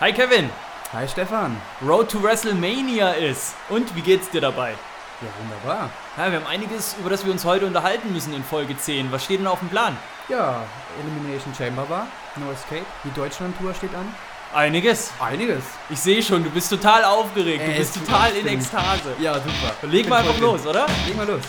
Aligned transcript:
Hi 0.00 0.12
Kevin, 0.12 0.50
Hi 0.92 1.06
Stefan. 1.08 1.56
Road 1.82 2.08
to 2.10 2.22
WrestleMania 2.22 3.12
ist. 3.12 3.54
Und 3.68 3.94
wie 3.96 4.02
geht's 4.02 4.30
dir 4.30 4.40
dabei? 4.40 4.74
Ja, 5.22 5.28
wunderbar. 5.40 5.90
Ja, 6.16 6.30
wir 6.30 6.38
haben 6.40 6.46
einiges, 6.46 6.94
über 7.00 7.08
das 7.10 7.24
wir 7.24 7.32
uns 7.32 7.44
heute 7.44 7.66
unterhalten 7.66 8.12
müssen 8.12 8.34
in 8.34 8.44
Folge 8.44 8.76
10. 8.76 9.10
Was 9.10 9.24
steht 9.24 9.40
denn 9.40 9.46
auf 9.46 9.58
dem 9.60 9.68
Plan? 9.68 9.96
Ja, 10.28 10.62
Elimination 11.00 11.54
Chamber 11.56 11.88
war, 11.88 12.06
No 12.36 12.52
Escape. 12.52 12.84
Die 13.04 13.12
Deutschland-Tour 13.14 13.74
steht 13.74 13.94
an. 13.94 14.14
Einiges. 14.54 15.10
Einiges. 15.18 15.64
Ich 15.90 15.98
sehe 15.98 16.22
schon, 16.22 16.44
du 16.44 16.50
bist 16.50 16.70
total 16.70 17.04
aufgeregt, 17.04 17.66
du 17.66 17.72
Äh, 17.72 17.78
bist 17.78 17.96
es- 17.96 18.04
total 18.04 18.32
in 18.36 18.46
Ekstase. 18.46 19.14
Ja, 19.18 19.34
super. 19.34 19.72
Leg 19.88 20.08
mal 20.08 20.18
einfach 20.20 20.38
los, 20.38 20.66
oder? 20.66 20.86
Leg 21.06 21.16
mal 21.16 21.26
los. 21.26 21.42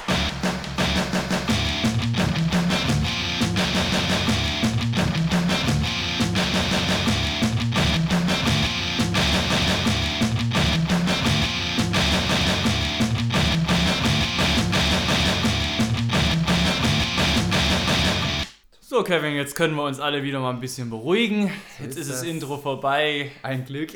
So 18.97 19.03
Kevin, 19.03 19.35
jetzt 19.35 19.53
können 19.55 19.75
wir 19.75 19.83
uns 19.83 19.99
alle 19.99 20.23
wieder 20.23 20.39
mal 20.39 20.49
ein 20.49 20.59
bisschen 20.59 20.89
beruhigen. 20.89 21.51
Jetzt 21.79 21.99
ist 21.99 22.09
das 22.09 22.21
das. 22.21 22.27
Intro 22.27 22.57
vorbei. 22.57 23.29
Ein 23.43 23.63
Glück. 23.63 23.91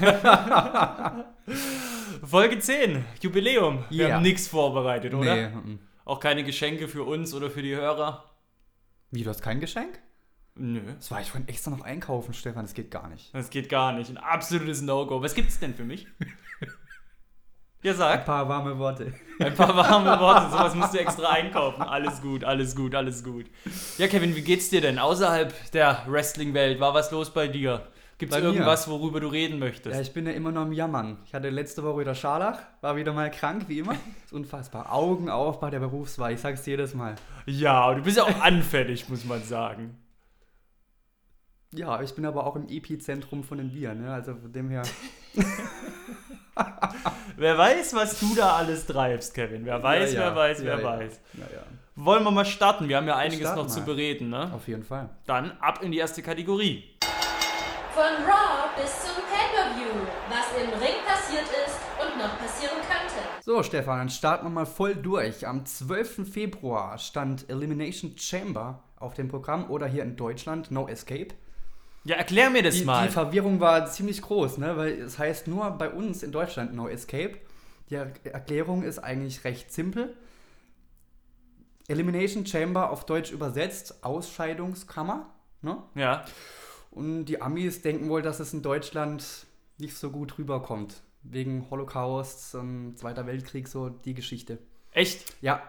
Folge 2.26 2.58
10, 2.58 3.04
Jubiläum. 3.22 3.84
Wir 3.90 4.08
Ja. 4.08 4.14
haben 4.16 4.22
nichts 4.22 4.48
vorbereitet, 4.48 5.14
oder? 5.14 5.50
Nee. 5.50 5.78
Auch 6.04 6.18
keine 6.18 6.42
Geschenke 6.42 6.88
für 6.88 7.04
uns 7.04 7.32
oder 7.32 7.48
für 7.48 7.62
die 7.62 7.76
Hörer. 7.76 8.24
Wie, 9.12 9.22
du 9.22 9.30
hast 9.30 9.40
kein 9.40 9.60
Geschenk? 9.60 10.00
Nö. 10.56 10.80
Das 10.96 11.12
war 11.12 11.20
ich 11.20 11.30
vorhin 11.30 11.46
extra 11.46 11.70
noch 11.70 11.82
einkaufen, 11.82 12.34
Stefan. 12.34 12.64
Das 12.64 12.74
geht 12.74 12.90
gar 12.90 13.08
nicht. 13.08 13.32
Das 13.32 13.50
geht 13.50 13.68
gar 13.68 13.92
nicht. 13.92 14.10
Ein 14.10 14.18
absolutes 14.18 14.82
No-Go. 14.82 15.22
Was 15.22 15.36
gibt's 15.36 15.60
denn 15.60 15.74
für 15.76 15.84
mich? 15.84 16.08
Ja, 17.82 17.92
Ein 17.92 17.96
sag. 17.96 18.26
paar 18.26 18.46
warme 18.48 18.78
Worte. 18.78 19.12
Ein 19.38 19.54
paar 19.54 19.74
warme 19.74 20.20
Worte. 20.20 20.50
Sowas 20.50 20.74
musst 20.74 20.92
du 20.94 20.98
extra 20.98 21.30
einkaufen. 21.30 21.80
Alles 21.82 22.20
gut, 22.20 22.44
alles 22.44 22.76
gut, 22.76 22.94
alles 22.94 23.24
gut. 23.24 23.46
Ja, 23.96 24.06
Kevin, 24.06 24.36
wie 24.36 24.42
geht's 24.42 24.68
dir 24.68 24.82
denn? 24.82 24.98
Außerhalb 24.98 25.70
der 25.72 26.02
Wrestling-Welt 26.06 26.78
war 26.78 26.92
was 26.92 27.10
los 27.10 27.30
bei 27.32 27.48
dir? 27.48 27.86
Gibt's 28.18 28.34
Bei 28.36 28.42
mir? 28.42 28.48
irgendwas, 28.48 28.86
worüber 28.86 29.18
du 29.20 29.28
reden 29.28 29.58
möchtest? 29.58 29.94
Ja, 29.96 30.02
ich 30.02 30.12
bin 30.12 30.26
ja 30.26 30.32
immer 30.32 30.52
noch 30.52 30.60
am 30.60 30.72
Jammern. 30.74 31.16
Ich 31.24 31.32
hatte 31.32 31.48
letzte 31.48 31.82
Woche 31.82 32.00
wieder 32.00 32.14
Scharlach, 32.14 32.58
war 32.82 32.94
wieder 32.96 33.14
mal 33.14 33.30
krank, 33.30 33.64
wie 33.68 33.78
immer. 33.78 33.94
Ist 34.26 34.34
unfassbar. 34.34 34.92
Augen 34.92 35.30
auf 35.30 35.58
bei 35.58 35.70
der 35.70 35.80
Berufswahl. 35.80 36.34
Ich 36.34 36.40
sag's 36.40 36.66
jedes 36.66 36.92
Mal. 36.92 37.14
Ja, 37.46 37.94
du 37.94 38.02
bist 38.02 38.18
ja 38.18 38.24
auch 38.24 38.40
anfällig, 38.42 39.08
muss 39.08 39.24
man 39.24 39.42
sagen. 39.42 39.96
Ja, 41.72 42.02
ich 42.02 42.14
bin 42.14 42.26
aber 42.26 42.46
auch 42.46 42.56
im 42.56 42.68
Epizentrum 42.68 43.42
von 43.42 43.56
den 43.56 43.72
Viren, 43.72 44.02
ne? 44.02 44.12
Also 44.12 44.34
von 44.34 44.52
dem 44.52 44.68
her. 44.68 44.82
Wer 47.36 47.56
weiß, 47.58 47.94
was 47.94 48.18
du 48.20 48.34
da 48.34 48.56
alles 48.56 48.86
treibst, 48.86 49.34
Kevin. 49.34 49.64
Wer 49.64 49.82
weiß, 49.82 50.12
Ja, 50.12 50.20
ja. 50.20 50.26
wer 50.26 50.36
weiß, 50.36 50.58
Ja, 50.60 50.64
wer 50.64 50.78
ja. 50.78 50.84
weiß. 50.84 51.20
Naja, 51.34 51.62
Wollen 51.96 52.24
wir 52.24 52.30
mal 52.30 52.44
starten? 52.44 52.88
Wir 52.88 52.96
haben 52.96 53.06
ja 53.08 53.16
einiges 53.16 53.54
noch 53.54 53.66
zu 53.66 53.80
mal. 53.80 53.86
bereden, 53.86 54.30
ne? 54.30 54.52
auf 54.54 54.68
jeden 54.68 54.84
Fall. 54.84 55.08
Dann 55.26 55.52
ab 55.60 55.82
in 55.82 55.92
die 55.92 55.98
erste 55.98 56.22
Kategorie. 56.22 56.96
Von 57.94 58.24
Raw 58.24 58.70
bis 58.80 58.90
zum 59.02 59.22
Pay-Per-View, 59.24 60.06
was 60.30 60.62
im 60.62 60.70
Ring 60.80 60.94
passiert 61.06 61.44
ist 61.66 61.78
und 62.00 62.18
noch 62.18 62.38
passieren 62.38 62.76
könnte. 62.76 63.14
So, 63.44 63.62
Stefan, 63.62 63.98
dann 63.98 64.08
starten 64.08 64.46
wir 64.46 64.50
mal 64.50 64.66
voll 64.66 64.94
durch. 64.94 65.46
Am 65.46 65.66
12. 65.66 66.30
Februar 66.32 66.96
stand 66.98 67.50
Elimination 67.50 68.16
Chamber 68.16 68.82
auf 68.96 69.14
dem 69.14 69.28
Programm 69.28 69.70
oder 69.70 69.86
hier 69.86 70.02
in 70.04 70.16
Deutschland 70.16 70.70
No 70.70 70.86
Escape. 70.88 71.28
Ja, 72.04 72.16
erklär 72.16 72.48
mir 72.50 72.62
das 72.62 72.76
Die, 72.76 72.84
mal. 72.84 73.06
die 73.06 73.12
Verwirrung 73.12 73.60
war 73.60 73.86
ziemlich 73.86 74.22
groß, 74.22 74.58
ne? 74.58 74.76
weil 74.76 74.92
es 75.00 75.18
heißt 75.18 75.48
nur 75.48 75.70
bei 75.72 75.90
uns 75.90 76.22
in 76.22 76.32
Deutschland 76.32 76.74
No 76.74 76.88
Escape. 76.88 77.36
Die 77.90 77.94
Er- 77.94 78.12
Erklärung 78.24 78.82
ist 78.82 78.98
eigentlich 78.98 79.44
recht 79.44 79.72
simpel. 79.72 80.16
Elimination 81.88 82.46
Chamber 82.46 82.90
auf 82.90 83.04
Deutsch 83.04 83.32
übersetzt 83.32 84.04
Ausscheidungskammer. 84.04 85.28
Ne? 85.62 85.76
ja. 85.94 86.24
Und 86.92 87.26
die 87.26 87.40
Amis 87.40 87.82
denken 87.82 88.08
wohl, 88.08 88.20
dass 88.20 88.40
es 88.40 88.52
in 88.52 88.62
Deutschland 88.62 89.46
nicht 89.78 89.96
so 89.96 90.10
gut 90.10 90.38
rüberkommt. 90.38 91.02
Wegen 91.22 91.70
Holocaust, 91.70 92.50
Zweiter 92.96 93.26
Weltkrieg, 93.26 93.68
so 93.68 93.90
die 93.90 94.14
Geschichte. 94.14 94.58
Echt? 94.90 95.24
Ja, 95.40 95.62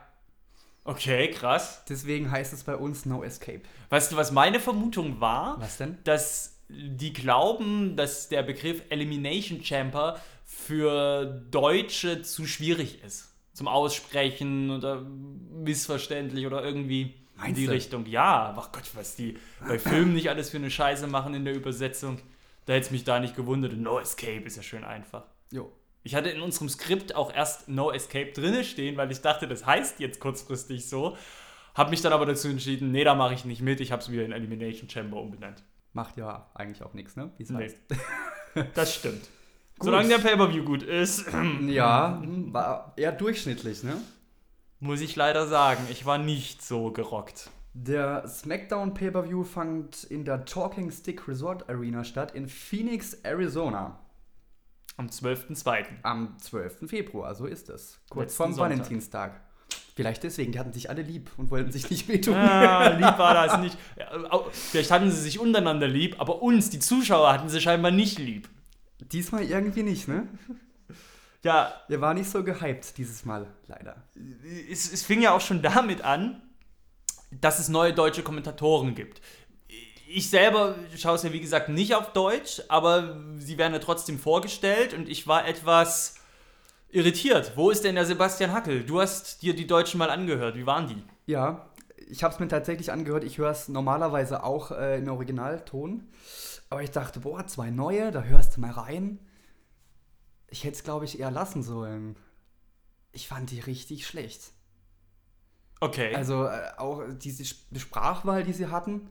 Okay, 0.84 1.30
krass. 1.30 1.84
deswegen 1.88 2.32
heißt 2.32 2.54
es 2.54 2.64
bei 2.64 2.76
uns 2.76 3.06
No 3.06 3.24
Escape. 3.24 3.62
Weißt 3.90 4.12
du, 4.12 4.16
was 4.16 4.32
meine 4.32 4.60
Vermutung 4.60 5.20
war? 5.22 5.60
Was 5.62 5.78
denn? 5.78 5.98
Dass 6.04 6.58
die 6.70 7.14
glauben, 7.14 7.96
dass 7.96 8.30
der 8.30 8.44
Begriff 8.44 8.82
Elimination 8.90 9.64
Chamber 9.64 10.20
für 10.46 11.26
Deutsche 11.52 12.22
zu 12.24 12.46
schwierig 12.46 13.04
ist. 13.04 13.30
Zum 13.54 13.68
Aussprechen 13.68 14.72
oder 14.72 15.02
missverständlich 15.02 16.46
oder 16.48 16.64
irgendwie 16.64 17.02
in 17.02 17.42
Meinst 17.42 17.60
die 17.60 17.66
du? 17.66 17.72
Richtung. 17.72 18.06
Ja, 18.06 18.56
ach 18.58 18.72
Gott, 18.72 18.90
was 18.94 19.16
die 19.16 19.38
bei 19.60 19.78
Filmen 19.80 20.14
nicht 20.14 20.30
alles 20.30 20.50
für 20.50 20.58
eine 20.58 20.72
Scheiße 20.72 21.08
machen 21.08 21.34
in 21.34 21.46
der 21.46 21.56
Übersetzung. 21.56 22.20
Da 22.66 22.74
hätte 22.74 22.86
es 22.86 22.92
mich 22.92 23.04
da 23.04 23.20
nicht 23.20 23.36
gewundert. 23.36 23.74
No 23.74 24.00
Escape 24.00 24.44
ist 24.44 24.56
ja 24.58 24.64
schön 24.64 24.84
einfach. 24.84 25.24
Jo. 25.52 25.72
Ich 26.04 26.16
hatte 26.16 26.30
in 26.30 26.42
unserem 26.42 26.68
Skript 26.70 27.16
auch 27.16 27.34
erst 27.34 27.68
No 27.70 27.92
Escape 27.92 28.32
drinne 28.32 28.64
stehen, 28.64 28.98
weil 28.98 29.12
ich 29.12 29.22
dachte, 29.22 29.48
das 29.48 29.66
heißt 29.66 30.00
jetzt 30.00 30.20
kurzfristig 30.20 30.88
so. 30.90 31.16
Hab 31.76 31.90
mich 31.90 32.02
dann 32.02 32.12
aber 32.12 32.26
dazu 32.26 32.48
entschieden, 32.50 32.92
nee, 32.92 33.04
da 33.04 33.16
mache 33.16 33.34
ich 33.34 33.46
nicht 33.46 33.62
mit. 33.62 33.80
Ich 33.80 33.92
habe 33.92 34.02
es 34.02 34.12
wieder 34.12 34.26
in 34.26 34.32
Elimination 34.32 34.90
Chamber 34.90 35.18
umbenannt. 35.22 35.64
Macht 35.94 36.18
ja 36.18 36.50
eigentlich 36.54 36.84
auch 36.84 36.94
nichts, 36.94 37.16
ne? 37.16 37.32
Wie 37.38 37.44
es 37.44 37.50
Nee. 37.50 37.64
heißt. 37.64 37.78
Das 38.74 38.94
stimmt. 38.96 39.22
Gut. 39.80 39.86
Solange 39.86 40.10
der 40.10 40.18
Pay-Per-View 40.18 40.64
gut 40.66 40.84
ist, 40.84 41.26
Ja, 41.68 42.22
war 42.26 42.94
eher 42.98 43.12
durchschnittlich, 43.14 43.84
ne? 43.84 43.96
muss 44.82 45.00
ich 45.00 45.16
leider 45.16 45.48
sagen, 45.48 45.86
ich 45.92 46.06
war 46.08 46.18
nicht 46.18 46.62
so 46.64 46.92
gerockt. 46.92 47.50
Der 47.74 48.28
SmackDown 48.28 48.94
Pay-Per-View 48.94 49.44
fand 49.44 50.04
in 50.06 50.26
der 50.26 50.44
Talking 50.46 50.92
Stick 50.92 51.28
Resort 51.28 51.70
Arena 51.70 52.04
statt 52.04 52.34
in 52.36 52.50
Phoenix, 52.50 53.14
Arizona. 53.24 54.00
Am 55.02 55.08
12.02. 55.08 55.86
Am 56.04 56.38
12. 56.38 56.88
Februar, 56.88 57.34
so 57.34 57.48
ist 57.48 57.70
es. 57.70 58.00
Kurz 58.08 58.26
Letzten 58.26 58.38
vorm 58.38 58.54
Sonntag. 58.54 58.70
Valentinstag. 58.78 59.42
Vielleicht 59.96 60.22
deswegen, 60.22 60.52
die 60.52 60.60
hatten 60.60 60.74
sich 60.74 60.92
alle 60.92 61.02
lieb 61.02 61.32
und 61.38 61.50
wollten 61.50 61.72
sich 61.72 61.90
nicht 61.90 62.08
wehtun. 62.08 62.36
Ah, 62.36 62.90
lieb 62.98 63.18
war 63.18 63.34
das 63.34 63.60
nicht. 63.60 63.76
Ja, 63.98 64.12
Vielleicht 64.52 64.92
hatten 64.92 65.10
sie 65.10 65.20
sich 65.20 65.40
untereinander 65.40 65.88
lieb, 65.88 66.18
aber 66.20 66.44
uns, 66.44 66.70
die 66.70 66.78
Zuschauer, 66.78 67.34
hatten 67.34 67.50
sie 67.50 67.60
scheinbar 67.60 67.90
nicht 67.90 68.20
lieb. 68.20 68.48
Diesmal 69.00 69.44
irgendwie 69.44 69.84
nicht, 69.84 70.08
ne? 70.08 70.28
Ja, 71.44 71.74
Der 71.90 72.00
war 72.00 72.14
nicht 72.14 72.30
so 72.30 72.44
gehypt 72.44 73.00
dieses 73.00 73.26
Mal, 73.26 73.48
leider. 73.66 74.04
es, 74.70 74.94
es 74.94 75.02
fing 75.02 75.24
ja 75.24 75.32
auch 75.32 75.42
schon 75.42 75.64
damit 75.64 76.02
an, 76.04 76.40
dass 77.32 77.58
es 77.58 77.68
neue 77.68 77.94
deutsche 77.94 78.22
Kommentatoren 78.22 78.94
gibt. 78.94 79.22
Ich 80.14 80.30
selber 80.30 80.76
schaue 80.98 81.16
es 81.16 81.24
ja 81.24 81.32
wie 81.32 81.40
gesagt 81.40 81.70
nicht 81.70 81.96
auf 81.96 82.12
Deutsch, 82.14 82.62
aber 82.68 83.18
sie 83.40 83.58
werden 83.58 83.74
ja 83.74 83.80
trotzdem 83.80 84.20
vorgestellt 84.20 84.94
und 84.94 85.08
ich 85.08 85.26
war 85.28 85.48
etwas 85.48 86.16
irritiert. 86.90 87.54
Wo 87.56 87.70
ist 87.70 87.84
denn 87.84 87.96
der 87.96 88.06
Sebastian 88.06 88.52
Hackel? 88.52 88.84
Du 88.84 89.00
hast 89.00 89.42
dir 89.42 89.56
die 89.56 89.68
Deutschen 89.68 89.98
mal 89.98 90.10
angehört. 90.10 90.56
Wie 90.56 90.66
waren 90.66 90.88
die? 90.88 91.04
Ja, 91.26 91.70
ich 92.10 92.24
habe 92.24 92.34
es 92.34 92.40
mir 92.40 92.50
tatsächlich 92.50 92.92
angehört. 92.92 93.24
Ich 93.24 93.38
höre 93.38 93.52
es 93.52 93.70
normalerweise 93.70 94.44
auch 94.44 94.72
äh, 94.72 94.98
in 94.98 95.08
Originalton. 95.08 96.10
Aber 96.70 96.84
ich 96.84 96.92
dachte, 96.92 97.22
boah, 97.22 97.46
zwei 97.48 97.70
neue, 97.70 98.12
da 98.12 98.24
hörst 98.24 98.58
du 98.58 98.62
mal 98.62 98.72
rein. 98.72 99.20
Ich 100.50 100.66
hätte 100.66 100.76
es, 100.76 100.84
glaube 100.84 101.06
ich, 101.06 101.20
eher 101.20 101.32
lassen 101.32 101.64
sollen. 101.64 102.18
Ich 103.14 103.28
fand 103.28 103.52
die 103.52 103.60
richtig 103.62 104.06
schlecht. 104.06 104.52
Okay. 105.80 106.14
Also 106.16 106.46
äh, 106.46 106.72
auch 106.78 107.04
diese 107.18 107.44
Sp- 107.48 107.72
Sprachwahl, 107.80 108.44
die 108.44 108.54
sie 108.54 108.68
hatten, 108.68 109.10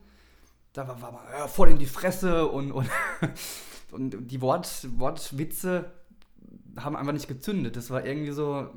da 0.73 0.87
war, 0.87 1.01
war 1.01 1.11
man 1.11 1.23
ja, 1.31 1.47
voll 1.47 1.69
in 1.69 1.79
die 1.79 1.85
Fresse 1.85 2.47
und, 2.47 2.71
und, 2.71 2.89
und 3.91 4.31
die 4.31 4.41
Wort, 4.41 4.87
Wortwitze 4.97 5.91
haben 6.77 6.95
einfach 6.95 7.13
nicht 7.13 7.27
gezündet. 7.27 7.75
Das 7.75 7.89
war 7.89 8.05
irgendwie 8.05 8.31
so 8.31 8.69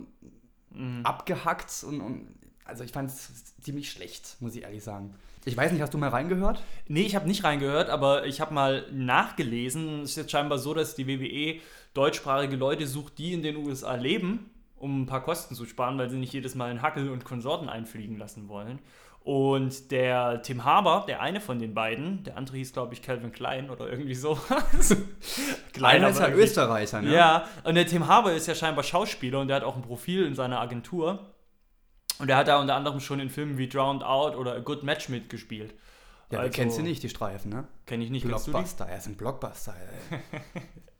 Mhm. 0.75 1.07
abgehackt 1.07 1.85
und, 1.85 2.01
und 2.01 2.35
also 2.65 2.85
ich 2.85 2.93
fand 2.93 3.11
es 3.11 3.55
ziemlich 3.63 3.91
schlecht, 3.91 4.37
muss 4.41 4.57
ich 4.57 4.63
ehrlich 4.63 4.83
sagen. 4.83 5.15
Ich 5.45 5.57
weiß 5.57 5.73
nicht, 5.73 5.83
hast 5.83 5.93
du 5.93 5.99
mal 5.99 6.09
reingehört? 6.09 6.63
Nee, 6.89 7.03
ich 7.03 7.15
habe 7.15 7.29
nicht 7.29 7.45
reingehört, 7.45 7.91
aber 7.91 8.27
ich 8.27 8.41
habe 8.41 8.55
mal 8.55 8.87
nachgelesen. 8.91 10.01
Es 10.01 10.11
ist 10.11 10.17
jetzt 10.17 10.31
scheinbar 10.31 10.59
so, 10.59 10.73
dass 10.73 10.95
die 10.95 11.07
WWE 11.07 11.61
deutschsprachige 11.93 12.57
Leute 12.57 12.87
sucht, 12.87 13.19
die 13.19 13.35
in 13.35 13.43
den 13.43 13.57
USA 13.57 13.95
leben, 13.95 14.51
um 14.77 15.03
ein 15.03 15.07
paar 15.07 15.23
Kosten 15.23 15.55
zu 15.55 15.67
sparen, 15.67 15.99
weil 15.99 16.09
sie 16.09 16.17
nicht 16.17 16.33
jedes 16.33 16.55
Mal 16.55 16.71
in 16.71 16.81
Hackel 16.81 17.11
und 17.11 17.25
Konsorten 17.25 17.69
einfliegen 17.69 18.17
lassen 18.17 18.49
wollen. 18.49 18.79
Und 19.25 19.91
der 19.91 20.43
Tim 20.43 20.65
Haber, 20.65 21.07
der 21.09 21.23
eine 21.23 21.41
von 21.41 21.59
den 21.59 21.73
beiden, 21.73 22.25
der 22.25 22.37
andere 22.37 22.59
hieß, 22.59 22.75
glaube 22.75 22.93
ich, 22.93 23.01
Calvin 23.01 23.33
Klein 23.33 23.71
oder 23.71 23.89
irgendwie 23.89 24.15
so. 24.15 24.39
Einer 25.83 26.11
ist 26.11 26.21
ja 26.21 26.29
Österreicher, 26.29 27.01
ne? 27.01 27.11
Ja, 27.11 27.49
und 27.65 27.75
der 27.75 27.87
Tim 27.87 28.07
Haber 28.07 28.35
ist 28.35 28.47
ja 28.47 28.55
scheinbar 28.55 28.85
Schauspieler 28.85 29.41
und 29.41 29.49
der 29.49 29.57
hat 29.57 29.65
auch 29.65 29.77
ein 29.77 29.83
Profil 29.83 30.27
in 30.27 30.35
seiner 30.35 30.61
Agentur. 30.61 31.21
Und 32.19 32.29
er 32.29 32.37
hat 32.37 32.49
da 32.49 32.61
unter 32.61 32.75
anderem 32.75 33.01
schon 33.01 33.19
in 33.19 33.31
Filmen 33.31 33.57
wie 33.57 33.67
Drowned 33.67 34.05
Out 34.05 34.37
oder 34.37 34.57
A 34.57 34.59
Good 34.59 34.83
Match 34.83 35.09
mitgespielt. 35.09 35.73
Ja, 36.31 36.41
Also, 36.41 36.51
wer 36.51 36.51
kennt 36.51 36.73
sie 36.73 36.83
nicht, 36.83 37.03
die 37.03 37.09
Streifen, 37.09 37.51
ne? 37.51 37.65
Kenn 37.87 38.03
ich 38.03 38.11
nicht. 38.11 38.27
Kennst 38.27 38.47
du 38.47 38.51
die? 38.51 38.53
Blockbuster, 38.53 38.87
er 38.87 38.99
ist 38.99 39.07
ein 39.07 39.17
Blockbuster. 39.17 39.75
Ey. 40.11 40.21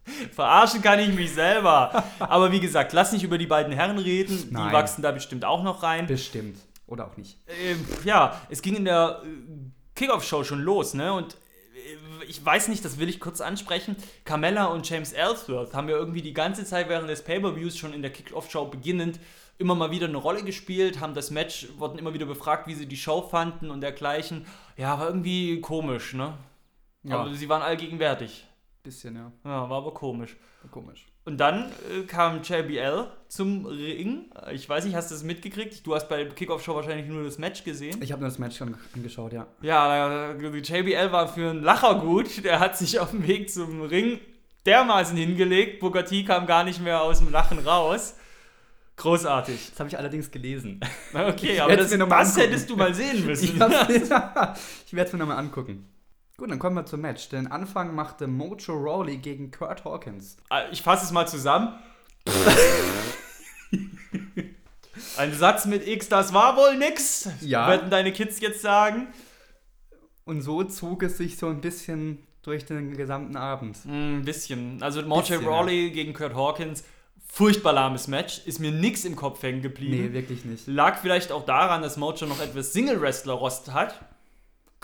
Verarschen 0.33 0.81
kann 0.81 0.99
ich 0.99 1.15
mich 1.15 1.33
selber. 1.33 2.05
Aber 2.19 2.53
wie 2.53 2.61
gesagt, 2.61 2.95
lass 2.95 3.13
nicht 3.13 3.23
über 3.23 3.37
die 3.37 3.47
beiden 3.47 3.73
Herren 3.75 3.99
reden. 3.99 4.47
Die 4.49 4.55
Nein. 4.55 4.73
wachsen 4.73 5.03
da 5.03 5.13
bestimmt 5.13 5.45
auch 5.45 5.63
noch 5.63 5.83
rein. 5.83 6.07
Bestimmt. 6.07 6.59
Oder 6.87 7.07
auch 7.07 7.17
nicht. 7.17 7.39
Ähm, 7.47 7.85
ja, 8.05 8.41
es 8.51 8.63
ging 8.63 8.77
in 8.77 8.85
der 8.85 9.23
äh, 9.25 9.29
Kickoff-Show 9.95 10.45
schon 10.45 10.61
los, 10.61 10.95
ne? 10.95 11.13
Und 11.13 11.35
äh, 11.35 12.25
ich 12.27 12.45
weiß 12.45 12.69
nicht, 12.69 12.85
das 12.85 12.99
will 12.99 13.09
ich 13.09 13.21
kurz 13.21 13.41
ansprechen. 13.41 13.97
Carmella 14.25 14.67
und 14.67 14.89
James 14.89 15.13
Ellsworth 15.13 15.75
haben 15.75 15.89
ja 15.89 15.97
irgendwie 15.97 16.23
die 16.23 16.35
ganze 16.35 16.65
Zeit 16.65 16.89
während 16.89 17.09
des 17.09 17.23
Pay-Per-Views 17.23 17.77
schon 17.77 17.93
in 17.93 18.03
der 18.03 18.13
Kickoff-Show 18.13 18.67
beginnend 18.67 19.19
immer 19.59 19.75
mal 19.75 19.91
wieder 19.91 20.09
eine 20.09 20.17
Rolle 20.17 20.43
gespielt, 20.43 21.01
haben 21.01 21.15
das 21.15 21.31
Match, 21.31 21.69
wurden 21.79 21.99
immer 21.99 22.13
wieder 22.13 22.27
befragt, 22.27 22.67
wie 22.67 22.75
sie 22.75 22.87
die 22.87 22.97
Show 22.97 23.23
fanden 23.23 23.71
und 23.71 23.81
dergleichen. 23.81 24.47
Ja, 24.77 24.99
war 24.99 25.07
irgendwie 25.07 25.61
komisch, 25.61 26.15
ne? 26.15 26.35
Ja. 27.05 27.21
Aber 27.21 27.35
sie 27.35 27.49
waren 27.49 27.63
allgegenwärtig. 27.63 28.47
Bisschen, 28.83 29.15
ja. 29.15 29.33
Ja, 29.45 29.71
war 29.71 29.79
aber 29.79 29.95
komisch. 29.95 30.37
Komisch. 30.71 31.07
Und 31.27 31.39
dann 31.39 31.71
äh, 31.91 32.03
kam 32.03 32.43
JBL 32.43 33.07
zum 33.29 33.65
Ring. 33.65 34.27
Ich 34.53 34.69
weiß 34.69 34.85
nicht, 34.85 34.95
hast 34.95 35.11
du 35.11 35.15
das 35.15 35.25
mitgekriegt? 35.25 35.87
Du 35.87 35.95
hast 35.95 36.09
bei 36.09 36.23
der 36.23 36.35
Kickoff-Show 36.35 36.75
wahrscheinlich 36.75 37.07
nur 37.07 37.25
das 37.25 37.39
Match 37.39 37.65
gesehen. 37.65 38.01
Ich 38.03 38.13
habe 38.13 38.21
nur 38.21 38.29
das 38.29 38.39
Match 38.39 38.59
schon 38.59 38.77
angeschaut, 38.95 39.33
ja. 39.33 39.47
Ja, 39.63 40.35
die 40.35 40.59
JBL 40.59 41.13
war 41.13 41.29
für 41.29 41.51
einen 41.51 41.63
Lacher 41.63 41.95
gut. 41.97 42.45
Der 42.45 42.61
hat 42.61 42.77
sich 42.77 43.01
auf 43.01 43.11
dem 43.11 43.27
Weg 43.27 43.51
zum 43.51 43.83
Ring 43.83 44.21
dermaßen 44.67 45.17
hingelegt. 45.17 45.81
Booker 45.81 46.05
T 46.05 46.25
kam 46.25 46.47
gar 46.47 46.63
nicht 46.63 46.81
mehr 46.81 47.01
aus 47.01 47.21
dem 47.21 47.33
Lachen 47.33 47.59
raus. 47.59 48.17
Großartig. 48.97 49.71
Das 49.71 49.81
habe 49.81 49.89
ich 49.89 49.99
allerdings 49.99 50.31
gelesen. 50.31 50.81
Okay, 51.13 51.59
aber 51.59 51.77
das, 51.77 51.91
das 51.91 52.01
angucken. 52.01 52.41
hättest 52.41 52.71
du 52.71 52.77
mal 52.77 52.95
sehen 52.95 53.25
müssen. 53.27 53.61
Ich, 53.89 54.03
ich 54.03 54.93
werde 54.93 55.07
es 55.07 55.13
mir 55.13 55.19
nochmal 55.19 55.39
angucken. 55.39 55.89
Gut, 56.37 56.51
dann 56.51 56.59
kommen 56.59 56.75
wir 56.75 56.85
zum 56.85 57.01
Match. 57.01 57.29
Den 57.29 57.47
Anfang 57.47 57.95
machte 57.95 58.27
Mojo 58.27 58.75
Rawley 58.75 59.19
gegen 59.19 59.53
Kurt 59.53 59.85
Hawkins. 59.85 60.37
Äh, 60.51 60.71
Ich 60.73 60.83
fasse 60.83 61.05
es 61.05 61.13
mal 61.13 61.29
zusammen. 61.29 61.79
Ein 65.17 65.33
Satz 65.33 65.65
mit 65.67 65.87
X, 65.87 66.09
das 66.09 66.33
war 66.35 66.57
wohl 66.57 66.77
nix. 66.77 67.29
Ja. 67.41 67.69
Werden 67.69 67.89
deine 67.91 68.13
Kids 68.13 68.41
jetzt 68.41 68.63
sagen. 68.63 69.07
Und 70.25 70.41
so 70.43 70.65
zog 70.65 71.05
es 71.05 71.19
sich 71.19 71.37
so 71.37 71.47
ein 71.49 71.61
bisschen 71.61 72.19
durch 72.43 72.65
den 72.67 72.97
gesamten 72.97 73.37
Abend. 73.37 73.85
Mm, 73.85 74.19
Ein 74.19 74.25
bisschen. 74.25 74.83
Also 74.83 75.03
Mojo 75.03 75.39
Rawley 75.39 75.91
gegen 75.91 76.15
Kurt 76.15 76.35
Hawkins. 76.35 76.83
Furchtbar 77.29 77.73
lahmes 77.75 78.09
Match. 78.09 78.41
Ist 78.45 78.59
mir 78.59 78.73
nix 78.73 79.05
im 79.05 79.15
Kopf 79.17 79.41
hängen 79.43 79.63
geblieben. 79.63 80.07
Nee, 80.09 80.13
wirklich 80.13 80.45
nicht. 80.45 80.67
Lag 80.67 80.99
vielleicht 81.01 81.31
auch 81.31 81.45
daran, 81.45 81.83
dass 81.83 81.97
Mojo 81.97 82.27
noch 82.27 82.41
etwas 82.41 82.73
Single-Wrestler-Rost 82.73 83.73
hat. 83.73 84.01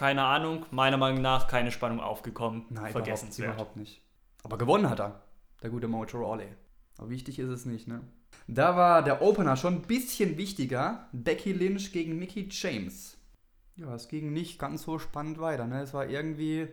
Keine 0.00 0.24
Ahnung. 0.24 0.64
Meiner 0.70 0.96
Meinung 0.96 1.20
nach 1.20 1.46
keine 1.46 1.70
Spannung 1.70 2.00
aufgekommen. 2.00 2.64
Nein, 2.70 2.90
Vergessenswert. 2.90 3.48
Überhaupt, 3.48 3.60
überhaupt 3.60 3.76
nicht. 3.76 4.02
Aber 4.42 4.56
gewonnen 4.56 4.88
hat 4.88 4.98
er, 4.98 5.20
der 5.62 5.68
gute 5.68 5.88
Mojo 5.88 6.24
Rawley. 6.24 6.46
Aber 6.96 7.10
wichtig 7.10 7.38
ist 7.38 7.50
es 7.50 7.66
nicht, 7.66 7.86
ne? 7.86 8.00
Da 8.48 8.76
war 8.76 9.02
der 9.02 9.20
Opener 9.20 9.58
schon 9.58 9.74
ein 9.74 9.82
bisschen 9.82 10.38
wichtiger. 10.38 11.10
Becky 11.12 11.52
Lynch 11.52 11.92
gegen 11.92 12.18
Mickey 12.18 12.48
James. 12.50 13.18
Ja, 13.76 13.94
es 13.94 14.08
ging 14.08 14.32
nicht 14.32 14.58
ganz 14.58 14.84
so 14.84 14.98
spannend 14.98 15.38
weiter, 15.38 15.66
ne? 15.66 15.82
Es 15.82 15.92
war 15.92 16.08
irgendwie. 16.08 16.68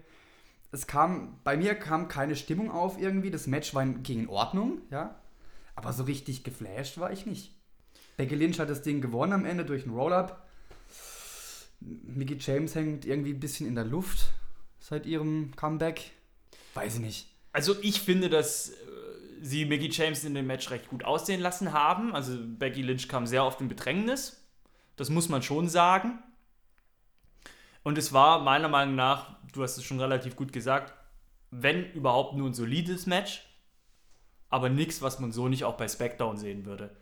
Es 0.71 0.88
kam, 0.88 1.41
bei 1.44 1.57
mir 1.57 1.75
kam 1.75 2.07
keine 2.07 2.38
Stimmung 2.38 2.71
auf 2.71 2.97
irgendwie. 2.97 3.30
Das 3.30 3.45
Match 3.45 3.75
war 3.75 3.85
ging 3.85 4.21
in 4.21 4.30
Ordnung, 4.30 4.83
ja. 4.89 5.19
Aber 5.75 5.91
so 5.91 6.03
richtig 6.03 6.45
geflasht 6.45 6.97
war 6.97 7.12
ich 7.12 7.25
nicht. 7.25 7.53
Becky 8.15 8.35
Lynch 8.35 8.62
hat 8.62 8.69
das 8.69 8.83
Ding 8.83 9.01
gewonnen 9.01 9.33
am 9.33 9.45
Ende 9.45 9.65
durch 9.65 9.83
einen 9.83 9.97
Roll-Up. 9.97 10.46
Mickey 11.79 12.38
James 12.39 12.75
hängt 12.75 13.06
irgendwie 13.06 13.33
ein 13.33 13.39
bisschen 13.39 13.68
in 13.68 13.75
der 13.75 13.85
Luft 13.85 14.31
seit 14.79 15.06
ihrem 15.06 15.56
Comeback. 15.56 16.12
Weiß 16.74 16.95
ich 16.95 17.01
nicht. 17.01 17.27
Also 17.51 17.75
ich 17.81 18.01
finde, 18.01 18.29
dass 18.29 18.69
äh, 18.69 18.74
sie 19.41 19.65
Mickey 19.65 19.89
James 19.91 20.24
in 20.24 20.33
dem 20.33 20.47
Match 20.47 20.69
recht 20.69 20.89
gut 20.89 21.03
aussehen 21.03 21.41
lassen 21.41 21.74
haben. 21.74 22.13
Also 22.13 22.38
Becky 22.39 22.81
Lynch 22.81 23.07
kam 23.07 23.25
sehr 23.25 23.44
oft 23.44 23.62
in 23.62 23.68
Bedrängnis. 23.68 24.44
Das 24.95 25.09
muss 25.09 25.29
man 25.29 25.41
schon 25.41 25.69
sagen. 25.69 26.19
Und 27.83 27.97
es 27.97 28.12
war 28.12 28.41
meiner 28.41 28.68
Meinung 28.68 28.95
nach, 28.95 29.38
du 29.53 29.63
hast 29.63 29.77
es 29.77 29.83
schon 29.83 30.00
relativ 30.00 30.35
gut 30.35 30.51
gesagt, 30.51 30.94
wenn 31.51 31.91
überhaupt 31.94 32.35
nur 32.35 32.50
ein 32.50 32.53
solides 32.53 33.06
Match, 33.06 33.45
aber 34.50 34.69
nichts, 34.69 35.01
was 35.01 35.19
man 35.19 35.31
so 35.31 35.47
nicht 35.47 35.63
auch 35.63 35.77
bei 35.77 35.88
SmackDown 35.88 36.38
sehen 36.38 36.65
würde. 36.65 36.95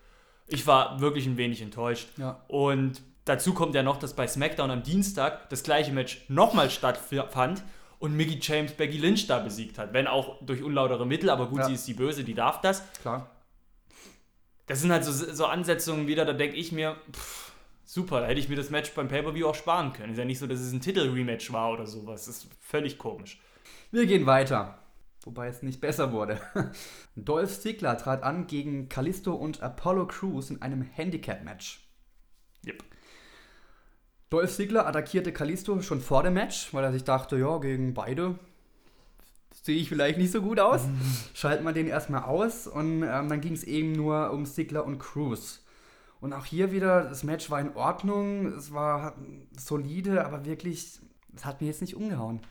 Ich 0.47 0.67
war 0.67 0.99
wirklich 0.99 1.25
ein 1.25 1.37
wenig 1.37 1.61
enttäuscht. 1.61 2.09
Ja. 2.17 2.43
Und 2.47 3.01
dazu 3.25 3.53
kommt 3.53 3.75
ja 3.75 3.83
noch, 3.83 3.97
dass 3.97 4.15
bei 4.15 4.27
SmackDown 4.27 4.71
am 4.71 4.83
Dienstag 4.83 5.49
das 5.49 5.63
gleiche 5.63 5.91
Match 5.91 6.25
nochmal 6.29 6.69
stattfand 6.69 7.63
und 7.99 8.15
Mickey 8.15 8.39
James 8.41 8.73
Becky 8.73 8.97
Lynch 8.97 9.27
da 9.27 9.39
besiegt 9.39 9.77
hat. 9.77 9.93
Wenn 9.93 10.07
auch 10.07 10.37
durch 10.45 10.63
unlautere 10.63 11.05
Mittel, 11.05 11.29
aber 11.29 11.47
gut, 11.47 11.59
Ja. 11.59 11.65
sie 11.65 11.73
ist 11.73 11.87
die 11.87 11.93
Böse, 11.93 12.23
die 12.23 12.33
darf 12.33 12.61
das. 12.61 12.83
Klar. 13.01 13.29
Das 14.67 14.81
sind 14.81 14.91
halt 14.91 15.03
so, 15.03 15.11
so 15.11 15.45
Ansetzungen 15.45 16.07
wieder, 16.07 16.25
da 16.25 16.33
denke 16.33 16.55
ich 16.55 16.71
mir, 16.71 16.97
pff, 17.11 17.51
super, 17.85 18.21
da 18.21 18.27
hätte 18.27 18.39
ich 18.39 18.49
mir 18.49 18.55
das 18.55 18.69
Match 18.71 18.91
beim 18.93 19.07
Pay-Per-View 19.07 19.47
auch 19.47 19.55
sparen 19.55 19.93
können. 19.93 20.13
Ist 20.13 20.17
ja 20.17 20.25
nicht 20.25 20.39
so, 20.39 20.47
dass 20.47 20.59
es 20.59 20.71
ein 20.73 20.81
Titel-Rematch 20.81 21.51
war 21.53 21.71
oder 21.71 21.85
sowas. 21.85 22.25
Das 22.25 22.37
ist 22.37 22.47
völlig 22.61 22.97
komisch. 22.97 23.39
Wir 23.91 24.05
gehen 24.07 24.25
weiter. 24.25 24.79
Wobei 25.23 25.47
es 25.47 25.63
nicht 25.63 25.81
besser 25.81 26.11
wurde. 26.11 26.39
Dolph 27.15 27.59
Ziggler 27.59 27.97
trat 27.97 28.23
an 28.23 28.45
gegen 28.47 28.89
Kalisto 28.89 29.33
und 29.33 29.63
Apollo 29.63 30.07
Crews 30.07 30.49
in 30.51 30.61
einem 30.61 30.81
Handicap-Match. 30.81 31.79
Yep. 32.65 32.83
Dolph 34.35 34.53
Ziggler 34.53 34.85
attackierte 34.85 35.31
Kalisto 35.31 35.81
schon 35.81 36.01
vor 36.01 36.21
dem 36.21 36.33
Match, 36.33 36.73
weil 36.73 36.83
er 36.83 36.91
sich 36.91 37.05
dachte, 37.05 37.37
ja, 37.37 37.57
gegen 37.59 37.93
beide 37.93 38.37
sehe 39.63 39.77
ich 39.77 39.87
vielleicht 39.87 40.17
nicht 40.17 40.33
so 40.33 40.41
gut 40.41 40.59
aus. 40.59 40.81
Schalten 41.33 41.63
wir 41.63 41.71
den 41.71 41.87
erstmal 41.87 42.23
aus 42.23 42.67
und 42.67 43.03
ähm, 43.03 43.29
dann 43.29 43.39
ging 43.39 43.53
es 43.53 43.63
eben 43.63 43.93
nur 43.93 44.31
um 44.31 44.45
Ziggler 44.45 44.85
und 44.85 44.99
Crews. 44.99 45.63
Und 46.19 46.33
auch 46.33 46.43
hier 46.43 46.73
wieder, 46.73 47.05
das 47.05 47.23
Match 47.23 47.49
war 47.49 47.61
in 47.61 47.75
Ordnung, 47.77 48.47
es 48.47 48.73
war 48.73 49.15
solide, 49.57 50.25
aber 50.25 50.43
wirklich, 50.43 50.99
es 51.33 51.45
hat 51.45 51.61
mir 51.61 51.67
jetzt 51.67 51.81
nicht 51.81 51.95
umgehauen. 51.95 52.41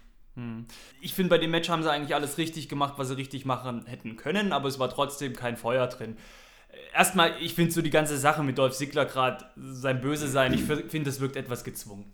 Ich 1.03 1.13
finde, 1.13 1.29
bei 1.29 1.39
dem 1.39 1.51
Match 1.51 1.69
haben 1.69 1.83
sie 1.83 1.93
eigentlich 1.93 2.15
alles 2.15 2.39
richtig 2.39 2.71
gemacht, 2.71 2.95
was 2.97 3.09
sie 3.09 3.17
richtig 3.17 3.45
machen 3.45 3.85
hätten 3.85 4.17
können, 4.17 4.53
aber 4.55 4.69
es 4.69 4.79
war 4.79 4.89
trotzdem 4.89 5.35
kein 5.35 5.59
Feuer 5.59 5.87
drin. 5.87 6.17
Erstmal, 6.95 7.35
ich 7.41 7.55
finde 7.55 7.73
so 7.73 7.83
die 7.83 7.91
ganze 7.91 8.17
Sache 8.17 8.43
mit 8.43 8.59
Dolph 8.59 8.77
Ziggler 8.77 9.05
gerade, 9.05 9.45
sein 9.57 10.01
Böse 10.01 10.29
sein, 10.29 10.53
ich 10.53 10.63
finde, 10.63 11.05
das 11.05 11.21
wirkt 11.21 11.37
etwas 11.37 11.65
gezwungen. 11.65 12.13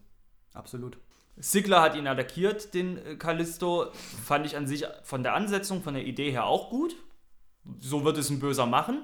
Absolut. 0.55 0.99
Ziggler 1.39 1.81
hat 1.81 1.97
ihn 1.97 2.07
attackiert, 2.07 2.75
den 2.75 2.99
äh, 2.99 3.17
Kalisto. 3.17 3.93
Fand 4.25 4.47
ich 4.47 4.57
an 4.57 4.67
sich 4.67 4.85
von 5.03 5.23
der 5.23 5.35
Ansetzung, 5.35 5.83
von 5.83 5.95
der 5.95 6.05
Idee 6.05 6.31
her 6.31 6.45
auch 6.45 6.71
gut. 6.71 6.97
So 7.79 8.05
wird 8.05 8.19
es 8.19 8.31
ein 8.31 8.41
Böser 8.41 8.67
machen. 8.67 9.03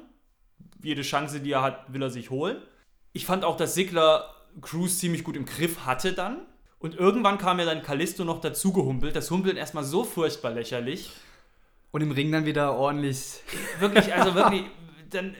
Jede 0.83 1.03
Chance, 1.03 1.41
die 1.41 1.53
er 1.53 1.63
hat, 1.63 1.93
will 1.93 2.03
er 2.03 2.11
sich 2.11 2.31
holen. 2.31 2.59
Ich 3.13 3.27
fand 3.27 3.45
auch, 3.45 3.57
dass 3.57 3.75
Ziggler 3.75 4.35
Cruz 4.61 4.99
ziemlich 4.99 5.25
gut 5.25 5.37
im 5.37 5.47
Griff 5.47 5.87
hatte 5.87 6.13
dann. 6.13 6.47
Und 6.79 6.95
irgendwann 6.95 7.39
kam 7.39 7.59
ja 7.59 7.65
dann 7.65 7.83
Kalisto 7.83 8.25
noch 8.25 8.41
dazu 8.41 8.73
gehumpelt. 8.73 9.17
Das 9.17 9.31
Humpeln 9.31 9.57
erstmal 9.57 9.85
so 9.85 10.05
furchtbar 10.05 10.51
lächerlich. 10.51 11.11
Und 11.91 12.03
im 12.03 12.11
Ring 12.11 12.31
dann 12.31 12.45
wieder 12.45 12.75
ordentlich 12.75 13.41
Wirklich, 13.81 14.13
also 14.13 14.35
wirklich, 14.35 14.65
dann, 15.11 15.35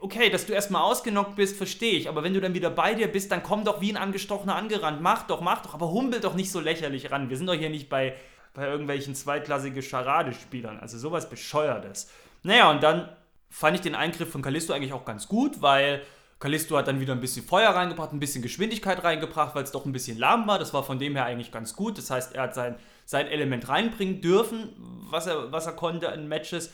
okay, 0.00 0.30
dass 0.30 0.46
du 0.46 0.52
erstmal 0.52 0.82
ausgenockt 0.82 1.36
bist, 1.36 1.56
verstehe 1.56 1.94
ich, 1.94 2.08
aber 2.08 2.22
wenn 2.22 2.34
du 2.34 2.40
dann 2.40 2.54
wieder 2.54 2.70
bei 2.70 2.94
dir 2.94 3.08
bist, 3.08 3.32
dann 3.32 3.42
komm 3.42 3.64
doch 3.64 3.80
wie 3.80 3.92
ein 3.92 3.96
Angestochener 3.96 4.54
angerannt, 4.54 5.00
mach 5.00 5.26
doch, 5.26 5.40
mach 5.40 5.62
doch, 5.62 5.74
aber 5.74 5.90
humpel 5.90 6.20
doch 6.20 6.34
nicht 6.34 6.50
so 6.50 6.60
lächerlich 6.60 7.10
ran. 7.10 7.30
Wir 7.30 7.36
sind 7.36 7.46
doch 7.46 7.54
hier 7.54 7.70
nicht 7.70 7.88
bei, 7.88 8.14
bei 8.54 8.66
irgendwelchen 8.66 9.14
zweitklassigen 9.14 9.82
Charadespielern, 9.82 10.78
also 10.78 10.98
sowas 10.98 11.28
Bescheuertes. 11.28 12.10
Naja, 12.42 12.70
und 12.70 12.82
dann 12.82 13.08
fand 13.50 13.76
ich 13.76 13.82
den 13.82 13.94
Eingriff 13.94 14.30
von 14.30 14.42
Kalisto 14.42 14.72
eigentlich 14.72 14.92
auch 14.92 15.04
ganz 15.04 15.26
gut, 15.28 15.62
weil 15.62 16.02
Kalisto 16.38 16.76
hat 16.76 16.86
dann 16.86 17.00
wieder 17.00 17.14
ein 17.14 17.20
bisschen 17.20 17.44
Feuer 17.44 17.70
reingebracht, 17.70 18.12
ein 18.12 18.20
bisschen 18.20 18.42
Geschwindigkeit 18.42 19.02
reingebracht, 19.02 19.54
weil 19.54 19.64
es 19.64 19.72
doch 19.72 19.84
ein 19.86 19.92
bisschen 19.92 20.18
lahm 20.18 20.46
war. 20.46 20.58
Das 20.58 20.72
war 20.72 20.84
von 20.84 20.98
dem 20.98 21.16
her 21.16 21.24
eigentlich 21.24 21.50
ganz 21.50 21.74
gut. 21.74 21.98
Das 21.98 22.10
heißt, 22.10 22.34
er 22.34 22.42
hat 22.42 22.54
sein, 22.54 22.76
sein 23.04 23.26
Element 23.26 23.68
reinbringen 23.68 24.20
dürfen, 24.20 24.72
was 25.10 25.26
er, 25.26 25.50
was 25.50 25.66
er 25.66 25.72
konnte 25.72 26.06
in 26.06 26.28
Matches. 26.28 26.72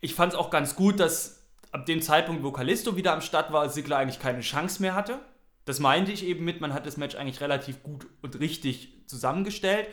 Ich 0.00 0.14
fand 0.14 0.34
es 0.34 0.38
auch 0.38 0.50
ganz 0.50 0.76
gut, 0.76 1.00
dass 1.00 1.33
ab 1.74 1.86
dem 1.86 2.00
Zeitpunkt, 2.00 2.44
wo 2.44 2.52
Kalisto 2.52 2.94
wieder 2.94 3.12
am 3.12 3.20
Start 3.20 3.52
war, 3.52 3.68
Sigler 3.68 3.98
eigentlich 3.98 4.20
keine 4.20 4.42
Chance 4.42 4.80
mehr 4.80 4.94
hatte. 4.94 5.18
Das 5.64 5.80
meinte 5.80 6.12
ich 6.12 6.24
eben 6.24 6.44
mit, 6.44 6.60
man 6.60 6.72
hat 6.72 6.86
das 6.86 6.96
Match 6.96 7.16
eigentlich 7.16 7.40
relativ 7.40 7.82
gut 7.82 8.06
und 8.22 8.38
richtig 8.38 9.02
zusammengestellt. 9.06 9.88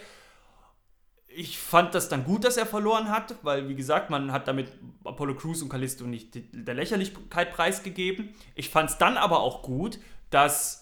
Ich 1.27 1.57
fand 1.57 1.95
das 1.95 2.07
dann 2.07 2.23
gut, 2.23 2.43
dass 2.43 2.57
er 2.57 2.67
verloren 2.67 3.09
hat, 3.09 3.35
weil, 3.41 3.67
wie 3.67 3.73
gesagt, 3.73 4.11
man 4.11 4.31
hat 4.31 4.47
damit 4.47 4.71
Apollo 5.03 5.35
Crews 5.37 5.63
und 5.63 5.69
Kalisto 5.69 6.05
nicht 6.05 6.37
der 6.51 6.75
Lächerlichkeit 6.75 7.51
preisgegeben. 7.51 8.35
Ich 8.53 8.69
fand 8.69 8.91
es 8.91 8.99
dann 8.99 9.17
aber 9.17 9.39
auch 9.39 9.63
gut, 9.63 9.97
dass 10.29 10.80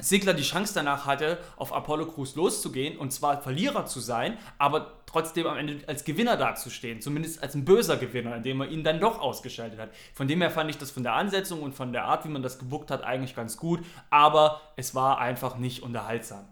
Sigler 0.00 0.32
die 0.32 0.44
Chance 0.44 0.74
danach 0.74 1.06
hatte, 1.06 1.38
auf 1.56 1.72
Apollo 1.72 2.12
Crews 2.12 2.36
loszugehen 2.36 2.96
und 2.98 3.12
zwar 3.12 3.42
Verlierer 3.42 3.84
zu 3.84 3.98
sein, 3.98 4.38
aber 4.56 5.02
trotzdem 5.06 5.46
am 5.48 5.56
Ende 5.56 5.80
als 5.88 6.04
Gewinner 6.04 6.36
dazustehen, 6.36 7.00
zumindest 7.00 7.42
als 7.42 7.56
ein 7.56 7.64
böser 7.64 7.96
Gewinner, 7.96 8.36
indem 8.36 8.60
er 8.60 8.68
ihn 8.68 8.84
dann 8.84 9.00
doch 9.00 9.18
ausgeschaltet 9.18 9.80
hat. 9.80 9.90
Von 10.14 10.28
dem 10.28 10.40
her 10.40 10.52
fand 10.52 10.70
ich 10.70 10.78
das 10.78 10.92
von 10.92 11.02
der 11.02 11.14
Ansetzung 11.14 11.62
und 11.62 11.74
von 11.74 11.92
der 11.92 12.04
Art, 12.04 12.24
wie 12.24 12.28
man 12.28 12.42
das 12.42 12.60
gebuckt 12.60 12.92
hat, 12.92 13.02
eigentlich 13.02 13.34
ganz 13.34 13.56
gut, 13.56 13.84
aber 14.08 14.60
es 14.76 14.94
war 14.94 15.18
einfach 15.18 15.58
nicht 15.58 15.82
unterhaltsam. 15.82 16.46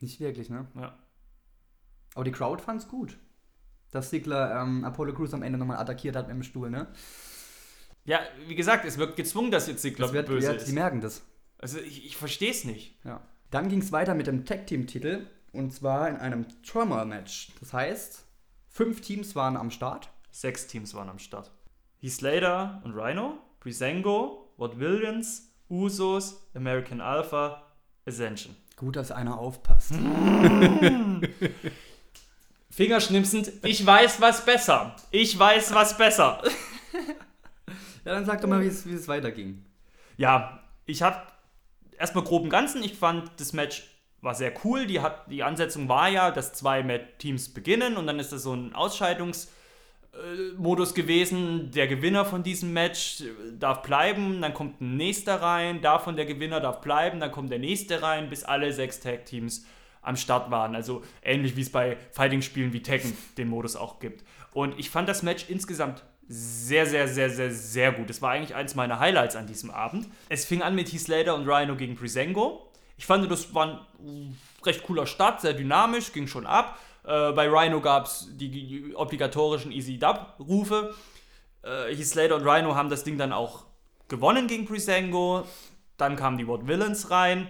Nicht 0.00 0.18
wirklich, 0.18 0.50
ne? 0.50 0.66
Ja. 0.74 0.98
Aber 2.16 2.24
die 2.24 2.32
Crowd 2.32 2.60
fand's 2.60 2.88
gut. 2.88 3.16
Dass 3.92 4.10
Ziggler 4.10 4.60
ähm, 4.60 4.84
Apollo 4.84 5.14
Crews 5.14 5.34
am 5.34 5.44
Ende 5.44 5.56
nochmal 5.56 5.76
attackiert 5.76 6.16
hat 6.16 6.26
mit 6.26 6.34
dem 6.34 6.42
Stuhl, 6.42 6.68
ne? 6.68 6.88
Ja, 8.04 8.18
wie 8.48 8.56
gesagt, 8.56 8.84
es 8.84 8.98
wird 8.98 9.14
gezwungen, 9.14 9.52
dass 9.52 9.68
jetzt 9.68 9.84
Das 9.84 10.12
wird, 10.12 10.26
böse 10.26 10.48
ja, 10.48 10.52
ist. 10.54 10.66
die 10.66 10.72
merken 10.72 11.00
das. 11.00 11.22
Also 11.62 11.78
ich, 11.78 12.04
ich 12.04 12.16
verstehe 12.18 12.50
es 12.50 12.64
nicht. 12.64 12.98
Ja. 13.04 13.22
Dann 13.50 13.68
ging 13.70 13.80
es 13.80 13.92
weiter 13.92 14.14
mit 14.14 14.26
dem 14.26 14.44
Tag-Team-Titel 14.44 15.26
und 15.52 15.72
zwar 15.72 16.08
in 16.08 16.16
einem 16.16 16.44
Turmoil-Match. 16.62 17.52
Das 17.60 17.72
heißt, 17.72 18.24
fünf 18.68 19.00
Teams 19.00 19.34
waren 19.36 19.56
am 19.56 19.70
Start. 19.70 20.10
Sechs 20.30 20.66
Teams 20.66 20.92
waren 20.94 21.08
am 21.08 21.18
Start. 21.18 21.52
Heath 22.00 22.12
Slater 22.12 22.82
und 22.84 22.94
Rhino, 22.94 23.38
Breezango, 23.60 24.52
Watt 24.56 24.78
Williams, 24.78 25.52
Usos, 25.70 26.42
American 26.54 27.00
Alpha, 27.00 27.62
Ascension. 28.06 28.56
Gut, 28.76 28.96
dass 28.96 29.12
einer 29.12 29.38
aufpasst. 29.38 29.92
Fingerschnipsend, 32.70 33.52
ich 33.62 33.86
weiß 33.86 34.20
was 34.20 34.44
besser. 34.44 34.96
Ich 35.12 35.38
weiß 35.38 35.72
was 35.74 35.96
besser. 35.96 36.42
Ja, 38.04 38.14
dann 38.14 38.24
sag 38.24 38.40
doch 38.40 38.48
mal, 38.48 38.60
wie 38.60 38.66
es 38.66 38.84
wie 38.84 38.94
es 38.94 39.06
weiterging. 39.06 39.64
Ja, 40.16 40.64
ich 40.86 41.02
habe 41.02 41.22
erstmal 42.02 42.24
grob 42.24 42.42
im 42.42 42.50
Ganzen, 42.50 42.82
ich 42.82 42.92
fand 42.94 43.30
das 43.38 43.54
Match 43.54 43.84
war 44.20 44.34
sehr 44.34 44.52
cool. 44.64 44.86
Die, 44.86 45.00
hat, 45.00 45.30
die 45.30 45.42
Ansetzung 45.42 45.88
war 45.88 46.08
ja, 46.08 46.30
dass 46.30 46.52
zwei 46.52 46.82
Teams 47.18 47.54
beginnen 47.54 47.96
und 47.96 48.06
dann 48.06 48.18
ist 48.18 48.32
das 48.32 48.42
so 48.42 48.52
ein 48.54 48.74
Ausscheidungsmodus 48.74 50.94
gewesen. 50.94 51.70
Der 51.72 51.86
Gewinner 51.88 52.24
von 52.24 52.42
diesem 52.42 52.72
Match 52.72 53.20
äh, 53.20 53.26
darf 53.58 53.82
bleiben, 53.82 54.40
dann 54.40 54.54
kommt 54.54 54.80
ein 54.80 54.96
nächster 54.96 55.42
rein, 55.42 55.82
davon 55.82 56.16
der 56.16 56.24
Gewinner 56.26 56.60
darf 56.60 56.80
bleiben, 56.80 57.20
dann 57.20 57.32
kommt 57.32 57.50
der 57.50 57.58
nächste 57.58 58.02
rein, 58.02 58.30
bis 58.30 58.44
alle 58.44 58.72
sechs 58.72 59.00
Tag-Teams 59.00 59.66
am 60.02 60.16
Start 60.16 60.50
waren. 60.50 60.74
Also 60.74 61.02
ähnlich 61.22 61.56
wie 61.56 61.62
es 61.62 61.70
bei 61.70 61.96
Fighting-Spielen 62.12 62.72
wie 62.72 62.82
Tekken 62.82 63.16
den 63.38 63.48
Modus 63.48 63.76
auch 63.76 64.00
gibt. 64.00 64.24
Und 64.52 64.78
ich 64.78 64.90
fand 64.90 65.08
das 65.08 65.22
Match 65.22 65.46
insgesamt 65.48 66.02
sehr, 66.32 66.86
sehr, 66.86 67.08
sehr, 67.08 67.28
sehr, 67.28 67.50
sehr 67.50 67.92
gut. 67.92 68.08
Das 68.08 68.22
war 68.22 68.30
eigentlich 68.30 68.54
eins 68.54 68.74
meiner 68.74 68.98
Highlights 68.98 69.36
an 69.36 69.46
diesem 69.46 69.70
Abend. 69.70 70.08
Es 70.30 70.46
fing 70.46 70.62
an 70.62 70.74
mit 70.74 70.90
Heath 70.90 71.02
Slater 71.02 71.34
und 71.34 71.46
Rhino 71.46 71.76
gegen 71.76 71.94
Breezango. 71.94 72.70
Ich 72.96 73.04
fand, 73.04 73.30
das 73.30 73.52
war 73.54 73.86
ein 73.98 74.38
recht 74.64 74.82
cooler 74.84 75.06
Start, 75.06 75.42
sehr 75.42 75.52
dynamisch, 75.52 76.12
ging 76.12 76.26
schon 76.26 76.46
ab. 76.46 76.78
Äh, 77.04 77.32
bei 77.32 77.48
Rhino 77.48 77.82
gab 77.82 78.06
es 78.06 78.28
die, 78.32 78.94
obligatorischen 78.94 79.72
Easy 79.72 79.98
Dub-Rufe. 79.98 80.94
Äh, 81.62 81.94
Heath 81.94 82.06
Slater 82.06 82.36
und 82.36 82.46
Rhino 82.46 82.74
haben 82.74 82.88
das 82.88 83.04
Ding 83.04 83.18
dann 83.18 83.34
auch 83.34 83.64
gewonnen 84.08 84.46
gegen 84.46 84.64
Breezango. 84.64 85.44
Dann 85.98 86.16
kamen 86.16 86.38
die 86.38 86.48
Ward 86.48 86.66
Villains 86.66 87.10
rein. 87.10 87.46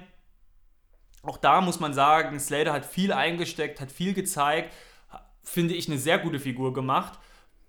Auch 1.22 1.36
da 1.36 1.60
muss 1.60 1.78
man 1.78 1.94
sagen, 1.94 2.40
Slater 2.40 2.72
hat 2.72 2.84
viel 2.84 3.12
eingesteckt, 3.12 3.80
hat 3.80 3.92
viel 3.92 4.12
gezeigt, 4.12 4.74
finde 5.44 5.74
ich 5.74 5.86
eine 5.86 5.98
sehr 5.98 6.18
gute 6.18 6.40
Figur 6.40 6.72
gemacht. 6.72 7.20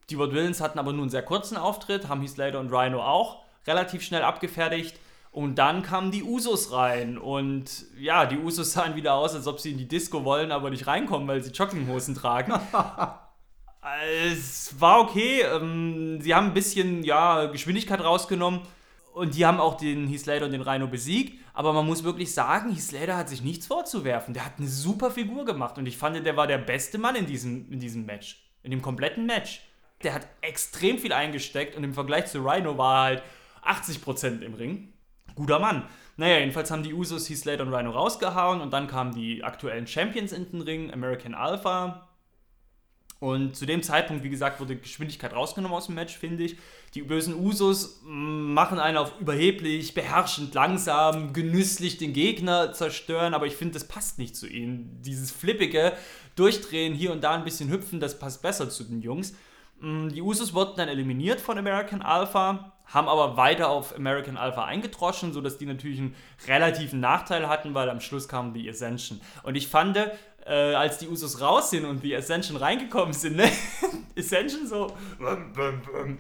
Die 0.10 0.20
Ward 0.20 0.34
Villains 0.34 0.62
hatten 0.62 0.80
aber 0.80 0.94
nur 0.94 1.04
einen 1.04 1.10
sehr 1.10 1.24
kurzen 1.24 1.58
Auftritt, 1.58 2.10
haben 2.10 2.22
Heath 2.22 2.32
Slater 2.32 2.60
und 2.60 2.72
Rhino 2.72 3.02
auch 3.02 3.44
relativ 3.66 4.04
schnell 4.04 4.24
abgefertigt. 4.24 5.00
Und 5.32 5.56
dann 5.56 5.82
kamen 5.82 6.12
die 6.12 6.24
Usos 6.24 6.72
rein. 6.72 7.18
Und 7.18 7.86
ja, 7.98 8.28
die 8.28 8.38
Usos 8.38 8.74
sahen 8.74 8.96
wieder 8.96 9.16
aus, 9.16 9.34
als 9.34 9.48
ob 9.48 9.60
sie 9.60 9.72
in 9.72 9.80
die 9.80 9.88
Disco 9.88 10.24
wollen, 10.24 10.52
aber 10.52 10.70
nicht 10.70 10.86
reinkommen, 10.86 11.28
weil 11.28 11.44
sie 11.44 11.52
Jogginghosen 11.52 12.14
tragen. 12.14 12.54
es 14.30 14.80
war 14.80 15.02
okay. 15.02 15.42
Ähm, 15.42 16.22
sie 16.22 16.36
haben 16.36 16.48
ein 16.48 16.54
bisschen 16.54 17.04
ja, 17.04 17.46
Geschwindigkeit 17.46 18.02
rausgenommen. 18.02 18.62
Und 19.14 19.36
die 19.36 19.46
haben 19.46 19.60
auch 19.60 19.76
den 19.76 20.08
Heath 20.08 20.22
Slater 20.22 20.46
und 20.46 20.52
den 20.52 20.62
Rhino 20.62 20.88
besiegt. 20.88 21.40
Aber 21.54 21.74
man 21.74 21.88
muss 21.88 22.04
wirklich 22.04 22.32
sagen, 22.32 22.72
Heath 22.72 22.84
Slater 22.84 23.18
hat 23.18 23.30
sich 23.30 23.42
nichts 23.42 23.66
vorzuwerfen. 23.66 24.36
Der 24.36 24.46
hat 24.46 24.54
eine 24.60 24.68
super 24.68 25.10
Figur 25.10 25.46
gemacht. 25.46 25.80
Und 25.80 25.88
ich 25.88 25.98
fand, 25.98 26.24
der 26.24 26.38
war 26.38 26.46
der 26.46 26.60
beste 26.60 27.00
Mann 27.00 27.16
in 27.16 27.26
diesem, 27.26 27.72
in 27.72 27.80
diesem 27.80 28.06
Match. 28.06 28.44
In 28.62 28.70
dem 28.70 28.84
kompletten 28.84 29.26
Match. 29.26 29.62
Der 30.04 30.14
hat 30.14 30.28
extrem 30.42 30.98
viel 30.98 31.14
eingesteckt. 31.14 31.76
Und 31.76 31.84
im 31.84 31.94
Vergleich 31.94 32.28
zu 32.28 32.40
Rhino 32.40 32.78
war 32.78 33.12
er 33.12 33.22
halt 33.22 33.24
80% 33.80 34.42
im 34.42 34.54
Ring. 34.54 34.94
Guter 35.36 35.60
Mann. 35.60 35.84
Naja, 36.18 36.40
jedenfalls 36.40 36.70
haben 36.70 36.84
die 36.84 36.94
Usos 36.94 37.30
Heath 37.30 37.40
Slater 37.40 37.64
und 37.64 37.74
Rhino 37.74 37.92
rausgehauen. 37.92 38.62
Und 38.62 38.72
dann 38.72 38.88
kamen 38.88 39.14
die 39.16 39.44
aktuellen 39.44 39.88
Champions 39.88 40.32
in 40.32 40.50
den 40.52 40.62
Ring. 40.62 40.92
American 40.94 41.34
Alpha. 41.34 42.08
Und 43.24 43.56
zu 43.56 43.66
dem 43.66 43.82
Zeitpunkt, 43.82 44.26
wie 44.26 44.30
gesagt, 44.30 44.60
wurde 44.60 44.76
Geschwindigkeit 44.76 45.34
rausgenommen 45.34 45.78
aus 45.78 45.86
dem 45.86 45.96
Match, 45.96 46.18
finde 46.18 46.44
ich. 46.44 46.58
Die 46.94 47.04
bösen 47.04 47.34
Usos 47.34 48.02
machen 48.04 48.80
einen 48.80 48.98
auf 48.98 49.18
überheblich, 49.18 49.94
beherrschend, 49.94 50.54
langsam, 50.54 51.32
genüsslich 51.32 51.98
den 51.98 52.12
Gegner 52.12 52.74
zerstören, 52.74 53.34
aber 53.34 53.46
ich 53.46 53.56
finde, 53.56 53.76
das 53.76 53.88
passt 53.88 54.20
nicht 54.20 54.36
zu 54.36 54.46
ihnen. 54.46 55.02
Dieses 55.04 55.32
flippige 55.32 55.94
Durchdrehen, 56.36 56.94
hier 56.94 57.14
und 57.14 57.24
da 57.24 57.34
ein 57.34 57.46
bisschen 57.46 57.70
hüpfen, 57.70 58.02
das 58.02 58.20
passt 58.20 58.42
besser 58.42 58.70
zu 58.70 58.84
den 58.84 59.02
Jungs. 59.02 59.34
Mm, 59.84 60.10
Die 60.10 60.22
Usos 60.22 60.54
wurden 60.54 60.74
dann 60.78 60.88
eliminiert 60.90 61.42
von 61.42 61.58
American 61.58 62.02
Alpha, 62.02 62.72
haben 62.86 63.08
aber 63.08 63.38
weiter 63.38 63.70
auf 63.70 63.96
American 63.96 64.38
Alpha 64.38 64.66
eingedroschen, 64.66 65.34
sodass 65.34 65.58
die 65.58 65.66
natürlich 65.66 66.00
einen 66.00 66.16
relativen 66.48 67.00
Nachteil 67.00 67.48
hatten, 67.48 67.74
weil 67.74 67.90
am 67.90 68.00
Schluss 68.00 68.28
kamen 68.28 68.54
die 68.54 68.70
Ascension. 68.70 69.20
Und 69.44 69.56
ich 69.56 69.68
fand, 69.68 69.98
äh, 69.98 70.10
als 70.50 70.98
die 71.00 71.08
Usos 71.08 71.42
raus 71.42 71.70
sind 71.70 71.86
und 71.86 72.04
die 72.04 72.16
Ascension 72.16 72.58
reingekommen 72.58 73.14
sind, 73.14 73.36
ne? 73.38 73.50
Ascension 74.18 74.68
so, 74.68 74.94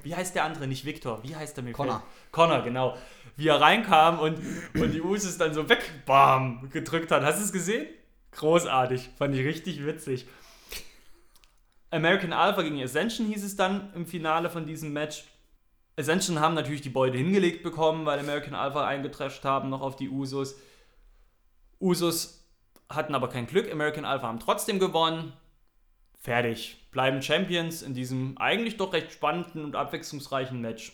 wie 0.03 0.15
heißt 0.15 0.36
der 0.36 0.46
andere? 0.46 0.67
Nicht 0.67 0.86
Victor, 0.86 1.22
wie 1.24 1.36
heißt 1.36 1.55
der 1.58 1.63
mir? 1.63 1.74
Connor. 1.74 2.00
fällt- 2.00 2.32
Connor, 2.32 2.62
genau. 2.63 2.98
Wie 3.36 3.48
er 3.48 3.60
reinkam 3.62 4.20
und, 4.20 4.39
und 4.75 4.91
die 4.93 5.01
Usos 5.01 5.38
dann 5.38 5.53
so 5.53 5.67
weg, 5.70 5.91
bam, 6.05 6.70
gedrückt 6.72 7.12
hat. 7.12 7.24
Hast 7.24 7.39
du 7.39 7.43
es 7.46 7.51
gesehen? 7.53 7.88
Großartig, 8.32 9.10
fand 9.17 9.36
ich 9.36 9.46
richtig 9.46 9.86
witzig. 9.86 10.25
American 11.94 12.34
Alpha 12.34 12.64
gegen 12.64 12.82
Ascension 12.82 13.28
hieß 13.28 13.44
es 13.44 13.56
dann 13.56 13.94
im 13.94 14.08
Finale 14.08 14.50
von 14.50 14.66
diesem 14.66 14.94
Match. 14.94 15.26
Ascension 15.96 16.40
haben 16.40 16.56
natürlich 16.56 16.82
die 16.82 16.90
Beute 16.90 17.18
hingelegt 17.18 17.62
bekommen, 17.62 18.08
weil 18.08 18.18
American 18.18 18.56
Alpha 18.56 18.88
eingetrascht 18.88 19.46
haben, 19.46 19.70
noch 19.70 19.82
auf 19.82 19.96
die 19.96 20.10
Usos. 20.10 20.56
Usos 21.80 22.50
hatten 22.90 23.14
aber 23.14 23.30
kein 23.30 23.46
Glück. 23.46 23.72
American 23.72 24.06
Alpha 24.06 24.26
haben 24.26 24.40
trotzdem 24.40 24.80
gewonnen. 24.80 25.34
Fertig. 26.20 26.88
Bleiben 26.90 27.22
Champions 27.22 27.84
in 27.84 27.94
diesem 27.94 28.40
eigentlich 28.40 28.78
doch 28.78 28.92
recht 28.92 29.12
spannenden 29.12 29.64
und 29.64 29.76
abwechslungsreichen 29.76 30.60
Match. 30.60 30.94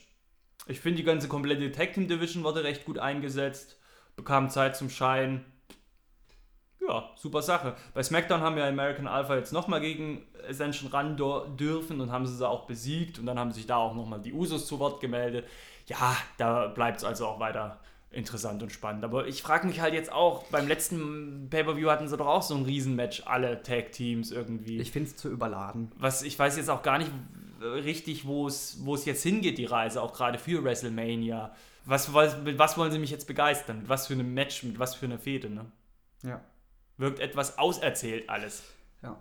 Ich 0.68 0.82
finde, 0.82 0.98
die 0.98 1.06
ganze 1.06 1.30
komplette 1.30 1.72
Tag 1.72 1.94
Team 1.94 2.10
Division 2.10 2.44
wurde 2.44 2.66
recht 2.66 2.84
gut 2.84 3.00
eingesetzt. 3.00 3.80
Bekam 4.18 4.50
Zeit 4.50 4.76
zum 4.76 4.90
Schein. 4.90 5.46
Ja, 6.88 7.10
super 7.16 7.42
Sache. 7.42 7.76
Bei 7.94 8.02
SmackDown 8.02 8.42
haben 8.42 8.58
ja 8.58 8.68
American 8.68 9.08
Alpha 9.08 9.36
jetzt 9.36 9.52
nochmal 9.52 9.82
gegen 9.82 10.26
Ascension 10.48 10.90
ran 10.90 11.18
dürfen 11.18 12.00
und 12.00 12.12
haben 12.12 12.26
sie 12.26 12.36
sie 12.36 12.48
auch 12.48 12.66
besiegt 12.66 13.20
und 13.20 13.26
dann 13.26 13.38
haben 13.38 13.52
sich 13.52 13.68
da 13.68 13.78
auch 13.78 13.94
nochmal 13.94 14.22
die 14.22 14.34
Usos 14.34 14.66
zu 14.66 14.80
Wort 14.80 15.02
gemeldet. 15.02 15.46
Ja, 15.88 16.16
da 16.38 16.68
bleibt 16.68 17.00
es 17.00 17.04
also 17.04 17.28
auch 17.28 17.40
weiter 17.40 17.80
interessant 18.12 18.64
und 18.64 18.72
spannend. 18.72 19.04
Aber 19.04 19.28
ich 19.28 19.42
frage 19.42 19.68
mich 19.68 19.82
halt 19.82 19.94
jetzt 19.94 20.12
auch, 20.12 20.44
beim 20.46 20.68
letzten 20.68 21.48
Pay-Per-View 21.50 21.90
hatten 21.90 22.08
sie 22.08 22.18
doch 22.18 22.28
auch 22.28 22.42
so 22.42 22.56
ein 22.56 22.64
Riesenmatch, 22.64 23.24
alle 23.26 23.62
Tag-Teams 23.62 24.32
irgendwie. 24.32 24.80
Ich 24.80 24.92
finde 24.92 25.10
es 25.10 25.18
zu 25.18 25.30
überladen. 25.30 25.92
Was, 25.98 26.24
ich 26.24 26.38
weiß 26.38 26.58
jetzt 26.58 26.70
auch 26.70 26.82
gar 26.82 26.98
nicht 26.98 27.12
äh, 27.62 27.66
richtig, 27.66 28.26
wo 28.26 28.48
es 28.48 28.80
wo 28.84 28.96
es 28.96 29.06
jetzt 29.06 29.22
hingeht, 29.22 29.58
die 29.58 29.66
Reise, 29.66 30.02
auch 30.02 30.14
gerade 30.14 30.40
für 30.40 30.64
WrestleMania. 30.64 31.54
Was, 31.86 32.14
was, 32.14 32.38
mit 32.42 32.58
was 32.58 32.78
wollen 32.78 32.92
sie 32.92 33.00
mich 33.00 33.12
jetzt 33.12 33.28
begeistern? 33.28 33.80
Mit 33.80 33.90
was 33.90 34.08
für 34.08 34.14
einem 34.14 34.34
Match, 34.34 34.64
mit 34.64 34.80
was 34.80 34.96
für 34.96 35.06
einer 35.06 35.20
Fehde, 35.20 35.50
ne? 35.50 35.66
Ja. 36.24 36.42
Wirkt 37.00 37.20
etwas 37.20 37.58
auserzählt 37.58 38.30
alles. 38.30 38.64
Ja. 39.02 39.20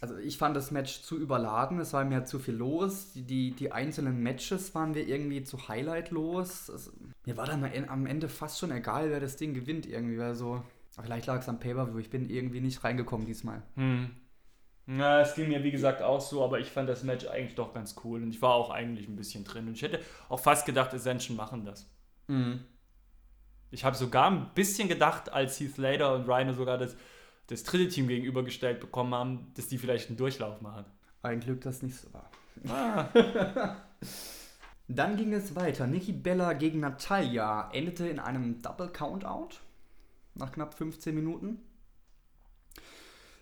Also 0.00 0.16
ich 0.16 0.36
fand 0.36 0.56
das 0.56 0.70
Match 0.72 1.02
zu 1.02 1.16
überladen, 1.16 1.78
es 1.78 1.92
war 1.92 2.04
mir 2.04 2.24
zu 2.24 2.40
viel 2.40 2.54
los. 2.54 3.12
Die, 3.12 3.22
die, 3.22 3.52
die 3.52 3.70
einzelnen 3.70 4.20
Matches 4.22 4.74
waren 4.74 4.90
mir 4.90 5.02
irgendwie 5.06 5.44
zu 5.44 5.68
highlightlos. 5.68 6.68
Es, 6.68 6.92
mir 7.24 7.36
war 7.36 7.46
dann 7.46 7.64
am- 7.88 8.06
Ende 8.06 8.28
fast 8.28 8.58
schon 8.58 8.72
egal, 8.72 9.10
wer 9.10 9.20
das 9.20 9.36
Ding 9.36 9.54
gewinnt 9.54 9.86
irgendwie. 9.86 10.18
Weil 10.18 10.34
so, 10.34 10.64
vielleicht 11.00 11.26
lag 11.26 11.38
es 11.38 11.48
am 11.48 11.60
Pay-Per-View, 11.60 11.98
ich 11.98 12.10
bin 12.10 12.28
irgendwie 12.28 12.60
nicht 12.60 12.82
reingekommen 12.82 13.26
diesmal. 13.26 13.62
Hm. 13.76 14.10
Ja, 14.88 15.20
es 15.20 15.36
ging 15.36 15.48
mir 15.48 15.62
wie 15.62 15.70
gesagt 15.70 16.02
auch 16.02 16.20
so, 16.20 16.42
aber 16.42 16.58
ich 16.58 16.68
fand 16.70 16.88
das 16.88 17.04
Match 17.04 17.26
eigentlich 17.28 17.54
doch 17.54 17.72
ganz 17.72 17.94
cool 18.02 18.24
und 18.24 18.30
ich 18.30 18.42
war 18.42 18.54
auch 18.54 18.70
eigentlich 18.70 19.06
ein 19.06 19.14
bisschen 19.14 19.44
drin 19.44 19.68
und 19.68 19.74
ich 19.74 19.82
hätte 19.82 20.00
auch 20.28 20.40
fast 20.40 20.66
gedacht, 20.66 20.92
Ascension 20.92 21.36
machen 21.36 21.64
das. 21.64 21.88
Ich 23.70 23.84
habe 23.84 23.96
sogar 23.96 24.30
ein 24.30 24.50
bisschen 24.54 24.88
gedacht, 24.88 25.32
als 25.32 25.58
Heath 25.60 25.74
Slater 25.74 26.14
und 26.14 26.28
Rhino 26.28 26.52
sogar 26.52 26.76
das, 26.76 26.96
das 27.46 27.62
dritte 27.62 27.88
Team 27.88 28.08
gegenübergestellt 28.08 28.80
bekommen 28.80 29.14
haben, 29.14 29.52
dass 29.54 29.68
die 29.68 29.78
vielleicht 29.78 30.08
einen 30.08 30.16
Durchlauf 30.16 30.60
machen. 30.60 30.84
Ein 31.22 31.40
Glück, 31.40 31.60
dass 31.60 31.82
nicht 31.82 31.96
so 31.96 32.08
war. 32.12 32.30
Ah. 32.68 33.08
Dann 34.88 35.16
ging 35.16 35.32
es 35.32 35.54
weiter. 35.54 35.86
Nikki 35.86 36.12
Bella 36.12 36.52
gegen 36.54 36.80
Natalia 36.80 37.70
endete 37.72 38.08
in 38.08 38.18
einem 38.18 38.60
Double 38.60 38.88
Countout 38.88 39.58
nach 40.34 40.50
knapp 40.50 40.74
15 40.74 41.14
Minuten. 41.14 41.60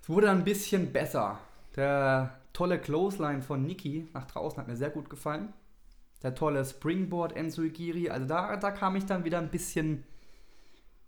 Es 0.02 0.10
wurde 0.10 0.30
ein 0.30 0.44
bisschen 0.44 0.92
besser. 0.92 1.38
Der 1.74 2.38
tolle 2.52 2.78
Clothesline 2.78 3.40
von 3.40 3.64
Nikki 3.64 4.08
nach 4.12 4.26
draußen 4.26 4.58
hat 4.58 4.68
mir 4.68 4.76
sehr 4.76 4.90
gut 4.90 5.08
gefallen. 5.08 5.54
Der 6.22 6.34
tolle 6.34 6.64
Springboard 6.64 7.34
Enzo 7.34 7.62
Igiri, 7.62 8.10
also 8.10 8.26
da, 8.26 8.56
da 8.56 8.70
kam 8.70 8.96
ich 8.96 9.06
dann 9.06 9.24
wieder 9.24 9.38
ein 9.38 9.50
bisschen 9.50 10.04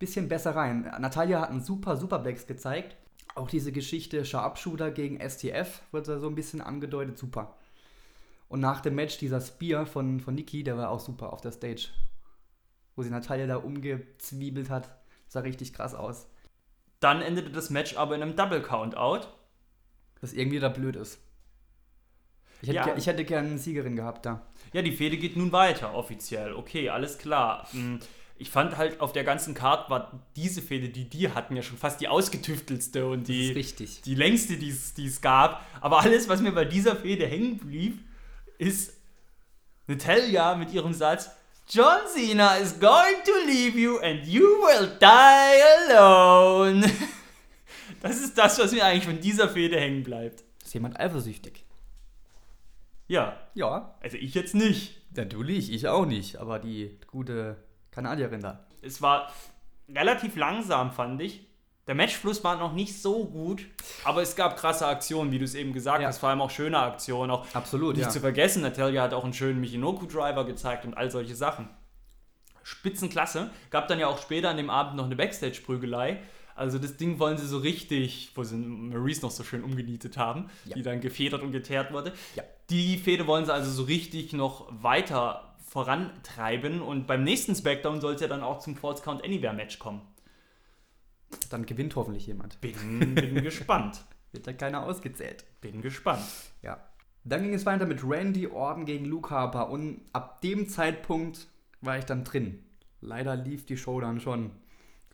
bisschen 0.00 0.28
besser 0.28 0.56
rein. 0.56 0.90
Natalia 0.98 1.40
hat 1.40 1.50
einen 1.50 1.62
super 1.62 1.96
Superplex 1.96 2.48
gezeigt. 2.48 2.96
Auch 3.36 3.48
diese 3.48 3.70
Geschichte 3.70 4.24
Sharpshooter 4.24 4.90
gegen 4.90 5.20
STF 5.20 5.82
wird 5.92 6.08
da 6.08 6.18
so 6.18 6.26
ein 6.28 6.34
bisschen 6.34 6.60
angedeutet. 6.60 7.16
Super. 7.16 7.54
Und 8.48 8.58
nach 8.58 8.80
dem 8.80 8.96
Match 8.96 9.18
dieser 9.18 9.40
Spear 9.40 9.86
von, 9.86 10.18
von 10.18 10.34
Niki, 10.34 10.64
der 10.64 10.76
war 10.76 10.90
auch 10.90 10.98
super 10.98 11.32
auf 11.32 11.40
der 11.40 11.52
Stage. 11.52 11.90
Wo 12.96 13.02
sie 13.04 13.10
Natalia 13.10 13.46
da 13.46 13.56
umgezwiebelt 13.56 14.68
hat. 14.70 14.90
Sah 15.28 15.40
richtig 15.40 15.72
krass 15.72 15.94
aus. 15.94 16.26
Dann 16.98 17.22
endete 17.22 17.50
das 17.50 17.70
Match 17.70 17.96
aber 17.96 18.16
in 18.16 18.22
einem 18.22 18.34
Double 18.34 18.60
Countout. 18.62 19.28
Was 20.20 20.32
irgendwie 20.32 20.58
da 20.58 20.68
blöd 20.68 20.96
ist. 20.96 21.20
Ich 22.62 22.68
hätte, 22.68 22.76
Ja. 22.76 22.84
ger- 22.86 22.96
ich 22.98 23.06
hätte 23.06 23.24
gerne 23.24 23.48
eine 23.48 23.58
Siegerin 23.58 23.96
gehabt 23.96 24.26
da. 24.26 24.44
Ja, 24.72 24.82
die 24.82 24.92
Fehde 24.92 25.16
geht 25.16 25.36
nun 25.36 25.52
weiter, 25.52 25.94
offiziell. 25.94 26.52
Okay, 26.52 26.90
alles 26.90 27.16
klar. 27.16 27.66
Ich 28.40 28.48
fand 28.50 28.78
halt 28.78 29.00
auf 29.02 29.12
der 29.12 29.22
ganzen 29.22 29.52
Karte 29.52 29.90
war 29.90 30.18
diese 30.34 30.62
Fehde, 30.62 30.88
die 30.88 31.04
die 31.04 31.28
hatten, 31.30 31.56
ja 31.56 31.62
schon 31.62 31.76
fast 31.76 32.00
die 32.00 32.08
ausgetüftelste 32.08 33.06
und 33.06 33.28
die, 33.28 33.52
die 34.06 34.14
längste, 34.14 34.56
die 34.56 34.70
es 34.70 34.94
die 34.94 35.06
es 35.06 35.20
gab. 35.20 35.62
Aber 35.82 36.00
alles, 36.00 36.26
was 36.26 36.40
mir 36.40 36.52
bei 36.52 36.64
dieser 36.64 36.96
Fehde 36.96 37.26
hängen 37.26 37.58
blieb, 37.58 37.98
ist 38.56 38.94
Natalia 39.86 40.54
mit 40.54 40.72
ihrem 40.72 40.94
Satz: 40.94 41.30
John 41.68 42.00
Cena 42.14 42.54
is 42.56 42.80
going 42.80 43.22
to 43.26 43.32
leave 43.46 43.78
you 43.78 43.98
and 43.98 44.26
you 44.26 44.40
will 44.42 44.90
die 45.00 45.90
alone. 45.92 46.90
Das 48.02 48.18
ist 48.18 48.38
das, 48.38 48.58
was 48.58 48.72
mir 48.72 48.82
eigentlich 48.86 49.04
von 49.04 49.20
dieser 49.20 49.50
Fehde 49.50 49.78
hängen 49.78 50.02
bleibt. 50.02 50.42
Ist 50.64 50.72
jemand 50.72 50.98
eifersüchtig? 50.98 51.66
Ja, 53.08 53.38
Ja. 53.54 53.94
also 54.00 54.16
ich 54.16 54.32
jetzt 54.32 54.54
nicht. 54.54 54.94
Natürlich, 55.14 55.70
ich 55.70 55.86
auch 55.88 56.06
nicht. 56.06 56.36
Aber 56.36 56.58
die 56.58 56.98
gute 57.08 57.58
Kanadierin 57.90 58.40
da. 58.40 58.64
Es 58.82 59.02
war 59.02 59.30
relativ 59.88 60.36
langsam, 60.36 60.90
fand 60.92 61.20
ich. 61.20 61.46
Der 61.86 61.94
Matchfluss 61.96 62.44
war 62.44 62.56
noch 62.56 62.72
nicht 62.72 63.00
so 63.02 63.24
gut, 63.24 63.66
aber 64.04 64.22
es 64.22 64.36
gab 64.36 64.56
krasse 64.56 64.86
Aktionen, 64.86 65.32
wie 65.32 65.38
du 65.38 65.44
es 65.44 65.54
eben 65.56 65.72
gesagt 65.72 66.00
Ja. 66.02 66.06
hast, 66.08 66.18
vor 66.18 66.28
allem 66.28 66.40
auch 66.40 66.50
schöne 66.50 66.78
Aktionen. 66.78 67.30
Auch 67.32 67.46
Absolut, 67.52 67.96
nicht 67.96 68.04
ja. 68.04 68.10
zu 68.10 68.20
vergessen, 68.20 68.62
Natalia 68.62 69.02
hat 69.02 69.12
auch 69.12 69.24
einen 69.24 69.32
schönen 69.32 69.60
Michinoku-Driver 69.60 70.44
gezeigt 70.44 70.84
und 70.84 70.94
all 70.96 71.10
solche 71.10 71.34
Sachen. 71.34 71.68
Spitzenklasse. 72.62 73.50
Gab 73.70 73.88
dann 73.88 73.98
ja 73.98 74.06
auch 74.06 74.18
später 74.20 74.50
an 74.50 74.56
dem 74.56 74.70
Abend 74.70 74.96
noch 74.96 75.06
eine 75.06 75.16
Backstage-Prügelei. 75.16 76.20
Also 76.54 76.78
das 76.78 76.96
Ding 76.96 77.18
wollen 77.18 77.38
sie 77.38 77.46
so 77.46 77.58
richtig, 77.58 78.32
wo 78.34 78.44
sie 78.44 78.56
Maurice 78.56 79.22
noch 79.22 79.30
so 79.30 79.42
schön 79.42 79.64
umgenietet 79.64 80.16
haben, 80.18 80.50
Ja. 80.66 80.74
die 80.76 80.82
dann 80.82 81.00
gefedert 81.00 81.42
und 81.42 81.52
geteert 81.52 81.92
wurde. 81.92 82.12
Die 82.68 82.98
Fehde 82.98 83.26
wollen 83.26 83.46
sie 83.46 83.52
also 83.52 83.70
so 83.70 83.84
richtig 83.84 84.32
noch 84.32 84.68
weiter 84.70 85.49
vorantreiben 85.70 86.82
und 86.82 87.06
beim 87.06 87.22
nächsten 87.22 87.54
Smackdown 87.54 88.00
soll 88.00 88.14
es 88.14 88.20
ja 88.20 88.26
dann 88.26 88.42
auch 88.42 88.58
zum 88.58 88.74
Falls 88.74 89.02
Count 89.02 89.24
Anywhere 89.24 89.54
Match 89.54 89.78
kommen. 89.78 90.02
Dann 91.48 91.64
gewinnt 91.64 91.94
hoffentlich 91.94 92.26
jemand. 92.26 92.60
Bin, 92.60 93.14
bin 93.14 93.34
gespannt. 93.44 94.04
Wird 94.32 94.48
da 94.48 94.52
keiner 94.52 94.82
ausgezählt. 94.82 95.44
Bin 95.60 95.80
gespannt. 95.80 96.24
Ja. 96.60 96.84
Dann 97.22 97.44
ging 97.44 97.54
es 97.54 97.66
weiter 97.66 97.86
mit 97.86 98.02
Randy 98.02 98.48
Orton 98.48 98.84
gegen 98.84 99.04
Luke 99.04 99.30
Harper 99.30 99.70
und 99.70 100.00
ab 100.12 100.40
dem 100.40 100.68
Zeitpunkt 100.68 101.46
war 101.80 101.98
ich 101.98 102.04
dann 102.04 102.24
drin. 102.24 102.64
Leider 103.00 103.36
lief 103.36 103.64
die 103.64 103.76
Show 103.76 104.00
dann 104.00 104.18
schon. 104.18 104.50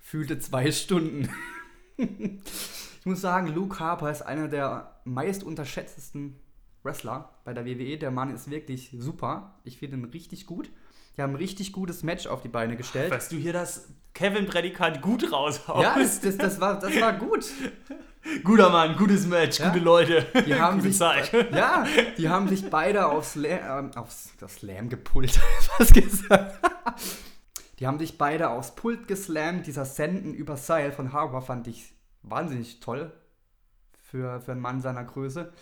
Fühlte 0.00 0.38
zwei 0.38 0.72
Stunden. 0.72 1.28
ich 1.98 3.04
muss 3.04 3.20
sagen, 3.20 3.48
Luke 3.48 3.78
Harper 3.78 4.10
ist 4.10 4.22
einer 4.22 4.48
der 4.48 5.00
meist 5.04 5.44
unterschätztesten 5.44 6.40
Wrestler 6.86 7.28
bei 7.44 7.52
der 7.52 7.66
WWE. 7.66 7.98
Der 7.98 8.10
Mann 8.10 8.34
ist 8.34 8.50
wirklich 8.50 8.96
super. 8.98 9.58
Ich 9.64 9.78
finde 9.78 9.98
ihn 9.98 10.04
richtig 10.06 10.46
gut. 10.46 10.70
Die 11.16 11.22
haben 11.22 11.32
ein 11.32 11.36
richtig 11.36 11.72
gutes 11.72 12.02
Match 12.02 12.26
auf 12.26 12.40
die 12.42 12.48
Beine 12.48 12.76
gestellt. 12.76 13.10
Weißt 13.10 13.32
du 13.32 13.36
hier 13.36 13.52
das 13.52 13.88
Kevin-Prädikat 14.14 15.02
gut 15.02 15.30
raushaust? 15.32 15.82
Ja, 15.82 15.98
das, 15.98 16.20
das, 16.20 16.38
das, 16.38 16.60
war, 16.60 16.78
das 16.78 16.98
war 17.00 17.12
gut. 17.14 17.46
Guter 18.42 18.70
Mann, 18.70 18.96
gutes 18.96 19.24
Match, 19.26 19.60
Ja. 19.60 19.68
gute 19.68 19.84
Leute. 19.84 20.26
Die 20.46 20.54
haben 20.54 20.78
gute 20.78 20.88
sich, 20.88 20.98
Zeit. 20.98 21.30
Ja, 21.52 21.86
die 22.18 22.28
haben 22.28 22.48
sich 22.48 22.68
beide 22.68 23.06
aufs, 23.06 23.34
Sla 23.34 23.78
ähm, 23.78 23.92
aufs 23.94 24.32
das 24.40 24.56
Slam 24.56 24.88
gepult, 24.88 25.38
was 25.78 25.92
gesagt. 25.92 26.58
Die 27.78 27.86
haben 27.86 27.98
sich 28.00 28.18
beide 28.18 28.50
aufs 28.50 28.74
Pult 28.74 29.06
geslammt. 29.06 29.66
Dieser 29.68 29.84
Senden 29.84 30.34
über 30.34 30.56
Seil 30.56 30.90
von 30.90 31.12
Harper 31.12 31.40
fand 31.40 31.68
ich 31.68 31.94
wahnsinnig 32.22 32.80
toll 32.80 33.12
für, 34.02 34.40
für 34.40 34.52
einen 34.52 34.60
Mann 34.60 34.80
seiner 34.80 35.04
Größe. 35.04 35.52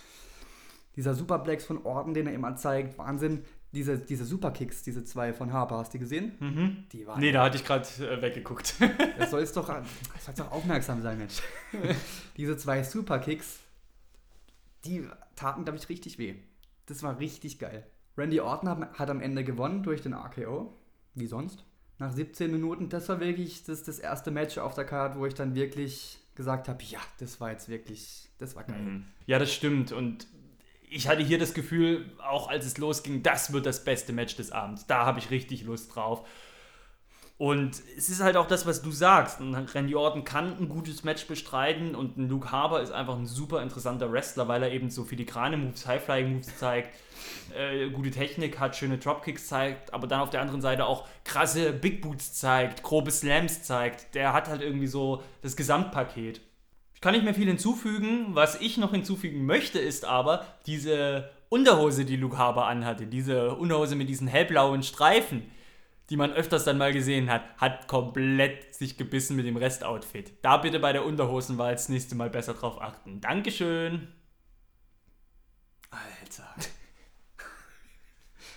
Dieser 0.97 1.15
Superplex 1.15 1.65
von 1.65 1.85
Orton, 1.85 2.15
den 2.15 2.27
er 2.27 2.35
immer 2.35 2.57
zeigt, 2.57 2.99
Wahnsinn. 2.99 3.45
Diese, 3.73 3.99
diese 3.99 4.25
Superkicks, 4.25 4.85
diese 4.85 5.05
zwei 5.05 5.33
von 5.33 5.53
Harper, 5.53 5.79
hast 5.79 5.93
du 5.93 5.99
die 5.99 6.05
gesehen? 6.05 6.33
Mhm. 6.39 6.85
Die 6.93 7.07
waren. 7.09 7.19
Nee, 7.19 7.33
da 7.33 7.43
hatte 7.43 7.57
ich 7.57 7.65
gerade 7.65 7.87
äh, 8.01 8.23
weggeguckt. 8.23 8.75
Das 9.19 9.31
soll 9.31 9.45
doch, 9.55 9.69
das 9.69 10.35
doch 10.37 10.53
aufmerksam 10.53 11.03
sein, 11.03 11.19
Mensch. 11.19 11.43
Diese 12.37 12.57
zwei 12.57 12.85
Superkicks, 12.85 13.59
die 14.85 15.09
taten, 15.35 15.65
glaube 15.65 15.79
ich, 15.79 15.89
richtig 15.89 16.19
weh. 16.19 16.35
Das 16.87 17.03
war 17.03 17.19
richtig 17.19 17.59
geil. 17.59 17.85
Randy 18.17 18.41
Orton 18.41 18.69
hat, 18.69 18.99
hat 18.99 19.11
am 19.11 19.21
Ende 19.21 19.43
gewonnen 19.43 19.83
durch 19.83 20.03
den 20.03 20.15
RKO, 20.15 20.73
wie 21.15 21.27
sonst. 21.27 21.65
Nach 21.99 22.13
17 22.13 22.51
Minuten, 22.51 22.89
das 22.89 23.09
war 23.09 23.19
wirklich 23.19 23.65
das, 23.65 23.83
das 23.83 23.99
erste 23.99 24.31
Match 24.31 24.59
auf 24.59 24.75
der 24.75 24.85
Karte, 24.85 25.19
wo 25.19 25.27
ich 25.27 25.35
dann 25.35 25.55
wirklich 25.55 26.19
gesagt 26.35 26.69
habe, 26.69 26.83
ja, 26.85 27.01
das 27.19 27.41
war 27.41 27.53
jetzt 27.53 27.69
wirklich, 27.69 28.29
das 28.39 28.57
war 28.57 28.65
geil. 28.65 29.03
Ja, 29.27 29.39
das 29.39 29.53
stimmt. 29.53 29.93
Und 29.93 30.27
ich 30.89 31.09
hatte 31.09 31.23
hier 31.23 31.39
das 31.39 31.55
Gefühl, 31.55 32.11
auch 32.23 32.49
als 32.49 32.67
es 32.67 32.79
losging, 32.79 33.23
das 33.23 33.53
wird 33.53 33.67
das 33.67 33.85
beste 33.85 34.13
Match 34.13 34.37
des 34.37 34.53
Abends. 34.53 34.87
Da 34.87 35.05
habe 35.07 35.19
ich 35.19 35.31
richtig 35.31 35.65
Lust 35.65 35.95
drauf. 35.95 36.27
Und 37.37 37.83
es 37.97 38.09
ist 38.11 38.23
halt 38.23 38.37
auch 38.37 38.47
das, 38.47 38.65
was 38.65 38.81
du 38.81 38.93
sagst. 38.93 39.41
Randy 39.41 39.97
Orton 39.97 40.23
kann 40.23 40.57
ein 40.57 40.69
gutes 40.69 41.03
Match 41.03 41.27
bestreiten 41.27 41.97
und 41.97 42.17
Luke 42.17 42.53
Harper 42.53 42.81
ist 42.81 42.93
einfach 42.93 43.17
ein 43.17 43.27
super 43.27 43.61
interessanter 43.61 44.13
Wrestler, 44.13 44.47
weil 44.47 44.63
er 44.63 44.71
eben 44.71 44.89
so 44.89 45.03
filigrane 45.05 45.57
Moves, 45.57 45.85
High-Flying-Moves 45.85 46.57
zeigt, 46.59 46.97
äh, 47.53 47.91
gute 47.91 48.13
Technik 48.13 48.61
hat, 48.61 48.77
schöne 48.77 48.99
Dropkicks 48.99 49.49
zeigt, 49.49 49.93
aber 49.93 50.07
dann 50.07 50.21
auf 50.21 50.31
der 50.31 50.43
anderen 50.43 50.61
Seite 50.61 50.87
auch 50.87 51.09
krasse 51.25 51.73
Big 51.73 52.03
Boots 52.03 52.35
zeigt, 52.35 52.85
grobe 52.85 53.11
Slams 53.11 53.65
zeigt. 53.65 54.15
Der 54.15 54.33
hat 54.33 54.47
halt 54.47 54.63
irgendwie 54.63 54.87
so 54.87 55.21
das 55.43 55.57
Gesamtpaket. 55.57 56.41
Ich 57.05 57.07
kann 57.07 57.13
nicht 57.13 57.25
mehr 57.27 57.35
viel 57.35 57.49
hinzufügen. 57.49 58.35
Was 58.35 58.59
ich 58.63 58.79
noch 58.79 58.93
hinzufügen 58.93 59.45
möchte, 59.45 59.79
ist 59.79 60.07
aber 60.07 60.47
diese 60.65 61.29
Unterhose, 61.51 62.07
die 62.07 62.17
Luke 62.17 62.39
Harper 62.39 62.65
anhatte. 62.65 63.07
Diese 63.07 63.57
Unterhose 63.57 63.95
mit 63.95 64.09
diesen 64.09 64.27
hellblauen 64.27 64.83
Streifen, 64.83 65.43
die 66.09 66.17
man 66.17 66.33
öfters 66.33 66.65
dann 66.65 66.79
mal 66.79 66.95
gesehen 66.95 67.29
hat, 67.29 67.43
hat 67.59 67.89
komplett 67.89 68.75
sich 68.75 68.97
gebissen 68.97 69.37
mit 69.37 69.45
dem 69.45 69.59
Restoutfit. 69.59 70.33
Da 70.41 70.57
bitte 70.57 70.81
bei 70.81 70.95
der 70.95 71.05
Unterhosenwahl 71.05 71.73
das 71.73 71.91
nächste 71.91 72.15
Mal 72.15 72.31
besser 72.31 72.55
drauf 72.55 72.81
achten. 72.81 73.21
Dankeschön. 73.21 74.09
Alter. 75.91 76.55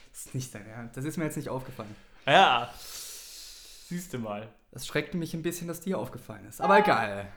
Das 0.09 0.25
ist 0.25 0.35
nicht 0.35 0.55
dein 0.55 0.67
Ernst. 0.67 0.95
Das 0.95 1.03
ist 1.03 1.17
mir 1.17 1.25
jetzt 1.25 1.35
nicht 1.35 1.49
aufgefallen. 1.49 1.93
Ja, 2.25 2.73
siehst 2.77 4.13
du 4.13 4.19
mal. 4.19 4.47
Das 4.71 4.87
schreckte 4.87 5.17
mich 5.17 5.33
ein 5.33 5.43
bisschen, 5.43 5.67
dass 5.67 5.81
dir 5.81 5.99
aufgefallen 5.99 6.45
ist. 6.45 6.61
Aber 6.61 6.79
egal. 6.79 7.29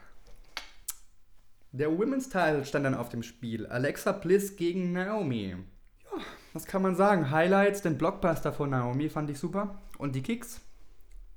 Der 1.72 1.96
Women's 1.96 2.28
Title 2.28 2.64
stand 2.64 2.84
dann 2.84 2.94
auf 2.94 3.08
dem 3.08 3.22
Spiel. 3.22 3.66
Alexa 3.66 4.12
Bliss 4.12 4.56
gegen 4.56 4.92
Naomi. 4.92 5.50
Ja, 5.50 6.24
was 6.52 6.66
kann 6.66 6.82
man 6.82 6.96
sagen? 6.96 7.30
Highlights, 7.30 7.82
den 7.82 7.96
Blockbuster 7.96 8.52
von 8.52 8.70
Naomi 8.70 9.08
fand 9.08 9.30
ich 9.30 9.38
super. 9.38 9.80
Und 9.96 10.16
die 10.16 10.22
Kicks, 10.22 10.60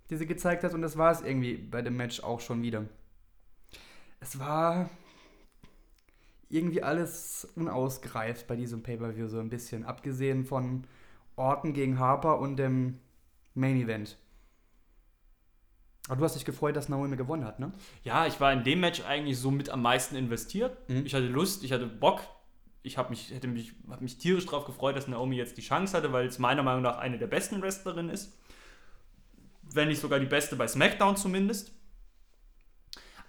die 0.10 0.16
sie 0.16 0.26
gezeigt 0.26 0.64
hat. 0.64 0.74
Und 0.74 0.82
das 0.82 0.98
war 0.98 1.12
es 1.12 1.22
irgendwie 1.22 1.56
bei 1.56 1.84
dem 1.84 1.98
Match 1.98 2.24
auch 2.24 2.40
schon 2.40 2.64
wieder. 2.64 2.86
Es 4.20 4.40
war 4.40 4.90
irgendwie 6.50 6.82
alles 6.82 7.48
unausgereift 7.56 8.48
bei 8.48 8.56
diesem 8.56 8.82
Pay-Per-View 8.82 9.28
so 9.28 9.40
ein 9.40 9.50
bisschen. 9.50 9.86
Abgesehen 9.86 10.46
von 10.46 10.86
Orton 11.36 11.74
gegen 11.74 12.00
Harper 12.00 12.40
und 12.40 12.58
dem 12.58 13.00
Main 13.54 13.80
Event. 13.80 14.18
Aber 16.08 16.18
du 16.18 16.26
hast 16.26 16.36
dich 16.36 16.46
gefreut, 16.46 16.76
dass 16.76 16.90
Naomi 16.90 17.16
gewonnen 17.16 17.46
hat, 17.46 17.60
ne? 17.60 17.72
Ja, 18.04 18.28
ich 18.28 18.40
war 18.42 18.52
in 18.52 18.64
dem 18.64 18.82
Match 18.82 19.02
eigentlich 19.06 19.40
so 19.40 19.52
mit 19.52 19.70
am 19.70 19.82
meisten 19.82 20.16
investiert. 20.16 20.78
Mhm. 20.90 21.06
Ich 21.06 21.14
hatte 21.14 21.28
Lust, 21.28 21.64
ich 21.64 21.72
hatte 21.72 21.88
Bock. 21.88 22.22
Ich 22.86 22.98
habe 22.98 23.12
mich, 23.12 23.32
hätte 23.32 23.48
mich, 23.48 23.72
hab 23.90 24.02
mich 24.02 24.18
tierisch 24.18 24.46
darauf 24.46 24.66
gefreut, 24.66 24.98
dass 24.98 25.08
Naomi 25.08 25.38
jetzt 25.38 25.58
die 25.58 25.62
Chance 25.62 25.96
hatte, 25.96 26.12
weil 26.12 26.28
es 26.28 26.40
meiner 26.40 26.64
Meinung 26.64 26.82
nach 26.82 26.98
eine 26.98 27.18
der 27.18 27.28
besten 27.28 27.62
Wrestlerinnen 27.62 28.14
ist. 28.14 28.38
Wenn 29.72 29.88
nicht 29.88 30.02
sogar 30.02 30.20
die 30.20 30.26
beste 30.26 30.58
bei 30.58 30.68
SmackDown 30.68 31.16
zumindest. 31.16 31.72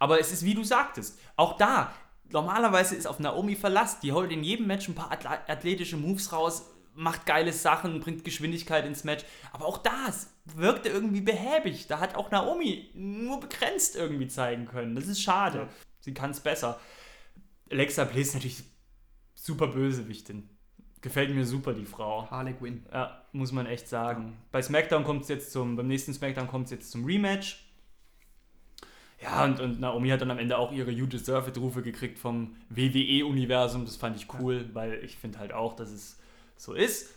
Aber 0.00 0.18
es 0.18 0.32
ist 0.32 0.44
wie 0.44 0.54
du 0.54 0.64
sagtest, 0.64 1.20
auch 1.36 1.56
da, 1.56 1.94
normalerweise 2.30 2.96
ist 2.96 3.06
auf 3.06 3.20
Naomi 3.20 3.54
Verlass. 3.54 4.00
Die 4.00 4.12
holt 4.12 4.32
in 4.32 4.42
jedem 4.42 4.66
Match 4.66 4.88
ein 4.88 4.96
paar 4.96 5.12
athletische 5.12 5.96
Moves 5.96 6.32
raus, 6.32 6.68
macht 6.96 7.24
geile 7.24 7.52
Sachen, 7.52 8.00
bringt 8.00 8.24
Geschwindigkeit 8.24 8.84
ins 8.84 9.04
Match. 9.04 9.24
Aber 9.52 9.66
auch 9.66 9.78
das 9.78 10.33
wirkte 10.44 10.88
irgendwie 10.88 11.20
behäbig. 11.20 11.86
Da 11.86 12.00
hat 12.00 12.14
auch 12.16 12.30
Naomi 12.30 12.90
nur 12.94 13.40
begrenzt 13.40 13.96
irgendwie 13.96 14.28
zeigen 14.28 14.66
können. 14.66 14.94
Das 14.94 15.06
ist 15.06 15.22
schade. 15.22 15.58
Ja. 15.58 15.68
Sie 16.00 16.14
kann 16.14 16.30
es 16.30 16.40
besser. 16.40 16.78
Alexa 17.70 18.04
Bliss 18.04 18.34
natürlich 18.34 18.62
super 19.34 19.68
Bösewichtin. 19.68 20.48
Gefällt 21.00 21.34
mir 21.34 21.44
super, 21.44 21.74
die 21.74 21.84
Frau. 21.84 22.30
Harley 22.30 22.54
Quinn. 22.54 22.86
Ja, 22.92 23.22
muss 23.32 23.52
man 23.52 23.66
echt 23.66 23.88
sagen. 23.88 24.38
Bei 24.50 24.62
SmackDown 24.62 25.04
kommt 25.04 25.22
es 25.22 25.28
jetzt 25.28 25.52
zum, 25.52 25.76
beim 25.76 25.86
nächsten 25.86 26.14
SmackDown 26.14 26.46
kommt 26.46 26.66
es 26.66 26.70
jetzt 26.70 26.90
zum 26.90 27.04
Rematch. 27.04 27.64
Ja, 29.22 29.44
und, 29.44 29.60
und 29.60 29.80
Naomi 29.80 30.08
hat 30.10 30.20
dann 30.20 30.30
am 30.30 30.38
Ende 30.38 30.58
auch 30.58 30.72
ihre 30.72 30.90
You 30.90 31.06
Deserve 31.06 31.50
It-Rufe 31.50 31.82
gekriegt 31.82 32.18
vom 32.18 32.56
WWE-Universum. 32.68 33.84
Das 33.84 33.96
fand 33.96 34.16
ich 34.16 34.32
cool, 34.38 34.68
weil 34.72 35.02
ich 35.04 35.16
finde 35.16 35.38
halt 35.38 35.52
auch, 35.52 35.76
dass 35.76 35.90
es 35.90 36.18
so 36.56 36.74
ist. 36.74 37.14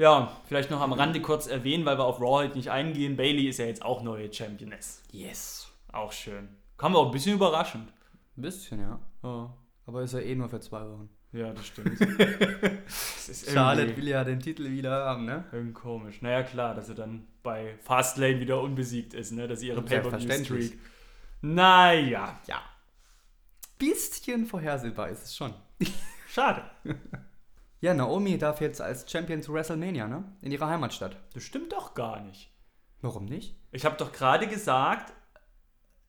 Ja, 0.00 0.34
vielleicht 0.46 0.70
noch 0.70 0.80
am 0.80 0.94
Rande 0.94 1.20
kurz 1.20 1.46
erwähnen, 1.46 1.84
weil 1.84 1.98
wir 1.98 2.06
auf 2.06 2.22
Raw 2.22 2.38
halt 2.38 2.56
nicht 2.56 2.70
eingehen. 2.70 3.18
Bailey 3.18 3.48
ist 3.48 3.58
ja 3.58 3.66
jetzt 3.66 3.82
auch 3.82 4.02
neue 4.02 4.32
Championess. 4.32 5.02
Yes. 5.12 5.70
Auch 5.92 6.10
schön. 6.10 6.48
Kam 6.78 6.96
auch 6.96 7.04
ein 7.04 7.10
bisschen 7.12 7.34
überraschend. 7.34 7.92
Ein 8.38 8.40
bisschen, 8.40 8.80
ja. 8.80 8.98
Ja, 9.22 9.54
Aber 9.84 10.00
ist 10.02 10.14
ja 10.14 10.20
eh 10.20 10.34
nur 10.34 10.48
für 10.48 10.58
zwei 10.60 10.80
Wochen. 10.88 11.10
ja 11.32 11.52
das 11.52 11.66
stimmt. 11.66 12.00
das 12.86 13.44
Charlotte 13.52 13.94
will 13.94 14.08
ja 14.08 14.24
den 14.24 14.40
Titel 14.40 14.70
wieder 14.70 15.04
haben, 15.04 15.26
ne? 15.26 15.44
irgendwie 15.52 15.74
komisch. 15.74 16.22
Naja, 16.22 16.44
klar, 16.44 16.74
dass 16.74 16.86
sie 16.86 16.94
dann 16.94 17.26
bei 17.42 17.76
Fastlane 17.82 18.40
wieder 18.40 18.62
unbesiegt 18.62 19.12
ist, 19.12 19.32
ne? 19.32 19.48
Dass 19.48 19.60
sie 19.60 19.68
ihre. 19.68 19.82
Pay-Per-View-Streak. 19.82 20.78
Naja, 21.42 22.40
Ja. 22.46 22.62
Bisschen 23.76 24.46
vorhersehbar 24.46 25.10
ist 25.10 25.24
es 25.24 25.36
schon. 25.36 25.52
schade. 26.26 26.62
Ja, 27.80 27.94
Naomi 27.94 28.36
darf 28.38 28.60
jetzt 28.60 28.80
als 28.80 29.10
Champion 29.10 29.42
zu 29.42 29.52
WrestleMania, 29.54 30.06
ne? 30.06 30.24
In 30.42 30.52
ihrer 30.52 30.68
Heimatstadt. 30.68 31.16
Das 31.34 31.42
stimmt 31.42 31.72
doch 31.72 31.94
gar 31.94 32.20
nicht. 32.20 32.50
Warum 33.00 33.24
nicht? 33.24 33.56
Ich 33.72 33.84
habe 33.86 33.96
doch 33.96 34.12
gerade 34.12 34.46
gesagt, 34.46 35.12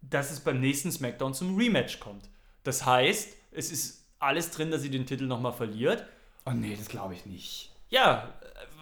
dass 0.02 0.32
es 0.32 0.42
beim 0.42 0.60
nächsten 0.60 0.92
SmackDown 0.92 1.34
zum 1.34 1.56
Rematch 1.56 2.00
kommt. 2.00 2.30
Das 2.64 2.86
heißt, 2.86 3.30
es 3.52 3.72
ist 3.72 4.06
alles 4.20 4.52
drin, 4.52 4.72
dass 4.72 4.82
sie 4.82 4.90
den 4.90 5.06
Titel 5.06 5.26
nochmal 5.26 5.54
verliert. 5.54 6.06
Oh 6.46 6.52
nee, 6.52 6.76
das 6.76 6.88
glaube 6.90 7.14
ich 7.14 7.26
nicht. 7.26 7.72
Ja, 7.90 8.34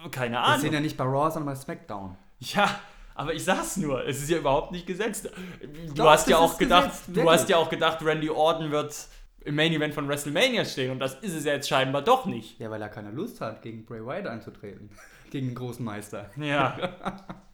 äh, 0.04 0.08
keine 0.08 0.36
Wir 0.36 0.40
Ahnung. 0.42 0.60
sind 0.60 0.72
ja 0.72 0.80
nicht 0.80 0.96
bei 0.96 1.04
Raw, 1.04 1.30
sondern 1.30 1.54
bei 1.54 1.60
SmackDown. 1.60 2.16
Ja, 2.40 2.80
aber 3.14 3.34
ich 3.34 3.44
sag's 3.44 3.76
nur, 3.76 4.04
es 4.06 4.22
ist 4.22 4.30
ja 4.30 4.38
überhaupt 4.38 4.72
nicht 4.72 4.86
gesetzt. 4.86 5.30
Du 5.88 5.92
Doch, 5.94 6.10
hast 6.10 6.26
ja 6.26 6.38
auch 6.38 6.56
gedacht, 6.56 6.90
gesetzt, 6.90 7.10
du 7.12 7.30
hast 7.30 7.48
ja 7.50 7.58
auch 7.58 7.68
gedacht, 7.68 7.98
Randy 8.02 8.30
Orton 8.30 8.70
wird 8.70 8.96
im 9.44 9.54
Main 9.54 9.72
Event 9.72 9.94
von 9.94 10.08
WrestleMania 10.08 10.64
stehen 10.64 10.90
und 10.90 10.98
das 10.98 11.14
ist 11.14 11.34
es 11.34 11.44
ja 11.44 11.54
jetzt 11.54 11.68
scheinbar 11.68 12.02
doch 12.02 12.26
nicht. 12.26 12.58
Ja, 12.58 12.70
weil 12.70 12.82
er 12.82 12.88
keine 12.88 13.10
Lust 13.10 13.40
hat, 13.40 13.62
gegen 13.62 13.84
Bray 13.84 14.04
Wyatt 14.04 14.26
anzutreten. 14.26 14.90
gegen 15.30 15.48
den 15.48 15.54
großen 15.54 15.84
Meister. 15.84 16.30
Ja, 16.36 16.96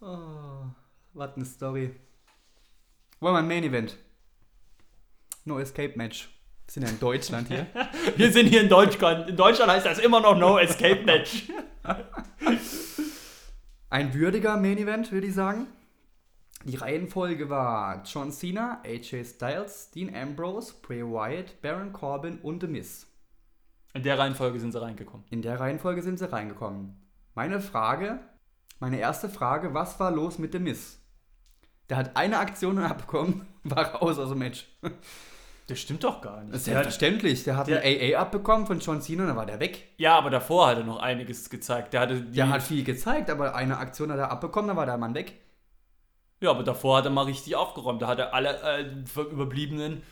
Oh, 0.00 0.66
was 1.14 1.34
eine 1.36 1.44
Story. 1.44 1.90
Wollen 3.18 3.34
wir 3.34 3.38
ein 3.38 3.48
Main 3.48 3.64
Event? 3.64 3.96
No 5.44 5.58
Escape 5.58 5.94
Match. 5.96 6.28
Wir 6.66 6.72
sind 6.72 6.82
ja 6.82 6.88
in 6.90 7.00
Deutschland 7.00 7.48
hier. 7.48 7.66
wir 8.16 8.32
sind 8.32 8.46
hier 8.46 8.60
in 8.60 8.68
Deutschland. 8.68 9.30
In 9.30 9.36
Deutschland 9.36 9.72
heißt 9.72 9.86
das 9.86 9.98
immer 9.98 10.20
noch 10.20 10.36
No 10.36 10.58
Escape 10.58 11.02
Match. 11.04 11.44
Ein 13.88 14.12
würdiger 14.14 14.56
Main 14.56 14.78
Event, 14.78 15.10
würde 15.12 15.26
ich 15.28 15.34
sagen. 15.34 15.66
Die 16.68 16.76
Reihenfolge 16.76 17.48
war 17.48 18.02
John 18.04 18.32
Cena, 18.32 18.80
AJ 18.84 19.24
Styles, 19.24 19.90
Dean 19.92 20.12
Ambrose, 20.14 20.74
Bray 20.82 21.02
Wyatt, 21.04 21.60
Baron 21.62 21.92
Corbin 21.92 22.38
und 22.42 22.60
The 22.60 22.66
Miz. 22.66 23.06
In 23.94 24.02
der 24.02 24.18
Reihenfolge 24.18 24.58
sind 24.58 24.72
sie 24.72 24.82
reingekommen. 24.82 25.24
In 25.30 25.42
der 25.42 25.60
Reihenfolge 25.60 26.02
sind 26.02 26.18
sie 26.18 26.30
reingekommen. 26.30 26.96
Meine 27.34 27.60
Frage, 27.60 28.18
meine 28.80 28.98
erste 28.98 29.28
Frage, 29.28 29.74
was 29.74 30.00
war 30.00 30.10
los 30.10 30.38
mit 30.38 30.52
The 30.52 30.58
Miz? 30.58 30.98
Der 31.88 31.98
hat 31.98 32.16
eine 32.16 32.38
Aktion 32.38 32.78
abbekommen, 32.80 33.46
war 33.62 33.84
raus 33.94 34.18
aus 34.18 34.30
dem 34.30 34.38
Match. 34.38 34.66
Das 35.68 35.78
stimmt 35.78 36.02
doch 36.02 36.20
gar 36.20 36.42
nicht. 36.42 36.58
Selbstverständlich. 36.64 37.44
Der 37.44 37.56
hat 37.58 37.68
der- 37.68 37.82
ein 37.82 38.14
AA 38.14 38.18
abbekommen 38.20 38.66
von 38.66 38.80
John 38.80 39.00
Cena, 39.00 39.24
dann 39.26 39.36
war 39.36 39.46
der 39.46 39.60
weg. 39.60 39.86
Ja, 39.98 40.18
aber 40.18 40.30
davor 40.30 40.66
hat 40.66 40.78
er 40.78 40.84
noch 40.84 40.98
einiges 40.98 41.48
gezeigt. 41.48 41.92
Der 41.92 42.00
hatte 42.00 42.22
Der 42.22 42.48
hat 42.48 42.62
viel 42.64 42.82
gezeigt, 42.82 43.30
aber 43.30 43.54
eine 43.54 43.78
Aktion 43.78 44.10
hat 44.10 44.18
er 44.18 44.32
abbekommen, 44.32 44.66
dann 44.66 44.76
war 44.76 44.86
der 44.86 44.98
Mann 44.98 45.14
weg. 45.14 45.34
Ja, 46.40 46.50
aber 46.50 46.62
davor 46.62 46.98
hat 46.98 47.04
er 47.06 47.10
mal 47.10 47.24
richtig 47.24 47.56
aufgeräumt. 47.56 48.02
Da 48.02 48.06
hat 48.08 48.18
er 48.18 48.34
alle 48.34 48.60
äh, 48.62 49.20
Überbliebenen 49.20 50.02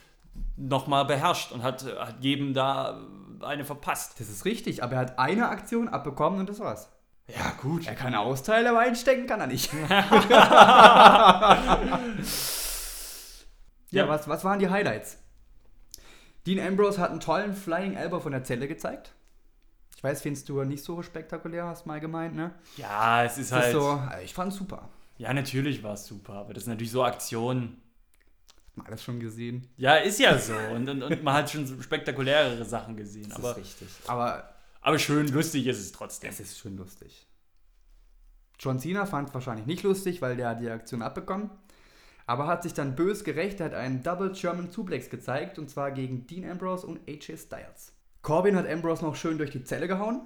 nochmal 0.56 1.04
beherrscht 1.04 1.52
und 1.52 1.62
hat, 1.62 1.84
äh, 1.86 1.96
hat 1.98 2.16
jedem 2.20 2.54
da 2.54 3.00
eine 3.40 3.64
verpasst. 3.64 4.18
Das 4.20 4.28
ist 4.28 4.44
richtig, 4.44 4.82
aber 4.82 4.94
er 4.94 5.00
hat 5.00 5.18
eine 5.18 5.48
Aktion 5.48 5.88
abbekommen 5.88 6.40
und 6.40 6.48
das 6.48 6.60
war's. 6.60 6.88
Ja, 7.28 7.52
gut. 7.62 7.86
Er 7.86 7.94
kann 7.94 8.14
Austeile, 8.14 8.70
aber 8.70 8.80
einstecken 8.80 9.26
kann 9.26 9.40
er 9.40 9.46
nicht. 9.46 9.70
ja, 9.90 11.68
Ja. 13.90 14.08
was, 14.08 14.28
was 14.28 14.44
waren 14.44 14.58
die 14.58 14.68
Highlights? 14.68 15.18
Dean 16.46 16.64
Ambrose 16.64 17.00
hat 17.00 17.10
einen 17.10 17.20
tollen 17.20 17.54
Flying 17.54 17.94
Elbow 17.94 18.20
von 18.20 18.32
der 18.32 18.44
Zelle 18.44 18.68
gezeigt. 18.68 19.12
Ich 19.96 20.02
weiß, 20.04 20.20
findest 20.20 20.48
du 20.50 20.62
nicht 20.64 20.84
so 20.84 21.00
spektakulär, 21.02 21.64
hast 21.66 21.86
mal 21.86 22.00
gemeint, 22.00 22.34
ne? 22.34 22.54
Ja, 22.76 23.24
es 23.24 23.38
ist 23.38 23.52
Das 23.52 23.58
halt. 23.58 23.74
ist 23.74 23.80
so, 23.80 24.02
ich 24.22 24.34
fand's 24.34 24.56
super. 24.56 24.88
Ja, 25.16 25.32
natürlich 25.32 25.82
war 25.82 25.94
es 25.94 26.06
super, 26.06 26.34
aber 26.34 26.54
das 26.54 26.64
ist 26.64 26.68
natürlich 26.68 26.90
so 26.90 27.04
Aktionen. 27.04 27.80
Hat 28.68 28.76
man 28.76 28.86
alles 28.86 29.04
schon 29.04 29.20
gesehen. 29.20 29.68
Ja, 29.76 29.96
ist 29.96 30.18
ja 30.18 30.36
so. 30.38 30.54
Und, 30.74 30.88
und, 30.88 31.02
und 31.02 31.22
man 31.22 31.34
hat 31.34 31.50
schon 31.50 31.66
so 31.66 31.80
spektakulärere 31.80 32.64
Sachen 32.64 32.96
gesehen. 32.96 33.28
Das 33.28 33.38
Aber, 33.38 33.50
ist 33.52 33.58
richtig. 33.58 33.88
Aber 34.06 34.54
aber 34.84 34.98
schön 34.98 35.28
lustig 35.28 35.66
ist 35.66 35.80
es 35.80 35.92
trotzdem. 35.92 36.28
es 36.28 36.40
ist 36.40 36.58
schon 36.58 36.76
lustig. 36.76 37.26
John 38.60 38.78
Cena 38.78 39.06
fand 39.06 39.28
es 39.28 39.34
wahrscheinlich 39.34 39.64
nicht 39.64 39.82
lustig, 39.82 40.20
weil 40.20 40.36
der 40.36 40.50
hat 40.50 40.60
die 40.60 40.68
Aktion 40.68 41.00
abbekommen. 41.00 41.50
Aber 42.26 42.46
hat 42.46 42.62
sich 42.62 42.74
dann 42.74 42.94
bös 42.94 43.24
gerecht, 43.24 43.60
er 43.60 43.66
hat 43.66 43.74
einen 43.74 44.02
Double 44.02 44.32
German 44.32 44.70
Suplex 44.70 45.08
gezeigt 45.08 45.58
und 45.58 45.70
zwar 45.70 45.90
gegen 45.90 46.26
Dean 46.26 46.48
Ambrose 46.48 46.86
und 46.86 47.00
AJ 47.08 47.38
Styles. 47.38 47.92
Corbin 48.20 48.56
hat 48.56 48.68
Ambrose 48.68 49.02
noch 49.02 49.16
schön 49.16 49.38
durch 49.38 49.50
die 49.50 49.64
Zelle 49.64 49.88
gehauen. 49.88 50.20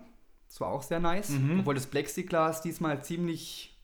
Das 0.49 0.61
war 0.61 0.69
auch 0.69 0.83
sehr 0.83 1.01
nice. 1.01 1.31
Mhm. 1.31 1.61
Obwohl 1.61 1.75
das 1.75 1.87
Plexiglas 1.87 2.61
diesmal 2.61 3.03
ziemlich 3.05 3.78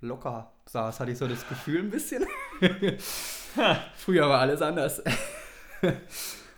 locker 0.00 0.52
saß, 0.66 1.00
hatte 1.00 1.12
ich 1.12 1.18
so 1.18 1.26
das 1.26 1.48
Gefühl 1.48 1.80
ein 1.80 1.90
bisschen. 1.90 2.26
Früher 3.96 4.28
war 4.28 4.40
alles 4.40 4.62
anders. 4.62 5.02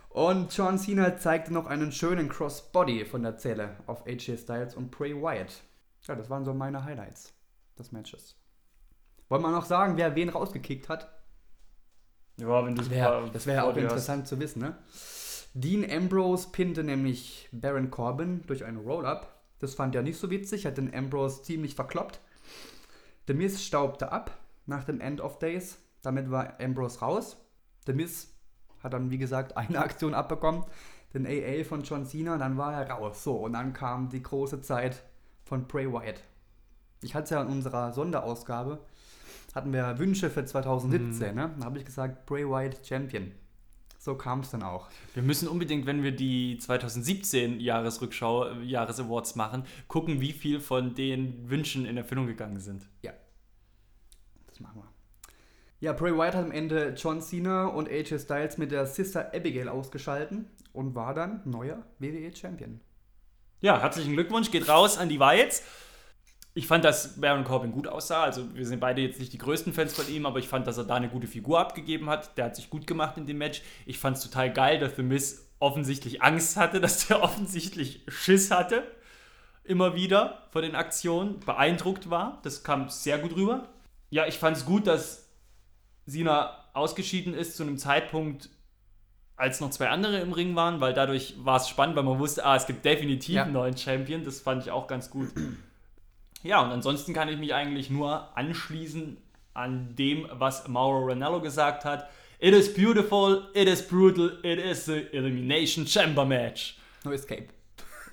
Und 0.09 0.55
John 0.55 0.77
Cena 0.77 1.17
zeigte 1.17 1.53
noch 1.53 1.67
einen 1.67 1.91
schönen 1.91 2.29
Crossbody 2.29 3.05
von 3.05 3.23
der 3.23 3.37
Zelle 3.37 3.77
auf 3.85 4.05
AJ 4.07 4.37
Styles 4.37 4.75
und 4.75 4.91
Bray 4.91 5.13
Wyatt. 5.15 5.61
Ja, 6.07 6.15
das 6.15 6.29
waren 6.29 6.45
so 6.45 6.53
meine 6.53 6.83
Highlights 6.83 7.33
des 7.77 7.91
Matches. 7.91 8.35
Wollen 9.29 9.43
wir 9.43 9.51
noch 9.51 9.65
sagen, 9.65 9.97
wer 9.97 10.15
wen 10.15 10.29
rausgekickt 10.29 10.89
hat? 10.89 11.09
Ja, 12.37 12.65
wenn 12.65 12.75
du 12.75 12.81
es 12.81 12.89
das 12.89 13.45
wäre 13.45 13.57
ja 13.57 13.63
auch 13.63 13.73
dir 13.73 13.83
hast. 13.83 13.91
interessant 13.91 14.27
zu 14.27 14.39
wissen, 14.39 14.61
ne? 14.61 14.77
Dean 15.53 15.89
Ambrose 15.89 16.49
pinte 16.51 16.83
nämlich 16.83 17.49
Baron 17.51 17.91
Corbin 17.91 18.43
durch 18.47 18.63
einen 18.65 18.77
Roll-Up. 18.77 19.35
Das 19.59 19.75
fand 19.75 19.95
er 19.95 20.03
nicht 20.03 20.19
so 20.19 20.29
witzig, 20.29 20.65
hat 20.65 20.77
den 20.77 20.93
Ambrose 20.93 21.43
ziemlich 21.43 21.75
verkloppt. 21.75 22.19
The 23.29 23.35
Miz 23.35 23.61
staubte 23.61 24.11
ab 24.11 24.39
nach 24.65 24.85
dem 24.85 24.99
End 24.99 25.21
of 25.21 25.37
Days. 25.37 25.77
Damit 26.01 26.31
war 26.31 26.59
Ambrose 26.59 26.99
raus. 26.99 27.37
The 27.85 27.93
Miz 27.93 28.33
hat 28.81 28.93
dann, 28.93 29.11
wie 29.11 29.19
gesagt, 29.19 29.55
eine 29.57 29.77
Aktion 29.77 30.15
abbekommen. 30.15 30.63
Den 31.13 31.27
AA 31.27 31.63
von 31.63 31.83
John 31.83 32.07
Cena, 32.07 32.39
dann 32.39 32.57
war 32.57 32.73
er 32.73 32.89
raus. 32.89 33.23
So, 33.23 33.35
und 33.35 33.53
dann 33.53 33.73
kam 33.73 34.09
die 34.09 34.23
große 34.23 34.61
Zeit 34.61 35.03
von 35.43 35.67
Bray 35.67 35.93
Wyatt. 35.93 36.23
Ich 37.03 37.13
hatte 37.13 37.25
es 37.25 37.29
ja 37.29 37.43
in 37.43 37.49
unserer 37.49 37.93
Sonderausgabe, 37.93 38.79
hatten 39.53 39.73
wir 39.73 39.99
Wünsche 39.99 40.31
für 40.31 40.43
2017, 40.43 41.35
ne? 41.35 41.51
Da 41.59 41.65
habe 41.65 41.77
ich 41.77 41.85
gesagt, 41.85 42.25
Bray 42.25 42.49
Wyatt 42.49 42.79
Champion. 42.83 43.31
So 44.01 44.15
kam 44.15 44.39
es 44.39 44.49
dann 44.49 44.63
auch. 44.63 44.87
Wir 45.13 45.21
müssen 45.21 45.49
unbedingt, 45.49 45.85
wenn 45.85 46.03
wir 46.03 46.13
die 46.13 46.57
2017 46.57 47.59
Jahresrückschau, 47.59 48.53
Jahresawards 48.61 49.35
machen, 49.35 49.65
gucken, 49.89 50.21
wie 50.21 50.31
viel 50.31 50.61
von 50.61 50.95
den 50.95 51.49
Wünschen 51.49 51.85
in 51.85 51.97
Erfüllung 51.97 52.25
gegangen 52.25 52.61
sind. 52.61 52.87
Ja. 53.01 53.11
Das 54.47 54.61
machen 54.61 54.83
wir. 54.83 54.89
Ja, 55.81 55.91
Bray 55.91 56.17
Wyatt 56.17 56.33
hat 56.33 56.45
am 56.45 56.51
Ende 56.51 56.93
John 56.97 57.21
Cena 57.21 57.67
und 57.67 57.89
AJ 57.89 58.19
Styles 58.19 58.57
mit 58.57 58.71
der 58.71 58.85
Sister 58.85 59.33
Abigail 59.33 59.67
ausgeschalten 59.67 60.47
und 60.71 60.95
war 60.95 61.13
dann 61.13 61.41
neuer 61.43 61.85
WWE 61.99 62.33
Champion. 62.33 62.79
Ja, 63.59 63.81
herzlichen 63.81 64.13
Glückwunsch, 64.13 64.49
geht 64.49 64.69
raus 64.69 64.97
an 64.97 65.09
die 65.09 65.19
Wyatts. 65.19 65.61
Ich 66.59 66.67
fand, 66.67 66.83
dass 66.83 67.21
Baron 67.21 67.45
Corbin 67.45 67.71
gut 67.71 67.87
aussah. 67.87 68.21
Also, 68.21 68.53
wir 68.53 68.65
sind 68.65 68.81
beide 68.81 69.01
jetzt 69.01 69.17
nicht 69.17 69.31
die 69.31 69.37
größten 69.37 69.71
Fans 69.71 69.93
von 69.93 70.09
ihm, 70.13 70.25
aber 70.25 70.39
ich 70.39 70.49
fand, 70.49 70.67
dass 70.67 70.77
er 70.77 70.83
da 70.83 70.95
eine 70.95 71.07
gute 71.07 71.25
Figur 71.25 71.57
abgegeben 71.57 72.09
hat. 72.09 72.37
Der 72.37 72.43
hat 72.43 72.57
sich 72.57 72.69
gut 72.69 72.85
gemacht 72.85 73.15
in 73.15 73.25
dem 73.25 73.37
Match. 73.37 73.61
Ich 73.85 73.97
fand 73.97 74.17
es 74.17 74.23
total 74.23 74.51
geil, 74.51 74.77
dass 74.77 74.97
The 74.97 75.03
Miz 75.03 75.47
offensichtlich 75.59 76.21
Angst 76.21 76.57
hatte, 76.57 76.81
dass 76.81 77.07
der 77.07 77.23
offensichtlich 77.23 78.01
Schiss 78.09 78.51
hatte. 78.51 78.83
Immer 79.63 79.95
wieder 79.95 80.47
vor 80.51 80.61
den 80.61 80.75
Aktionen. 80.75 81.39
Beeindruckt 81.39 82.09
war. 82.09 82.39
Das 82.43 82.61
kam 82.61 82.89
sehr 82.89 83.19
gut 83.19 83.37
rüber. 83.37 83.69
Ja, 84.09 84.27
ich 84.27 84.37
fand 84.37 84.57
es 84.57 84.65
gut, 84.65 84.85
dass 84.85 85.29
Sina 86.07 86.57
ausgeschieden 86.73 87.33
ist 87.33 87.55
zu 87.55 87.63
einem 87.63 87.77
Zeitpunkt, 87.77 88.49
als 89.37 89.61
noch 89.61 89.69
zwei 89.69 89.87
andere 89.87 90.19
im 90.19 90.33
Ring 90.33 90.57
waren, 90.57 90.81
weil 90.81 90.93
dadurch 90.93 91.35
war 91.37 91.55
es 91.55 91.69
spannend, 91.69 91.95
weil 91.95 92.03
man 92.03 92.19
wusste, 92.19 92.43
ah, 92.43 92.57
es 92.57 92.65
gibt 92.67 92.83
definitiv 92.83 93.35
Ja. 93.35 93.43
einen 93.43 93.53
neuen 93.53 93.77
Champion. 93.77 94.25
Das 94.25 94.41
fand 94.41 94.63
ich 94.63 94.71
auch 94.71 94.87
ganz 94.87 95.09
gut. 95.09 95.29
Ja, 96.43 96.61
und 96.61 96.71
ansonsten 96.71 97.13
kann 97.13 97.27
ich 97.29 97.37
mich 97.37 97.53
eigentlich 97.53 97.89
nur 97.89 98.35
anschließen 98.37 99.17
an 99.53 99.95
dem, 99.95 100.27
was 100.31 100.67
Mauro 100.67 101.07
Ranallo 101.07 101.41
gesagt 101.41 101.83
hat. 101.85 102.09
It 102.39 102.53
is 102.53 102.73
beautiful, 102.73 103.49
it 103.53 103.67
is 103.67 103.81
brutal, 103.85 104.37
it 104.43 104.59
is 104.59 104.85
the 104.85 105.07
Elimination 105.11 105.85
Chamber 105.85 106.23
Match. 106.25 106.77
No 107.03 107.11
Escape. 107.11 107.47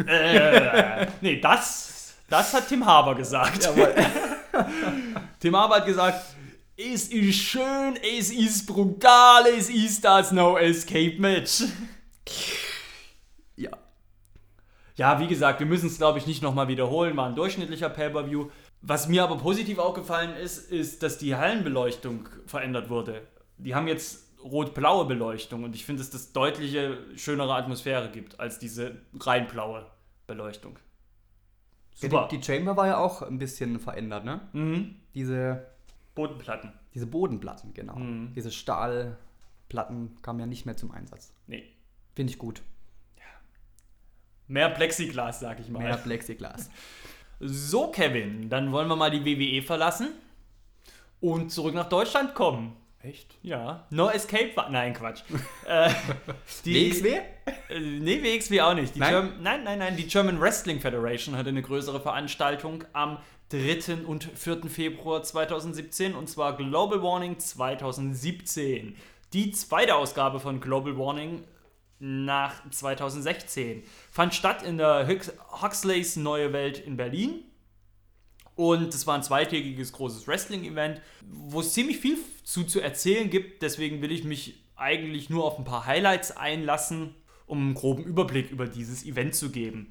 äh, 0.06 1.06
nee, 1.20 1.40
das, 1.40 2.16
das 2.28 2.52
hat 2.52 2.68
Tim 2.68 2.84
Haber 2.84 3.14
gesagt. 3.14 3.62
Tim 5.40 5.56
Haber 5.56 5.76
hat 5.76 5.86
gesagt, 5.86 6.20
Es 6.76 7.08
ist 7.08 7.36
schön, 7.38 7.96
es 8.02 8.30
ist 8.30 8.66
brutal, 8.66 9.46
es 9.56 9.70
ist 9.70 10.04
das 10.04 10.32
No 10.32 10.58
Escape 10.58 11.16
Match. 11.18 11.62
Ja. 14.96 15.20
Wie 15.20 15.26
gesagt, 15.26 15.60
wir 15.60 15.66
müssen 15.66 15.86
es, 15.86 15.98
glaube 15.98 16.18
ich, 16.18 16.26
nicht 16.26 16.42
nochmal 16.42 16.68
wiederholen. 16.68 17.16
War 17.16 17.28
ein 17.28 17.34
durchschnittlicher 17.34 17.88
Pay-Per-View. 17.88 18.48
Was 18.82 19.08
mir 19.08 19.24
aber 19.24 19.38
positiv 19.38 19.78
aufgefallen 19.78 20.34
ist, 20.36 20.70
ist, 20.70 21.02
dass 21.02 21.18
die 21.18 21.34
Hallenbeleuchtung 21.34 22.28
verändert 22.46 22.90
wurde. 22.90 23.22
Die 23.58 23.74
haben 23.74 23.88
jetzt 23.88 24.26
rot-blaue 24.42 25.06
Beleuchtung 25.06 25.64
und 25.64 25.74
ich 25.74 25.84
finde, 25.84 26.02
dass 26.02 26.10
das 26.10 26.32
deutliche 26.32 26.98
schönere 27.16 27.54
Atmosphäre 27.54 28.10
gibt 28.10 28.38
als 28.38 28.58
diese 28.58 28.96
rein 29.18 29.48
blaue 29.48 29.86
Beleuchtung. 30.26 30.78
Ja, 31.96 32.08
die, 32.08 32.36
die 32.36 32.42
Chamber 32.42 32.76
war 32.76 32.86
ja 32.86 32.98
auch 32.98 33.22
ein 33.22 33.38
bisschen 33.38 33.80
verändert, 33.80 34.24
ne? 34.24 34.40
Mhm. 34.52 34.96
Diese, 35.14 35.66
Bodenplatten. 36.14 36.72
diese 36.94 37.06
Bodenplatten, 37.06 37.72
genau. 37.72 37.96
Mhm. 37.96 38.34
Diese 38.34 38.52
Stahlplatten 38.52 40.20
kamen 40.22 40.40
ja 40.40 40.46
nicht 40.46 40.66
mehr 40.66 40.76
zum 40.76 40.90
Einsatz. 40.90 41.32
Nee. 41.46 41.64
Finde 42.14 42.32
ich 42.32 42.38
gut. 42.38 42.62
Mehr 44.48 44.70
Plexiglas, 44.70 45.40
sag 45.40 45.60
ich 45.60 45.68
mal. 45.68 45.82
Mehr 45.82 45.96
Plexiglas. 45.96 46.70
So, 47.40 47.88
Kevin, 47.88 48.48
dann 48.48 48.72
wollen 48.72 48.88
wir 48.88 48.96
mal 48.96 49.10
die 49.10 49.24
WWE 49.24 49.62
verlassen 49.62 50.12
und 51.20 51.50
zurück 51.50 51.74
nach 51.74 51.88
Deutschland 51.88 52.34
kommen. 52.34 52.76
Echt? 53.02 53.36
Ja. 53.42 53.86
No 53.90 54.08
Escape 54.08 54.56
war. 54.56 54.68
Nein, 54.70 54.92
Quatsch. 54.92 55.22
äh, 55.66 55.90
die, 56.64 56.90
WXW? 56.90 57.20
Äh, 57.68 57.80
nee, 57.80 58.22
WXW 58.22 58.60
auch 58.62 58.74
nicht. 58.74 58.94
Die 58.96 58.98
Nein? 58.98 59.12
Germ 59.12 59.32
nein, 59.42 59.64
nein, 59.64 59.78
nein. 59.78 59.96
Die 59.96 60.06
German 60.06 60.40
Wrestling 60.40 60.80
Federation 60.80 61.36
hatte 61.36 61.50
eine 61.50 61.62
größere 61.62 62.00
Veranstaltung 62.00 62.84
am 62.92 63.18
3. 63.50 64.04
und 64.06 64.24
4. 64.24 64.62
Februar 64.68 65.22
2017 65.22 66.14
und 66.16 66.28
zwar 66.28 66.56
Global 66.56 67.00
Warning 67.02 67.38
2017. 67.38 68.96
Die 69.32 69.50
zweite 69.52 69.94
Ausgabe 69.94 70.40
von 70.40 70.60
Global 70.60 70.98
Warning 70.98 71.44
nach 71.98 72.68
2016 72.70 73.82
fand 74.10 74.34
statt 74.34 74.62
in 74.62 74.78
der 74.78 75.08
Hux 75.08 75.32
Huxleys 75.62 76.16
Neue 76.16 76.52
Welt 76.52 76.78
in 76.78 76.96
Berlin. 76.96 77.44
Und 78.54 78.94
es 78.94 79.06
war 79.06 79.14
ein 79.14 79.22
zweitägiges 79.22 79.92
großes 79.92 80.26
Wrestling-Event, 80.26 81.02
wo 81.28 81.60
es 81.60 81.74
ziemlich 81.74 81.98
viel 81.98 82.16
zu, 82.42 82.64
zu 82.64 82.80
erzählen 82.80 83.28
gibt. 83.28 83.62
Deswegen 83.62 84.00
will 84.00 84.10
ich 84.10 84.24
mich 84.24 84.62
eigentlich 84.76 85.28
nur 85.28 85.44
auf 85.44 85.58
ein 85.58 85.64
paar 85.64 85.84
Highlights 85.84 86.36
einlassen, 86.36 87.14
um 87.46 87.58
einen 87.58 87.74
groben 87.74 88.04
Überblick 88.04 88.50
über 88.50 88.66
dieses 88.66 89.04
Event 89.04 89.34
zu 89.34 89.50
geben. 89.50 89.88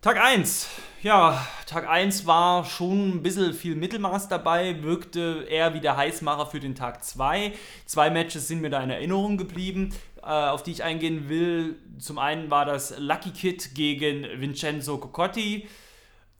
Tag 0.00 0.18
1. 0.20 0.68
Ja, 1.02 1.44
Tag 1.66 1.88
1 1.88 2.26
war 2.26 2.64
schon 2.64 3.16
ein 3.16 3.22
bisschen 3.24 3.52
viel 3.52 3.74
Mittelmaß 3.74 4.28
dabei, 4.28 4.84
wirkte 4.84 5.46
eher 5.50 5.74
wie 5.74 5.80
der 5.80 5.96
Heißmacher 5.96 6.46
für 6.46 6.60
den 6.60 6.76
Tag 6.76 7.02
2. 7.02 7.52
Zwei 7.86 8.10
Matches 8.10 8.46
sind 8.46 8.60
mir 8.60 8.70
da 8.70 8.80
in 8.82 8.90
Erinnerung 8.90 9.36
geblieben, 9.36 9.92
auf 10.26 10.62
die 10.62 10.72
ich 10.72 10.82
eingehen 10.82 11.28
will. 11.28 11.76
Zum 11.98 12.18
einen 12.18 12.50
war 12.50 12.64
das 12.64 12.98
Lucky 12.98 13.30
Kid 13.30 13.74
gegen 13.74 14.26
Vincenzo 14.40 14.98
Cocotti. 14.98 15.68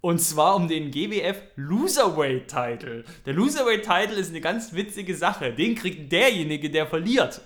Und 0.01 0.21
zwar 0.21 0.57
um 0.57 0.69
den 0.69 0.91
GWF 0.91 1.41
Loserweight 1.57 2.49
Title. 2.49 3.05
Der 3.25 3.33
Loserweight 3.33 3.83
Title 3.83 4.17
ist 4.17 4.31
eine 4.31 4.41
ganz 4.41 4.73
witzige 4.73 5.17
Sache. 5.17 5.53
Den 5.53 5.75
kriegt 5.75 6.13
derjenige, 6.13 6.71
der 6.71 6.87
verliert. 6.87 7.41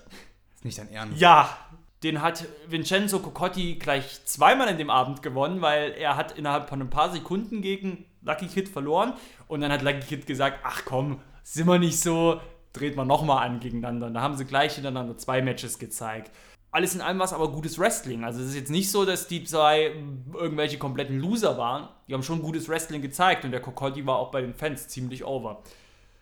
Ist 0.55 0.65
nicht 0.65 0.79
dein 0.79 0.91
Ernst. 0.91 1.21
Ja, 1.21 1.57
den 2.03 2.21
hat 2.21 2.47
Vincenzo 2.67 3.21
Cocotti 3.21 3.77
gleich 3.77 4.25
zweimal 4.25 4.69
in 4.69 4.79
dem 4.79 4.91
Abend 4.91 5.23
gewonnen, 5.23 5.61
weil 5.61 5.93
er 5.93 6.17
hat 6.17 6.37
innerhalb 6.37 6.69
von 6.69 6.81
ein 6.81 6.91
paar 6.91 7.13
Sekunden 7.13 7.63
gegen 7.63 8.05
Lucky 8.23 8.47
Kid 8.47 8.69
verloren. 8.69 9.15
Und 9.49 9.61
dann 9.61 9.73
hat 9.73 9.83
Lucky 9.83 10.01
Kid 10.01 10.27
gesagt, 10.27 10.61
ach 10.63 10.85
komm, 10.85 11.21
sind 11.43 11.67
wir 11.67 11.79
nicht 11.79 12.01
so, 12.01 12.41
dreht 12.73 12.97
man 12.97 13.07
nochmal 13.07 13.47
an 13.47 13.61
gegeneinander. 13.61 14.11
Da 14.11 14.21
haben 14.21 14.37
sie 14.37 14.45
gleich 14.45 14.75
hintereinander 14.75 15.17
zwei 15.17 15.43
Matches 15.43 15.79
gezeigt. 15.79 16.31
Alles 16.73 16.95
in 16.95 17.01
allem 17.01 17.19
war 17.19 17.27
es 17.27 17.33
aber 17.33 17.51
gutes 17.51 17.79
Wrestling. 17.79 18.25
Also 18.25 18.41
es 18.41 18.51
ist 18.51 18.55
jetzt 18.55 18.71
nicht 18.71 18.91
so, 18.91 19.05
dass 19.05 19.27
die 19.27 19.43
zwei 19.43 19.93
irgendwelche 20.35 20.79
kompletten 20.79 21.19
Loser 21.19 21.59
waren. 21.59 21.89
Die 22.07 22.15
haben 22.15 22.23
schon 22.23 22.43
gutes 22.43 22.69
Wrestling 22.69 23.03
gezeigt 23.03 23.45
und 23.45 23.51
der 23.51 23.61
Cocotti 23.61 24.07
war 24.07 24.17
auch 24.17 24.31
bei 24.31 24.41
den 24.41 24.55
Fans 24.55 24.87
ziemlich 24.87 25.25
over. 25.25 25.63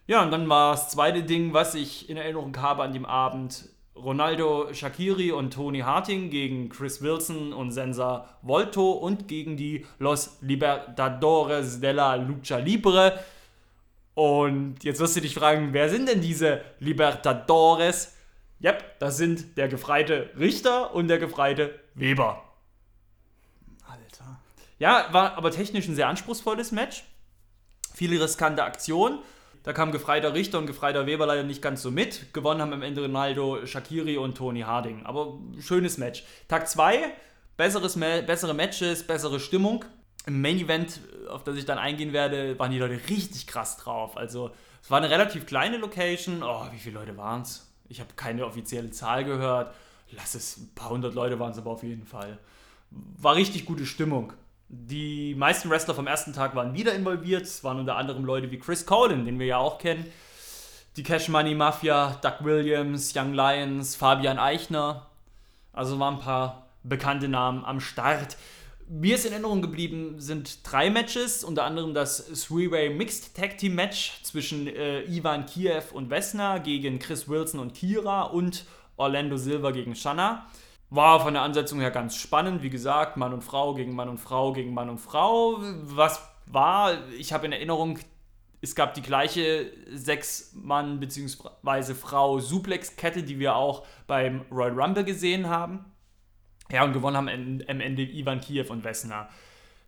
Ja, 0.07 0.23
und 0.23 0.31
dann 0.31 0.49
war 0.49 0.73
das 0.73 0.89
zweite 0.89 1.23
Ding, 1.23 1.53
was 1.53 1.75
ich 1.75 2.09
in 2.09 2.17
Erinnerung 2.17 2.57
habe 2.57 2.83
an 2.83 2.95
dem 2.95 3.05
Abend, 3.05 3.69
Ronaldo 3.95 4.73
Shakiri 4.73 5.33
und 5.33 5.53
Tony 5.53 5.81
Harting 5.81 6.31
gegen 6.31 6.71
Chris 6.71 7.03
Wilson 7.03 7.53
und 7.53 7.73
Sensa 7.73 8.39
Volto 8.41 8.93
und 8.93 9.29
gegen 9.29 9.59
die 9.59 9.85
Los 9.99 10.39
Libertadores 10.41 11.81
de 11.81 11.93
la 11.93 12.15
Lucha 12.15 12.57
Libre. 12.57 13.19
Und 14.19 14.83
jetzt 14.83 14.99
wirst 14.99 15.15
du 15.15 15.21
dich 15.21 15.33
fragen, 15.33 15.73
wer 15.73 15.89
sind 15.89 16.09
denn 16.09 16.21
diese 16.21 16.63
Libertadores? 16.81 18.17
Yep, 18.61 18.99
das 18.99 19.17
sind 19.17 19.57
der 19.57 19.69
gefreite 19.69 20.31
Richter 20.37 20.93
und 20.93 21.07
der 21.07 21.19
gefreite 21.19 21.79
Weber. 21.95 22.43
Alter. 23.87 24.41
Ja, 24.81 25.07
war 25.13 25.39
aber 25.39 25.53
technisch 25.53 25.87
ein 25.87 25.95
sehr 25.95 26.09
anspruchsvolles 26.09 26.73
Match. 26.73 27.05
Viele 27.95 28.21
riskante 28.21 28.65
Aktionen. 28.65 29.21
Da 29.63 29.73
kam 29.73 29.93
gefreiter 29.93 30.35
Richter 30.35 30.59
und 30.59 30.67
gefreiter 30.67 31.07
Weber 31.07 31.25
leider 31.25 31.45
nicht 31.45 31.63
ganz 31.63 31.81
so 31.83 31.93
mit. 31.93 32.35
Gewonnen 32.35 32.61
haben 32.61 32.73
am 32.73 32.83
Ende 32.83 33.03
Ronaldo, 33.03 33.67
Shakiri 33.67 34.19
und 34.19 34.37
Tony 34.37 34.63
Harding. 34.63 35.07
Aber 35.07 35.39
schönes 35.61 35.97
Match. 35.97 36.25
Tag 36.49 36.69
2, 36.69 37.13
besseres 37.57 37.95
Ma 37.95 38.21
bessere 38.23 38.53
Matches, 38.53 39.07
bessere 39.07 39.39
Stimmung. 39.39 39.85
Im 40.29 40.43
Main 40.43 40.59
Event, 40.59 41.01
auf 41.31 41.43
das 41.43 41.57
ich 41.57 41.65
dann 41.65 41.79
eingehen 41.79 42.13
werde, 42.13 42.59
waren 42.59 42.71
die 42.71 42.79
Leute 42.79 43.01
richtig 43.09 43.47
krass 43.47 43.79
drauf. 43.79 44.15
Also, 44.19 44.51
es 44.83 44.91
war 44.91 44.99
eine 44.99 45.09
relativ 45.09 45.47
kleine 45.47 45.79
Location. 45.79 46.43
Oh, 46.43 46.67
wie 46.71 46.79
viele 46.79 46.99
Leute 46.99 47.17
waren 47.17 47.41
es? 47.41 47.67
Ich 47.89 47.99
habe 47.99 48.11
keine 48.15 48.45
offizielle 48.45 48.91
Zahl 48.91 49.25
gehört. 49.25 49.75
Lass 50.11 50.35
es, 50.35 50.59
ein 50.59 50.75
paar 50.75 50.91
hundert 50.91 51.15
Leute 51.15 51.41
waren 51.41 51.53
es 51.53 51.57
aber 51.57 51.71
auf 51.71 51.83
jeden 51.83 52.05
Fall. 52.05 52.39
War 52.91 53.37
richtig 53.37 53.65
gute 53.65 53.87
Stimmung. 53.87 54.35
Die 54.69 55.35
meisten 55.35 55.71
Wrestler 55.71 55.95
vom 55.95 56.07
ersten 56.07 56.35
Tag 56.35 56.55
waren 56.55 56.75
wieder 56.75 56.93
involviert. 56.93 57.45
Es 57.45 57.65
waren 57.65 57.79
unter 57.81 57.97
anderem 57.97 58.27
Leute 58.27 58.51
wie 58.51 58.59
Chris 58.59 58.85
Colin, 58.85 59.25
den 59.25 59.39
wir 59.39 59.47
ja 59.47 59.57
auch 59.57 59.79
kennen. 59.79 60.05
Die 60.97 61.05
Cash 61.05 61.31
Money 61.31 61.55
Mafia, 61.55 62.19
Doug 62.21 62.45
Williams, 62.45 63.15
Young 63.17 63.33
Lions, 63.33 63.97
Fabian 63.97 64.39
Eichner. 64.39 65.07
Also 65.73 65.99
waren 65.99 66.17
ein 66.17 66.21
paar 66.21 66.67
bekannte 66.83 67.29
Namen 67.29 67.65
am 67.65 67.81
Start. 67.81 68.37
Mir 68.91 69.17
ist 69.17 69.27
in 69.27 69.33
Erinnerung 69.33 69.61
geblieben 69.61 70.15
sind 70.19 70.61
drei 70.63 70.89
Matches, 70.89 71.45
unter 71.45 71.65
anderem 71.65 71.93
das 71.93 72.25
Three-Way 72.47 72.89
Mixed 72.89 73.37
Tag 73.37 73.59
Team 73.59 73.75
Match 73.75 74.23
zwischen 74.23 74.67
äh, 74.67 75.03
Ivan 75.03 75.45
Kiev 75.45 75.93
und 75.93 76.09
Vesna 76.09 76.57
gegen 76.57 76.99
Chris 76.99 77.29
Wilson 77.29 77.61
und 77.61 77.75
Kira 77.75 78.23
und 78.23 78.65
Orlando 78.97 79.37
Silver 79.37 79.73
gegen 79.73 79.95
Shanna. 79.95 80.47
War 80.89 81.21
von 81.21 81.35
der 81.35 81.43
Ansetzung 81.43 81.81
her 81.81 81.91
ganz 81.91 82.17
spannend, 82.17 82.63
wie 82.63 82.71
gesagt, 82.71 83.19
Mann 83.19 83.35
und 83.35 83.45
Frau 83.45 83.75
gegen 83.75 83.95
Mann 83.95 84.09
und 84.09 84.17
Frau 84.17 84.55
gegen 84.55 84.73
Mann 84.73 84.89
und 84.89 84.99
Frau. 84.99 85.59
Was 85.83 86.23
war, 86.47 86.97
ich 87.19 87.35
habe 87.35 87.45
in 87.45 87.53
Erinnerung, 87.53 87.99
es 88.63 88.75
gab 88.75 88.95
die 88.95 89.03
gleiche 89.03 89.71
Sechs-Mann- 89.93 90.99
bzw. 90.99 91.93
Frau-Suplex-Kette, 91.93 93.23
die 93.23 93.39
wir 93.39 93.55
auch 93.55 93.85
beim 94.07 94.47
Royal 94.51 94.81
Rumble 94.81 95.05
gesehen 95.05 95.47
haben. 95.47 95.85
Ja, 96.71 96.85
und 96.85 96.93
gewonnen 96.93 97.17
haben 97.17 97.29
am 97.67 97.81
Ende 97.81 98.03
Ivan 98.03 98.41
Kiev 98.41 98.71
und 98.71 98.83
Vesna. 98.83 99.29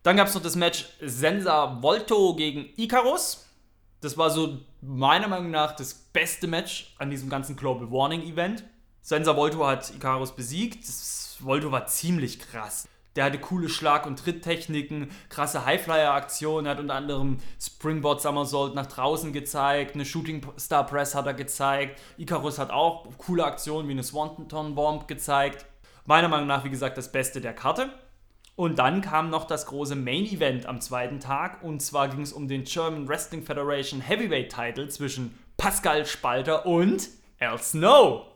Dann 0.02 0.16
gab 0.16 0.28
es 0.28 0.34
noch 0.34 0.42
das 0.42 0.56
Match 0.56 0.86
Sensa 1.00 1.82
Volto 1.82 2.34
gegen 2.34 2.70
Icarus. 2.76 3.46
Das 4.00 4.16
war 4.16 4.30
so 4.30 4.58
meiner 4.80 5.28
Meinung 5.28 5.50
nach 5.50 5.76
das 5.76 5.92
beste 5.92 6.46
Match 6.46 6.94
an 6.98 7.10
diesem 7.10 7.28
ganzen 7.28 7.54
Global 7.54 7.90
Warning 7.90 8.22
Event. 8.22 8.64
Sensa 9.02 9.36
Volto 9.36 9.66
hat 9.66 9.94
Icarus 9.94 10.34
besiegt. 10.34 10.88
Das 10.88 11.36
Volto 11.40 11.70
war 11.70 11.86
ziemlich 11.86 12.38
krass. 12.38 12.88
Der 13.16 13.24
hatte 13.24 13.38
coole 13.38 13.68
Schlag- 13.68 14.06
und 14.06 14.20
Tritttechniken, 14.20 15.10
krasse 15.28 15.66
Highflyer-Aktionen, 15.66 16.66
er 16.66 16.72
hat 16.72 16.80
unter 16.80 16.94
anderem 16.94 17.38
Springboard 17.60 18.22
Somersault 18.22 18.76
nach 18.76 18.86
draußen 18.86 19.32
gezeigt, 19.32 19.96
eine 19.96 20.04
Shooting 20.04 20.46
Star 20.56 20.86
Press 20.86 21.16
hat 21.16 21.26
er 21.26 21.34
gezeigt. 21.34 22.00
Icarus 22.18 22.60
hat 22.60 22.70
auch 22.70 23.08
coole 23.18 23.44
Aktionen 23.44 23.88
wie 23.88 23.92
eine 23.92 24.04
Swanton 24.04 24.76
Bomb 24.76 25.08
gezeigt. 25.08 25.66
Meiner 26.10 26.26
Meinung 26.26 26.48
nach, 26.48 26.64
wie 26.64 26.70
gesagt, 26.70 26.98
das 26.98 27.12
Beste 27.12 27.40
der 27.40 27.52
Karte. 27.52 27.88
Und 28.56 28.80
dann 28.80 29.00
kam 29.00 29.30
noch 29.30 29.44
das 29.44 29.66
große 29.66 29.94
Main 29.94 30.24
Event 30.24 30.66
am 30.66 30.80
zweiten 30.80 31.20
Tag. 31.20 31.62
Und 31.62 31.82
zwar 31.82 32.08
ging 32.08 32.22
es 32.22 32.32
um 32.32 32.48
den 32.48 32.64
German 32.64 33.06
Wrestling 33.06 33.44
Federation 33.44 34.00
Heavyweight 34.00 34.52
Title 34.52 34.88
zwischen 34.88 35.38
Pascal 35.56 36.04
Spalter 36.04 36.66
und 36.66 37.08
Al 37.38 37.58
Snow. 37.62 38.26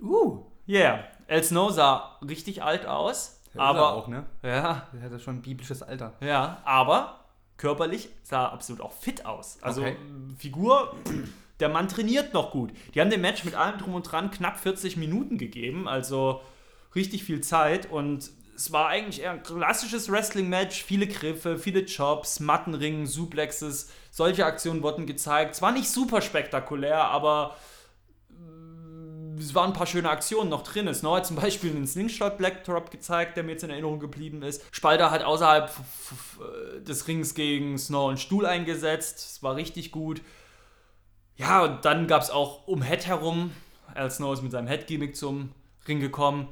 Uh. 0.00 0.40
Yeah, 0.66 1.04
Al 1.28 1.44
Snow 1.44 1.70
sah 1.70 2.18
richtig 2.28 2.60
alt 2.60 2.86
aus. 2.86 3.40
Ist 3.46 3.54
er 3.54 3.62
aber 3.62 3.92
auch, 3.92 4.08
ne? 4.08 4.26
ja, 4.42 4.88
Der 4.92 5.00
hat 5.00 5.12
ja 5.12 5.18
schon 5.20 5.36
ein 5.36 5.42
biblisches 5.42 5.80
Alter. 5.84 6.14
ja, 6.18 6.60
aber 6.64 7.20
körperlich 7.56 8.08
sah 8.24 8.46
er 8.46 8.52
absolut 8.52 8.82
auch 8.82 8.92
fit 8.92 9.26
aus. 9.26 9.62
Also 9.62 9.82
Okay. 9.82 9.96
Figur, 10.38 10.96
der 11.62 11.68
Mann 11.68 11.86
trainiert 11.86 12.34
noch 12.34 12.50
gut. 12.50 12.72
Die 12.92 13.00
haben 13.00 13.08
dem 13.08 13.20
Match 13.20 13.44
mit 13.44 13.54
allem 13.54 13.78
drum 13.78 13.94
und 13.94 14.02
dran 14.02 14.32
knapp 14.32 14.58
40 14.58 14.96
Minuten 14.96 15.38
gegeben, 15.38 15.86
also 15.86 16.42
richtig 16.94 17.22
viel 17.22 17.40
Zeit 17.40 17.90
und 17.90 18.30
es 18.56 18.72
war 18.72 18.88
eigentlich 18.88 19.22
eher 19.22 19.30
ein 19.30 19.44
klassisches 19.44 20.10
Wrestling-Match, 20.10 20.82
viele 20.82 21.06
Griffe, 21.06 21.58
viele 21.58 21.86
Chops, 21.86 22.40
Mattenringen, 22.40 23.06
Suplexes, 23.06 23.90
solche 24.10 24.44
Aktionen 24.44 24.82
wurden 24.82 25.06
gezeigt. 25.06 25.54
Es 25.54 25.62
war 25.62 25.70
nicht 25.72 25.88
super 25.88 26.20
spektakulär, 26.20 26.98
aber 27.04 27.56
äh, 28.30 29.40
es 29.40 29.54
waren 29.54 29.70
ein 29.70 29.76
paar 29.76 29.86
schöne 29.86 30.10
Aktionen 30.10 30.50
noch 30.50 30.64
drin. 30.64 30.92
Snow 30.92 31.16
hat 31.16 31.26
zum 31.26 31.36
Beispiel 31.36 31.70
einen 31.70 31.86
Slingshot 31.86 32.38
Black 32.38 32.64
Drop 32.64 32.90
gezeigt, 32.90 33.36
der 33.36 33.44
mir 33.44 33.52
jetzt 33.52 33.64
in 33.64 33.70
Erinnerung 33.70 34.00
geblieben 34.00 34.42
ist. 34.42 34.62
Spalter 34.70 35.10
hat 35.12 35.22
außerhalb 35.22 35.70
des 36.86 37.08
Rings 37.08 37.34
gegen 37.34 37.78
Snow 37.78 38.08
einen 38.08 38.18
Stuhl 38.18 38.46
eingesetzt. 38.46 39.18
Es 39.18 39.42
war 39.42 39.56
richtig 39.56 39.92
gut. 39.92 40.20
Ja, 41.36 41.64
und 41.64 41.84
dann 41.84 42.06
gab 42.06 42.22
es 42.22 42.30
auch 42.30 42.66
um 42.66 42.82
Head 42.82 43.06
herum. 43.06 43.52
Al 43.94 44.10
Snow 44.10 44.32
ist 44.32 44.42
mit 44.42 44.52
seinem 44.52 44.68
Head-Gimmick 44.68 45.16
zum 45.16 45.50
Ring 45.86 46.00
gekommen 46.00 46.48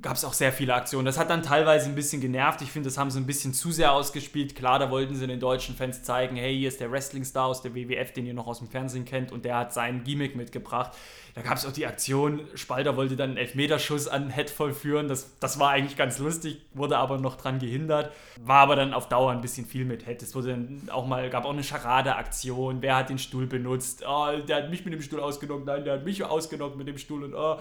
gab 0.00 0.14
es 0.14 0.24
auch 0.24 0.32
sehr 0.32 0.52
viele 0.52 0.74
Aktionen. 0.74 1.06
Das 1.06 1.18
hat 1.18 1.30
dann 1.30 1.42
teilweise 1.42 1.88
ein 1.88 1.94
bisschen 1.94 2.20
genervt. 2.20 2.62
Ich 2.62 2.70
finde, 2.70 2.88
das 2.88 2.98
haben 2.98 3.10
sie 3.10 3.18
ein 3.18 3.26
bisschen 3.26 3.52
zu 3.52 3.72
sehr 3.72 3.92
ausgespielt. 3.92 4.54
Klar, 4.54 4.78
da 4.78 4.90
wollten 4.90 5.14
sie 5.14 5.26
den 5.26 5.40
deutschen 5.40 5.74
Fans 5.74 6.02
zeigen, 6.02 6.36
hey, 6.36 6.56
hier 6.56 6.68
ist 6.68 6.80
der 6.80 6.90
Wrestling-Star 6.92 7.46
aus 7.46 7.62
der 7.62 7.74
WWF, 7.74 8.12
den 8.12 8.26
ihr 8.26 8.34
noch 8.34 8.46
aus 8.46 8.58
dem 8.58 8.68
Fernsehen 8.68 9.04
kennt 9.04 9.32
und 9.32 9.44
der 9.44 9.56
hat 9.56 9.72
seinen 9.72 10.04
Gimmick 10.04 10.36
mitgebracht. 10.36 10.92
Da 11.34 11.42
gab 11.42 11.56
es 11.56 11.66
auch 11.66 11.72
die 11.72 11.86
Aktion, 11.86 12.40
Spalter 12.54 12.96
wollte 12.96 13.16
dann 13.16 13.30
einen 13.30 13.38
Elfmeterschuss 13.38 14.08
an 14.08 14.30
Head 14.30 14.50
vollführen. 14.50 15.08
Das, 15.08 15.38
das 15.38 15.58
war 15.58 15.70
eigentlich 15.70 15.96
ganz 15.96 16.18
lustig, 16.18 16.60
wurde 16.74 16.96
aber 16.98 17.18
noch 17.18 17.36
dran 17.36 17.58
gehindert. 17.58 18.12
War 18.40 18.60
aber 18.60 18.76
dann 18.76 18.94
auf 18.94 19.08
Dauer 19.08 19.32
ein 19.32 19.40
bisschen 19.40 19.66
viel 19.66 19.84
mit 19.84 20.06
Head. 20.06 20.22
Es 20.22 20.34
wurde 20.34 20.48
dann 20.48 20.88
auch 20.90 21.06
mal, 21.06 21.28
gab 21.30 21.44
auch 21.44 21.52
eine 21.52 21.62
Charade-Aktion. 21.62 22.82
Wer 22.82 22.96
hat 22.96 23.10
den 23.10 23.18
Stuhl 23.18 23.46
benutzt? 23.46 24.04
Oh, 24.08 24.28
der 24.46 24.56
hat 24.56 24.70
mich 24.70 24.84
mit 24.84 24.94
dem 24.94 25.02
Stuhl 25.02 25.20
ausgenockt. 25.20 25.66
Nein, 25.66 25.84
der 25.84 25.94
hat 25.94 26.04
mich 26.04 26.24
ausgenockt 26.24 26.76
mit 26.76 26.88
dem 26.88 26.98
Stuhl 26.98 27.24
und 27.24 27.34
oh 27.34 27.58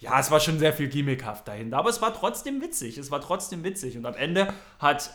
ja, 0.00 0.18
es 0.18 0.30
war 0.30 0.40
schon 0.40 0.58
sehr 0.58 0.72
viel 0.72 0.88
gimmickhaft 0.88 1.46
dahinter, 1.46 1.76
aber 1.76 1.90
es 1.90 2.00
war 2.00 2.14
trotzdem 2.14 2.60
witzig. 2.62 2.96
Es 2.96 3.10
war 3.10 3.20
trotzdem 3.20 3.62
witzig. 3.64 3.96
Und 3.98 4.06
am 4.06 4.14
Ende 4.14 4.52
hat 4.78 5.10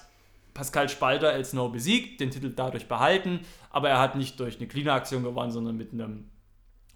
Pascal 0.54 0.88
Spalter 0.90 1.34
El 1.34 1.44
Snow 1.44 1.72
besiegt, 1.72 2.22
den 2.22 2.30
Titel 2.30 2.54
dadurch 2.56 2.88
behalten, 2.88 3.42
aber 3.72 3.90
er 3.90 4.00
hat 4.00 4.16
nicht 4.16 4.40
durch 4.40 4.58
eine 4.58 4.68
Cleaner-Aktion 4.68 5.24
gewonnen, 5.24 5.52
sondern 5.52 5.76
mit 5.76 5.92
einem 5.92 6.30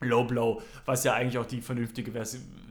Low 0.01 0.23
Blow, 0.23 0.61
was 0.85 1.03
ja 1.03 1.13
eigentlich 1.13 1.39
auch 1.39 1.45
die 1.45 1.61
vernünftige 1.61 2.13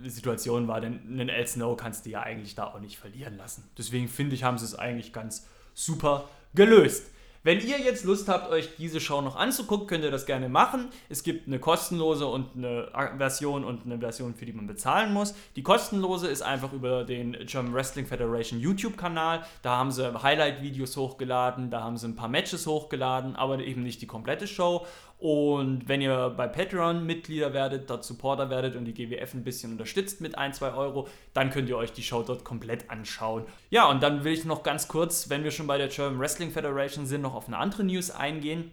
Situation 0.05 0.67
war, 0.69 0.81
denn 0.81 1.01
einen 1.07 1.29
El 1.29 1.47
Snow 1.47 1.77
kannst 1.77 2.07
du 2.07 2.11
ja 2.11 2.23
eigentlich 2.23 2.55
da 2.55 2.69
auch 2.69 2.81
nicht 2.81 2.97
verlieren 2.97 3.37
lassen. 3.37 3.69
Deswegen 3.77 4.09
finde 4.09 4.35
ich, 4.35 4.45
haben 4.45 4.57
sie 4.57 4.65
es 4.65 4.77
eigentlich 4.77 5.13
ganz 5.13 5.47
super 5.75 6.29
gelöst. 6.55 7.11
Wenn 7.49 7.67
ihr 7.67 7.79
jetzt 7.79 8.05
Lust 8.05 8.29
habt, 8.29 8.51
euch 8.51 8.77
diese 8.77 9.01
Show 9.01 9.23
noch 9.23 9.35
anzugucken, 9.35 9.87
könnt 9.87 10.05
ihr 10.05 10.11
das 10.11 10.27
gerne 10.27 10.51
machen. 10.51 10.91
Es 11.09 11.23
gibt 11.23 11.47
eine 11.47 11.59
kostenlose 11.59 12.27
und 12.27 12.55
eine 12.55 12.91
Version 13.17 13.65
und 13.65 13.87
eine 13.87 13.99
Version, 13.99 14.35
für 14.35 14.45
die 14.45 14.53
man 14.53 14.67
bezahlen 14.67 15.15
muss. 15.15 15.35
Die 15.57 15.63
kostenlose 15.63 16.29
ist 16.29 16.43
einfach 16.43 16.75
über 16.75 17.05
den 17.05 17.33
German 17.47 17.73
Wrestling 17.73 18.05
Federation 18.05 18.61
YouTube-Kanal. 18.61 19.47
Da 19.63 19.79
haben 19.79 19.93
sie 19.93 20.23
Highlight-Videos 20.23 20.95
hochgeladen, 20.99 21.71
da 21.71 21.83
haben 21.83 21.97
sie 21.97 22.09
ein 22.09 22.17
paar 22.17 22.29
Matches 22.29 22.67
hochgeladen, 22.67 23.35
aber 23.35 23.61
eben 23.61 23.83
nicht 23.83 24.03
die 24.03 24.07
komplette 24.07 24.47
Show. 24.47 24.85
Und 25.19 25.89
wenn 25.89 26.01
ihr 26.01 26.33
bei 26.37 26.47
Patreon 26.47 27.05
Mitglieder 27.05 27.53
werdet, 27.53 27.91
dort 27.91 28.05
Supporter 28.05 28.51
werdet 28.51 28.77
und 28.77 28.85
die 28.85 28.95
GWF 28.95 29.35
ein 29.35 29.43
bisschen 29.43 29.73
unterstützt 29.73 30.21
mit 30.21 30.39
1, 30.39 30.59
2 30.59 30.73
Euro, 30.75 31.09
dann 31.35 31.51
könnt 31.51 31.69
ihr 31.69 31.77
euch 31.77 31.93
die 31.93 32.05
Show 32.05 32.23
dort 32.23 32.45
komplett 32.45 32.89
anschauen. 32.89 33.45
Ja, 33.69 33.89
und 33.91 34.01
dann 34.03 34.23
will 34.23 34.33
ich 34.33 34.45
noch 34.45 34.63
ganz 34.63 34.87
kurz, 34.87 35.29
wenn 35.29 35.43
wir 35.43 35.51
schon 35.51 35.67
bei 35.67 35.77
der 35.77 35.89
German 35.89 36.21
Wrestling 36.21 36.53
Federation 36.53 37.05
sind, 37.05 37.23
noch 37.23 37.35
auf 37.35 37.49
eine 37.49 37.59
andere 37.59 37.83
News 37.83 38.13
eingehen. 38.13 38.71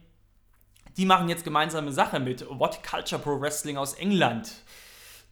Die 0.98 1.06
machen 1.06 1.30
jetzt 1.30 1.44
gemeinsame 1.44 1.92
Sache 1.92 2.20
mit 2.20 2.46
What 2.48 2.84
Culture 2.84 3.20
Pro 3.20 3.42
Wrestling 3.42 3.78
aus 3.78 3.96
England 3.96 4.54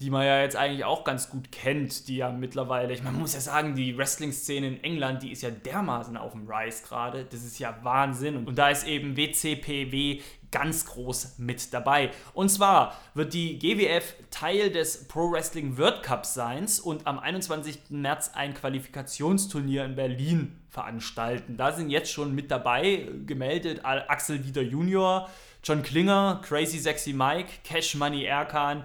die 0.03 0.09
man 0.09 0.25
ja 0.25 0.41
jetzt 0.41 0.57
eigentlich 0.57 0.83
auch 0.83 1.05
ganz 1.05 1.29
gut 1.29 1.49
kennt, 1.49 2.09
die 2.09 2.17
ja 2.17 2.29
mittlerweile, 2.29 2.93
ich 2.93 3.03
man 3.03 3.17
muss 3.17 3.33
ja 3.33 3.39
sagen, 3.39 3.73
die 3.73 3.97
Wrestling-Szene 3.97 4.67
in 4.67 4.83
England, 4.83 5.23
die 5.23 5.31
ist 5.31 5.41
ja 5.43 5.49
dermaßen 5.49 6.17
auf 6.17 6.33
dem 6.33 6.45
Rise 6.45 6.83
gerade, 6.83 7.23
das 7.23 7.41
ist 7.45 7.57
ja 7.57 7.77
Wahnsinn 7.83 8.35
und, 8.35 8.53
da 8.57 8.69
ist 8.69 8.85
eben 8.85 9.15
WCPW 9.15 10.19
ganz 10.51 10.85
groß 10.85 11.35
mit 11.37 11.73
dabei. 11.73 12.11
Und 12.33 12.49
zwar 12.49 12.97
wird 13.13 13.33
die 13.33 13.57
GWF 13.57 14.13
Teil 14.29 14.71
des 14.71 15.07
Pro 15.07 15.31
Wrestling 15.31 15.77
World 15.77 16.03
Cups 16.03 16.33
sein 16.33 16.67
und 16.83 17.07
am 17.07 17.17
21. 17.17 17.79
März 17.89 18.31
ein 18.33 18.53
Qualifikationsturnier 18.53 19.85
in 19.85 19.95
Berlin 19.95 20.59
veranstalten. 20.69 21.55
Da 21.55 21.71
sind 21.71 21.89
jetzt 21.89 22.11
schon 22.11 22.35
mit 22.35 22.51
dabei 22.51 23.07
gemeldet 23.25 23.85
Axel 23.85 24.39
Dieter 24.39 24.61
Junior, 24.63 25.29
John 25.63 25.81
Klinger, 25.81 26.41
Crazy 26.43 26.77
Sexy 26.77 27.13
Mike, 27.13 27.49
Cash 27.63 27.95
Money 27.95 28.25
Erkan, 28.25 28.83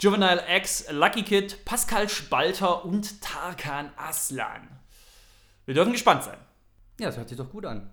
Juvenile 0.00 0.42
X, 0.48 0.86
Lucky 0.90 1.22
Kid, 1.22 1.62
Pascal 1.66 2.08
Spalter 2.08 2.86
und 2.86 3.20
Tarkan 3.20 3.92
Aslan. 3.98 4.66
Wir 5.66 5.74
dürfen 5.74 5.92
gespannt 5.92 6.24
sein. 6.24 6.38
Ja, 6.98 7.08
das 7.08 7.18
hört 7.18 7.28
sich 7.28 7.36
doch 7.36 7.50
gut 7.50 7.66
an. 7.66 7.90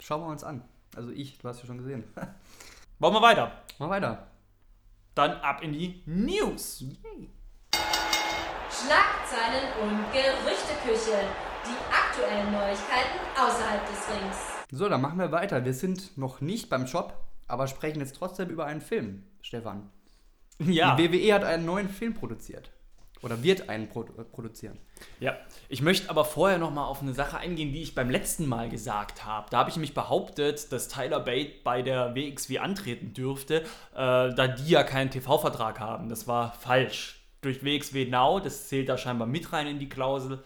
Schauen 0.00 0.22
wir 0.22 0.28
uns 0.28 0.42
an. 0.42 0.64
Also 0.96 1.10
ich, 1.10 1.36
du 1.36 1.46
hast 1.46 1.60
ja 1.60 1.66
schon 1.66 1.76
gesehen. 1.76 2.04
Wollen 2.98 3.12
wir 3.12 3.20
weiter? 3.20 3.52
Mal 3.78 3.90
weiter. 3.90 4.26
Dann 5.14 5.32
ab 5.32 5.62
in 5.62 5.74
die 5.74 6.02
News. 6.06 6.80
Yay. 6.80 7.28
Schlagzeilen 8.70 9.68
und 9.82 10.10
Gerüchteküche. 10.10 11.28
Die 11.66 11.94
aktuellen 11.94 12.52
Neuigkeiten 12.52 13.18
außerhalb 13.36 13.86
des 13.86 14.08
Rings. 14.08 14.36
So, 14.70 14.88
dann 14.88 15.02
machen 15.02 15.18
wir 15.18 15.30
weiter. 15.30 15.62
Wir 15.62 15.74
sind 15.74 16.16
noch 16.16 16.40
nicht 16.40 16.70
beim 16.70 16.86
Shop, 16.86 17.22
aber 17.46 17.66
sprechen 17.66 18.00
jetzt 18.00 18.16
trotzdem 18.16 18.48
über 18.48 18.64
einen 18.64 18.80
Film, 18.80 19.24
Stefan. 19.42 19.90
Ja. 20.58 20.96
Die 20.96 21.12
WWE 21.12 21.34
hat 21.34 21.44
einen 21.44 21.64
neuen 21.64 21.88
Film 21.88 22.14
produziert. 22.14 22.70
Oder 23.22 23.42
wird 23.42 23.68
einen 23.68 23.88
produ 23.88 24.12
äh, 24.20 24.24
produzieren. 24.24 24.78
Ja, 25.18 25.36
ich 25.68 25.82
möchte 25.82 26.08
aber 26.08 26.24
vorher 26.24 26.58
noch 26.58 26.70
mal 26.70 26.84
auf 26.84 27.02
eine 27.02 27.14
Sache 27.14 27.38
eingehen, 27.38 27.72
die 27.72 27.82
ich 27.82 27.94
beim 27.94 28.10
letzten 28.10 28.46
Mal 28.46 28.68
gesagt 28.68 29.24
habe. 29.24 29.48
Da 29.50 29.58
habe 29.58 29.70
ich 29.70 29.76
mich 29.76 29.92
behauptet, 29.92 30.70
dass 30.72 30.88
Tyler 30.88 31.20
Bate 31.20 31.52
bei 31.64 31.82
der 31.82 32.14
WXW 32.14 32.58
antreten 32.58 33.14
dürfte, 33.14 33.62
äh, 33.62 33.64
da 33.94 34.46
die 34.46 34.70
ja 34.70 34.84
keinen 34.84 35.10
TV-Vertrag 35.10 35.80
haben. 35.80 36.08
Das 36.08 36.28
war 36.28 36.52
falsch. 36.52 37.16
Durch 37.40 37.64
WXW 37.64 38.06
Now, 38.06 38.40
das 38.40 38.68
zählt 38.68 38.88
da 38.88 38.98
scheinbar 38.98 39.26
mit 39.26 39.52
rein 39.52 39.66
in 39.66 39.78
die 39.78 39.88
Klausel, 39.88 40.42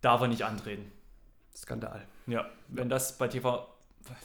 darf 0.00 0.20
er 0.20 0.28
nicht 0.28 0.42
antreten. 0.42 0.90
Skandal. 1.56 2.06
Ja, 2.26 2.46
wenn 2.68 2.88
das 2.88 3.16
bei 3.16 3.28
TV 3.28 3.66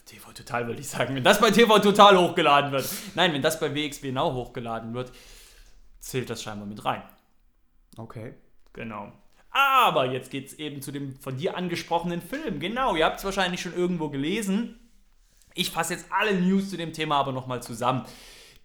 TV 0.05 0.31
Total 0.33 0.67
würde 0.67 0.81
ich 0.81 0.87
sagen, 0.87 1.15
wenn 1.15 1.23
das 1.23 1.39
bei 1.39 1.51
TV 1.51 1.79
Total 1.79 2.17
hochgeladen 2.17 2.71
wird. 2.71 2.87
Nein, 3.15 3.33
wenn 3.33 3.41
das 3.41 3.59
bei 3.59 3.73
WXW 3.73 4.11
Now 4.11 4.33
hochgeladen 4.33 4.93
wird, 4.93 5.11
zählt 5.99 6.29
das 6.29 6.43
scheinbar 6.43 6.67
mit 6.67 6.83
rein. 6.85 7.03
Okay. 7.97 8.33
Genau. 8.73 9.11
Aber 9.51 10.05
jetzt 10.05 10.31
geht 10.31 10.47
es 10.47 10.53
eben 10.53 10.81
zu 10.81 10.91
dem 10.91 11.15
von 11.19 11.37
dir 11.37 11.57
angesprochenen 11.57 12.21
Film. 12.21 12.59
Genau, 12.59 12.95
ihr 12.95 13.05
habt 13.05 13.17
es 13.17 13.25
wahrscheinlich 13.25 13.61
schon 13.61 13.73
irgendwo 13.73 14.09
gelesen. 14.09 14.79
Ich 15.55 15.71
fasse 15.71 15.93
jetzt 15.93 16.05
alle 16.11 16.39
News 16.39 16.69
zu 16.69 16.77
dem 16.77 16.93
Thema 16.93 17.17
aber 17.17 17.31
nochmal 17.31 17.63
zusammen. 17.63 18.05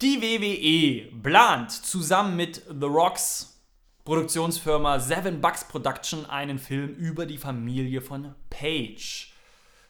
Die 0.03 0.21
WWE 0.21 1.21
plant 1.23 1.73
zusammen 1.73 2.37
mit 2.37 2.63
The 2.69 2.87
Rocks 2.87 3.63
Produktionsfirma 4.05 5.01
Seven 5.01 5.41
Bucks 5.41 5.67
Production 5.67 6.27
einen 6.27 6.59
Film 6.59 6.91
über 6.91 7.25
die 7.25 7.39
Familie 7.39 8.03
von 8.03 8.35
Paige. 8.51 9.34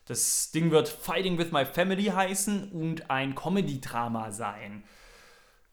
Das 0.07 0.51
Ding 0.51 0.71
wird 0.71 0.88
Fighting 0.88 1.38
with 1.38 1.51
My 1.51 1.64
Family 1.64 2.05
heißen 2.05 2.73
und 2.73 3.11
ein 3.11 3.35
Comedy-Drama 3.35 4.33
sein. 4.33 4.85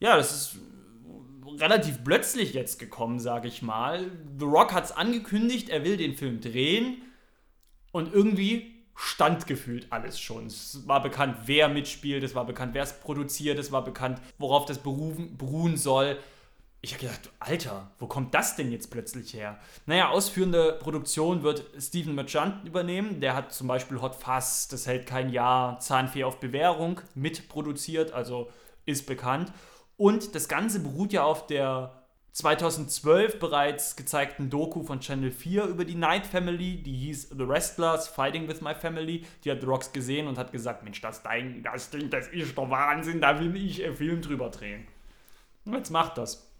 Ja, 0.00 0.16
das 0.16 0.32
ist 0.32 0.56
relativ 1.60 2.02
plötzlich 2.02 2.54
jetzt 2.54 2.78
gekommen, 2.78 3.20
sage 3.20 3.48
ich 3.48 3.62
mal. 3.62 4.10
The 4.38 4.44
Rock 4.44 4.72
hat 4.72 4.84
es 4.84 4.92
angekündigt, 4.92 5.68
er 5.68 5.84
will 5.84 5.96
den 5.96 6.14
Film 6.14 6.40
drehen 6.40 7.02
und 7.92 8.12
irgendwie 8.12 8.72
stand 8.94 9.46
gefühlt 9.46 9.86
alles 9.90 10.18
schon. 10.18 10.46
Es 10.46 10.86
war 10.86 11.02
bekannt, 11.02 11.36
wer 11.46 11.68
mitspielt, 11.68 12.22
es 12.22 12.34
war 12.34 12.46
bekannt, 12.46 12.74
wer 12.74 12.82
es 12.82 12.92
produziert, 12.92 13.58
es 13.58 13.72
war 13.72 13.84
bekannt, 13.84 14.20
worauf 14.38 14.64
das 14.64 14.78
beruhen 14.78 15.76
soll 15.76 16.18
ich 16.84 16.94
habe 16.94 17.02
gedacht, 17.02 17.30
Alter, 17.38 17.92
wo 18.00 18.08
kommt 18.08 18.34
das 18.34 18.56
denn 18.56 18.72
jetzt 18.72 18.90
plötzlich 18.90 19.34
her? 19.34 19.60
Naja, 19.86 20.08
ausführende 20.08 20.78
Produktion 20.80 21.44
wird 21.44 21.64
Steven 21.78 22.16
Merchant 22.16 22.66
übernehmen. 22.66 23.20
Der 23.20 23.36
hat 23.36 23.52
zum 23.52 23.68
Beispiel 23.68 24.00
Hot 24.00 24.16
Fuzz, 24.16 24.66
Das 24.66 24.88
hält 24.88 25.06
kein 25.06 25.30
Jahr, 25.30 25.78
Zahnfee 25.78 26.24
auf 26.24 26.40
Bewährung 26.40 27.00
mitproduziert, 27.14 28.12
also 28.12 28.50
ist 28.84 29.06
bekannt. 29.06 29.52
Und 29.96 30.34
das 30.34 30.48
Ganze 30.48 30.80
beruht 30.80 31.12
ja 31.12 31.22
auf 31.22 31.46
der 31.46 32.02
2012 32.32 33.38
bereits 33.38 33.94
gezeigten 33.94 34.50
Doku 34.50 34.82
von 34.82 34.98
Channel 34.98 35.30
4 35.30 35.66
über 35.66 35.84
die 35.84 35.94
Night 35.94 36.26
Family, 36.26 36.82
die 36.82 36.96
hieß 36.96 37.28
The 37.28 37.46
Wrestlers 37.46 38.08
Fighting 38.08 38.48
with 38.48 38.60
My 38.60 38.74
Family. 38.74 39.24
Die 39.44 39.52
hat 39.52 39.60
The 39.60 39.66
Rocks 39.66 39.92
gesehen 39.92 40.26
und 40.26 40.36
hat 40.36 40.50
gesagt, 40.50 40.82
Mensch, 40.82 41.00
das 41.00 41.22
Ding, 41.22 41.62
das 41.62 41.90
Ding, 41.90 42.10
das 42.10 42.26
ist 42.26 42.58
doch 42.58 42.70
Wahnsinn, 42.70 43.20
da 43.20 43.38
will 43.38 43.54
ich 43.54 43.84
einen 43.84 43.94
Film 43.94 44.20
drüber 44.20 44.50
drehen. 44.50 44.88
Jetzt 45.64 45.90
macht 45.90 46.18
das. 46.18 46.51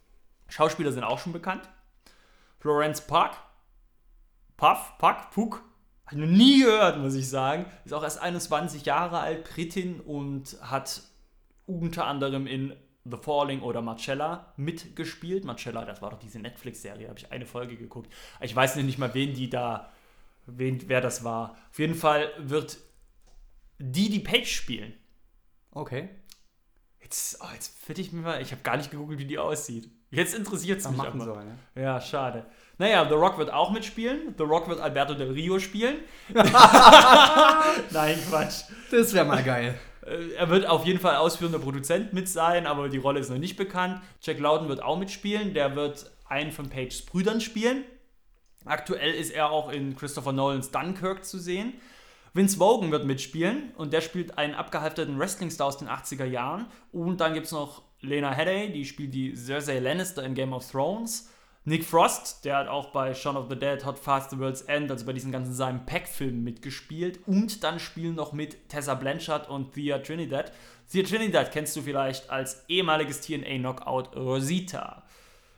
Schauspieler 0.52 0.92
sind 0.92 1.02
auch 1.02 1.18
schon 1.18 1.32
bekannt. 1.32 1.66
Florence 2.58 3.00
Park, 3.00 3.36
Puff, 4.58 4.92
Puck, 4.98 5.30
Puck, 5.32 5.62
habe 6.04 6.20
ich 6.20 6.28
noch 6.28 6.36
nie 6.36 6.62
gehört, 6.62 6.98
muss 6.98 7.14
ich 7.14 7.28
sagen. 7.28 7.64
Ist 7.86 7.94
auch 7.94 8.02
erst 8.02 8.20
21 8.20 8.84
Jahre 8.84 9.18
alt, 9.18 9.44
Britin 9.44 10.00
und 10.00 10.58
hat 10.60 11.02
unter 11.64 12.06
anderem 12.06 12.46
in 12.46 12.76
The 13.04 13.16
Falling 13.16 13.62
oder 13.62 13.80
Marcella 13.80 14.52
mitgespielt. 14.58 15.44
Marcella, 15.44 15.86
das 15.86 16.02
war 16.02 16.10
doch 16.10 16.18
diese 16.18 16.38
Netflix-Serie, 16.38 17.08
habe 17.08 17.18
ich 17.18 17.32
eine 17.32 17.46
Folge 17.46 17.76
geguckt. 17.76 18.12
Ich 18.42 18.54
weiß 18.54 18.76
nicht 18.76 18.98
mal, 18.98 19.14
wen 19.14 19.32
die 19.32 19.48
da, 19.48 19.90
wen, 20.44 20.86
wer 20.86 21.00
das 21.00 21.24
war. 21.24 21.56
Auf 21.70 21.78
jeden 21.78 21.94
Fall 21.94 22.30
wird 22.36 22.76
die 23.78 24.10
die 24.10 24.20
Page 24.20 24.54
spielen. 24.54 24.92
Okay. 25.70 26.10
Jetzt, 27.00 27.38
oh, 27.40 27.48
jetzt 27.54 27.76
fitte 27.78 28.02
ich 28.02 28.12
mir 28.12 28.20
mal, 28.20 28.42
ich 28.42 28.52
habe 28.52 28.62
gar 28.62 28.76
nicht 28.76 28.90
geguckt, 28.90 29.18
wie 29.18 29.24
die 29.24 29.38
aussieht. 29.38 29.90
Jetzt 30.12 30.34
interessiert 30.34 30.80
es 30.80 30.88
mich 30.88 30.96
machen 30.96 31.20
aber. 31.22 31.34
soll, 31.34 31.44
ne? 31.44 31.58
Ja, 31.74 32.00
schade. 32.00 32.44
Naja, 32.78 33.06
The 33.08 33.14
Rock 33.14 33.38
wird 33.38 33.52
auch 33.52 33.70
mitspielen. 33.70 34.34
The 34.36 34.44
Rock 34.44 34.68
wird 34.68 34.78
Alberto 34.80 35.14
Del 35.14 35.30
Rio 35.32 35.58
spielen. 35.58 35.96
Nein, 37.90 38.18
Quatsch. 38.28 38.64
Das 38.90 39.12
wäre 39.14 39.24
mal 39.24 39.42
geil. 39.42 39.78
Äh, 40.06 40.32
Er 40.36 40.48
wird 40.50 40.66
auf 40.66 40.84
jeden 40.84 41.00
Fall 41.00 41.16
ausführender 41.16 41.58
Produzent 41.58 42.12
mit 42.12 42.28
sein, 42.28 42.66
aber 42.66 42.88
die 42.88 42.98
Rolle 42.98 43.20
ist 43.20 43.30
noch 43.30 43.38
nicht 43.38 43.56
bekannt. 43.56 44.00
Jack 44.20 44.38
Lowden 44.38 44.68
wird 44.68 44.82
auch 44.82 44.98
mitspielen. 44.98 45.54
Der 45.54 45.74
wird 45.76 46.10
einen 46.28 46.52
von 46.52 46.68
Pages 46.68 47.04
Brüdern 47.04 47.40
spielen. 47.40 47.84
Aktuell 48.64 49.12
ist 49.14 49.30
er 49.32 49.50
auch 49.50 49.70
in 49.72 49.96
Christopher 49.96 50.32
Nolans 50.32 50.70
Dunkirk 50.70 51.24
zu 51.24 51.38
sehen. 51.38 51.74
Vince 52.34 52.58
Vogan 52.58 52.90
wird 52.90 53.04
mitspielen 53.04 53.72
und 53.76 53.92
der 53.92 54.00
spielt 54.00 54.38
einen 54.38 54.54
abgehalfterten 54.54 55.18
Wrestling-Star 55.18 55.66
aus 55.66 55.78
den 55.78 55.88
80er 55.88 56.24
Jahren. 56.24 56.66
Und 56.90 57.20
dann 57.20 57.34
gibt 57.34 57.46
es 57.46 57.52
noch 57.52 57.82
Lena 58.02 58.32
Headey, 58.32 58.72
die 58.72 58.84
spielt 58.84 59.14
die 59.14 59.34
Cersei 59.34 59.78
Lannister 59.78 60.24
in 60.24 60.34
Game 60.34 60.52
of 60.52 60.68
Thrones. 60.70 61.30
Nick 61.64 61.84
Frost, 61.84 62.44
der 62.44 62.56
hat 62.56 62.66
auch 62.66 62.90
bei 62.90 63.14
Shaun 63.14 63.36
of 63.36 63.48
the 63.48 63.56
Dead, 63.56 63.84
Hot 63.86 63.96
Fast, 63.96 64.30
The 64.30 64.38
World's 64.40 64.62
End, 64.62 64.90
also 64.90 65.06
bei 65.06 65.12
diesen 65.12 65.30
ganzen 65.30 65.54
Simon 65.54 65.86
Peck-Filmen 65.86 66.42
mitgespielt. 66.42 67.20
Und 67.28 67.62
dann 67.62 67.78
spielen 67.78 68.16
noch 68.16 68.32
mit 68.32 68.68
Tessa 68.68 68.94
Blanchard 68.94 69.48
und 69.48 69.72
Thea 69.72 70.00
Trinidad. 70.00 70.50
Thea 70.90 71.04
Trinidad 71.04 71.52
kennst 71.52 71.76
du 71.76 71.82
vielleicht 71.82 72.30
als 72.30 72.64
ehemaliges 72.68 73.20
TNA-Knockout 73.20 74.16
Rosita. 74.16 75.04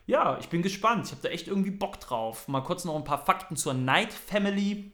Ja, 0.06 0.36
ich 0.38 0.50
bin 0.50 0.60
gespannt. 0.60 1.06
Ich 1.06 1.12
habe 1.12 1.22
da 1.22 1.30
echt 1.30 1.48
irgendwie 1.48 1.70
Bock 1.70 1.98
drauf. 2.00 2.48
Mal 2.48 2.60
kurz 2.60 2.84
noch 2.84 2.96
ein 2.96 3.04
paar 3.04 3.24
Fakten 3.24 3.56
zur 3.56 3.72
Knight 3.72 4.12
Family. 4.12 4.92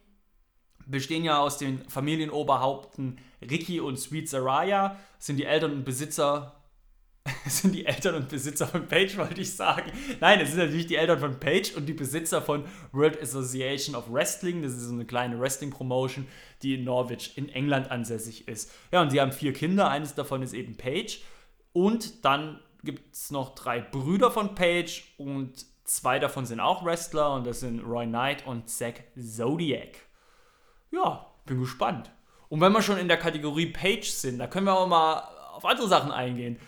Bestehen 0.87 1.25
ja 1.25 1.41
aus 1.41 1.59
den 1.59 1.89
Familienoberhaupten 1.89 3.19
Ricky 3.43 3.81
und 3.81 3.99
Sweet 3.99 4.29
Saraya. 4.29 4.97
Sind 5.19 5.39
die 5.39 5.45
Eltern 5.45 5.73
und 5.73 5.85
Besitzer. 5.85 6.60
Das 7.45 7.59
sind 7.59 7.75
die 7.75 7.87
Eltern 7.87 8.15
und 8.15 8.29
Besitzer 8.29 8.67
von 8.67 8.87
Page, 8.87 9.17
wollte 9.17 9.41
ich 9.41 9.55
sagen. 9.55 9.91
Nein, 10.21 10.41
es 10.41 10.51
sind 10.51 10.59
natürlich 10.59 10.87
die 10.87 10.97
Eltern 10.97 11.19
von 11.19 11.41
Page 11.41 11.75
und 11.75 11.87
die 11.87 11.95
Besitzer 11.95 12.43
von 12.43 12.65
World 12.93 13.21
Association 13.21 13.95
of 13.95 14.11
Wrestling. 14.11 14.63
Das 14.63 14.73
ist 14.73 14.83
so 14.83 14.93
eine 14.93 15.05
kleine 15.05 15.39
Wrestling-Promotion, 15.41 16.27
die 16.63 16.75
in 16.75 16.85
Norwich 16.85 17.37
in 17.37 17.49
England 17.49 17.91
ansässig 17.91 18.49
ist. 18.49 18.73
Ja, 18.93 19.03
und 19.03 19.11
sie 19.11 19.21
haben 19.21 19.33
vier 19.33 19.53
Kinder. 19.53 19.91
Eines 19.91 20.15
davon 20.15 20.43
ist 20.43 20.55
eben 20.55 20.77
Page. 20.77 21.21
Und 21.73 22.25
dann 22.25 22.61
gibt 22.83 23.15
es 23.15 23.31
noch 23.31 23.55
drei 23.55 23.81
Brüder 23.81 24.31
von 24.31 24.55
Page 24.55 25.15
und 25.19 25.67
zwei 25.85 26.19
davon 26.19 26.47
sind 26.47 26.61
auch 26.61 26.85
Wrestler 26.85 27.35
und 27.35 27.47
das 27.47 27.61
sind 27.61 27.81
Roy 27.81 28.07
Knight 28.07 28.47
und 28.47 28.69
Zack 28.69 29.05
Zodiac. 29.17 29.97
Ja, 30.91 31.27
bin 31.47 31.61
gespannt. 31.61 32.11
Und 32.49 32.61
wenn 32.61 32.73
wir 32.73 32.83
schon 32.83 32.99
in 32.99 33.09
der 33.09 33.17
Kategorie 33.17 33.67
Page 33.67 34.09
sind, 34.09 34.39
da 34.39 34.47
können 34.47 34.67
wir 34.67 34.77
auch 34.77 34.89
mal 34.89 35.23
auf 35.53 35.65
andere 35.65 35.89
Sachen 35.89 36.11
eingehen. 36.11 36.59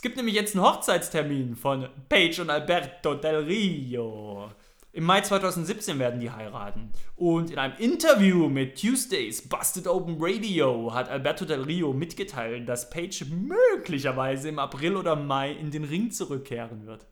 Es 0.00 0.02
gibt 0.02 0.16
nämlich 0.16 0.34
jetzt 0.34 0.56
einen 0.56 0.64
Hochzeitstermin 0.64 1.56
von 1.56 1.86
Page 2.08 2.38
und 2.38 2.48
Alberto 2.48 3.16
Del 3.16 3.44
Rio. 3.44 4.50
Im 4.94 5.04
Mai 5.04 5.20
2017 5.20 5.98
werden 5.98 6.20
die 6.20 6.30
heiraten. 6.30 6.90
Und 7.16 7.50
in 7.50 7.58
einem 7.58 7.76
Interview 7.76 8.48
mit 8.48 8.80
Tuesdays 8.80 9.46
Busted 9.46 9.86
Open 9.86 10.16
Radio 10.18 10.94
hat 10.94 11.10
Alberto 11.10 11.44
Del 11.44 11.64
Rio 11.64 11.92
mitgeteilt, 11.92 12.66
dass 12.66 12.88
Page 12.88 13.26
möglicherweise 13.26 14.48
im 14.48 14.58
April 14.58 14.96
oder 14.96 15.16
Mai 15.16 15.52
in 15.52 15.70
den 15.70 15.84
Ring 15.84 16.10
zurückkehren 16.10 16.86
wird. 16.86 17.06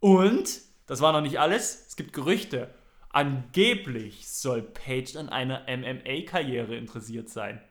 Und, 0.00 0.60
das 0.84 1.00
war 1.00 1.14
noch 1.14 1.22
nicht 1.22 1.40
alles, 1.40 1.86
es 1.88 1.96
gibt 1.96 2.12
Gerüchte. 2.12 2.74
Angeblich 3.08 4.28
soll 4.28 4.60
Page 4.60 5.16
an 5.16 5.30
einer 5.30 5.62
MMA-Karriere 5.66 6.76
interessiert 6.76 7.30
sein. 7.30 7.62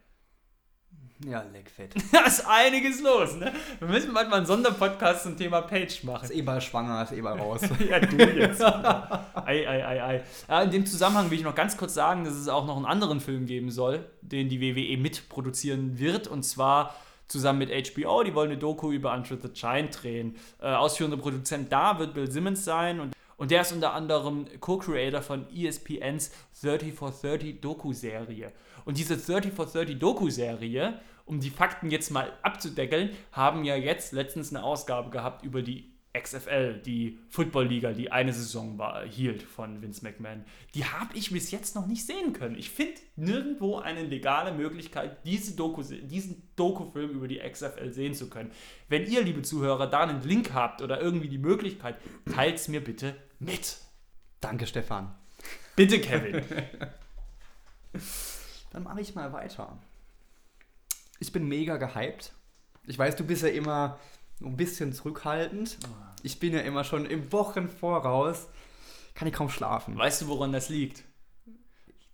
Ja, 1.24 1.44
leckfett. 1.54 1.94
Da 2.12 2.26
ist 2.26 2.46
einiges 2.46 3.02
los, 3.02 3.36
ne? 3.36 3.54
Wir 3.80 3.88
müssen 3.88 4.12
manchmal 4.12 4.40
einen 4.40 4.46
Sonderpodcast 4.46 5.24
zum 5.24 5.38
Thema 5.38 5.62
Page 5.62 6.04
machen. 6.04 6.26
Ist 6.26 6.36
eh 6.36 6.42
bald 6.42 6.62
schwanger, 6.62 7.04
ist 7.04 7.14
eh 7.14 7.22
bald 7.22 7.40
raus. 7.40 7.62
ja, 7.90 8.00
du 8.00 8.18
jetzt. 8.18 8.62
ei, 8.62 9.68
ei, 9.68 9.86
ei, 9.86 10.04
ei. 10.04 10.24
Ja, 10.50 10.62
in 10.64 10.72
dem 10.72 10.86
Zusammenhang 10.86 11.32
will 11.32 11.38
ich 11.38 11.46
noch 11.46 11.56
ganz 11.56 11.78
kurz 11.78 11.94
sagen, 11.94 12.26
dass 12.26 12.34
es 12.34 12.50
auch 12.50 12.66
noch 12.66 12.76
einen 12.76 12.86
anderen 12.86 13.22
Film 13.22 13.46
geben 13.46 13.72
soll, 13.72 14.06
den 14.22 14.50
die 14.50 14.60
WWE 14.60 14.98
mitproduzieren 14.98 16.00
wird. 16.00 16.28
Und 16.28 16.44
zwar 16.44 16.94
zusammen 17.28 17.60
mit 17.60 17.70
HBO. 17.70 18.24
Die 18.24 18.36
wollen 18.36 18.52
eine 18.52 18.60
Doku 18.60 18.92
über 18.92 19.14
Until 19.14 19.40
the 19.42 19.50
Giant 19.50 20.04
drehen. 20.04 20.36
Äh, 20.62 20.68
ausführender 20.68 21.18
Produzent 21.18 21.72
da 21.72 21.98
wird 21.98 22.14
Bill 22.14 22.30
Simmons 22.30 22.66
sein. 22.66 23.00
Und, 23.00 23.16
und 23.38 23.52
der 23.52 23.62
ist 23.62 23.72
unter 23.72 23.94
anderem 23.94 24.48
Co-Creator 24.60 25.22
von 25.22 25.48
ESPNs 25.50 26.32
30 26.62 26.94
for 26.94 27.12
30 27.12 27.62
Doku-Serie. 27.62 28.52
Und 28.86 28.98
diese 28.98 29.18
30 29.18 29.52
for 29.52 29.66
30 29.66 30.00
Doku-Serie, 30.00 31.00
um 31.26 31.40
die 31.40 31.50
Fakten 31.50 31.90
jetzt 31.90 32.12
mal 32.12 32.32
abzudeckeln, 32.44 33.10
haben 33.32 33.64
ja 33.64 33.76
jetzt 33.76 34.14
letztens 34.14 34.54
eine 34.54 34.64
Ausgabe 34.64 35.10
gehabt 35.10 35.44
über 35.44 35.62
die 35.62 35.96
XFL, 36.22 36.82
die 36.82 37.20
Football-Liga, 37.30 37.92
die 37.92 38.12
eine 38.12 38.32
Saison 38.32 38.78
war, 38.78 39.06
hielt 39.06 39.44
von 39.44 39.82
Vince 39.82 40.04
McMahon. 40.04 40.46
Die 40.74 40.86
habe 40.86 41.16
ich 41.16 41.32
bis 41.32 41.52
jetzt 41.52 41.76
noch 41.76 41.88
nicht 41.88 42.06
sehen 42.06 42.34
können. 42.34 42.58
Ich 42.58 42.70
finde 42.70 42.94
nirgendwo 43.16 43.80
eine 43.80 44.04
legale 44.04 44.54
Möglichkeit, 44.54 45.26
diese 45.26 45.56
Doku, 45.56 45.84
diesen 45.84 46.44
Doku-Film 46.56 47.12
über 47.12 47.28
die 47.28 47.40
XFL 47.40 47.92
sehen 47.92 48.14
zu 48.14 48.30
können. 48.30 48.52
Wenn 48.88 49.06
ihr, 49.06 49.24
liebe 49.24 49.42
Zuhörer, 49.42 49.88
da 49.88 50.02
einen 50.02 50.22
Link 50.22 50.54
habt 50.54 50.82
oder 50.82 51.02
irgendwie 51.02 51.30
die 51.30 51.38
Möglichkeit, 51.38 51.98
teilt 52.34 52.56
es 52.56 52.68
mir 52.68 52.84
bitte 52.84 53.16
mit. 53.40 53.78
Danke, 54.40 54.68
Stefan. 54.68 55.14
Bitte, 55.76 56.00
Kevin. 56.00 56.44
Dann 58.76 58.84
mache 58.84 59.00
ich 59.00 59.16
mal 59.16 59.32
weiter. 59.32 59.78
Ich 61.20 61.32
bin 61.32 61.48
mega 61.48 61.78
gehypt. 61.78 62.34
Ich 62.86 63.00
weiß, 63.00 63.16
du 63.16 63.24
bist 63.24 63.42
ja 63.42 63.48
immer 63.48 63.98
ein 64.42 64.58
bisschen 64.58 64.92
zurückhaltend. 64.92 65.78
Ich 66.24 66.42
bin 66.42 66.54
ja 66.54 66.60
immer 66.60 66.84
schon 66.84 67.06
im 67.06 67.32
Wochen 67.32 67.70
voraus. 67.70 68.50
Kann 69.14 69.30
ich 69.30 69.34
kaum 69.34 69.48
schlafen. 69.48 69.98
weißt 69.98 70.24
du, 70.24 70.28
woran 70.28 70.52
das 70.52 70.68
liegt? 70.68 71.06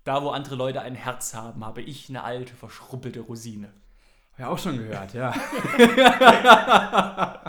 Da, 0.04 0.22
wo 0.22 0.30
andere 0.30 0.54
Leute 0.54 0.82
ein 0.82 0.94
Herz 0.94 1.34
haben, 1.34 1.66
habe 1.66 1.82
ich 1.82 2.10
eine 2.10 2.24
alte, 2.24 2.54
verschruppelte 2.54 3.22
Rosine. 3.22 3.74
Hab 4.34 4.40
ich 4.40 4.46
auch 4.46 4.60
schon 4.60 4.78
gehört, 4.78 5.16
ja. 5.16 5.34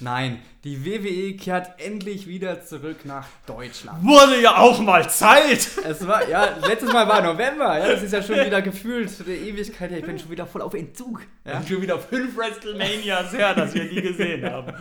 Nein, 0.00 0.42
die 0.64 0.84
WWE 0.84 1.36
kehrt 1.36 1.80
endlich 1.80 2.26
wieder 2.26 2.62
zurück 2.62 3.04
nach 3.04 3.26
Deutschland. 3.46 4.04
Wurde 4.04 4.40
ja 4.40 4.56
auch 4.56 4.80
mal 4.80 5.08
Zeit! 5.08 5.68
Es 5.84 6.06
war, 6.06 6.28
ja, 6.28 6.56
letztes 6.66 6.92
Mal 6.92 7.06
war 7.08 7.22
November, 7.22 7.78
ja, 7.78 7.88
das 7.88 8.02
ist 8.02 8.12
ja 8.12 8.22
schon 8.22 8.36
wieder 8.36 8.62
gefühlt 8.62 9.10
die 9.26 9.32
Ewigkeit, 9.32 9.90
ja, 9.90 9.98
ich 9.98 10.04
bin 10.04 10.18
schon 10.18 10.30
wieder 10.30 10.46
voll 10.46 10.62
auf 10.62 10.74
Entzug. 10.74 11.22
Ja. 11.44 11.54
Ja. 11.54 11.66
Schon 11.66 11.82
wieder 11.82 11.98
fünf 11.98 12.36
WrestleManias 12.36 13.32
her, 13.32 13.54
dass 13.54 13.74
wir 13.74 13.88
die 13.88 14.02
gesehen 14.02 14.44
haben. 14.44 14.72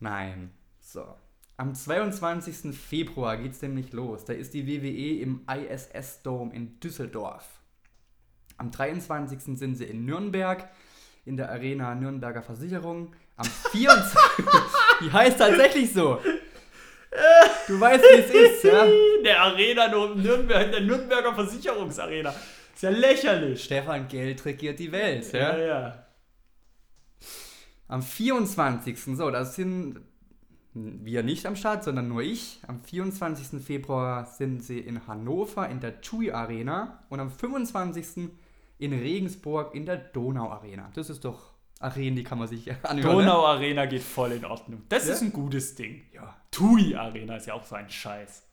Nein. 0.00 0.52
So. 0.80 1.04
Am 1.56 1.74
22. 1.74 2.74
Februar 2.76 3.36
geht's 3.36 3.60
nämlich 3.62 3.92
los. 3.92 4.24
Da 4.24 4.32
ist 4.32 4.54
die 4.54 4.66
WWE 4.66 5.20
im 5.20 5.44
ISS 5.48 6.22
Dome 6.22 6.54
in 6.54 6.78
Düsseldorf. 6.78 7.44
Am 8.58 8.70
23. 8.70 9.58
sind 9.58 9.74
sie 9.76 9.84
in 9.84 10.04
Nürnberg, 10.04 10.68
in 11.28 11.36
der 11.36 11.50
Arena 11.50 11.94
Nürnberger 11.94 12.42
Versicherung. 12.42 13.14
Am 13.36 13.46
24. 13.70 14.18
die 15.02 15.12
heißt 15.12 15.38
tatsächlich 15.38 15.92
so. 15.92 16.20
Du 17.68 17.80
weißt, 17.80 18.02
wie 18.02 18.18
es 18.18 18.30
ist, 18.30 18.64
ja? 18.64 18.86
Der 19.24 19.40
Arena 19.42 19.88
nur 19.88 20.12
in 20.12 20.22
Nürnberg, 20.22 20.70
der 20.70 20.80
Nürnberger 20.80 21.34
Versicherungsarena. 21.34 22.34
Ist 22.74 22.82
ja 22.82 22.90
lächerlich. 22.90 23.64
Stefan 23.64 24.06
Geld 24.08 24.44
regiert 24.44 24.78
die 24.78 24.92
Welt, 24.92 25.32
Ja, 25.32 25.56
ja? 25.56 25.66
ja. 25.66 26.04
Am 27.88 28.02
24. 28.02 28.98
So, 29.16 29.30
das 29.30 29.56
sind 29.56 30.00
wir 30.74 31.22
nicht 31.22 31.46
am 31.46 31.56
Start, 31.56 31.82
sondern 31.84 32.08
nur 32.08 32.22
ich. 32.22 32.60
Am 32.68 32.80
24. 32.82 33.62
Februar 33.64 34.26
sind 34.26 34.62
sie 34.62 34.78
in 34.78 35.06
Hannover 35.06 35.68
in 35.68 35.80
der 35.80 36.00
TUI 36.02 36.30
Arena 36.32 37.02
und 37.08 37.18
am 37.20 37.30
25. 37.30 38.28
in 38.78 38.92
Regensburg 38.92 39.74
in 39.74 39.86
der 39.86 39.96
Donau 39.96 40.50
Arena. 40.50 40.90
Das 40.94 41.10
ist 41.10 41.24
doch 41.24 41.52
Arenen, 41.80 42.16
die 42.16 42.24
kann 42.24 42.38
man 42.38 42.48
sich 42.48 42.70
anhören. 42.84 43.16
Donau 43.18 43.44
Arena 43.46 43.86
geht 43.86 44.02
voll 44.02 44.32
in 44.32 44.44
Ordnung. 44.44 44.82
Das 44.88 45.06
Ja? 45.06 45.14
ist 45.14 45.22
ein 45.22 45.32
gutes 45.32 45.74
Ding. 45.74 45.96
Ne? 45.96 46.02
Ja. 46.14 46.36
TUI 46.50 46.94
Arena 46.96 47.36
ist 47.36 47.46
ja 47.46 47.54
auch 47.54 47.64
so 47.64 47.74
ein 47.74 47.88
Scheiß. 47.90 48.44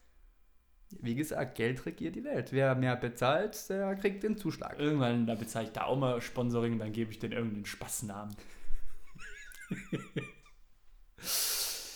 Wie 1.02 1.16
gesagt, 1.16 1.56
Geld 1.56 1.86
regiert 1.86 2.16
die 2.16 2.24
Welt. 2.24 2.52
Wer 2.54 2.76
mehr 2.76 2.96
bezahlt, 2.96 3.70
der 3.70 3.96
kriegt 3.96 4.24
den 4.24 4.38
Zuschlag. 4.38 4.78
Irgendwann, 4.80 5.26
da 5.26 5.36
bezahle 5.36 5.66
ich 5.66 5.72
da 5.74 5.86
auch 5.86 5.98
mal 5.98 6.22
Sponsoring, 6.22 6.78
dann 6.80 6.92
gebe 6.94 7.12
ich 7.12 7.20
den 7.20 7.32
irgendeinen 7.32 7.66
Spaßnamen. 7.66 8.36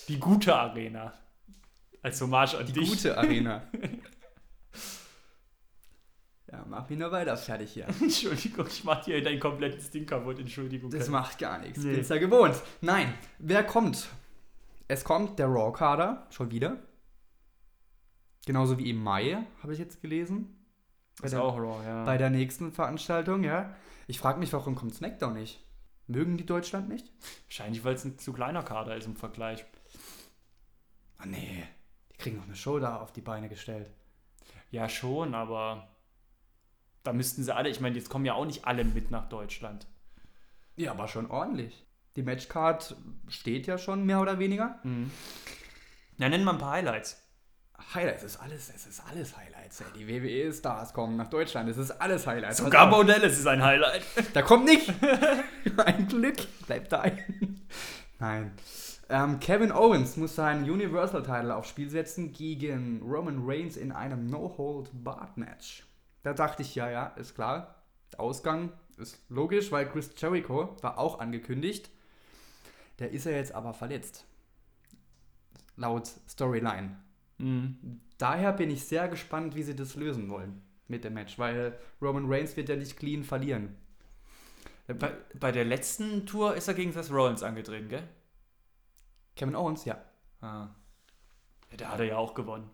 Die 0.08 0.20
gute 0.20 0.56
Arena. 0.56 1.14
Als 2.02 2.20
Hommage 2.22 2.56
an 2.56 2.66
Die 2.66 2.74
dich. 2.74 2.90
gute 2.90 3.18
Arena. 3.18 3.64
ja, 6.52 6.66
mach, 6.68 6.90
mich 6.90 6.98
nur 6.98 7.12
weiter 7.12 7.38
fertig 7.38 7.74
hier. 7.74 7.88
Entschuldigung, 8.02 8.66
ich 8.68 8.84
mach 8.84 9.04
dir 9.04 9.22
dein 9.24 9.40
komplettes 9.40 9.92
Ding 9.92 10.06
kaputt. 10.06 10.40
Entschuldigung. 10.40 10.90
Das 10.90 11.08
macht 11.10 11.38
gar 11.38 11.60
nichts. 11.60 11.84
Nee. 11.84 11.94
Bin's 11.94 12.10
ja 12.10 12.18
gewohnt. 12.18 12.56
Nein, 12.82 13.14
wer 13.38 13.64
kommt? 13.64 14.08
Es 14.88 15.04
kommt 15.04 15.38
der 15.38 15.48
Raw-Kader, 15.48 16.26
schon 16.32 16.50
wieder. 16.50 16.78
Genauso 18.46 18.80
wie 18.80 18.90
im 18.90 19.04
Mai, 19.04 19.46
habe 19.62 19.74
ich 19.74 19.80
jetzt 19.80 20.02
gelesen. 20.02 20.56
Bei 21.20 21.26
ist 21.26 21.34
der, 21.34 21.44
auch 21.44 21.58
Raw, 21.58 21.86
ja. 21.86 22.04
bei 22.06 22.18
der 22.18 22.32
nächsten 22.32 22.72
Veranstaltung, 22.72 23.44
ja. 23.44 23.76
Ich 24.08 24.18
frage 24.18 24.40
mich, 24.40 24.52
warum 24.54 24.74
kommt 24.74 24.96
SmackDown 24.96 25.34
nicht? 25.34 25.64
Mögen 26.08 26.38
die 26.38 26.46
Deutschland 26.46 26.90
nicht? 26.90 27.12
Wahrscheinlich, 27.46 27.84
weil 27.84 27.94
es 27.94 28.06
ein 28.06 28.18
zu 28.18 28.34
kleiner 28.34 28.64
Kader 28.64 28.96
ist 28.96 29.06
im 29.06 29.16
Vergleich. 29.16 29.64
Ah 31.20 31.28
nee, 31.28 31.64
die 32.12 32.18
kriegen 32.18 32.38
noch 32.38 32.46
eine 32.46 32.56
Show 32.56 32.80
da 32.80 32.98
auf 32.98 33.12
die 33.12 33.22
Beine 33.22 33.50
gestellt. 33.50 33.92
Ja, 34.72 34.90
schon, 34.90 35.36
aber 35.36 35.88
da 37.04 37.14
müssten 37.14 37.44
sie 37.44 37.56
alle, 37.56 37.70
ich 37.70 37.80
meine, 37.80 37.96
jetzt 37.96 38.10
kommen 38.10 38.26
ja 38.26 38.34
auch 38.34 38.46
nicht 38.46 38.66
alle 38.66 38.84
mit 38.84 39.12
nach 39.12 39.30
Deutschland. 39.30 39.88
Ja, 40.76 40.92
aber 40.92 41.08
schon 41.08 41.30
ordentlich. 41.30 41.86
Die 42.16 42.24
Matchcard 42.24 42.96
steht 43.28 43.68
ja 43.68 43.78
schon 43.78 44.06
mehr 44.06 44.22
oder 44.22 44.40
weniger. 44.40 44.80
Ja, 46.18 46.30
nennen 46.30 46.44
wir 46.44 46.52
ein 46.52 46.58
paar 46.58 46.74
Highlights. 46.74 47.22
Highlights, 47.94 48.24
es 48.24 48.36
ist 48.36 48.42
alles, 48.42 48.72
es 48.76 48.86
ist 48.86 49.04
alles 49.10 49.38
Highlights. 49.38 49.82
Ey. 49.82 49.88
Die 49.98 50.08
WWE-Stars 50.08 50.94
kommen 50.94 51.16
nach 51.16 51.30
Deutschland, 51.30 51.70
es 51.70 51.78
ist 51.78 51.92
alles 51.92 52.28
Highlights. 52.28 52.58
Sogar 52.58 52.88
auf. 52.92 52.98
Modell 52.98 53.24
ist 53.24 53.48
ein 53.48 53.64
Highlight. 53.64 54.04
Da 54.34 54.42
kommt 54.42 54.66
nicht. 54.66 54.94
ein 55.78 56.08
Glück. 56.08 56.38
Bleibt 56.68 56.92
da 56.92 57.02
ein. 57.02 57.62
Nein. 58.20 58.52
Ähm, 59.10 59.40
Kevin 59.40 59.72
Owens 59.72 60.18
muss 60.18 60.36
seinen 60.36 60.70
Universal-Title 60.70 61.56
aufs 61.56 61.70
Spiel 61.70 61.90
setzen 61.90 62.32
gegen 62.32 63.02
Roman 63.02 63.40
Reigns 63.44 63.76
in 63.76 63.92
einem 63.92 64.28
No-Hold-Barred-Match. 64.28 65.89
Da 66.24 66.34
dachte 66.34 66.62
ich, 66.62 66.76
ja, 66.76 66.90
ja, 66.90 67.08
ist 67.08 67.36
klar. 67.36 67.84
Der 68.12 68.20
Ausgang 68.20 68.74
ist 68.98 69.20
logisch, 69.30 69.72
weil 69.72 69.88
Chris 69.88 70.12
Jericho 70.18 70.76
war 70.82 70.98
auch 70.98 71.20
angekündigt. 71.20 71.90
Der 73.00 73.12
ist 73.12 73.26
ja 73.26 73.32
jetzt 73.32 73.54
aber 73.54 73.74
verletzt. 73.74 74.26
Laut 75.76 76.08
Storyline. 76.28 76.98
Mhm. 77.38 78.02
Daher 78.18 78.52
bin 78.52 78.70
ich 78.70 78.86
sehr 78.86 79.08
gespannt, 79.08 79.56
wie 79.56 79.64
sie 79.64 79.76
das 79.76 79.96
lösen 79.96 80.30
wollen 80.30 80.62
mit 80.90 81.04
dem 81.04 81.14
Match, 81.14 81.40
weil 81.40 81.80
Roman 82.02 82.26
Reigns 82.28 82.58
wird 82.58 82.68
ja 82.68 82.76
nicht 82.76 82.98
clean 82.98 83.24
verlieren. 83.24 83.78
Bei, 84.88 85.14
bei 85.40 85.52
der 85.52 85.66
letzten 85.66 86.26
Tour 86.26 86.56
ist 86.56 86.68
er 86.68 86.74
gegen 86.74 86.92
Seth 86.92 87.12
Rollins 87.12 87.44
angetreten, 87.44 87.90
gell? 87.90 88.08
Kevin 89.36 89.56
Owens, 89.56 89.86
ja. 89.86 90.04
Ah. 90.42 90.70
Ja, 91.72 91.78
der 91.78 91.92
hat 91.92 92.00
er 92.00 92.06
ja 92.06 92.18
auch 92.18 92.34
gewonnen. 92.34 92.70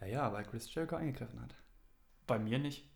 Ja, 0.00 0.06
ja, 0.06 0.32
weil 0.32 0.44
Chris 0.44 0.72
Jericho 0.74 0.96
eingegriffen 0.96 1.40
hat. 1.40 1.54
Bei 2.28 2.38
mir 2.38 2.60
nicht. 2.60 2.88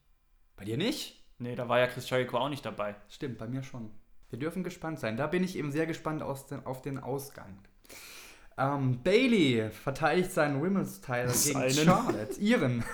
Bei 0.54 0.64
dir 0.64 0.76
nicht? 0.76 1.20
Nee, 1.38 1.56
da 1.56 1.68
war 1.68 1.80
ja 1.80 1.88
Chris 1.88 2.08
Jericho 2.08 2.38
auch 2.38 2.50
nicht 2.50 2.64
dabei. 2.64 2.94
Stimmt, 3.08 3.38
bei 3.38 3.48
mir 3.48 3.64
schon. 3.64 3.90
Wir 4.30 4.38
dürfen 4.38 4.62
gespannt 4.62 5.00
sein. 5.00 5.16
Da 5.16 5.26
bin 5.26 5.42
ich 5.42 5.56
eben 5.56 5.72
sehr 5.72 5.86
gespannt 5.86 6.22
den, 6.50 6.64
auf 6.64 6.82
den 6.82 6.98
Ausgang. 6.98 7.58
Ähm, 8.56 9.02
Bailey 9.02 9.70
verteidigt 9.70 10.30
seinen 10.30 10.62
Women's 10.62 11.00
Title 11.00 11.32
gegen. 11.32 11.84
Charlotte. 11.84 12.40
Ihren. 12.40 12.84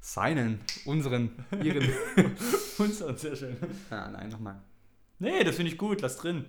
seinen. 0.00 0.60
Unseren. 0.86 1.44
Ihren. 1.62 1.92
Unser, 2.78 3.16
sehr 3.16 3.36
schön. 3.36 3.56
ah, 3.90 4.08
nein, 4.08 4.30
nochmal. 4.30 4.60
Nee, 5.18 5.44
das 5.44 5.56
finde 5.56 5.70
ich 5.70 5.78
gut, 5.78 6.00
lass 6.00 6.16
drin. 6.16 6.46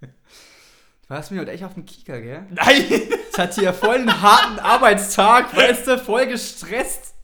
Du 1.10 1.16
hast 1.16 1.32
mich 1.32 1.40
heute 1.40 1.50
echt 1.50 1.64
auf 1.64 1.74
den 1.74 1.84
Kieker, 1.84 2.20
gell? 2.20 2.46
Nein! 2.50 2.84
Ich 3.32 3.36
hatte 3.36 3.60
hier 3.60 3.72
voll 3.72 3.96
einen 3.96 4.22
harten 4.22 4.60
Arbeitstag, 4.60 5.56
weißt 5.56 5.88
du, 5.88 5.98
voll 6.04 6.28
gestresst. 6.28 7.14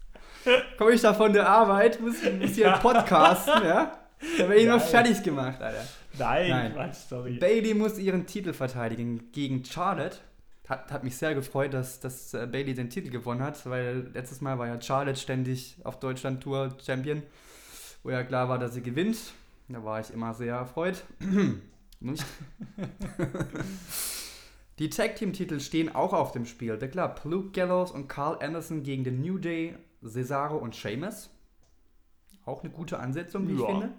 Komme 0.77 0.91
ich 0.91 1.03
da 1.03 1.15
von 1.15 1.33
der 1.33 1.49
Arbeit, 1.49 2.01
muss, 2.01 2.17
muss 2.41 2.51
hier 2.57 2.73
podcasten, 2.73 3.63
ja? 3.63 3.97
Da 4.39 4.49
werde 4.49 4.57
ich 4.57 4.67
noch 4.67 4.81
fertig 4.81 5.23
gemacht, 5.23 5.63
Alter. 5.63 5.85
Nein, 6.19 6.51
Nein. 6.51 6.73
Quatsch, 6.73 6.97
sorry. 7.09 7.39
Bailey 7.39 7.75
muss 7.75 7.97
ihren 7.97 8.27
Titel 8.27 8.55
verteidigen 8.55 9.31
gegen 9.31 9.65
Charlotte. 9.65 10.17
Hat, 10.69 10.91
hat 10.91 11.05
mich 11.05 11.17
sehr 11.17 11.37
gefreut, 11.37 11.73
dass, 11.73 12.01
dass 12.01 12.35
äh, 12.35 12.49
Bailey 12.51 12.75
den 12.75 12.91
Titel 12.91 13.11
gewonnen 13.11 13.45
hat, 13.45 13.71
weil 13.71 14.11
letztes 14.15 14.41
Mal 14.41 14.59
war 14.59 14.67
ja 14.67 14.83
Charlotte 14.83 15.17
ständig 15.17 15.77
auf 15.85 16.01
Deutschland-Tour 16.01 16.77
Champion, 16.85 17.23
wo 18.03 18.11
ja 18.11 18.25
klar 18.25 18.49
war, 18.49 18.59
dass 18.59 18.75
sie 18.75 18.83
gewinnt. 18.83 19.17
Da 19.69 19.85
war 19.85 20.01
ich 20.01 20.11
immer 20.13 20.35
sehr 20.35 20.57
erfreut. 20.57 21.05
Nicht? 22.01 22.25
Die 24.79 24.91
Tag-Team-Titel 24.91 25.59
stehen 25.61 25.95
auch 25.95 26.13
auf 26.13 26.33
dem 26.33 26.45
Spiel. 26.45 26.77
Der 26.77 26.91
Club 26.91 27.23
Luke 27.25 27.51
Gallows 27.53 27.91
und 27.91 28.09
Carl 28.09 28.39
Anderson 28.43 28.83
gegen 28.83 29.05
den 29.05 29.23
New 29.23 29.39
Day, 29.39 29.75
Cesaro 30.05 30.59
und 30.59 30.77
Sheamus. 30.77 31.31
Auch 32.45 32.63
eine 32.63 32.71
gute 32.73 32.99
Ansetzung, 32.99 33.49
wie 33.49 33.55
ich 33.55 33.61
Ja. 33.61 33.67
finde. 33.67 33.93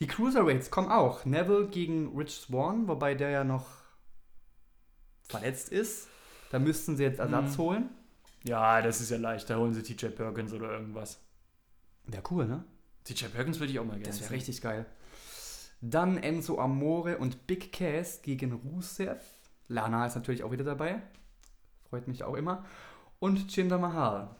Die 0.00 0.06
Cruiserweights 0.06 0.70
kommen 0.70 0.90
auch. 0.90 1.24
Neville 1.26 1.68
gegen 1.68 2.16
Rich 2.16 2.32
Swan, 2.32 2.88
wobei 2.88 3.14
der 3.14 3.30
ja 3.30 3.44
noch 3.44 3.66
verletzt 5.28 5.68
ist. 5.68 6.08
Da 6.50 6.58
müssten 6.58 6.96
sie 6.96 7.04
jetzt 7.04 7.20
Ersatz 7.20 7.56
Mhm. 7.56 7.62
holen. 7.62 7.88
Ja, 8.44 8.82
das 8.82 9.00
ist 9.00 9.10
ja 9.10 9.18
leicht. 9.18 9.48
Da 9.48 9.58
holen 9.58 9.72
sie 9.74 9.82
TJ 9.82 10.06
Perkins 10.08 10.52
oder 10.52 10.72
irgendwas. 10.72 11.20
Wäre 12.06 12.22
cool, 12.30 12.46
ne? 12.48 12.64
TJ 13.04 13.26
Perkins 13.26 13.60
würde 13.60 13.72
ich 13.72 13.78
auch 13.78 13.84
mal 13.84 13.92
gerne 13.92 14.06
Das 14.06 14.20
wäre 14.22 14.32
richtig 14.32 14.60
geil. 14.60 14.86
Dann 15.84 16.16
Enzo 16.16 16.60
Amore 16.60 17.18
und 17.18 17.48
Big 17.48 17.72
Cass 17.72 18.22
gegen 18.22 18.52
Rusev. 18.52 19.20
Lana 19.66 20.06
ist 20.06 20.14
natürlich 20.14 20.44
auch 20.44 20.52
wieder 20.52 20.64
dabei. 20.64 21.02
Freut 21.90 22.06
mich 22.06 22.22
auch 22.22 22.34
immer. 22.34 22.64
Und 23.18 23.54
Jinder 23.54 23.78
Mahal. 23.78 24.30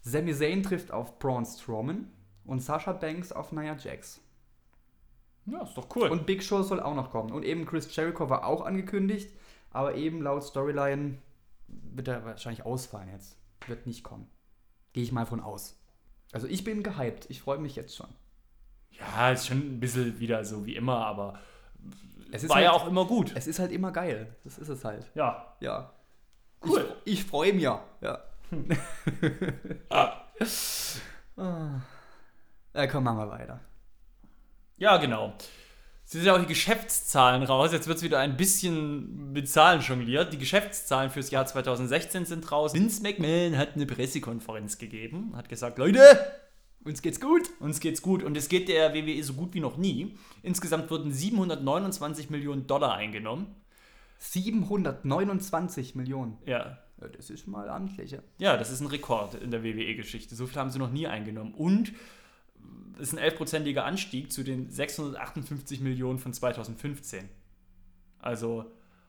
Sami 0.00 0.34
Zayn 0.34 0.64
trifft 0.64 0.90
auf 0.90 1.20
Braun 1.20 1.46
Strowman 1.46 2.10
und 2.44 2.60
Sasha 2.60 2.92
Banks 2.92 3.30
auf 3.30 3.52
Nia 3.52 3.76
Jax. 3.76 4.20
Ja, 5.46 5.62
ist 5.62 5.76
doch 5.76 5.86
cool. 5.94 6.08
Und 6.08 6.26
Big 6.26 6.42
Show 6.42 6.62
soll 6.62 6.80
auch 6.80 6.96
noch 6.96 7.12
kommen. 7.12 7.30
Und 7.30 7.44
eben 7.44 7.66
Chris 7.66 7.94
Jericho 7.94 8.28
war 8.28 8.44
auch 8.44 8.62
angekündigt, 8.66 9.32
aber 9.70 9.94
eben 9.94 10.20
laut 10.22 10.42
Storyline 10.42 11.18
wird 11.68 12.08
er 12.08 12.24
wahrscheinlich 12.24 12.66
ausfallen 12.66 13.10
jetzt. 13.10 13.36
Wird 13.68 13.86
nicht 13.86 14.02
kommen. 14.02 14.28
Gehe 14.92 15.04
ich 15.04 15.12
mal 15.12 15.26
von 15.26 15.40
aus. 15.40 15.80
Also 16.32 16.48
ich 16.48 16.64
bin 16.64 16.82
gehypt. 16.82 17.30
Ich 17.30 17.42
freue 17.42 17.58
mich 17.58 17.76
jetzt 17.76 17.94
schon. 17.94 18.08
Ja, 18.92 19.30
ist 19.30 19.46
schon 19.46 19.58
ein 19.58 19.80
bisschen 19.80 20.18
wieder 20.20 20.44
so 20.44 20.64
wie 20.66 20.76
immer, 20.76 21.04
aber 21.06 21.38
Es 22.32 22.42
ist 22.42 22.48
war 22.50 22.56
halt- 22.56 22.64
ja 22.66 22.72
auch 22.72 22.86
immer 22.86 23.04
gut. 23.06 23.32
Es 23.34 23.46
ist 23.46 23.58
halt 23.58 23.72
immer 23.72 23.90
geil. 23.92 24.34
Das 24.44 24.58
ist 24.58 24.68
es 24.68 24.84
halt. 24.84 25.06
Ja. 25.14 25.54
Ja. 25.60 25.92
Cool. 26.64 26.84
Ich, 27.04 27.20
ich 27.20 27.24
freue 27.24 27.52
mich. 27.52 27.62
Ja. 27.62 27.82
Ah. 29.90 30.12
Ah. 31.36 31.80
Ja, 32.74 32.86
komm, 32.86 33.04
machen 33.04 33.18
wir 33.18 33.30
weiter. 33.30 33.60
Ja, 34.76 34.96
genau. 34.96 35.34
Es 36.04 36.12
sind 36.12 36.24
ja 36.24 36.34
auch 36.34 36.40
die 36.40 36.46
Geschäftszahlen 36.46 37.42
raus. 37.44 37.72
Jetzt 37.72 37.86
wird 37.86 37.98
es 37.98 38.02
wieder 38.02 38.18
ein 38.18 38.36
bisschen 38.36 39.32
mit 39.32 39.48
Zahlen 39.48 39.80
jongliert. 39.80 40.32
Die 40.32 40.38
Geschäftszahlen 40.38 41.10
fürs 41.10 41.30
Jahr 41.30 41.46
2016 41.46 42.24
sind 42.24 42.50
raus. 42.50 42.74
Vince 42.74 43.02
McMahon 43.02 43.56
hat 43.56 43.74
eine 43.74 43.86
Pressekonferenz 43.86 44.78
gegeben, 44.78 45.32
hat 45.36 45.48
gesagt, 45.48 45.78
Leute, 45.78 46.00
Uns 46.84 47.02
geht's 47.02 47.20
gut. 47.20 47.50
uns 47.60 47.80
geht's 47.80 48.00
gut 48.00 48.22
und 48.22 48.36
es 48.36 48.48
geht 48.48 48.68
der 48.68 48.94
WWE 48.94 49.22
so 49.22 49.34
gut 49.34 49.52
wie 49.54 49.60
noch 49.60 49.76
nie. 49.76 50.16
Insgesamt 50.42 50.90
wurden 50.90 51.12
729 51.12 52.30
Millionen 52.30 52.66
Dollar 52.66 52.94
eingenommen. 52.94 53.54
729 54.18 55.94
Millionen. 55.94 56.38
Ja, 56.46 56.78
Ja, 57.00 57.08
das 57.08 57.30
ist 57.30 57.46
mal 57.46 57.68
amtlich. 57.68 58.10
Ja. 58.10 58.18
Ja, 58.38 58.56
das 58.56 58.70
ist 58.70 58.80
ein 58.80 58.86
Rekord 58.86 59.34
in 59.34 59.50
der 59.50 59.64
WWE-Geschichte. 59.64 60.34
So 60.34 60.46
viel 60.46 60.56
haben 60.56 60.70
sie 60.70 60.78
noch 60.78 60.90
nie 60.90 61.06
eingenommen. 61.06 61.54
Und 61.54 61.92
es 63.00 63.12
ist 63.12 63.18
ein 63.18 63.30
11%iger 63.30 63.84
Anstieg 63.84 64.30
zu 64.30 64.42
den 64.42 64.70
658 64.70 65.80
Millionen 65.80 66.18
von 66.18 66.32
2015. 66.34 67.28
Also, 68.18 68.66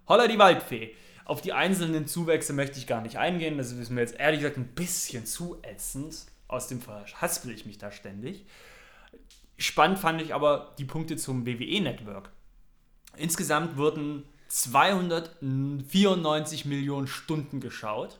holla 0.07 0.27
die 0.27 0.39
Waldfee. 0.39 0.95
Auf 1.25 1.41
die 1.41 1.51
einzelnen 1.53 2.07
Zuwächse 2.07 2.53
möchte 2.53 2.79
ich 2.79 2.87
gar 2.87 3.01
nicht 3.01 3.17
eingehen. 3.17 3.57
Das 3.57 3.71
ist 3.71 3.89
mir 3.89 4.01
jetzt 4.01 4.17
ehrlich 4.17 4.39
gesagt 4.39 4.57
ein 4.57 4.67
bisschen 4.73 5.25
zu 5.25 5.57
ätzend. 5.61 6.25
Aus 6.51 6.67
dem 6.67 6.81
verhaspel 6.81 7.51
ich 7.51 7.65
mich 7.65 7.77
da 7.77 7.91
ständig. 7.91 8.45
Spannend 9.57 9.99
fand 9.99 10.21
ich 10.21 10.35
aber 10.35 10.75
die 10.77 10.85
Punkte 10.85 11.15
zum 11.15 11.45
WWE-Network. 11.45 12.29
Insgesamt 13.15 13.77
wurden 13.77 14.25
294 14.49 16.65
Millionen 16.65 17.07
Stunden 17.07 17.61
geschaut 17.61 18.19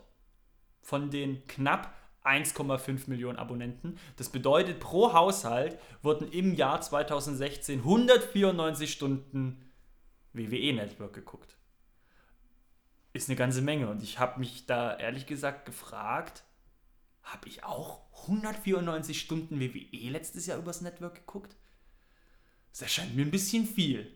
von 0.82 1.10
den 1.10 1.46
knapp 1.48 1.94
1,5 2.24 3.10
Millionen 3.10 3.38
Abonnenten. 3.38 4.00
Das 4.16 4.30
bedeutet, 4.30 4.80
pro 4.80 5.12
Haushalt 5.12 5.78
wurden 6.02 6.32
im 6.32 6.54
Jahr 6.54 6.80
2016 6.80 7.80
194 7.80 8.90
Stunden 8.90 9.70
WWE-Network 10.32 11.14
geguckt. 11.14 11.58
Ist 13.12 13.28
eine 13.28 13.36
ganze 13.36 13.62
Menge 13.62 13.90
und 13.90 14.02
ich 14.02 14.20
habe 14.20 14.40
mich 14.40 14.68
da 14.68 14.98
ehrlich 14.98 15.26
gesagt 15.26 15.66
gefragt, 15.66 16.46
habe 17.24 17.48
ich 17.48 17.64
auch 17.64 18.02
194 18.28 19.20
Stunden 19.20 19.60
WWE 19.60 20.10
letztes 20.10 20.46
Jahr 20.46 20.58
übers 20.60 20.82
Network 20.82 21.16
geguckt? 21.16 21.56
Das 22.72 22.82
erscheint 22.84 23.16
mir 23.16 23.24
ein 23.26 23.32
bisschen 23.32 23.66
viel. 23.66 24.12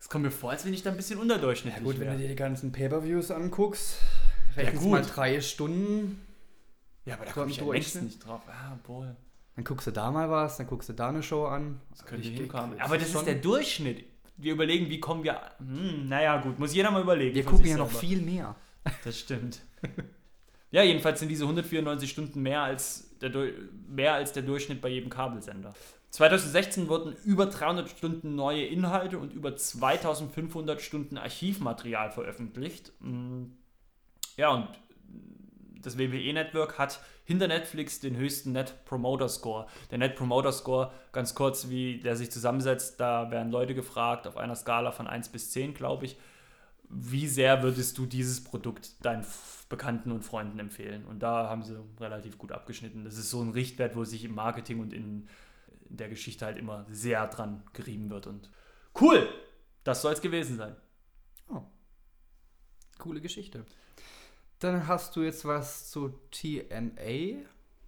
Es 0.00 0.08
kommt 0.08 0.24
mir 0.24 0.30
vor, 0.30 0.50
als 0.50 0.64
wenn 0.64 0.74
ich 0.74 0.82
da 0.82 0.90
ein 0.90 0.96
bisschen 0.96 1.18
unterdurchschnittlich 1.18 1.82
Gut, 1.82 1.94
wenn 1.98 2.06
wäre. 2.08 2.16
du 2.16 2.22
dir 2.22 2.28
die 2.28 2.34
ganzen 2.36 2.72
Pay-Per-Views 2.72 3.30
anguckst, 3.30 3.98
Rechnest 4.56 4.82
gut. 4.82 4.92
mal 4.92 5.02
drei 5.02 5.40
Stunden, 5.40 6.20
Ja, 7.06 7.14
aber 7.14 7.24
da 7.24 7.32
komme 7.32 7.50
ich 7.50 7.56
ja 7.56 7.64
Durchschnitt? 7.64 8.04
nicht 8.04 8.24
drauf. 8.26 8.42
Ah, 8.48 8.78
wohl. 8.86 9.16
dann 9.56 9.64
guckst 9.64 9.86
du 9.86 9.90
da 9.92 10.10
mal 10.10 10.28
was, 10.30 10.56
dann 10.58 10.66
guckst 10.66 10.88
du 10.88 10.92
da 10.92 11.08
eine 11.08 11.22
Show 11.22 11.46
an. 11.46 11.80
Das 11.90 12.04
könnte 12.04 12.28
Ich- 12.28 12.36
hinkommen. 12.36 12.78
Aber 12.80 12.98
das 12.98 13.10
schon- 13.10 13.20
ist 13.20 13.26
der 13.26 13.36
Durchschnitt. 13.36 14.04
Wir 14.36 14.52
überlegen, 14.54 14.90
wie 14.90 14.98
kommen 15.00 15.22
wir. 15.22 15.40
Hm, 15.58 16.08
naja, 16.08 16.40
gut, 16.42 16.58
muss 16.58 16.74
jeder 16.74 16.90
mal 16.90 17.02
überlegen. 17.02 17.34
Wir 17.36 17.44
gucken 17.44 17.66
ja 17.66 17.76
noch 17.76 17.86
selber. 17.86 18.00
viel 18.00 18.20
mehr. 18.20 18.56
Das 19.04 19.18
stimmt. 19.18 19.60
ja, 20.74 20.82
jedenfalls 20.82 21.20
sind 21.20 21.28
diese 21.28 21.44
194 21.44 22.10
Stunden 22.10 22.42
mehr 22.42 22.62
als, 22.62 23.16
der, 23.20 23.30
mehr 23.88 24.14
als 24.14 24.32
der 24.32 24.42
Durchschnitt 24.42 24.80
bei 24.80 24.88
jedem 24.88 25.08
Kabelsender. 25.08 25.72
2016 26.10 26.88
wurden 26.88 27.14
über 27.24 27.46
300 27.46 27.88
Stunden 27.88 28.34
neue 28.34 28.66
Inhalte 28.66 29.20
und 29.20 29.32
über 29.32 29.54
2500 29.54 30.82
Stunden 30.82 31.16
Archivmaterial 31.16 32.10
veröffentlicht. 32.10 32.90
Mm, 32.98 33.52
Ja, 34.36 34.48
und 34.48 34.68
das 35.80 35.96
WWE-Network 35.96 36.76
hat 36.76 36.98
hinter 37.24 37.46
Netflix 37.46 38.00
den 38.00 38.16
höchsten 38.16 38.50
Net 38.50 38.84
Promoter 38.84 39.28
Score. 39.28 39.68
Der 39.92 39.98
Net 39.98 40.16
Promoter 40.16 40.50
Score, 40.50 40.90
ganz 41.12 41.36
kurz, 41.36 41.68
wie 41.68 42.00
der 42.00 42.16
sich 42.16 42.32
zusammensetzt, 42.32 42.98
da 42.98 43.30
werden 43.30 43.52
Leute 43.52 43.76
gefragt, 43.76 44.26
auf 44.26 44.36
einer 44.36 44.56
Skala 44.56 44.90
von 44.90 45.06
1 45.06 45.28
bis 45.28 45.52
10, 45.52 45.74
glaube 45.74 46.06
ich, 46.06 46.16
wie 46.96 47.26
sehr 47.26 47.62
würdest 47.62 47.98
du 47.98 48.06
dieses 48.06 48.42
Produkt 48.44 49.04
deinen 49.04 49.26
Bekannten 49.68 50.12
und 50.12 50.24
Freunden 50.24 50.58
empfehlen? 50.58 51.04
Und 51.04 51.20
da 51.22 51.48
haben 51.48 51.62
sie 51.62 51.76
relativ 51.98 52.38
gut 52.38 52.52
abgeschnitten. 52.52 53.04
Das 53.04 53.18
ist 53.18 53.30
so 53.30 53.42
ein 53.42 53.50
Richtwert, 53.50 53.96
wo 53.96 54.04
sich 54.04 54.24
im 54.24 54.34
Marketing 54.34 54.80
und 54.80 54.92
in, 54.92 55.28
der 55.88 56.08
Geschichte 56.08 56.44
halt 56.46 56.58
immer 56.58 56.86
sehr 56.90 57.26
dran 57.28 57.62
gerieben 57.72 58.10
wird. 58.10 58.26
Und 58.26 58.50
cool, 59.00 59.28
das 59.84 60.02
soll 60.02 60.12
es 60.12 60.20
gewesen 60.20 60.56
sein. 60.56 60.76
Coole 62.98 63.20
Geschichte. 63.20 63.64
Dann 64.60 64.86
hast 64.86 65.16
du 65.16 65.22
jetzt 65.22 65.44
was 65.44 65.90
zu 65.90 66.10
TNA, 66.30 67.44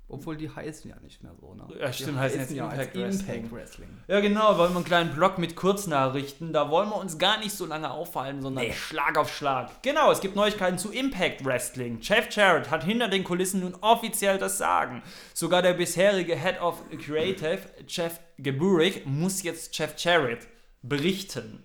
obwohl 0.08 0.36
die 0.36 0.48
heißen 0.48 0.88
ja 0.88 0.96
nicht 1.00 1.22
mehr 1.22 1.32
so, 1.40 1.54
ne? 1.54 1.66
Ja, 1.80 1.92
stimmt, 1.92 2.12
die 2.12 2.18
heißen 2.20 2.40
jetzt 2.40 2.52
ja 2.52 2.70
Impact 2.70 2.96
Wrestling. 2.96 3.34
Impact 3.36 3.52
Wrestling. 3.52 3.88
Ja, 4.06 4.20
genau, 4.20 4.56
wollen 4.58 4.70
wir 4.72 4.76
einen 4.76 4.84
kleinen 4.84 5.14
Blog 5.14 5.38
mit 5.38 5.56
Kurznachrichten. 5.56 6.52
Da 6.52 6.70
wollen 6.70 6.88
wir 6.90 6.96
uns 6.96 7.18
gar 7.18 7.38
nicht 7.40 7.52
so 7.52 7.66
lange 7.66 7.90
auffallen, 7.90 8.40
sondern 8.40 8.64
Nee. 8.64 8.72
Schlag 8.72 9.18
auf 9.18 9.34
Schlag. 9.34 9.82
Genau, 9.82 10.12
es 10.12 10.20
gibt 10.20 10.36
Neuigkeiten 10.36 10.78
zu 10.78 10.92
Impact 10.92 11.44
Wrestling. 11.44 11.98
Jeff 12.00 12.28
Jarrett 12.30 12.70
hat 12.70 12.84
hinter 12.84 13.08
den 13.08 13.24
Kulissen 13.24 13.60
nun 13.60 13.74
offiziell 13.80 14.38
das 14.38 14.58
Sagen. 14.58 15.02
Sogar 15.34 15.62
der 15.62 15.74
bisherige 15.74 16.36
Head 16.36 16.60
of 16.60 16.82
Creative, 17.04 17.58
Jeff 17.88 18.20
Geburich, 18.38 19.06
muss 19.06 19.42
jetzt 19.42 19.76
Jeff 19.76 19.94
Jarrett 19.98 20.46
berichten. 20.82 21.64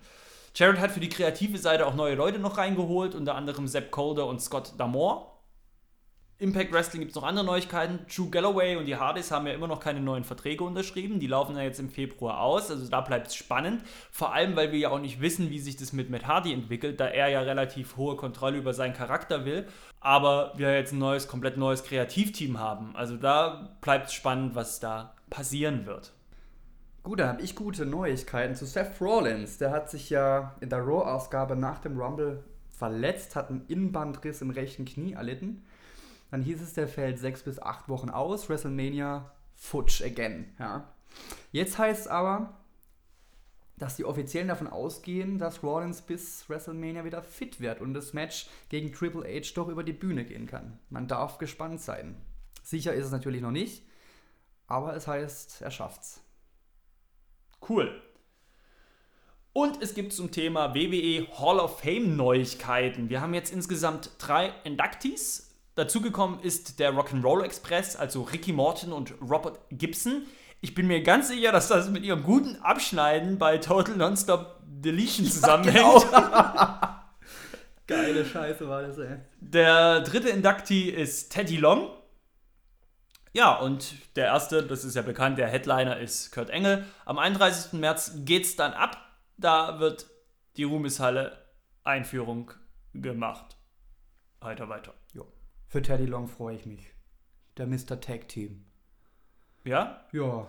Jarrett 0.54 0.80
hat 0.80 0.90
für 0.90 1.00
die 1.00 1.08
kreative 1.08 1.56
Seite 1.58 1.86
auch 1.86 1.94
neue 1.94 2.14
Leute 2.14 2.38
noch 2.38 2.58
reingeholt, 2.58 3.14
unter 3.14 3.34
anderem 3.36 3.66
Sepp 3.68 3.90
Calder 3.90 4.26
und 4.26 4.42
Scott 4.42 4.74
Damore. 4.76 5.31
Impact 6.42 6.72
Wrestling 6.72 7.02
gibt 7.02 7.12
es 7.12 7.14
noch 7.14 7.22
andere 7.22 7.46
Neuigkeiten. 7.46 8.00
Drew 8.12 8.28
Galloway 8.28 8.74
und 8.74 8.86
die 8.86 8.96
Hardys 8.96 9.30
haben 9.30 9.46
ja 9.46 9.52
immer 9.52 9.68
noch 9.68 9.78
keine 9.78 10.00
neuen 10.00 10.24
Verträge 10.24 10.64
unterschrieben. 10.64 11.20
Die 11.20 11.28
laufen 11.28 11.54
ja 11.54 11.62
jetzt 11.62 11.78
im 11.78 11.88
Februar 11.88 12.40
aus. 12.40 12.68
Also 12.68 12.88
da 12.88 13.00
bleibt 13.00 13.28
es 13.28 13.36
spannend. 13.36 13.84
Vor 14.10 14.34
allem, 14.34 14.56
weil 14.56 14.72
wir 14.72 14.78
ja 14.80 14.88
auch 14.90 14.98
nicht 14.98 15.20
wissen, 15.20 15.50
wie 15.50 15.60
sich 15.60 15.76
das 15.76 15.92
mit 15.92 16.10
Matt 16.10 16.26
Hardy 16.26 16.52
entwickelt, 16.52 16.98
da 16.98 17.06
er 17.06 17.28
ja 17.28 17.42
relativ 17.42 17.96
hohe 17.96 18.16
Kontrolle 18.16 18.58
über 18.58 18.74
seinen 18.74 18.92
Charakter 18.92 19.44
will. 19.44 19.68
Aber 20.00 20.52
wir 20.56 20.74
jetzt 20.74 20.92
ein 20.92 20.98
neues, 20.98 21.28
komplett 21.28 21.56
neues 21.58 21.84
Kreativteam 21.84 22.58
haben. 22.58 22.96
Also 22.96 23.16
da 23.16 23.76
bleibt 23.80 24.08
es 24.08 24.12
spannend, 24.12 24.56
was 24.56 24.80
da 24.80 25.14
passieren 25.30 25.86
wird. 25.86 26.12
Gut, 27.04 27.20
dann 27.20 27.28
habe 27.28 27.42
ich 27.42 27.54
gute 27.54 27.86
Neuigkeiten 27.86 28.56
zu 28.56 28.66
Seth 28.66 29.00
Rollins. 29.00 29.58
Der 29.58 29.70
hat 29.70 29.90
sich 29.90 30.10
ja 30.10 30.56
in 30.60 30.70
der 30.70 30.80
Raw-Ausgabe 30.80 31.54
nach 31.54 31.78
dem 31.78 32.00
Rumble 32.00 32.42
verletzt, 32.76 33.36
hat 33.36 33.48
einen 33.48 33.64
Innenbandriss 33.68 34.42
im 34.42 34.50
rechten 34.50 34.84
Knie 34.84 35.12
erlitten. 35.12 35.62
Dann 36.32 36.42
hieß 36.42 36.62
es, 36.62 36.72
der 36.72 36.88
fällt 36.88 37.18
sechs 37.18 37.42
bis 37.42 37.60
acht 37.60 37.90
Wochen 37.90 38.08
aus. 38.08 38.48
WrestleMania 38.48 39.30
futsch 39.54 40.02
again. 40.02 40.56
Ja. 40.58 40.90
Jetzt 41.50 41.76
heißt 41.76 42.00
es 42.00 42.06
aber, 42.06 42.58
dass 43.76 43.96
die 43.96 44.06
Offiziellen 44.06 44.48
davon 44.48 44.66
ausgehen, 44.66 45.38
dass 45.38 45.62
Rollins 45.62 46.00
bis 46.00 46.48
WrestleMania 46.48 47.04
wieder 47.04 47.22
fit 47.22 47.60
wird 47.60 47.82
und 47.82 47.92
das 47.92 48.14
Match 48.14 48.46
gegen 48.70 48.94
Triple 48.94 49.24
H 49.24 49.52
doch 49.54 49.68
über 49.68 49.84
die 49.84 49.92
Bühne 49.92 50.24
gehen 50.24 50.46
kann. 50.46 50.78
Man 50.88 51.06
darf 51.06 51.36
gespannt 51.36 51.82
sein. 51.82 52.16
Sicher 52.62 52.94
ist 52.94 53.04
es 53.04 53.12
natürlich 53.12 53.42
noch 53.42 53.50
nicht, 53.50 53.82
aber 54.68 54.96
es 54.96 55.06
heißt, 55.06 55.60
er 55.60 55.70
schafft's. 55.70 56.22
Cool. 57.68 58.00
Und 59.52 59.82
es 59.82 59.92
gibt 59.92 60.14
zum 60.14 60.30
Thema 60.30 60.74
WWE 60.74 61.28
Hall 61.38 61.58
of 61.58 61.80
Fame 61.80 62.16
Neuigkeiten. 62.16 63.10
Wir 63.10 63.20
haben 63.20 63.34
jetzt 63.34 63.52
insgesamt 63.52 64.12
drei 64.16 64.54
Inductees. 64.64 65.51
Dazugekommen 65.74 66.40
ist 66.40 66.78
der 66.78 66.92
Rock'n'Roll 66.92 67.44
Express, 67.44 67.96
also 67.96 68.22
Ricky 68.22 68.52
Morton 68.52 68.92
und 68.92 69.14
Robert 69.22 69.58
Gibson. 69.70 70.26
Ich 70.60 70.74
bin 70.74 70.86
mir 70.86 71.02
ganz 71.02 71.28
sicher, 71.28 71.50
dass 71.50 71.68
das 71.68 71.88
mit 71.88 72.04
ihrem 72.04 72.22
guten 72.22 72.56
Abschneiden 72.56 73.38
bei 73.38 73.58
Total 73.58 73.96
Nonstop 73.96 74.60
Deletion 74.64 75.26
zusammenhängt. 75.30 76.06
Geile 77.86 78.24
Scheiße 78.24 78.68
war 78.68 78.82
das, 78.82 78.98
ey. 78.98 79.16
Der 79.40 80.00
dritte 80.02 80.28
Inductee 80.28 80.90
ist 80.90 81.30
Teddy 81.30 81.56
Long. 81.56 81.90
Ja, 83.32 83.56
und 83.56 83.94
der 84.14 84.26
erste, 84.26 84.62
das 84.62 84.84
ist 84.84 84.94
ja 84.94 85.02
bekannt, 85.02 85.38
der 85.38 85.48
Headliner 85.48 85.98
ist 85.98 86.32
Kurt 86.32 86.50
Engel. 86.50 86.84
Am 87.06 87.18
31. 87.18 87.72
März 87.80 88.12
geht's 88.24 88.56
dann 88.56 88.74
ab. 88.74 88.98
Da 89.38 89.80
wird 89.80 90.06
die 90.58 90.64
Ruhmeshalle 90.64 91.32
Einführung 91.82 92.52
gemacht. 92.92 93.56
Weiter, 94.40 94.68
weiter. 94.68 94.92
Für 95.72 95.80
Teddy 95.80 96.04
Long 96.04 96.28
freue 96.28 96.54
ich 96.54 96.66
mich. 96.66 96.92
Der 97.56 97.66
Mr. 97.66 97.98
Tag 97.98 98.28
Team. 98.28 98.66
Ja? 99.64 100.04
Ja. 100.12 100.46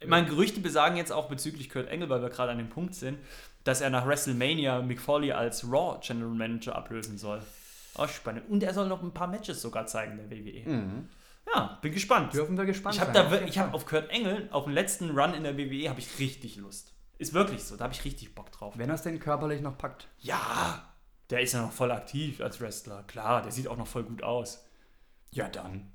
Ich 0.00 0.08
meine, 0.08 0.26
Gerüchte 0.26 0.58
besagen 0.58 0.96
jetzt 0.96 1.12
auch 1.12 1.28
bezüglich 1.28 1.70
Kurt 1.70 1.86
Engel, 1.86 2.08
weil 2.08 2.22
wir 2.22 2.28
gerade 2.28 2.50
an 2.50 2.58
dem 2.58 2.70
Punkt 2.70 2.96
sind, 2.96 3.20
dass 3.62 3.80
er 3.80 3.90
nach 3.90 4.04
WrestleMania 4.04 4.82
Mick 4.82 5.00
Foley 5.00 5.30
als 5.30 5.62
Raw 5.62 6.00
General 6.04 6.34
Manager 6.34 6.74
ablösen 6.74 7.18
soll. 7.18 7.40
Auch 7.94 8.08
spannend. 8.08 8.50
Und 8.50 8.64
er 8.64 8.74
soll 8.74 8.88
noch 8.88 9.00
ein 9.00 9.14
paar 9.14 9.28
Matches 9.28 9.62
sogar 9.62 9.86
zeigen, 9.86 10.16
der 10.16 10.28
WWE. 10.28 11.04
Ja, 11.54 11.78
bin 11.80 11.92
gespannt. 11.92 12.34
Dürfen 12.34 12.56
wir 12.58 12.64
gespannt 12.64 12.96
Ich 12.96 13.00
habe 13.00 13.12
sein. 13.12 13.30
da 13.30 13.46
ich 13.46 13.58
habe 13.58 13.74
auf 13.74 13.86
Kurt 13.86 14.10
Engel 14.10 14.48
auf 14.50 14.64
den 14.64 14.72
letzten 14.72 15.16
Run 15.16 15.34
in 15.34 15.44
der 15.44 15.56
WWE 15.56 15.88
habe 15.88 16.00
ich 16.00 16.18
richtig 16.18 16.56
Lust. 16.56 16.92
Ist 17.18 17.32
wirklich 17.32 17.62
so, 17.62 17.76
da 17.76 17.84
habe 17.84 17.94
ich 17.94 18.04
richtig 18.04 18.34
Bock 18.34 18.50
drauf. 18.50 18.76
Wenn 18.76 18.88
er 18.88 18.96
es 18.96 19.02
denn 19.02 19.20
körperlich 19.20 19.60
noch 19.60 19.78
packt. 19.78 20.08
Ja, 20.18 20.82
der 21.30 21.40
ist 21.40 21.52
ja 21.52 21.62
noch 21.62 21.72
voll 21.72 21.90
aktiv 21.90 22.40
als 22.40 22.60
Wrestler. 22.60 23.02
Klar, 23.06 23.42
der 23.42 23.52
sieht 23.52 23.68
auch 23.68 23.76
noch 23.76 23.86
voll 23.86 24.04
gut 24.04 24.22
aus. 24.22 24.64
Ja, 25.30 25.48
dann. 25.48 25.92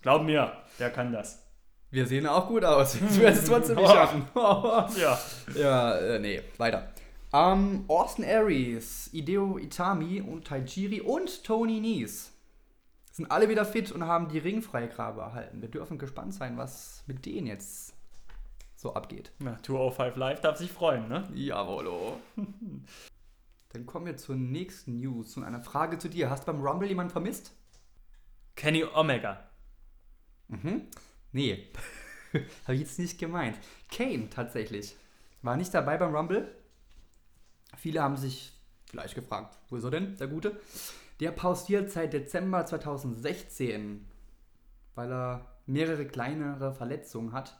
Glaub 0.00 0.22
mir, 0.22 0.52
der 0.78 0.90
kann 0.90 1.12
das. 1.12 1.42
Wir 1.90 2.06
sehen 2.06 2.26
auch 2.26 2.48
gut 2.48 2.64
aus. 2.64 2.94
Ich 3.10 3.20
werde 3.20 3.38
es 3.38 3.44
trotzdem 3.44 3.76
nicht 3.76 3.90
schaffen. 3.92 4.26
Ja. 4.34 5.18
ja, 5.54 5.96
äh, 5.96 6.18
nee, 6.18 6.42
weiter. 6.58 6.92
Ähm, 7.32 7.84
Austin 7.88 8.24
Aries, 8.24 9.08
Ideo 9.12 9.58
Itami 9.58 10.20
und 10.20 10.46
Taijiri 10.46 11.00
und 11.00 11.44
Tony 11.44 11.80
Nies 11.80 12.32
sind 13.12 13.30
alle 13.30 13.48
wieder 13.48 13.64
fit 13.64 13.92
und 13.92 14.06
haben 14.06 14.28
die 14.28 14.38
Ringfreigabe 14.38 15.20
erhalten. 15.20 15.60
Wir 15.60 15.68
dürfen 15.68 15.98
gespannt 15.98 16.34
sein, 16.34 16.56
was 16.56 17.04
mit 17.06 17.24
denen 17.26 17.46
jetzt 17.46 17.94
so 18.74 18.94
abgeht. 18.94 19.32
ja 19.38 19.56
205 19.62 20.16
Live 20.16 20.40
darf 20.40 20.56
sich 20.56 20.72
freuen, 20.72 21.08
ne? 21.08 21.28
Jawollo. 21.34 22.18
Dann 23.72 23.86
kommen 23.86 24.06
wir 24.06 24.16
zur 24.16 24.36
nächsten 24.36 25.00
News 25.00 25.36
und 25.36 25.44
einer 25.44 25.62
Frage 25.62 25.98
zu 25.98 26.08
dir. 26.08 26.28
Hast 26.28 26.46
du 26.46 26.52
beim 26.52 26.60
Rumble 26.62 26.88
jemanden 26.88 27.12
vermisst? 27.12 27.52
Kenny 28.54 28.84
Omega. 28.84 29.48
Mhm. 30.48 30.88
Nee. 31.32 31.70
Habe 32.64 32.74
ich 32.74 32.80
jetzt 32.80 32.98
nicht 32.98 33.18
gemeint. 33.18 33.58
Kane 33.90 34.28
tatsächlich. 34.28 34.94
War 35.40 35.56
nicht 35.56 35.72
dabei 35.72 35.96
beim 35.96 36.14
Rumble. 36.14 36.54
Viele 37.76 38.02
haben 38.02 38.16
sich 38.16 38.52
vielleicht 38.90 39.14
gefragt, 39.14 39.58
wo 39.70 39.76
ist 39.76 39.84
er 39.84 39.90
denn, 39.90 40.16
der 40.18 40.28
Gute? 40.28 40.60
Der 41.20 41.32
pausiert 41.32 41.90
seit 41.90 42.12
Dezember 42.12 42.66
2016, 42.66 44.06
weil 44.94 45.10
er 45.10 45.46
mehrere 45.66 46.06
kleinere 46.06 46.74
Verletzungen 46.74 47.32
hat. 47.32 47.58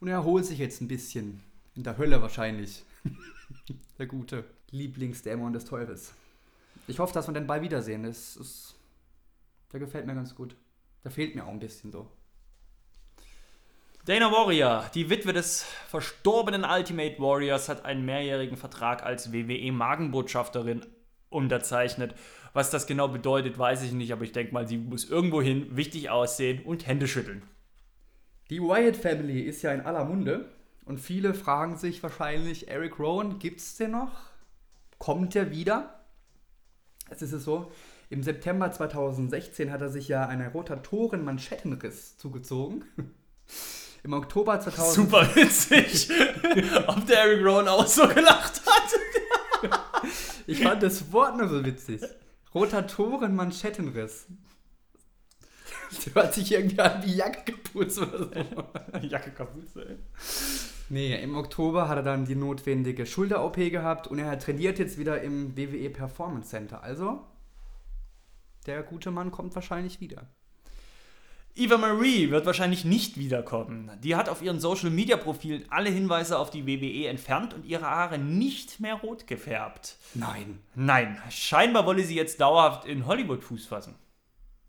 Und 0.00 0.08
er 0.08 0.14
erholt 0.14 0.44
sich 0.44 0.58
jetzt 0.58 0.80
ein 0.82 0.88
bisschen. 0.88 1.42
In 1.74 1.84
der 1.84 1.96
Hölle 1.96 2.20
wahrscheinlich. 2.20 2.84
der 3.98 4.06
Gute. 4.06 4.44
Lieblingsdämon 4.72 5.52
des 5.52 5.64
Teufels. 5.64 6.14
Ich 6.88 6.98
hoffe, 6.98 7.14
dass 7.14 7.28
wir 7.28 7.34
den 7.34 7.46
Ball 7.46 7.62
wiedersehen. 7.62 8.02
Das 8.02 8.36
ist, 8.36 8.74
der 9.72 9.80
gefällt 9.80 10.06
mir 10.06 10.14
ganz 10.14 10.34
gut. 10.34 10.56
Der 11.04 11.10
fehlt 11.10 11.34
mir 11.34 11.44
auch 11.44 11.50
ein 11.50 11.60
bisschen 11.60 11.92
so. 11.92 12.10
Dana 14.04 14.32
Warrior, 14.32 14.90
die 14.94 15.10
Witwe 15.10 15.32
des 15.32 15.64
verstorbenen 15.88 16.64
Ultimate 16.64 17.20
Warriors, 17.20 17.68
hat 17.68 17.84
einen 17.84 18.04
mehrjährigen 18.04 18.56
Vertrag 18.56 19.04
als 19.04 19.32
WWE-Magenbotschafterin 19.32 20.84
unterzeichnet. 21.28 22.14
Was 22.52 22.70
das 22.70 22.88
genau 22.88 23.06
bedeutet, 23.08 23.58
weiß 23.58 23.82
ich 23.84 23.92
nicht, 23.92 24.12
aber 24.12 24.24
ich 24.24 24.32
denke 24.32 24.52
mal, 24.52 24.66
sie 24.66 24.78
muss 24.78 25.08
irgendwohin 25.08 25.76
wichtig 25.76 26.10
aussehen 26.10 26.64
und 26.64 26.86
Hände 26.86 27.06
schütteln. 27.06 27.44
Die 28.50 28.60
Wyatt 28.60 28.96
Family 28.96 29.42
ist 29.42 29.62
ja 29.62 29.72
in 29.72 29.82
aller 29.82 30.04
Munde 30.04 30.48
und 30.84 30.98
viele 30.98 31.32
fragen 31.32 31.76
sich 31.76 32.02
wahrscheinlich, 32.02 32.68
Eric 32.68 32.98
Rowan, 32.98 33.38
gibt's 33.38 33.76
den 33.76 33.92
noch? 33.92 34.31
Kommt 35.02 35.34
er 35.34 35.50
wieder? 35.50 35.98
Jetzt 37.10 37.22
ist 37.22 37.32
es 37.32 37.42
so, 37.42 37.72
Im 38.08 38.22
September 38.22 38.70
2016 38.70 39.72
hat 39.72 39.80
er 39.80 39.88
sich 39.88 40.06
ja 40.06 40.28
einen 40.28 40.48
Rotatoren-Manschettenriss 40.52 42.18
zugezogen. 42.18 42.84
Im 44.04 44.12
Oktober 44.12 44.60
2000 44.60 44.94
Super 44.94 45.34
witzig. 45.34 46.08
Ob 46.86 47.04
der 47.08 47.18
Eric 47.18 47.44
Rowan 47.44 47.66
auch 47.66 47.84
so 47.84 48.06
gelacht 48.06 48.62
hat. 48.64 49.72
Ich 50.46 50.62
fand 50.62 50.84
das 50.84 51.10
Wort 51.10 51.36
nur 51.36 51.48
so 51.48 51.64
witzig. 51.64 52.00
Rotatoren-Manschettenriss. 52.54 54.28
Das 55.90 56.06
hört 56.14 56.34
sich 56.34 56.52
irgendwie 56.52 56.78
an 56.78 57.02
wie 57.02 57.16
Jacke 57.16 57.50
geputzt 57.50 57.98
oder 57.98 58.18
so. 58.18 58.30
Jacke 59.00 59.32
Kapuze, 59.32 59.84
ey. 59.84 59.98
Nee, 60.92 61.14
im 61.22 61.38
Oktober 61.38 61.88
hat 61.88 61.96
er 61.96 62.02
dann 62.02 62.26
die 62.26 62.34
notwendige 62.34 63.06
Schulter-OP 63.06 63.56
gehabt 63.56 64.08
und 64.08 64.18
er 64.18 64.38
trainiert 64.38 64.78
jetzt 64.78 64.98
wieder 64.98 65.22
im 65.22 65.56
WWE 65.56 65.88
Performance 65.88 66.50
Center. 66.50 66.82
Also, 66.82 67.22
der 68.66 68.82
gute 68.82 69.10
Mann 69.10 69.30
kommt 69.30 69.54
wahrscheinlich 69.54 70.02
wieder. 70.02 70.26
Eva 71.54 71.78
Marie 71.78 72.30
wird 72.30 72.44
wahrscheinlich 72.44 72.84
nicht 72.84 73.16
wiederkommen. 73.16 73.90
Die 74.02 74.16
hat 74.16 74.28
auf 74.28 74.42
ihren 74.42 74.60
Social 74.60 74.90
Media 74.90 75.16
Profilen 75.16 75.64
alle 75.70 75.88
Hinweise 75.88 76.38
auf 76.38 76.50
die 76.50 76.66
WWE 76.66 77.08
entfernt 77.08 77.54
und 77.54 77.64
ihre 77.64 77.88
Haare 77.88 78.18
nicht 78.18 78.78
mehr 78.78 78.96
rot 78.96 79.26
gefärbt. 79.26 79.96
Nein. 80.12 80.58
Nein, 80.74 81.18
scheinbar 81.30 81.86
wolle 81.86 82.04
sie 82.04 82.16
jetzt 82.16 82.38
dauerhaft 82.38 82.84
in 82.84 83.06
Hollywood 83.06 83.42
Fuß 83.42 83.64
fassen. 83.64 83.94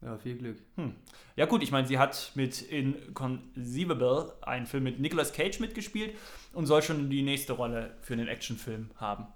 Ja, 0.04 0.18
viel 0.18 0.38
Glück. 0.38 0.58
Hm. 0.76 0.96
Ja 1.36 1.46
gut, 1.46 1.64
ich 1.64 1.72
meine, 1.72 1.88
sie 1.88 1.98
hat 1.98 2.32
mit 2.36 2.62
Inconceivable 2.62 4.34
einen 4.42 4.66
Film 4.66 4.84
mit 4.84 5.00
Nicolas 5.00 5.32
Cage 5.32 5.60
mitgespielt 5.60 6.16
und 6.52 6.66
soll 6.66 6.82
schon 6.82 7.10
die 7.10 7.22
nächste 7.22 7.54
Rolle 7.54 7.96
für 8.02 8.16
den 8.16 8.28
Actionfilm 8.28 8.92
haben. 8.98 9.28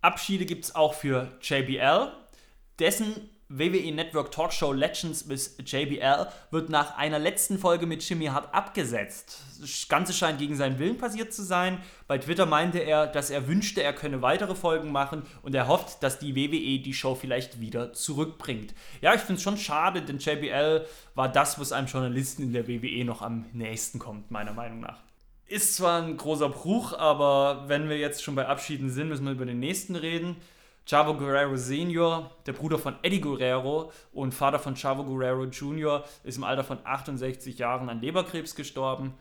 Abschiede 0.00 0.46
gibt 0.46 0.64
es 0.64 0.74
auch 0.74 0.94
für 0.94 1.32
JBL. 1.40 2.12
Dessen 2.78 3.30
WWE 3.48 3.92
Network 3.92 4.32
Talkshow 4.32 4.72
Legends 4.72 5.28
with 5.28 5.56
JBL 5.64 6.26
wird 6.50 6.70
nach 6.70 6.96
einer 6.96 7.18
letzten 7.18 7.58
Folge 7.58 7.86
mit 7.86 8.08
Jimmy 8.08 8.26
Hart 8.26 8.54
abgesetzt. 8.54 9.42
Das 9.60 9.86
Ganze 9.88 10.12
scheint 10.12 10.38
gegen 10.38 10.56
seinen 10.56 10.78
Willen 10.78 10.96
passiert 10.96 11.32
zu 11.32 11.42
sein. 11.42 11.78
Bei 12.06 12.16
Twitter 12.18 12.46
meinte 12.46 12.78
er, 12.78 13.06
dass 13.06 13.30
er 13.30 13.46
wünschte, 13.46 13.82
er 13.82 13.92
könne 13.92 14.22
weitere 14.22 14.54
Folgen 14.54 14.90
machen 14.90 15.24
und 15.42 15.54
er 15.54 15.68
hofft, 15.68 16.02
dass 16.02 16.18
die 16.18 16.34
WWE 16.34 16.82
die 16.82 16.94
Show 16.94 17.14
vielleicht 17.14 17.60
wieder 17.60 17.92
zurückbringt. 17.92 18.74
Ja, 19.02 19.14
ich 19.14 19.20
finde 19.20 19.34
es 19.34 19.42
schon 19.42 19.58
schade, 19.58 20.00
denn 20.02 20.18
JBL 20.18 20.86
war 21.14 21.28
das, 21.28 21.58
was 21.58 21.72
einem 21.72 21.86
Journalisten 21.86 22.44
in 22.44 22.52
der 22.52 22.66
WWE 22.66 23.04
noch 23.04 23.20
am 23.20 23.44
nächsten 23.52 23.98
kommt, 23.98 24.30
meiner 24.30 24.52
Meinung 24.52 24.80
nach. 24.80 24.98
Ist 25.46 25.76
zwar 25.76 26.02
ein 26.02 26.16
großer 26.16 26.48
Bruch, 26.48 26.98
aber 26.98 27.64
wenn 27.68 27.90
wir 27.90 27.98
jetzt 27.98 28.22
schon 28.22 28.34
bei 28.34 28.46
Abschieden 28.46 28.88
sind, 28.88 29.08
müssen 29.08 29.26
wir 29.26 29.32
über 29.32 29.44
den 29.44 29.60
nächsten 29.60 29.94
reden. 29.94 30.36
Chavo 30.86 31.14
Guerrero 31.14 31.56
Senior, 31.56 32.30
der 32.46 32.52
Bruder 32.52 32.78
von 32.78 32.96
Eddie 33.02 33.20
Guerrero 33.20 33.90
und 34.12 34.34
Vater 34.34 34.58
von 34.58 34.74
Chavo 34.74 35.04
Guerrero 35.04 35.44
Jr., 35.44 36.04
ist 36.24 36.36
im 36.36 36.44
Alter 36.44 36.64
von 36.64 36.78
68 36.84 37.58
Jahren 37.58 37.88
an 37.88 38.00
Leberkrebs 38.00 38.54
gestorben. 38.54 39.14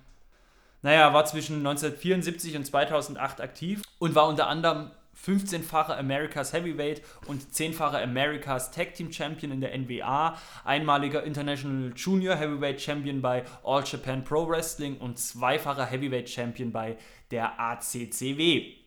Naja, 0.81 1.13
war 1.13 1.25
zwischen 1.25 1.57
1974 1.57 2.57
und 2.57 2.65
2008 2.65 3.39
aktiv 3.39 3.81
und 3.99 4.15
war 4.15 4.27
unter 4.27 4.47
anderem 4.47 4.91
15-facher 5.25 5.97
America's 5.97 6.51
Heavyweight 6.51 7.01
und 7.27 7.41
10-facher 7.41 8.01
America's 8.01 8.71
Tag 8.71 8.93
Team 8.95 9.11
Champion 9.11 9.53
in 9.53 9.61
der 9.61 9.77
NWA, 9.77 10.37
einmaliger 10.65 11.23
International 11.23 11.93
Junior 11.95 12.35
Heavyweight 12.35 12.81
Champion 12.81 13.21
bei 13.21 13.45
All 13.63 13.83
Japan 13.85 14.25
Pro 14.25 14.47
Wrestling 14.49 14.97
und 14.97 15.17
zweifacher 15.17 15.85
Heavyweight 15.85 16.29
Champion 16.29 16.73
bei 16.73 16.97
der 17.31 17.57
ACCW. 17.57 18.82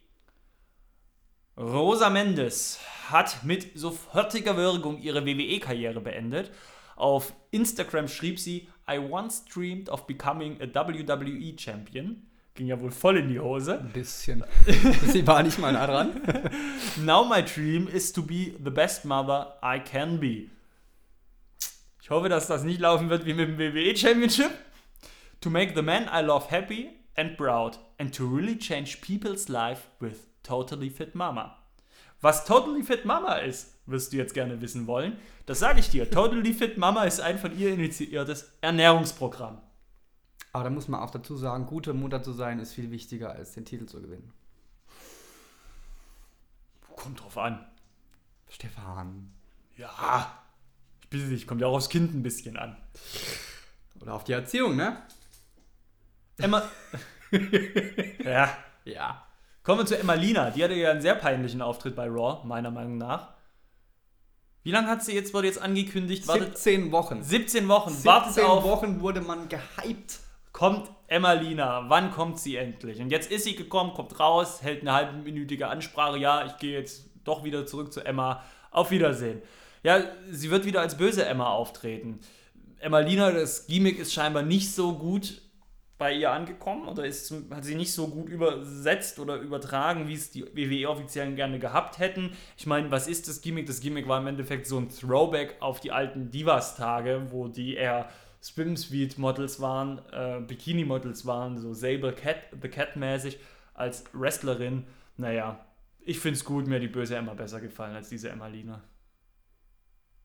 Rosa 1.58 2.10
Mendes 2.10 2.78
hat 3.08 3.42
mit 3.44 3.78
sofortiger 3.78 4.58
Wirkung 4.58 5.00
ihre 5.00 5.24
WWE-Karriere 5.24 6.02
beendet. 6.02 6.50
Auf 6.96 7.32
Instagram 7.50 8.08
schrieb 8.08 8.38
sie, 8.38 8.68
I 8.88 8.98
once 8.98 9.42
dreamed 9.44 9.88
of 9.88 10.06
becoming 10.06 10.60
a 10.60 10.66
WWE 10.66 11.56
Champion. 11.58 12.26
Ging 12.54 12.66
ja 12.66 12.80
wohl 12.80 12.90
voll 12.90 13.18
in 13.18 13.28
die 13.28 13.40
Hose. 13.40 13.78
Ein 13.78 13.90
bisschen. 13.90 14.44
Sie 15.06 15.26
war 15.26 15.42
nicht 15.42 15.58
mal 15.58 15.72
nah 15.72 15.86
dran. 15.86 16.20
Now 17.04 17.24
my 17.24 17.42
dream 17.42 17.88
is 17.88 18.12
to 18.12 18.22
be 18.22 18.54
the 18.62 18.70
best 18.70 19.04
mother 19.04 19.58
I 19.62 19.78
can 19.78 20.20
be. 20.20 20.50
Ich 22.02 22.10
hoffe, 22.10 22.28
dass 22.28 22.46
das 22.46 22.64
nicht 22.64 22.80
laufen 22.80 23.10
wird 23.10 23.26
wie 23.26 23.34
mit 23.34 23.48
dem 23.48 23.58
WWE 23.58 23.96
Championship. 23.96 24.50
To 25.40 25.50
make 25.50 25.72
the 25.74 25.82
man 25.82 26.04
I 26.04 26.24
love 26.24 26.50
happy 26.50 26.90
and 27.14 27.36
proud 27.36 27.78
and 27.98 28.14
to 28.14 28.26
really 28.26 28.58
change 28.58 29.00
people's 29.00 29.48
life 29.48 29.88
with 30.00 30.26
Totally 30.46 30.90
Fit 30.90 31.14
Mama. 31.14 31.58
Was 32.20 32.44
Totally 32.44 32.82
Fit 32.82 33.04
Mama 33.04 33.34
ist, 33.34 33.74
wirst 33.86 34.12
du 34.12 34.16
jetzt 34.16 34.32
gerne 34.32 34.60
wissen 34.60 34.86
wollen. 34.86 35.18
Das 35.44 35.58
sage 35.58 35.80
ich 35.80 35.90
dir. 35.90 36.10
Totally 36.10 36.54
Fit 36.54 36.78
Mama 36.78 37.04
ist 37.04 37.20
ein 37.20 37.38
von 37.38 37.58
ihr 37.58 37.72
initiiertes 37.74 38.52
Ernährungsprogramm. 38.60 39.60
Aber 40.52 40.64
da 40.64 40.70
muss 40.70 40.88
man 40.88 41.00
auch 41.00 41.10
dazu 41.10 41.36
sagen, 41.36 41.66
gute 41.66 41.92
Mutter 41.92 42.22
zu 42.22 42.32
sein 42.32 42.60
ist 42.60 42.72
viel 42.72 42.90
wichtiger 42.90 43.32
als 43.32 43.52
den 43.52 43.64
Titel 43.64 43.86
zu 43.86 44.00
gewinnen. 44.00 44.32
Kommt 46.94 47.20
drauf 47.20 47.36
an. 47.36 47.66
Stefan. 48.48 49.32
Ja. 49.76 50.42
Ich 51.02 51.10
bitte 51.10 51.28
dich, 51.28 51.46
kommt 51.46 51.60
ja 51.60 51.66
auch 51.66 51.76
aufs 51.76 51.90
Kind 51.90 52.14
ein 52.14 52.22
bisschen 52.22 52.56
an. 52.56 52.76
Oder 54.00 54.14
auf 54.14 54.24
die 54.24 54.32
Erziehung, 54.32 54.76
ne? 54.76 55.02
Emma. 56.38 56.62
ja. 58.24 58.56
Ja. 58.84 59.25
Kommen 59.66 59.80
wir 59.80 59.86
zu 59.86 59.98
Emmalina. 59.98 60.50
Die 60.50 60.62
hatte 60.62 60.74
ja 60.74 60.92
einen 60.92 61.00
sehr 61.00 61.16
peinlichen 61.16 61.60
Auftritt 61.60 61.96
bei 61.96 62.06
Raw, 62.06 62.46
meiner 62.46 62.70
Meinung 62.70 62.98
nach. 62.98 63.30
Wie 64.62 64.70
lange 64.70 64.86
hat 64.86 65.04
sie 65.04 65.12
jetzt, 65.12 65.34
wurde 65.34 65.48
jetzt 65.48 65.60
angekündigt? 65.60 66.28
Wartet, 66.28 66.56
17 66.56 66.92
Wochen. 66.92 67.20
17 67.20 67.66
Wochen. 67.66 68.04
Wartet 68.04 68.34
17 68.34 68.44
auf. 68.48 68.62
Wochen 68.62 69.00
wurde 69.00 69.22
man 69.22 69.48
gehypt. 69.48 70.20
Kommt 70.52 70.88
Emmalina. 71.08 71.86
Wann 71.88 72.12
kommt 72.12 72.38
sie 72.38 72.54
endlich? 72.54 73.00
Und 73.00 73.10
jetzt 73.10 73.28
ist 73.28 73.42
sie 73.42 73.56
gekommen, 73.56 73.92
kommt 73.92 74.20
raus, 74.20 74.62
hält 74.62 74.82
eine 74.82 74.92
halbminütige 74.92 75.66
Ansprache. 75.66 76.16
Ja, 76.18 76.46
ich 76.46 76.58
gehe 76.58 76.78
jetzt 76.78 77.06
doch 77.24 77.42
wieder 77.42 77.66
zurück 77.66 77.92
zu 77.92 78.06
Emma. 78.06 78.44
Auf 78.70 78.92
Wiedersehen. 78.92 79.42
Ja, 79.82 80.00
sie 80.30 80.52
wird 80.52 80.64
wieder 80.64 80.80
als 80.80 80.96
böse 80.96 81.26
Emma 81.26 81.50
auftreten. 81.50 82.20
Emmalina, 82.78 83.32
das 83.32 83.66
Gimmick 83.66 83.98
ist 83.98 84.12
scheinbar 84.12 84.44
nicht 84.44 84.72
so 84.72 84.96
gut 84.96 85.42
bei 85.98 86.12
ihr 86.12 86.30
angekommen 86.30 86.88
oder 86.88 87.06
ist, 87.06 87.32
hat 87.50 87.64
sie 87.64 87.74
nicht 87.74 87.92
so 87.92 88.08
gut 88.08 88.28
übersetzt 88.28 89.18
oder 89.18 89.36
übertragen, 89.36 90.08
wie 90.08 90.14
es 90.14 90.30
die 90.30 90.44
WWE-Offiziellen 90.44 91.36
gerne 91.36 91.58
gehabt 91.58 91.98
hätten. 91.98 92.32
Ich 92.58 92.66
meine, 92.66 92.90
was 92.90 93.08
ist 93.08 93.28
das 93.28 93.40
Gimmick? 93.40 93.66
Das 93.66 93.80
Gimmick 93.80 94.06
war 94.06 94.20
im 94.20 94.26
Endeffekt 94.26 94.66
so 94.66 94.78
ein 94.78 94.90
Throwback 94.90 95.56
auf 95.60 95.80
die 95.80 95.92
alten 95.92 96.30
Divas-Tage, 96.30 97.28
wo 97.30 97.48
die 97.48 97.74
eher 97.74 98.10
Swimsuit-Models 98.42 99.60
waren, 99.60 100.00
äh, 100.12 100.40
Bikini-Models 100.46 101.24
waren, 101.24 101.58
so 101.58 101.72
Sable 101.72 102.12
Cat, 102.12 102.36
The 102.60 102.68
Cat-mäßig 102.68 103.38
als 103.74 104.04
Wrestlerin. 104.12 104.84
Naja, 105.16 105.64
ich 106.00 106.20
finde 106.20 106.36
es 106.36 106.44
gut, 106.44 106.66
mir 106.66 106.76
hat 106.76 106.82
die 106.82 106.88
böse 106.88 107.16
Emma 107.16 107.34
besser 107.34 107.60
gefallen 107.60 107.96
als 107.96 108.10
diese 108.10 108.28
Emma 108.28 108.46
Lina. 108.48 108.84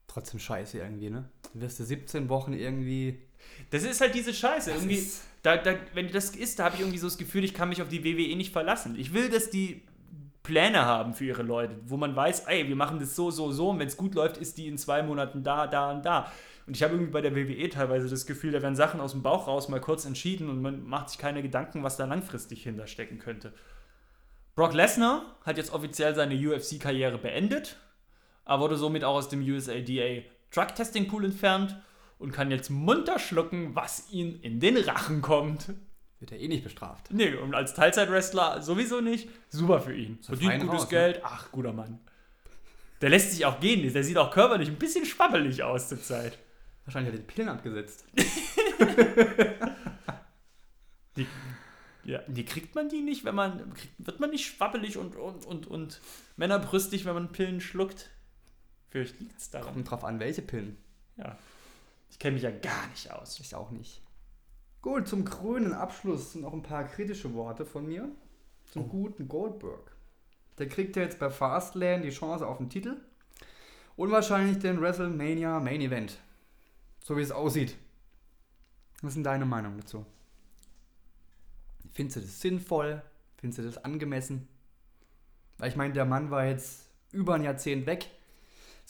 Trotzdem 0.07 0.39
scheiße 0.39 0.79
irgendwie, 0.79 1.09
ne? 1.09 1.29
Du 1.53 1.61
wirst 1.61 1.79
du 1.79 1.85
17 1.85 2.27
Wochen 2.27 2.51
irgendwie. 2.51 3.21
Das 3.69 3.83
ist 3.83 4.01
halt 4.01 4.13
diese 4.13 4.33
Scheiße. 4.33 4.71
Das 4.71 4.81
Irgendwie, 4.81 5.01
da, 5.41 5.57
da, 5.57 5.73
wenn 5.93 6.11
das 6.11 6.35
ist, 6.35 6.59
da 6.59 6.65
habe 6.65 6.75
ich 6.75 6.81
irgendwie 6.81 6.99
so 6.99 7.07
das 7.07 7.17
Gefühl, 7.17 7.43
ich 7.43 7.53
kann 7.53 7.69
mich 7.69 7.81
auf 7.81 7.89
die 7.89 8.03
WWE 8.03 8.35
nicht 8.35 8.51
verlassen. 8.51 8.95
Ich 8.97 9.13
will, 9.13 9.29
dass 9.29 9.49
die 9.49 9.81
Pläne 10.43 10.85
haben 10.85 11.13
für 11.13 11.25
ihre 11.25 11.43
Leute, 11.43 11.75
wo 11.85 11.97
man 11.97 12.15
weiß, 12.15 12.45
ey, 12.47 12.67
wir 12.67 12.75
machen 12.75 12.99
das 12.99 13.15
so, 13.15 13.31
so, 13.31 13.51
so 13.51 13.69
und 13.69 13.79
wenn 13.79 13.87
es 13.87 13.97
gut 13.97 14.15
läuft, 14.15 14.37
ist 14.37 14.57
die 14.57 14.67
in 14.67 14.77
zwei 14.77 15.03
Monaten 15.03 15.43
da, 15.43 15.67
da 15.67 15.91
und 15.91 16.05
da. 16.05 16.31
Und 16.67 16.75
ich 16.75 16.83
habe 16.83 16.93
irgendwie 16.93 17.11
bei 17.11 17.21
der 17.21 17.35
WWE 17.35 17.69
teilweise 17.69 18.07
das 18.07 18.25
Gefühl, 18.25 18.51
da 18.51 18.61
werden 18.61 18.75
Sachen 18.75 19.01
aus 19.01 19.11
dem 19.11 19.23
Bauch 19.23 19.47
raus 19.47 19.67
mal 19.69 19.81
kurz 19.81 20.05
entschieden 20.05 20.49
und 20.49 20.61
man 20.61 20.83
macht 20.83 21.09
sich 21.09 21.17
keine 21.17 21.41
Gedanken, 21.41 21.83
was 21.83 21.97
da 21.97 22.05
langfristig 22.05 22.63
hinterstecken 22.63 23.19
könnte. 23.19 23.53
Brock 24.55 24.73
Lesnar 24.73 25.37
hat 25.43 25.57
jetzt 25.57 25.73
offiziell 25.73 26.13
seine 26.13 26.35
UFC-Karriere 26.35 27.17
beendet, 27.17 27.77
aber 28.45 28.63
wurde 28.63 28.77
somit 28.77 29.03
auch 29.03 29.15
aus 29.15 29.29
dem 29.29 29.41
USADA 29.41 30.23
Drug 30.53 30.75
Testing 30.75 31.07
Pool 31.07 31.25
entfernt 31.25 31.77
und 32.21 32.31
kann 32.31 32.51
jetzt 32.51 32.69
munter 32.69 33.19
schlucken, 33.19 33.75
was 33.75 34.11
ihm 34.11 34.39
in 34.41 34.59
den 34.59 34.77
Rachen 34.77 35.21
kommt. 35.21 35.73
Wird 36.19 36.31
er 36.31 36.39
eh 36.39 36.47
nicht 36.47 36.63
bestraft. 36.63 37.11
Nee, 37.11 37.33
und 37.33 37.55
als 37.55 37.73
Teilzeitwrestler 37.73 38.61
sowieso 38.61 39.01
nicht. 39.01 39.27
Super 39.49 39.81
für 39.81 39.95
ihn. 39.95 40.19
Verdient 40.21 40.59
gutes 40.61 40.81
raus, 40.81 40.83
ne? 40.83 40.89
Geld. 40.89 41.21
Ach, 41.23 41.51
guter 41.51 41.73
Mann. 41.73 41.99
Der 43.01 43.09
lässt 43.09 43.31
sich 43.31 43.43
auch 43.45 43.59
gehen. 43.59 43.91
Der 43.91 44.03
sieht 44.03 44.17
auch 44.17 44.29
körperlich 44.29 44.69
ein 44.69 44.75
bisschen 44.75 45.05
schwabbelig 45.05 45.63
aus 45.63 45.89
zur 45.89 45.99
Zeit. 45.99 46.37
Wahrscheinlich 46.85 47.11
hat 47.11 47.19
er 47.19 47.23
die 47.25 47.33
Pillen 47.33 47.49
abgesetzt. 47.49 48.05
Die, 51.17 51.27
ja, 52.05 52.21
die 52.25 52.45
kriegt 52.45 52.73
man 52.73 52.87
die 52.87 53.01
nicht, 53.01 53.25
wenn 53.25 53.35
man. 53.35 53.73
Kriegt, 53.73 53.93
wird 53.97 54.21
man 54.21 54.29
nicht 54.29 54.45
schwabbelig 54.45 54.97
und, 54.97 55.17
und, 55.17 55.45
und, 55.45 55.67
und 55.67 55.99
männerbrüstig, 56.37 57.03
wenn 57.03 57.13
man 57.13 57.33
Pillen 57.33 57.59
schluckt? 57.59 58.09
Liegt 58.93 59.37
es 59.37 59.49
daran. 59.49 59.73
Kommt 59.73 59.91
drauf 59.91 60.05
an, 60.05 60.21
welche 60.21 60.41
Pillen. 60.41 60.77
Ja. 61.17 61.37
Ich 62.11 62.19
kenne 62.19 62.35
mich 62.35 62.43
ja 62.43 62.51
gar 62.51 62.87
nicht 62.89 63.11
aus. 63.11 63.39
Ich 63.39 63.55
auch 63.55 63.71
nicht. 63.71 64.01
Gut, 64.81 65.07
zum 65.07 65.25
grünen 65.25 65.73
Abschluss 65.73 66.35
noch 66.35 66.53
ein 66.53 66.61
paar 66.61 66.83
kritische 66.83 67.33
Worte 67.33 67.65
von 67.65 67.87
mir. 67.87 68.09
Zum 68.71 68.87
guten 68.89 69.27
Goldberg. 69.27 69.95
Der 70.57 70.67
kriegt 70.67 70.95
ja 70.95 71.03
jetzt 71.03 71.19
bei 71.19 71.29
Fastlane 71.29 72.03
die 72.03 72.09
Chance 72.09 72.45
auf 72.45 72.57
den 72.57 72.69
Titel. 72.69 72.97
Und 73.95 74.11
wahrscheinlich 74.11 74.59
den 74.59 74.81
WrestleMania 74.81 75.59
Main 75.59 75.81
Event. 75.81 76.17
So 77.03 77.17
wie 77.17 77.21
es 77.21 77.31
aussieht. 77.31 77.75
Was 79.01 79.09
ist 79.09 79.15
denn 79.15 79.23
deine 79.23 79.45
Meinung 79.45 79.77
dazu? 79.77 80.05
Findest 81.93 82.17
du 82.17 82.21
das 82.21 82.39
sinnvoll? 82.39 83.01
Findest 83.37 83.59
du 83.59 83.63
das 83.63 83.83
angemessen? 83.83 84.47
Weil 85.57 85.69
ich 85.69 85.75
meine, 85.75 85.93
der 85.93 86.05
Mann 86.05 86.31
war 86.31 86.45
jetzt 86.45 86.89
über 87.11 87.35
ein 87.35 87.43
Jahrzehnt 87.43 87.85
weg. 87.85 88.09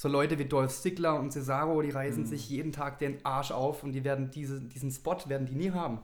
So 0.01 0.09
Leute 0.09 0.39
wie 0.39 0.45
Dolph 0.45 0.73
Ziggler 0.81 1.19
und 1.19 1.29
Cesaro, 1.29 1.79
die 1.83 1.91
reißen 1.91 2.25
sich 2.25 2.49
jeden 2.49 2.71
Tag 2.71 2.97
den 2.97 3.23
Arsch 3.23 3.51
auf 3.51 3.83
und 3.83 3.91
die 3.91 4.03
werden 4.03 4.31
diese, 4.31 4.59
diesen 4.59 4.89
Spot 4.89 5.15
werden 5.27 5.45
die 5.45 5.53
nie 5.53 5.69
haben. 5.69 5.99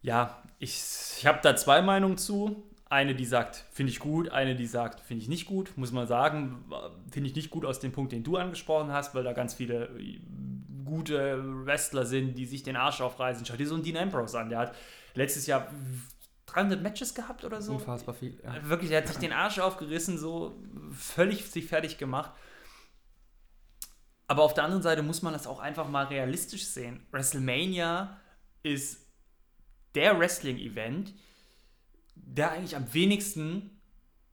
Ja, 0.00 0.42
ich, 0.58 0.82
ich 1.16 1.24
habe 1.24 1.38
da 1.44 1.54
zwei 1.54 1.80
Meinungen 1.80 2.18
zu. 2.18 2.64
Eine, 2.90 3.14
die 3.14 3.24
sagt, 3.24 3.66
finde 3.70 3.92
ich 3.92 4.00
gut, 4.00 4.30
eine, 4.30 4.56
die 4.56 4.66
sagt, 4.66 4.98
finde 4.98 5.22
ich 5.22 5.28
nicht 5.28 5.46
gut. 5.46 5.70
Muss 5.76 5.92
man 5.92 6.08
sagen, 6.08 6.64
finde 7.12 7.28
ich 7.28 7.36
nicht 7.36 7.50
gut 7.50 7.64
aus 7.64 7.78
dem 7.78 7.92
Punkt, 7.92 8.10
den 8.10 8.24
du 8.24 8.36
angesprochen 8.36 8.90
hast, 8.90 9.14
weil 9.14 9.22
da 9.22 9.32
ganz 9.32 9.54
viele 9.54 9.84
äh, 10.00 10.18
gute 10.84 11.40
Wrestler 11.64 12.04
sind, 12.04 12.36
die 12.36 12.46
sich 12.46 12.64
den 12.64 12.74
Arsch 12.74 13.00
aufreißen. 13.00 13.46
Schau 13.46 13.54
dir 13.54 13.68
so 13.68 13.76
einen 13.76 13.84
Dean 13.84 13.96
Ambrose 13.96 14.40
an, 14.40 14.48
der 14.48 14.58
hat 14.58 14.74
letztes 15.14 15.46
Jahr 15.46 15.68
300 16.46 16.82
Matches 16.82 17.14
gehabt 17.14 17.44
oder 17.44 17.62
so. 17.62 17.74
Unfassbar 17.74 18.16
viel. 18.16 18.40
Ja. 18.42 18.68
Wirklich, 18.68 18.90
der 18.90 19.02
hat 19.02 19.06
sich 19.06 19.18
den 19.18 19.32
Arsch 19.32 19.60
aufgerissen, 19.60 20.18
so 20.18 20.60
völlig 20.90 21.48
sich 21.48 21.66
fertig 21.66 21.96
gemacht. 21.96 22.32
Aber 24.32 24.44
auf 24.44 24.54
der 24.54 24.64
anderen 24.64 24.82
Seite 24.82 25.02
muss 25.02 25.20
man 25.20 25.34
das 25.34 25.46
auch 25.46 25.58
einfach 25.60 25.90
mal 25.90 26.06
realistisch 26.06 26.64
sehen. 26.64 27.04
WrestleMania 27.10 28.18
ist 28.62 29.04
der 29.94 30.18
Wrestling-Event, 30.18 31.12
der 32.14 32.52
eigentlich 32.52 32.74
am 32.74 32.94
wenigsten 32.94 33.78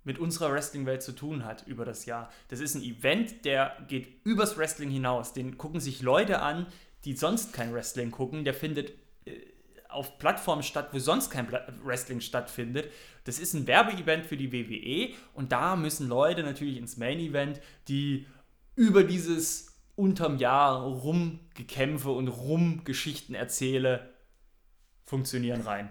mit 0.05 0.17
unserer 0.17 0.53
Wrestling-Welt 0.53 1.03
zu 1.03 1.11
tun 1.11 1.43
hat 1.43 1.67
über 1.67 1.83
das 1.83 2.05
Jahr. 2.05 2.31
Das 2.47 2.61
ist 2.61 2.75
ein 2.75 2.81
Event, 2.81 3.43
der 3.43 3.75
geht 3.89 4.23
übers 4.23 4.57
Wrestling 4.57 4.89
hinaus. 4.89 5.33
Den 5.33 5.57
gucken 5.57 5.81
sich 5.81 6.01
Leute 6.01 6.41
an, 6.41 6.67
die 7.03 7.17
sonst 7.17 7.51
kein 7.51 7.73
Wrestling 7.73 8.09
gucken. 8.09 8.45
Der 8.45 8.53
findet 8.53 8.93
äh, 9.25 9.33
auf 9.89 10.17
Plattformen 10.17 10.63
statt, 10.63 10.91
wo 10.93 10.99
sonst 10.99 11.29
kein 11.29 11.51
Wrestling 11.83 12.21
stattfindet. 12.21 12.89
Das 13.25 13.37
ist 13.37 13.53
ein 13.53 13.67
Werbeevent 13.67 14.25
für 14.27 14.37
die 14.37 14.53
WWE 14.53 15.13
und 15.33 15.51
da 15.51 15.75
müssen 15.75 16.07
Leute 16.07 16.43
natürlich 16.43 16.77
ins 16.77 16.95
Main-Event, 16.95 17.59
die 17.89 18.27
über 18.77 19.03
dieses 19.03 19.68
unterm 19.99 20.37
Jahr 20.37 20.81
rumgekämpfe 20.81 22.09
und 22.09 22.29
rumgeschichten 22.29 23.35
erzähle, 23.35 24.13
funktionieren 25.05 25.61
rein. 25.61 25.89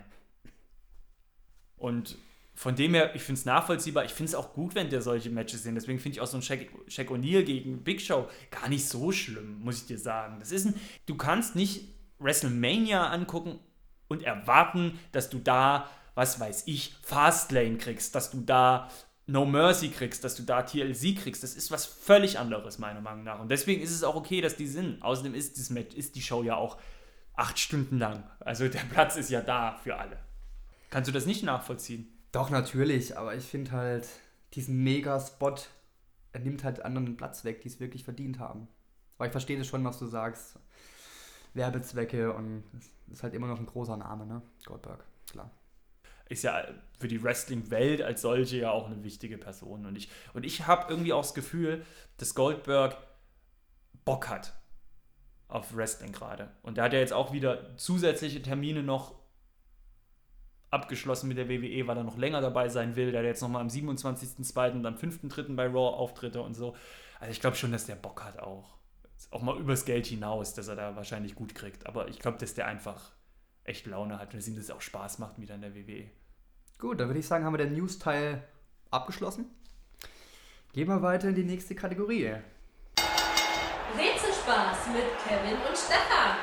Und 1.76 2.16
von 2.54 2.74
dem 2.74 2.94
her, 2.94 3.14
ich 3.14 3.22
finde 3.22 3.38
es 3.38 3.44
nachvollziehbar. 3.44 4.04
Ich 4.04 4.12
finde 4.12 4.30
es 4.30 4.34
auch 4.34 4.54
gut, 4.54 4.74
wenn 4.74 4.90
der 4.90 5.02
solche 5.02 5.30
Matches 5.30 5.62
sind. 5.62 5.74
Deswegen 5.74 6.00
finde 6.00 6.16
ich 6.16 6.20
auch 6.22 6.26
so 6.26 6.38
ein 6.38 6.42
Shaq, 6.42 6.68
Shaq 6.88 7.10
O'Neal 7.10 7.42
gegen 7.44 7.84
Big 7.84 8.00
Show 8.00 8.28
gar 8.50 8.68
nicht 8.68 8.88
so 8.88 9.12
schlimm, 9.12 9.60
muss 9.60 9.82
ich 9.82 9.86
dir 9.86 9.98
sagen. 9.98 10.40
Das 10.40 10.50
ist 10.50 10.64
ein, 10.64 10.74
du 11.06 11.16
kannst 11.16 11.54
nicht 11.54 11.84
WrestleMania 12.18 13.10
angucken 13.10 13.60
und 14.08 14.24
erwarten, 14.24 14.98
dass 15.12 15.30
du 15.30 15.38
da, 15.38 15.88
was 16.14 16.40
weiß 16.40 16.64
ich, 16.66 16.96
Fastlane 17.02 17.76
kriegst, 17.76 18.14
dass 18.14 18.30
du 18.30 18.40
da 18.40 18.88
No 19.28 19.44
Mercy 19.44 19.90
kriegst, 19.90 20.24
dass 20.24 20.34
du 20.36 20.42
da 20.42 20.62
TLC 20.62 21.14
kriegst. 21.14 21.42
Das 21.42 21.54
ist 21.54 21.70
was 21.70 21.84
völlig 21.84 22.38
anderes, 22.38 22.78
meiner 22.78 23.02
Meinung 23.02 23.24
nach. 23.24 23.40
Und 23.40 23.50
deswegen 23.50 23.82
ist 23.82 23.90
es 23.90 24.02
auch 24.02 24.16
okay, 24.16 24.40
dass 24.40 24.56
die 24.56 24.66
sind. 24.66 25.02
Außerdem 25.02 25.34
ist, 25.34 25.58
das 25.58 25.68
Match, 25.68 25.94
ist 25.94 26.16
die 26.16 26.22
Show 26.22 26.42
ja 26.42 26.56
auch 26.56 26.78
acht 27.34 27.58
Stunden 27.58 27.98
lang. 27.98 28.24
Also 28.40 28.68
der 28.68 28.80
Platz 28.90 29.16
ist 29.16 29.28
ja 29.28 29.42
da 29.42 29.74
für 29.82 29.96
alle. 29.96 30.18
Kannst 30.88 31.08
du 31.08 31.12
das 31.12 31.26
nicht 31.26 31.44
nachvollziehen? 31.44 32.08
Doch, 32.32 32.48
natürlich, 32.48 33.18
aber 33.18 33.34
ich 33.36 33.44
finde 33.44 33.72
halt, 33.72 34.08
diesen 34.54 34.82
Mega-Spot, 34.82 35.56
er 36.32 36.40
nimmt 36.40 36.64
halt 36.64 36.82
anderen 36.82 37.18
Platz 37.18 37.44
weg, 37.44 37.60
die 37.60 37.68
es 37.68 37.80
wirklich 37.80 38.04
verdient 38.04 38.38
haben. 38.38 38.66
Aber 39.18 39.26
ich 39.26 39.32
verstehe 39.32 39.58
das 39.58 39.66
schon, 39.66 39.84
was 39.84 39.98
du 39.98 40.06
sagst. 40.06 40.58
Werbezwecke 41.52 42.32
und 42.32 42.64
ist 43.12 43.22
halt 43.22 43.34
immer 43.34 43.46
noch 43.46 43.58
ein 43.58 43.66
großer 43.66 43.98
Name, 43.98 44.24
ne? 44.24 44.40
Goldberg, 44.64 45.04
klar. 45.30 45.50
Ist 46.28 46.42
ja 46.42 46.64
für 46.98 47.08
die 47.08 47.22
Wrestling-Welt 47.22 48.02
als 48.02 48.22
solche 48.22 48.58
ja 48.58 48.70
auch 48.70 48.86
eine 48.86 49.02
wichtige 49.04 49.38
Person. 49.38 49.86
Und 49.86 49.96
ich, 49.96 50.10
und 50.34 50.44
ich 50.44 50.66
habe 50.66 50.90
irgendwie 50.90 51.12
auch 51.12 51.22
das 51.22 51.34
Gefühl, 51.34 51.84
dass 52.16 52.34
Goldberg 52.34 52.96
Bock 54.04 54.28
hat 54.28 54.54
auf 55.48 55.74
Wrestling 55.74 56.12
gerade. 56.12 56.50
Und 56.62 56.76
der 56.76 56.84
hat 56.84 56.92
ja 56.92 56.98
jetzt 56.98 57.12
auch 57.12 57.32
wieder 57.32 57.76
zusätzliche 57.76 58.42
Termine 58.42 58.82
noch 58.82 59.14
abgeschlossen 60.70 61.28
mit 61.28 61.38
der 61.38 61.48
WWE, 61.48 61.86
weil 61.86 61.96
er 61.96 62.04
noch 62.04 62.18
länger 62.18 62.40
dabei 62.40 62.68
sein 62.68 62.96
will. 62.96 63.10
Der 63.10 63.20
hat 63.20 63.26
jetzt 63.26 63.40
nochmal 63.40 63.62
am 63.62 63.68
27.02. 63.68 64.72
und 64.72 64.86
am 64.86 64.94
5.03. 64.96 65.54
bei 65.56 65.66
Raw 65.66 65.96
Auftritte 65.96 66.42
und 66.42 66.54
so. 66.54 66.76
Also 67.20 67.32
ich 67.32 67.40
glaube 67.40 67.56
schon, 67.56 67.72
dass 67.72 67.86
der 67.86 67.96
Bock 67.96 68.22
hat 68.24 68.38
auch. 68.38 68.76
Auch 69.30 69.42
mal 69.42 69.58
übers 69.58 69.84
Geld 69.84 70.06
hinaus, 70.06 70.54
dass 70.54 70.68
er 70.68 70.76
da 70.76 70.94
wahrscheinlich 70.94 71.34
gut 71.34 71.54
kriegt. 71.54 71.86
Aber 71.86 72.08
ich 72.08 72.18
glaube, 72.18 72.38
dass 72.38 72.54
der 72.54 72.66
einfach 72.66 73.12
echt 73.64 73.86
Laune 73.86 74.18
hat 74.18 74.32
und 74.32 74.36
dass 74.36 74.48
ihm 74.48 74.56
das 74.56 74.70
auch 74.70 74.80
Spaß 74.80 75.18
macht 75.18 75.40
wieder 75.40 75.54
in 75.54 75.62
der 75.62 75.74
WWE. 75.74 76.10
Gut, 76.78 76.98
dann 77.00 77.08
würde 77.08 77.18
ich 77.18 77.26
sagen, 77.26 77.44
haben 77.44 77.54
wir 77.54 77.58
den 77.58 77.74
News-Teil 77.74 78.44
abgeschlossen. 78.92 79.46
Gehen 80.72 80.86
wir 80.86 81.02
weiter 81.02 81.28
in 81.28 81.34
die 81.34 81.42
nächste 81.42 81.74
Kategorie. 81.74 82.36
Rätselspaß 83.96 84.86
mit 84.92 85.02
Kevin 85.26 85.56
und 85.68 85.76
Stefan. 85.76 86.36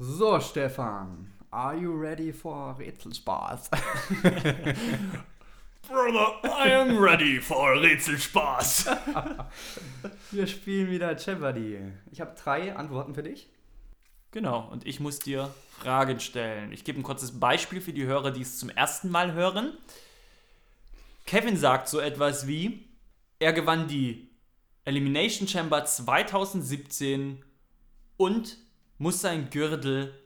So, 0.00 0.40
Stefan, 0.40 1.32
are 1.52 1.76
you 1.76 1.94
ready 1.94 2.32
for 2.32 2.76
Rätselspaß? 2.76 3.70
Brother, 5.88 6.40
I 6.42 6.74
am 6.74 6.98
ready 6.98 7.40
for 7.40 7.80
Rätselspaß. 7.80 8.86
Wir 10.32 10.48
spielen 10.48 10.90
wieder 10.90 11.16
Jeopardy. 11.16 11.78
Ich 12.10 12.20
habe 12.20 12.34
drei 12.34 12.74
Antworten 12.74 13.14
für 13.14 13.22
dich. 13.22 13.48
Genau, 14.30 14.68
und 14.70 14.86
ich 14.86 15.00
muss 15.00 15.18
dir 15.18 15.54
Fragen 15.78 16.20
stellen. 16.20 16.72
Ich 16.72 16.84
gebe 16.84 17.00
ein 17.00 17.02
kurzes 17.02 17.40
Beispiel 17.40 17.80
für 17.80 17.92
die 17.92 18.04
Hörer, 18.04 18.30
die 18.30 18.42
es 18.42 18.58
zum 18.58 18.68
ersten 18.68 19.10
Mal 19.10 19.32
hören. 19.32 19.72
Kevin 21.24 21.56
sagt 21.56 21.88
so 21.88 22.00
etwas 22.00 22.46
wie, 22.46 22.88
er 23.38 23.52
gewann 23.52 23.88
die 23.88 24.30
Elimination 24.84 25.46
Chamber 25.46 25.84
2017 25.84 27.44
und 28.16 28.56
muss 28.98 29.20
sein 29.20 29.50
Gürtel 29.50 30.18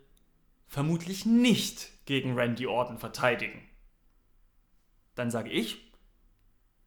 vermutlich 0.66 1.26
nicht 1.26 1.90
gegen 2.06 2.34
Randy 2.34 2.66
Orton 2.66 2.98
verteidigen. 2.98 3.60
Dann 5.14 5.30
sage 5.30 5.50
ich, 5.50 5.92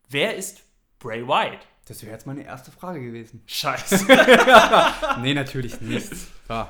wer 0.09 0.35
ist 0.35 0.63
Bray 0.99 1.27
Wyatt? 1.27 1.67
Das 1.87 2.01
wäre 2.01 2.13
jetzt 2.13 2.25
meine 2.25 2.43
erste 2.43 2.71
Frage 2.71 3.01
gewesen. 3.01 3.43
Scheiße. 3.45 4.07
nee, 5.21 5.35
natürlich 5.35 5.79
nicht. 5.81 6.09
So. 6.47 6.67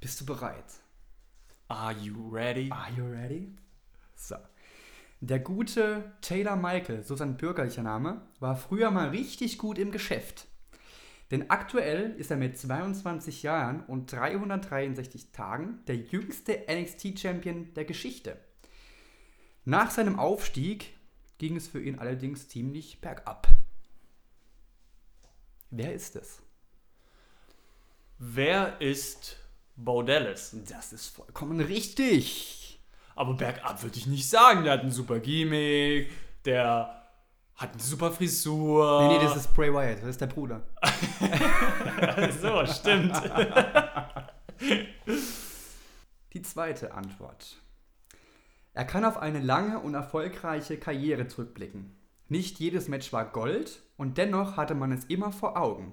Bist 0.00 0.18
du 0.20 0.26
bereit? 0.26 0.64
Are 1.68 1.92
you 1.92 2.30
ready? 2.30 2.70
Are 2.70 2.90
you 2.96 3.04
ready? 3.04 3.54
So. 4.16 4.36
Der 5.20 5.38
gute 5.38 6.12
Taylor 6.22 6.56
Michael, 6.56 7.04
so 7.04 7.14
sein 7.14 7.36
bürgerlicher 7.36 7.82
Name, 7.82 8.22
war 8.40 8.56
früher 8.56 8.90
mal 8.90 9.10
richtig 9.10 9.58
gut 9.58 9.78
im 9.78 9.92
Geschäft. 9.92 10.46
Denn 11.30 11.50
aktuell 11.50 12.12
ist 12.12 12.30
er 12.30 12.38
mit 12.38 12.58
22 12.58 13.42
Jahren 13.42 13.84
und 13.84 14.10
363 14.10 15.32
Tagen 15.32 15.84
der 15.86 15.96
jüngste 15.96 16.64
NXT-Champion 16.68 17.74
der 17.74 17.84
Geschichte. 17.84 18.38
Nach 19.66 19.90
seinem 19.90 20.18
Aufstieg 20.18 20.94
ging 21.36 21.56
es 21.56 21.68
für 21.68 21.82
ihn 21.82 21.98
allerdings 21.98 22.48
ziemlich 22.48 23.02
bergab. 23.02 23.48
Wer 25.70 25.94
ist 25.94 26.16
es? 26.16 26.42
Wer 28.18 28.80
ist 28.80 29.36
Bo 29.76 30.02
Dallas? 30.02 30.56
Das 30.68 30.92
ist 30.92 31.08
vollkommen 31.08 31.60
richtig. 31.60 32.80
Aber 33.14 33.34
bergab 33.34 33.82
würde 33.82 33.96
ich 33.96 34.06
nicht 34.06 34.28
sagen. 34.28 34.64
Der 34.64 34.74
hat 34.74 34.82
ein 34.82 34.90
super 34.90 35.20
Gimmick, 35.20 36.10
der 36.44 37.00
hat 37.54 37.74
eine 37.74 37.82
super 37.82 38.10
Frisur. 38.10 39.08
Nee, 39.08 39.18
nee, 39.18 39.24
das 39.24 39.36
ist 39.36 39.54
Bray 39.54 39.72
Wyatt, 39.72 39.98
das 40.00 40.08
ist 40.10 40.20
der 40.20 40.26
Bruder. 40.26 40.62
so, 42.40 42.64
stimmt. 42.66 43.12
Die 46.32 46.42
zweite 46.42 46.94
Antwort. 46.94 47.56
Er 48.72 48.84
kann 48.86 49.04
auf 49.04 49.18
eine 49.18 49.40
lange 49.40 49.80
und 49.80 49.92
erfolgreiche 49.94 50.78
Karriere 50.78 51.26
zurückblicken. 51.26 51.96
Nicht 52.28 52.60
jedes 52.60 52.88
Match 52.88 53.12
war 53.12 53.30
Gold 53.30 53.82
und 53.98 54.16
dennoch 54.16 54.56
hatte 54.56 54.74
man 54.74 54.92
es 54.92 55.04
immer 55.06 55.32
vor 55.32 55.58
Augen. 55.58 55.92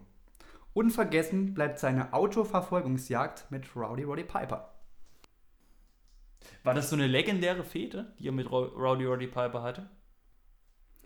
Unvergessen 0.78 1.56
bleibt 1.56 1.80
seine 1.80 2.14
Autoverfolgungsjagd 2.14 3.50
mit 3.50 3.76
Rowdy 3.76 4.04
Roddy 4.04 4.24
Piper. 4.24 4.76
War 6.64 6.76
das 6.76 6.92
so 6.92 6.96
eine 6.96 7.08
legendäre 7.08 7.64
Fete, 7.64 8.14
die 8.20 8.28
er 8.28 8.32
mit 8.32 8.52
Ro- 8.52 8.66
Rowdy 8.66 9.06
Roddy 9.06 9.26
Piper 9.26 9.64
hatte? 9.64 9.90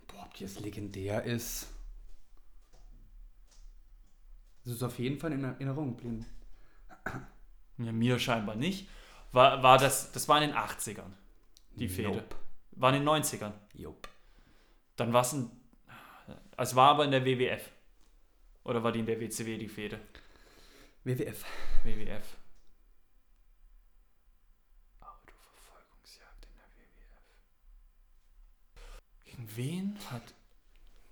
Boah, 0.08 0.24
ob 0.26 0.34
die 0.34 0.44
jetzt 0.44 0.60
legendär 0.60 1.24
ist. 1.24 1.68
Das 4.66 4.74
ist 4.74 4.84
auf 4.84 5.00
jeden 5.00 5.18
Fall 5.20 5.32
in 5.32 5.46
Erinnerung 5.46 5.96
geblieben. 5.96 6.26
Ja, 7.78 7.94
mir 7.94 8.20
scheinbar 8.20 8.56
nicht. 8.58 8.90
War, 9.32 9.64
war 9.64 9.78
das, 9.78 10.12
das 10.12 10.28
war 10.28 10.42
in 10.42 10.50
den 10.50 10.58
80ern, 10.58 11.14
die 11.76 11.88
Fete. 11.88 12.10
Nope. 12.10 12.36
War 12.72 12.94
in 12.94 13.06
den 13.06 13.08
90ern. 13.10 13.54
Jupp. 13.74 14.10
Dann 14.98 15.14
war 15.14 15.22
es 15.22 15.32
ein. 15.32 15.50
Es 16.58 16.76
war 16.76 16.90
aber 16.90 17.06
in 17.06 17.12
der 17.12 17.24
WWF. 17.24 17.71
Oder 18.64 18.84
war 18.84 18.92
die 18.92 19.00
in 19.00 19.06
der 19.06 19.20
WCW 19.20 19.58
die 19.58 19.68
Fehde? 19.68 20.00
WWF. 21.04 21.44
WWF. 21.84 22.38
Autoverfolgungsjagd 25.00 26.46
in 26.46 26.56
der 26.56 26.68
WWF. 26.78 27.26
Gegen 29.26 29.50
wen 29.56 29.98
hat 30.12 30.34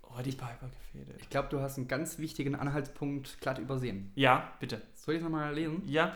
Roddy 0.04 0.32
Piper 0.32 0.70
gefädelt? 0.70 1.22
Ich 1.22 1.30
glaube, 1.30 1.50
du 1.50 1.60
hast 1.60 1.78
einen 1.78 1.88
ganz 1.88 2.20
wichtigen 2.20 2.56
Anhaltspunkt 2.56 3.42
glatt 3.42 3.58
übersehen. 3.58 4.12
Ja, 4.16 4.54
bitte. 4.60 4.82
Soll 4.94 5.16
ich 5.16 5.22
es 5.22 5.24
nochmal 5.24 5.54
lesen? 5.54 5.82
Ja. 5.88 6.16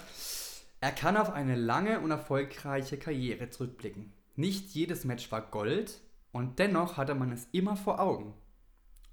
Er 0.82 0.92
kann 0.92 1.18
auf 1.18 1.32
eine 1.32 1.56
lange 1.56 2.00
und 2.00 2.12
erfolgreiche 2.12 2.98
Karriere 2.98 3.50
zurückblicken. 3.50 4.12
Nicht 4.36 4.72
jedes 4.72 5.06
Match 5.06 5.32
war 5.32 5.42
Gold 5.42 6.02
und 6.32 6.60
dennoch 6.60 6.98
hatte 6.98 7.16
man 7.16 7.32
es 7.32 7.48
immer 7.52 7.76
vor 7.76 8.00
Augen. 8.00 8.34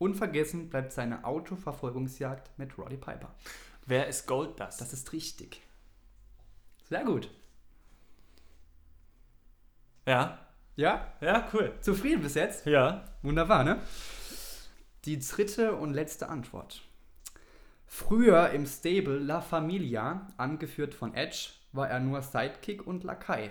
Unvergessen 0.00 0.70
bleibt 0.70 0.92
seine 0.92 1.24
Autoverfolgungsjagd 1.24 2.58
mit 2.58 2.78
Roddy 2.78 2.96
Piper. 2.96 3.34
Wer 3.84 4.08
ist 4.08 4.26
Gold 4.26 4.58
das? 4.58 4.78
Das 4.78 4.94
ist 4.94 5.12
richtig. 5.12 5.60
Sehr 6.88 7.04
gut. 7.04 7.30
ja. 10.06 10.38
Ja? 10.74 11.12
Ja, 11.20 11.46
cool. 11.52 11.74
Zufrieden 11.82 12.22
bis 12.22 12.34
jetzt? 12.34 12.64
Ja. 12.64 13.04
Wunderbar, 13.20 13.62
ne? 13.62 13.78
Die 15.04 15.18
dritte 15.18 15.76
und 15.76 15.92
letzte 15.92 16.30
Antwort. 16.30 16.80
Früher 17.84 18.50
im 18.50 18.64
Stable 18.64 19.18
La 19.18 19.42
Familia, 19.42 20.28
angeführt 20.38 20.94
von 20.94 21.12
Edge, 21.12 21.50
war 21.72 21.90
er 21.90 22.00
nur 22.00 22.22
Sidekick 22.22 22.86
und 22.86 23.04
Lakai. 23.04 23.50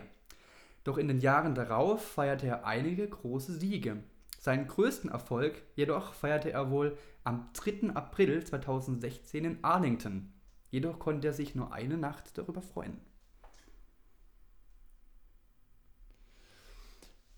Doch 0.83 0.97
in 0.97 1.07
den 1.07 1.19
Jahren 1.19 1.53
darauf 1.53 2.03
feierte 2.03 2.47
er 2.47 2.65
einige 2.65 3.07
große 3.07 3.53
Siege. 3.53 4.01
Seinen 4.39 4.67
größten 4.67 5.11
Erfolg 5.11 5.61
jedoch 5.75 6.13
feierte 6.13 6.51
er 6.51 6.71
wohl 6.71 6.97
am 7.25 7.49
3. 7.53 7.93
April 7.93 8.41
2016 8.43 9.43
in 9.43 9.63
Arlington. 9.63 10.33
Jedoch 10.71 10.97
konnte 10.97 11.27
er 11.27 11.33
sich 11.33 11.55
nur 11.55 11.73
eine 11.73 11.97
Nacht 11.97 12.37
darüber 12.37 12.61
freuen. 12.61 13.01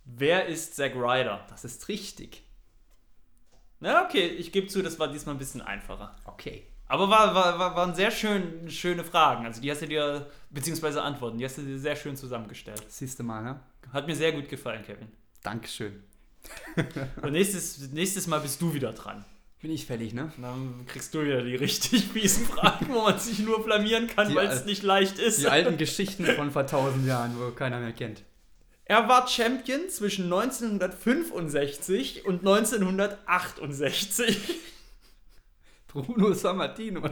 Wer 0.06 0.45
ist 0.45 0.76
Zack 0.76 0.95
Ryder? 0.95 1.43
Das 1.49 1.66
ist 1.66 1.88
richtig. 1.88 2.43
Na, 3.80 4.06
okay, 4.06 4.28
ich 4.28 4.52
gebe 4.52 4.68
zu, 4.68 4.84
das 4.84 4.99
war 4.99 5.08
diesmal 5.08 5.34
ein 5.36 5.39
bisschen 5.39 5.62
einfacher. 5.62 6.16
Okay. 6.26 6.68
Aber 6.88 7.10
war, 7.10 7.34
war, 7.34 7.58
war, 7.58 7.76
waren 7.76 7.95
sehr 7.95 8.12
schön, 8.12 8.70
schöne 8.70 9.04
Fragen. 9.04 9.45
Also 9.45 9.60
die 9.62 9.72
hast 9.72 9.82
du 9.82 9.88
dir, 9.88 10.30
beziehungsweise 10.52 11.02
Antworten, 11.02 11.39
die 11.39 11.45
hast 11.45 11.58
du 11.58 11.64
dir 11.64 11.80
sehr 11.80 11.95
schön 11.95 12.16
zusammengestellt. 12.16 12.84
Siehst 12.89 13.18
du 13.18 13.24
mal, 13.24 13.41
ne? 13.41 13.60
Hat 13.91 14.06
mir 14.06 14.16
sehr 14.16 14.34
gut 14.34 14.49
gefallen, 14.49 14.84
Kevin. 14.84 15.08
Dankeschön. 15.41 16.04
Und 17.22 17.32
nächstes, 17.32 17.92
nächstes 17.92 18.28
Mal 18.28 18.39
bist 18.39 18.62
du 18.62 18.74
wieder 18.74 18.94
dran. 18.94 19.26
Bin 19.62 19.72
ich 19.72 19.86
fällig, 19.86 20.14
ne? 20.14 20.32
Dann 20.42 20.86
kriegst 20.88 21.14
du 21.14 21.24
wieder 21.24 21.44
die 21.44 21.56
richtig 21.56 22.06
fiesen 22.06 22.48
Fragen, 22.48 22.88
wo 22.89 23.04
man 23.04 23.20
sich 23.20 23.38
nur 23.39 23.64
blamieren 23.64 24.08
kann, 24.08 24.34
weil 24.34 24.48
es 24.48 24.66
nicht 24.66 24.82
leicht 24.82 25.20
ist. 25.20 25.42
Die 25.42 25.48
alten 25.48 25.78
Geschichten 25.78 26.26
von 26.26 26.50
vor 26.50 26.66
tausend 26.66 27.06
Jahren, 27.06 27.39
wo 27.39 27.52
keiner 27.52 27.80
mehr 27.80 27.94
kennt. 27.94 28.24
Er 28.86 29.08
war 29.08 29.28
Champion 29.28 29.88
zwischen 29.89 30.26
1965 30.26 32.26
und 32.26 32.39
1968. 32.39 34.39
Bruno 35.88 36.34
Sammartino. 36.34 37.02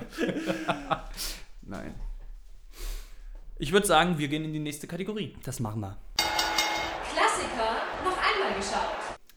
Nein. 1.62 1.94
Ich 3.60 3.72
würde 3.72 3.86
sagen, 3.86 4.18
wir 4.18 4.28
gehen 4.28 4.44
in 4.44 4.54
die 4.54 4.60
nächste 4.60 4.88
Kategorie. 4.88 5.36
Das 5.44 5.60
machen 5.60 5.82
wir. 5.82 5.98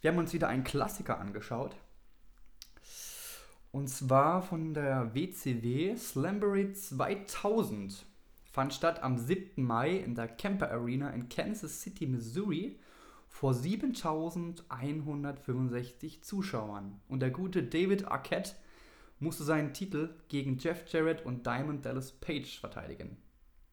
Wir 0.02 0.10
haben 0.10 0.18
uns 0.18 0.34
wieder 0.34 0.48
einen 0.48 0.64
Klassiker 0.64 1.20
angeschaut. 1.20 1.76
Und 3.70 3.86
zwar 3.88 4.42
von 4.42 4.74
der 4.74 5.14
WCW 5.14 5.94
Slamboree 5.96 6.72
2000. 6.72 8.04
Fand 8.50 8.74
statt 8.74 9.00
am 9.04 9.16
7. 9.16 9.64
Mai 9.64 9.92
in 9.92 10.16
der 10.16 10.26
Kemper 10.26 10.72
Arena 10.72 11.10
in 11.10 11.28
Kansas 11.28 11.80
City, 11.80 12.08
Missouri 12.08 12.80
vor 13.28 13.54
7165 13.54 16.24
Zuschauern. 16.24 17.00
Und 17.08 17.20
der 17.20 17.30
gute 17.30 17.62
David 17.62 18.08
Arquette 18.08 18.56
musste 19.20 19.44
seinen 19.44 19.72
Titel 19.72 20.16
gegen 20.28 20.58
Jeff 20.58 20.92
Jarrett 20.92 21.24
und 21.24 21.46
Diamond 21.46 21.86
Dallas 21.86 22.10
Page 22.10 22.58
verteidigen. 22.58 23.18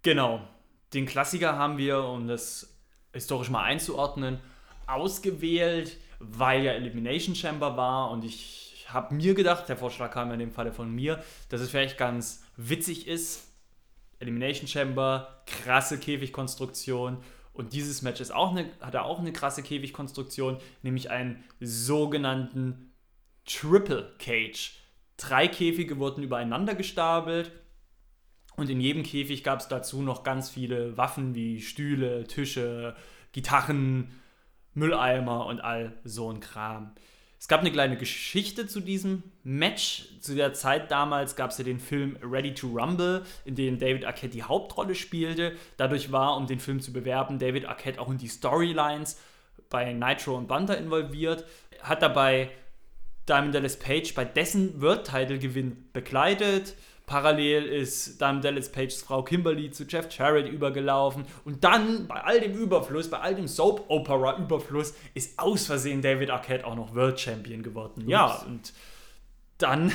Genau. 0.03 0.47
Den 0.93 1.07
Klassiker 1.07 1.57
haben 1.57 1.80
wir, 1.80 2.03
um 2.03 2.27
das 2.27 2.77
historisch 3.13 3.49
mal 3.49 3.63
einzuordnen, 3.63 4.39
ausgewählt, 4.86 5.97
weil 6.20 6.63
ja 6.63 6.74
Elimination 6.74 7.36
Chamber 7.36 7.78
war 7.78 8.11
und 8.11 8.24
ich 8.24 8.86
habe 8.88 9.15
mir 9.15 9.34
gedacht, 9.34 9.70
der 9.70 9.78
Vorschlag 9.78 10.11
kam 10.11 10.28
ja 10.28 10.34
in 10.34 10.39
dem 10.39 10.51
Falle 10.51 10.74
von 10.74 10.93
mir, 10.93 11.24
dass 11.49 11.61
es 11.61 11.70
vielleicht 11.70 11.97
ganz 11.97 12.43
witzig 12.57 13.07
ist. 13.07 13.47
Elimination 14.20 14.67
Chamber, 14.67 15.43
krasse 15.45 15.97
Käfigkonstruktion 15.97 17.17
und 17.53 17.74
dieses 17.74 18.01
Match 18.01 18.22
ist 18.22 18.32
auch 18.32 18.51
eine, 18.51 18.70
hat 18.80 18.95
auch 18.95 19.20
eine 19.20 19.34
krasse 19.34 19.63
Käfigkonstruktion, 19.63 20.57
nämlich 20.82 21.09
einen 21.09 21.43
sogenannten 21.59 22.93
Triple 23.45 24.15
Cage. 24.17 24.78
Drei 25.17 25.47
Käfige 25.47 25.97
wurden 25.97 26.24
übereinander 26.24 26.76
gestapelt 26.76 27.51
und 28.55 28.70
in 28.70 28.80
jedem 28.80 29.03
Käfig 29.03 29.43
gab 29.43 29.59
es 29.59 29.67
dazu 29.67 30.01
noch 30.01 30.24
ganz 30.24 30.49
viele 30.49 30.97
Waffen 30.97 31.36
wie 31.36 31.61
Stühle, 31.61 32.26
Tische, 32.26 32.95
Gitarren, 33.32 34.11
Mülleimer 34.74 35.45
und 35.45 35.61
all 35.61 35.93
so 36.03 36.32
ein 36.32 36.39
Kram. 36.39 36.91
Es 37.39 37.47
gab 37.47 37.61
eine 37.61 37.72
kleine 37.72 37.95
Geschichte 37.95 38.67
zu 38.67 38.82
diesem 38.82 39.24
Match. 39.43 40.09
Zu 40.20 40.36
der 40.36 40.53
Zeit 40.53 40.91
damals 40.91 41.38
gab 41.38 41.51
es 41.51 41.57
ja 41.57 41.63
den 41.63 41.80
Film 41.80 42.17
Ready 42.22 42.53
to 42.53 42.67
Rumble, 42.67 43.24
in 43.45 43.55
dem 43.55 43.80
David 43.80 44.03
Arquette 44.03 44.34
die 44.34 44.43
Hauptrolle 44.43 44.93
spielte. 44.93 45.55
Dadurch 45.78 46.11
war, 46.11 46.36
um 46.36 46.47
den 46.47 46.59
Film 46.59 46.82
zu 46.82 46.91
bewerben, 46.91 47.39
David 47.39 47.65
Arquette 47.65 48.01
auch 48.01 48.11
in 48.11 48.17
die 48.17 48.28
Storylines 48.28 49.17
bei 49.70 49.93
Nitro 49.93 50.36
und 50.36 50.49
Bunter 50.49 50.78
involviert. 50.78 51.45
Hat 51.82 52.01
dabei 52.01 52.51
Diamond 53.30 53.55
Dallas 53.55 53.80
Page 53.80 54.13
bei 54.15 54.26
dessen 54.26 54.82
World-Title-Gewinn 54.82 55.89
begleitet. 55.93 56.76
Parallel 57.10 57.66
ist 57.66 58.22
Diamond 58.22 58.45
Dallas 58.45 58.72
Pages 58.72 59.01
Frau 59.01 59.24
Kimberly 59.24 59.72
zu 59.72 59.84
Jeff 59.86 60.16
Jarrett 60.16 60.47
übergelaufen. 60.47 61.26
Und 61.43 61.64
dann, 61.64 62.07
bei 62.07 62.22
all 62.22 62.39
dem 62.39 62.53
Überfluss, 62.53 63.10
bei 63.10 63.18
all 63.18 63.34
dem 63.34 63.47
Soap-Opera-Überfluss, 63.47 64.93
ist 65.16 65.39
aus 65.39 65.66
Versehen 65.66 66.03
David 66.03 66.30
Arquette 66.30 66.68
auch 66.68 66.76
noch 66.76 66.93
World 66.93 67.20
Champion 67.20 67.64
geworden. 67.64 68.07
Ja, 68.07 68.43
und 68.45 68.74
dann 69.57 69.91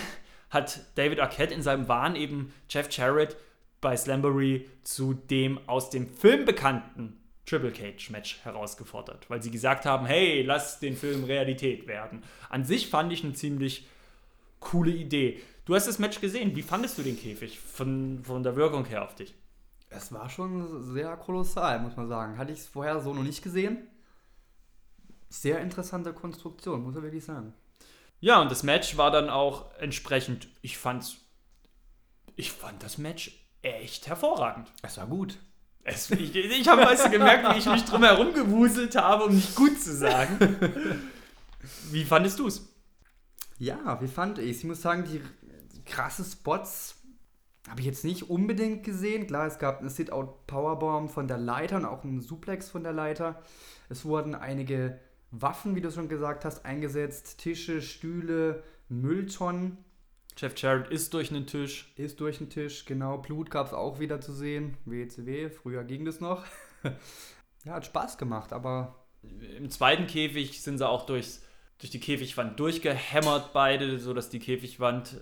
hat 0.51 0.81
David 0.97 1.21
Arquette 1.21 1.55
in 1.55 1.63
seinem 1.63 1.87
Wahn 1.87 2.17
eben 2.17 2.53
Jeff 2.69 2.89
Jarrett 2.91 3.37
bei 3.81 3.97
Slamboree 3.97 4.67
zu 4.83 5.15
dem 5.15 5.61
aus 5.69 5.91
dem 5.91 6.09
Film 6.09 6.45
bekannten 6.45 7.21
Triple 7.47 7.71
Cage 7.71 8.11
Match 8.11 8.41
herausgefordert, 8.43 9.31
weil 9.31 9.41
sie 9.41 9.53
gesagt 9.53 9.87
haben, 9.87 10.07
hey, 10.07 10.43
lass 10.43 10.81
den 10.81 10.97
Film 10.97 11.23
Realität 11.23 11.87
werden. 11.87 12.25
An 12.51 12.65
sich 12.65 12.89
fand 12.89 13.13
ich 13.13 13.23
eine 13.23 13.35
ziemlich 13.35 13.87
coole 14.65 14.91
Idee. 14.91 15.41
Du 15.65 15.75
hast 15.75 15.87
das 15.87 15.99
Match 15.99 16.21
gesehen. 16.21 16.57
Wie 16.57 16.63
fandest 16.63 16.99
du 16.99 17.03
den 17.03 17.19
Käfig 17.19 17.61
von, 17.61 18.23
von 18.25 18.43
der 18.43 18.57
Wirkung 18.57 18.85
her 18.87 19.05
auf 19.05 19.15
dich? 19.15 19.35
Es 19.89 20.13
war 20.13 20.29
schon 20.29 20.83
sehr 20.93 21.17
kolossal, 21.17 21.81
muss 21.81 21.97
man 21.97 22.09
sagen. 22.09 22.37
Hatte 22.37 22.53
ich 22.53 22.59
es 22.59 22.67
vorher 22.67 23.01
so 23.01 23.15
noch 23.15 23.23
nicht 23.23 23.43
gesehen. 23.43 23.87
Sehr 25.29 25.61
interessante 25.61 26.13
Konstruktion, 26.13 26.83
muss 26.83 26.95
man 26.95 27.05
wirklich 27.05 27.25
sagen. 27.25 27.55
Ja, 28.21 28.41
und 28.41 28.51
das 28.51 28.63
Match 28.63 28.97
war 28.97 29.11
dann 29.11 29.29
auch 29.29 29.71
entsprechend, 29.79 30.49
ich 30.63 30.79
fand's, 30.79 31.17
ich 32.37 32.53
fand 32.53 32.83
das 32.83 32.99
Match 32.99 33.47
echt 33.63 34.07
hervorragend. 34.07 34.73
Es 34.83 34.97
war 34.97 35.07
gut. 35.07 35.39
Es, 35.83 36.11
ich 36.11 36.35
ich 36.35 36.69
habe 36.69 36.83
weißt 36.83 37.07
du, 37.07 37.11
gemerkt, 37.11 37.55
wie 37.55 37.59
ich 37.59 37.67
mich 37.67 37.85
drum 37.85 38.03
herum 38.03 38.33
gewuselt 38.33 38.97
habe, 38.97 39.25
um 39.25 39.35
nicht 39.35 39.55
gut 39.55 39.81
zu 39.81 39.95
sagen. 39.95 40.39
Wie 41.91 42.05
fandest 42.05 42.39
du 42.39 42.47
es? 42.47 42.74
Ja, 43.59 44.01
wie 44.01 44.09
fand 44.09 44.39
ich 44.39 44.59
Ich 44.59 44.65
muss 44.65 44.83
sagen, 44.83 45.05
die 45.05 45.21
krasse 45.85 46.25
Spots 46.25 47.03
habe 47.69 47.81
ich 47.81 47.87
jetzt 47.87 48.05
nicht 48.05 48.29
unbedingt 48.31 48.85
gesehen. 48.85 49.27
Klar, 49.27 49.47
es 49.47 49.59
gab 49.59 49.81
eine 49.81 49.91
Sit-Out-Powerbomb 49.91 51.11
von 51.11 51.29
der 51.29 51.39
Leiter 51.39 51.77
und 51.77 51.87
auch 51.87 52.05
einen 52.05 52.21
Suplex 52.21 52.69
von 52.69 52.83
der 52.83 52.93
Leiter. 52.93 53.43
Es 53.89 54.05
wurden 54.05 54.35
einige 54.35 55.01
Waffen, 55.31 55.75
wie 55.75 55.81
du 55.81 55.91
schon 55.91 56.09
gesagt 56.09 56.45
hast, 56.45 56.65
eingesetzt. 56.65 57.39
Tische, 57.39 57.81
Stühle, 57.81 58.63
Mülltonnen 58.89 59.79
Jeff 60.37 60.57
Jarrett 60.57 60.91
ist 60.91 61.15
durch 61.15 61.31
einen 61.31 61.47
Tisch. 61.47 61.93
ist 61.97 62.21
durch 62.21 62.39
den 62.39 62.51
Tisch. 62.51 62.85
Genau, 62.87 63.19
Blut 63.19 63.51
gab 63.51 63.69
es 63.69 63.73
auch 63.73 64.01
wieder 64.01 64.21
zu 64.21 64.33
sehen. 64.33 64.77
WCW, 64.85 65.49
früher 65.49 65.85
ging 65.85 66.05
das 66.05 66.21
noch. 66.21 66.45
ja, 67.65 67.75
hat 67.75 67.87
Spaß 67.87 68.19
gemacht, 68.19 68.53
aber 68.53 69.07
Im 69.23 69.71
zweiten 69.71 70.07
Käfig 70.07 70.61
sind 70.63 70.79
sie 70.79 70.89
auch 70.89 71.07
durchs, 71.07 71.44
durch 71.85 71.91
die 71.91 72.01
Käfigwand 72.01 72.59
durchgehämmert, 72.59 73.53
beide, 73.53 73.99
sodass 73.99 74.31
die 74.31 74.39
Käfigwand 74.39 75.21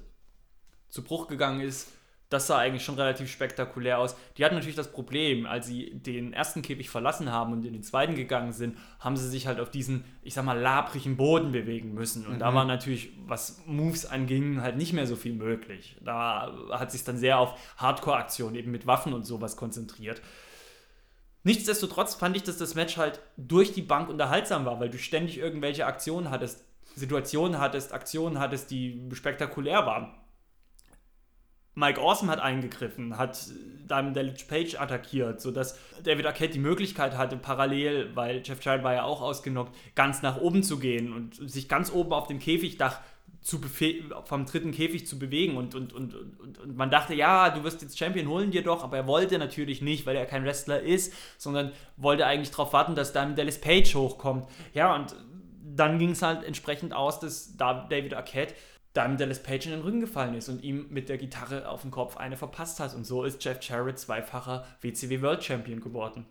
zu 0.88 1.02
Bruch 1.02 1.26
gegangen 1.26 1.60
ist. 1.60 1.88
das 2.28 2.46
sah 2.46 2.58
eigentlich 2.58 2.84
schon 2.84 2.94
relativ 2.94 3.28
spektakulär 3.30 3.98
aus. 3.98 4.14
Die 4.36 4.44
hatten 4.44 4.54
natürlich 4.54 4.76
das 4.76 4.92
Problem, 4.92 5.44
als 5.44 5.66
sie 5.66 5.90
den 5.92 6.32
ersten 6.32 6.62
Käfig 6.62 6.88
verlassen 6.88 7.32
haben 7.32 7.52
und 7.52 7.66
in 7.66 7.72
den 7.72 7.82
zweiten 7.82 8.14
gegangen 8.14 8.52
sind, 8.52 8.78
haben 9.00 9.16
sie 9.16 9.28
sich 9.28 9.48
halt 9.48 9.58
auf 9.58 9.70
diesen, 9.70 10.04
ich 10.22 10.34
sag 10.34 10.44
mal, 10.44 10.58
labrigen 10.58 11.16
Boden 11.16 11.50
bewegen 11.50 11.94
müssen. 11.94 12.24
Und 12.26 12.34
mhm. 12.34 12.38
da 12.38 12.54
war 12.54 12.64
natürlich, 12.64 13.10
was 13.26 13.60
Moves 13.66 14.06
anging, 14.06 14.62
halt 14.62 14.76
nicht 14.76 14.92
mehr 14.92 15.08
so 15.08 15.16
viel 15.16 15.34
möglich. 15.34 15.96
Da 16.00 16.54
hat 16.70 16.92
sich 16.92 17.02
dann 17.02 17.18
sehr 17.18 17.38
auf 17.38 17.58
Hardcore-Aktionen, 17.76 18.54
eben 18.54 18.70
mit 18.70 18.86
Waffen 18.86 19.12
und 19.12 19.26
sowas 19.26 19.56
konzentriert. 19.56 20.22
Nichtsdestotrotz 21.44 22.14
fand 22.14 22.36
ich, 22.36 22.44
dass 22.44 22.56
das 22.56 22.74
Match 22.74 22.96
halt 22.96 23.20
durch 23.36 23.72
die 23.72 23.82
Bank 23.82 24.08
unterhaltsam 24.08 24.64
war, 24.64 24.78
weil 24.78 24.90
du 24.90 24.98
ständig 24.98 25.38
irgendwelche 25.38 25.86
Aktionen 25.86 26.30
hattest, 26.30 26.64
Situationen 26.94 27.58
hattest, 27.58 27.92
Aktionen 27.92 28.38
hattest, 28.38 28.70
die 28.70 29.08
spektakulär 29.12 29.86
waren. 29.86 30.14
Mike 31.74 32.00
Awesome 32.00 32.30
hat 32.30 32.38
eingegriffen, 32.38 33.16
hat 33.16 33.46
Diamond 33.88 34.14
Dallas 34.14 34.46
Page 34.46 34.78
attackiert, 34.78 35.40
sodass 35.40 35.78
David 36.04 36.26
Arquette 36.26 36.52
die 36.52 36.58
Möglichkeit 36.58 37.16
hatte, 37.16 37.36
parallel, 37.38 38.14
weil 38.14 38.42
Jeff 38.44 38.62
Jarrett 38.62 38.84
war 38.84 38.92
ja 38.92 39.04
auch 39.04 39.22
ausgenockt, 39.22 39.74
ganz 39.94 40.20
nach 40.20 40.38
oben 40.38 40.62
zu 40.62 40.78
gehen 40.78 41.14
und 41.14 41.50
sich 41.50 41.70
ganz 41.70 41.90
oben 41.90 42.12
auf 42.12 42.26
dem 42.26 42.40
Käfigdach 42.40 43.00
zu 43.42 43.60
vom 44.24 44.46
dritten 44.46 44.70
Käfig 44.70 45.06
zu 45.06 45.18
bewegen 45.18 45.56
und, 45.56 45.74
und, 45.74 45.92
und, 45.92 46.14
und, 46.14 46.58
und 46.58 46.76
man 46.76 46.90
dachte, 46.90 47.14
ja, 47.14 47.50
du 47.50 47.64
wirst 47.64 47.82
jetzt 47.82 47.98
Champion 47.98 48.28
holen 48.28 48.50
dir 48.50 48.62
doch, 48.62 48.84
aber 48.84 48.96
er 48.96 49.06
wollte 49.06 49.38
natürlich 49.38 49.82
nicht, 49.82 50.06
weil 50.06 50.16
er 50.16 50.26
kein 50.26 50.44
Wrestler 50.44 50.80
ist, 50.80 51.12
sondern 51.38 51.72
wollte 51.96 52.24
eigentlich 52.24 52.50
darauf 52.50 52.72
warten, 52.72 52.94
dass 52.94 53.12
Diamond 53.12 53.38
Dallas 53.38 53.60
Page 53.60 53.94
hochkommt. 53.94 54.46
Ja, 54.74 54.94
und 54.94 55.14
dann 55.64 55.98
ging 55.98 56.10
es 56.10 56.22
halt 56.22 56.44
entsprechend 56.44 56.94
aus, 56.94 57.18
dass 57.18 57.56
David 57.56 58.14
Arquette 58.14 58.54
dann 58.92 59.16
Dallas 59.16 59.42
Page 59.42 59.66
in 59.66 59.72
den 59.72 59.80
Rücken 59.80 60.00
gefallen 60.00 60.34
ist 60.34 60.48
und 60.48 60.62
ihm 60.62 60.86
mit 60.90 61.08
der 61.08 61.18
Gitarre 61.18 61.68
auf 61.68 61.82
dem 61.82 61.90
Kopf 61.90 62.16
eine 62.16 62.36
verpasst 62.36 62.78
hat. 62.78 62.94
Und 62.94 63.04
so 63.04 63.24
ist 63.24 63.42
Jeff 63.42 63.58
Jarrett 63.62 63.98
zweifacher 63.98 64.66
WCW 64.82 65.22
World 65.22 65.42
Champion 65.42 65.80
geworden. 65.80 66.26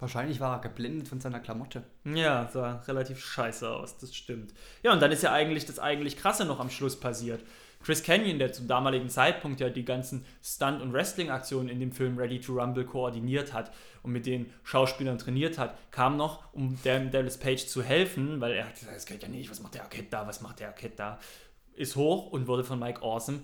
Wahrscheinlich 0.00 0.40
war 0.40 0.56
er 0.56 0.60
geblendet 0.60 1.08
von 1.08 1.20
seiner 1.20 1.40
Klamotte. 1.40 1.84
Ja, 2.04 2.48
sah 2.52 2.82
relativ 2.88 3.24
scheiße 3.24 3.70
aus, 3.70 3.98
das 3.98 4.14
stimmt. 4.14 4.52
Ja, 4.82 4.92
und 4.92 5.00
dann 5.00 5.12
ist 5.12 5.22
ja 5.22 5.32
eigentlich 5.32 5.66
das 5.66 5.78
eigentlich 5.78 6.16
Krasse 6.16 6.44
noch 6.44 6.58
am 6.58 6.70
Schluss 6.70 6.98
passiert. 6.98 7.44
Chris 7.82 8.02
Canyon, 8.02 8.38
der 8.38 8.52
zum 8.52 8.66
damaligen 8.68 9.08
Zeitpunkt 9.08 9.60
ja 9.60 9.70
die 9.70 9.84
ganzen 9.84 10.24
Stunt- 10.42 10.82
und 10.82 10.92
Wrestling-Aktionen 10.92 11.68
in 11.68 11.80
dem 11.80 11.92
Film 11.92 12.18
Ready 12.18 12.40
to 12.40 12.52
Rumble 12.54 12.84
koordiniert 12.84 13.52
hat 13.52 13.72
und 14.02 14.12
mit 14.12 14.26
den 14.26 14.52
Schauspielern 14.64 15.16
trainiert 15.18 15.58
hat, 15.58 15.78
kam 15.90 16.16
noch, 16.16 16.52
um 16.52 16.78
Dallas 16.82 17.38
Page 17.38 17.66
zu 17.66 17.82
helfen, 17.82 18.40
weil 18.40 18.52
er 18.52 18.66
hat 18.66 18.74
gesagt, 18.74 18.96
das 18.96 19.06
geht 19.06 19.22
ja 19.22 19.28
nicht, 19.28 19.50
was 19.50 19.60
macht 19.60 19.74
der 19.74 19.84
Arquette 19.84 20.08
da, 20.10 20.26
was 20.26 20.42
macht 20.42 20.60
der 20.60 20.68
Arquette 20.68 20.96
da? 20.96 21.18
ist 21.80 21.96
hoch 21.96 22.30
und 22.30 22.46
wurde 22.46 22.62
von 22.62 22.78
Mike 22.78 23.02
Awesome 23.02 23.40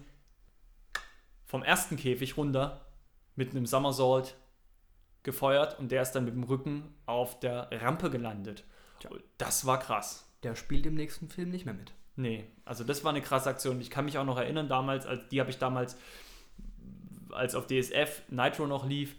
vom 1.46 1.62
ersten 1.62 1.96
Käfig 1.96 2.36
runter 2.36 2.86
mit 3.34 3.50
einem 3.50 3.66
Somersault 3.66 4.36
gefeuert 5.26 5.78
und 5.78 5.92
der 5.92 6.00
ist 6.00 6.12
dann 6.12 6.24
mit 6.24 6.34
dem 6.34 6.44
Rücken 6.44 6.94
auf 7.04 7.38
der 7.40 7.68
Rampe 7.70 8.08
gelandet. 8.08 8.64
Tja. 9.00 9.10
Das 9.36 9.66
war 9.66 9.78
krass. 9.78 10.26
Der 10.42 10.56
spielt 10.56 10.86
im 10.86 10.94
nächsten 10.94 11.28
Film 11.28 11.50
nicht 11.50 11.66
mehr 11.66 11.74
mit. 11.74 11.92
Nee, 12.14 12.46
also 12.64 12.82
das 12.82 13.04
war 13.04 13.10
eine 13.10 13.20
krasse 13.20 13.50
Aktion. 13.50 13.78
Ich 13.82 13.90
kann 13.90 14.06
mich 14.06 14.16
auch 14.16 14.24
noch 14.24 14.38
erinnern, 14.38 14.68
damals, 14.68 15.04
als, 15.04 15.28
die 15.28 15.40
habe 15.40 15.50
ich 15.50 15.58
damals, 15.58 15.98
als 17.30 17.54
auf 17.54 17.66
DSF 17.66 18.22
Nitro 18.30 18.66
noch 18.66 18.86
lief, 18.86 19.16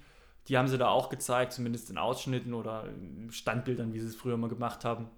die 0.47 0.57
haben 0.57 0.67
sie 0.67 0.77
da 0.77 0.87
auch 0.87 1.09
gezeigt, 1.09 1.53
zumindest 1.53 1.91
in 1.91 1.99
Ausschnitten 1.99 2.53
oder 2.53 2.85
Standbildern, 3.29 3.93
wie 3.93 3.99
sie 3.99 4.07
es 4.07 4.15
früher 4.15 4.37
mal 4.37 4.49
gemacht 4.49 4.83
haben. 4.83 5.09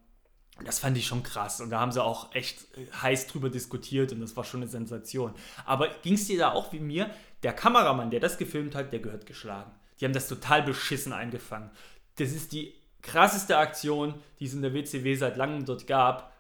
Das 0.66 0.80
fand 0.80 0.98
ich 0.98 1.08
schon 1.08 1.24
krass 1.24 1.62
und 1.62 1.70
da 1.70 1.80
haben 1.80 1.94
sie 1.94 2.04
auch 2.04 2.36
echt 2.36 2.76
äh, 2.76 2.86
heiß 3.02 3.28
drüber 3.28 3.50
diskutiert 3.50 4.12
und 4.12 4.20
das 4.20 4.36
war 4.36 4.44
schon 4.44 4.62
eine 4.62 4.70
Sensation. 4.70 5.34
Aber 5.66 5.88
ging 6.02 6.16
es 6.16 6.28
dir 6.28 6.38
da 6.38 6.52
auch 6.52 6.74
wie 6.74 6.82
mir? 6.82 7.10
Der 7.44 7.54
Kameramann, 7.54 8.10
der 8.10 8.20
das 8.20 8.38
gefilmt 8.38 8.76
hat, 8.76 8.92
der 8.92 9.00
gehört 9.00 9.26
geschlagen. 9.26 9.72
Die 10.00 10.06
haben 10.06 10.14
das 10.14 10.28
total 10.28 10.64
beschissen 10.64 11.14
eingefangen. 11.14 11.70
Das 12.16 12.32
ist 12.32 12.52
die 12.52 12.74
krasseste 13.02 13.58
Aktion, 13.58 14.16
die 14.40 14.46
es 14.46 14.54
in 14.54 14.62
der 14.62 14.74
WCW 14.74 15.16
seit 15.16 15.38
langem 15.38 15.66
dort 15.66 15.88
gab. 15.88 16.34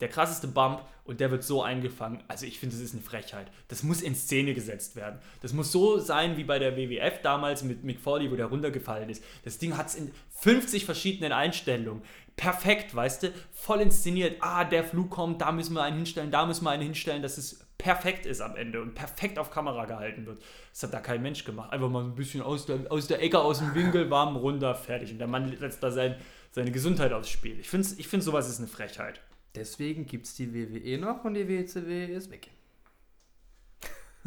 Der 0.00 0.08
krasseste 0.08 0.48
Bump 0.48 0.84
und 1.04 1.20
der 1.20 1.30
wird 1.30 1.44
so 1.44 1.62
eingefangen. 1.62 2.22
Also 2.28 2.46
ich 2.46 2.58
finde, 2.58 2.74
das 2.74 2.84
ist 2.84 2.94
eine 2.94 3.02
Frechheit. 3.02 3.46
Das 3.68 3.82
muss 3.82 4.02
in 4.02 4.14
Szene 4.14 4.54
gesetzt 4.54 4.96
werden. 4.96 5.20
Das 5.40 5.52
muss 5.52 5.70
so 5.70 5.98
sein 5.98 6.36
wie 6.36 6.44
bei 6.44 6.58
der 6.58 6.76
WWF 6.76 7.20
damals 7.22 7.62
mit 7.62 7.84
Mick 7.84 8.00
Foley, 8.00 8.30
wo 8.30 8.36
der 8.36 8.46
runtergefallen 8.46 9.08
ist. 9.08 9.22
Das 9.44 9.58
Ding 9.58 9.76
hat 9.76 9.88
es 9.88 9.94
in 9.94 10.12
50 10.40 10.84
verschiedenen 10.84 11.32
Einstellungen 11.32 12.02
perfekt, 12.36 12.94
weißt 12.94 13.24
du, 13.24 13.32
voll 13.52 13.80
inszeniert. 13.80 14.38
Ah, 14.40 14.64
der 14.64 14.84
Flug 14.84 15.10
kommt, 15.10 15.40
da 15.40 15.52
müssen 15.52 15.74
wir 15.74 15.82
einen 15.82 15.96
hinstellen, 15.96 16.30
da 16.30 16.46
müssen 16.46 16.64
wir 16.64 16.70
einen 16.70 16.82
hinstellen, 16.82 17.22
dass 17.22 17.38
es 17.38 17.63
perfekt 17.78 18.26
ist 18.26 18.40
am 18.40 18.56
Ende 18.56 18.80
und 18.80 18.94
perfekt 18.94 19.38
auf 19.38 19.50
Kamera 19.50 19.84
gehalten 19.84 20.26
wird. 20.26 20.42
Das 20.70 20.84
hat 20.84 20.94
da 20.94 21.00
kein 21.00 21.22
Mensch 21.22 21.44
gemacht. 21.44 21.72
Einfach 21.72 21.90
mal 21.90 22.04
ein 22.04 22.14
bisschen 22.14 22.42
aus 22.42 22.66
der, 22.66 22.90
aus 22.90 23.06
der 23.06 23.22
Ecke, 23.22 23.38
aus 23.38 23.58
dem 23.58 23.74
Winkel, 23.74 24.10
warm, 24.10 24.36
runter, 24.36 24.74
fertig. 24.74 25.12
Und 25.12 25.18
der 25.18 25.26
Mann 25.26 25.56
setzt 25.56 25.82
da 25.82 25.90
sein, 25.90 26.16
seine 26.50 26.70
Gesundheit 26.70 27.12
aufs 27.12 27.28
Spiel. 27.28 27.58
Ich 27.60 27.68
finde, 27.68 27.88
ich 27.96 28.08
find, 28.08 28.22
sowas 28.22 28.48
ist 28.48 28.58
eine 28.58 28.68
Frechheit. 28.68 29.20
Deswegen 29.54 30.06
gibt 30.06 30.26
es 30.26 30.34
die 30.34 30.52
WWE 30.52 30.98
noch 30.98 31.24
und 31.24 31.34
die 31.34 31.48
WCW 31.48 32.06
ist 32.06 32.30
weg. 32.30 32.50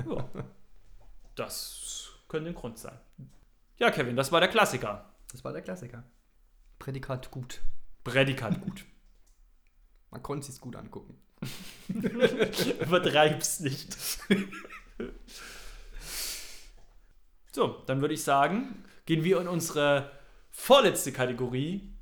Ja. 0.05 0.29
Das 1.35 2.09
könnte 2.27 2.49
ein 2.49 2.55
Grund 2.55 2.77
sein. 2.77 2.97
Ja, 3.77 3.91
Kevin, 3.91 4.15
das 4.15 4.31
war 4.31 4.39
der 4.39 4.49
Klassiker. 4.49 5.13
Das 5.31 5.43
war 5.43 5.53
der 5.53 5.61
Klassiker. 5.61 6.03
Prädikat 6.79 7.29
gut. 7.31 7.61
Prädikat 8.03 8.61
gut. 8.61 8.85
Man 10.09 10.23
konnte 10.23 10.49
es 10.49 10.59
gut 10.59 10.75
angucken. 10.75 11.19
Übertreib's 11.88 13.59
nicht. 13.59 13.97
so, 17.51 17.83
dann 17.85 18.01
würde 18.01 18.13
ich 18.13 18.23
sagen, 18.23 18.83
gehen 19.05 19.23
wir 19.23 19.39
in 19.41 19.47
unsere 19.47 20.11
vorletzte 20.51 21.11
Kategorie. 21.11 21.93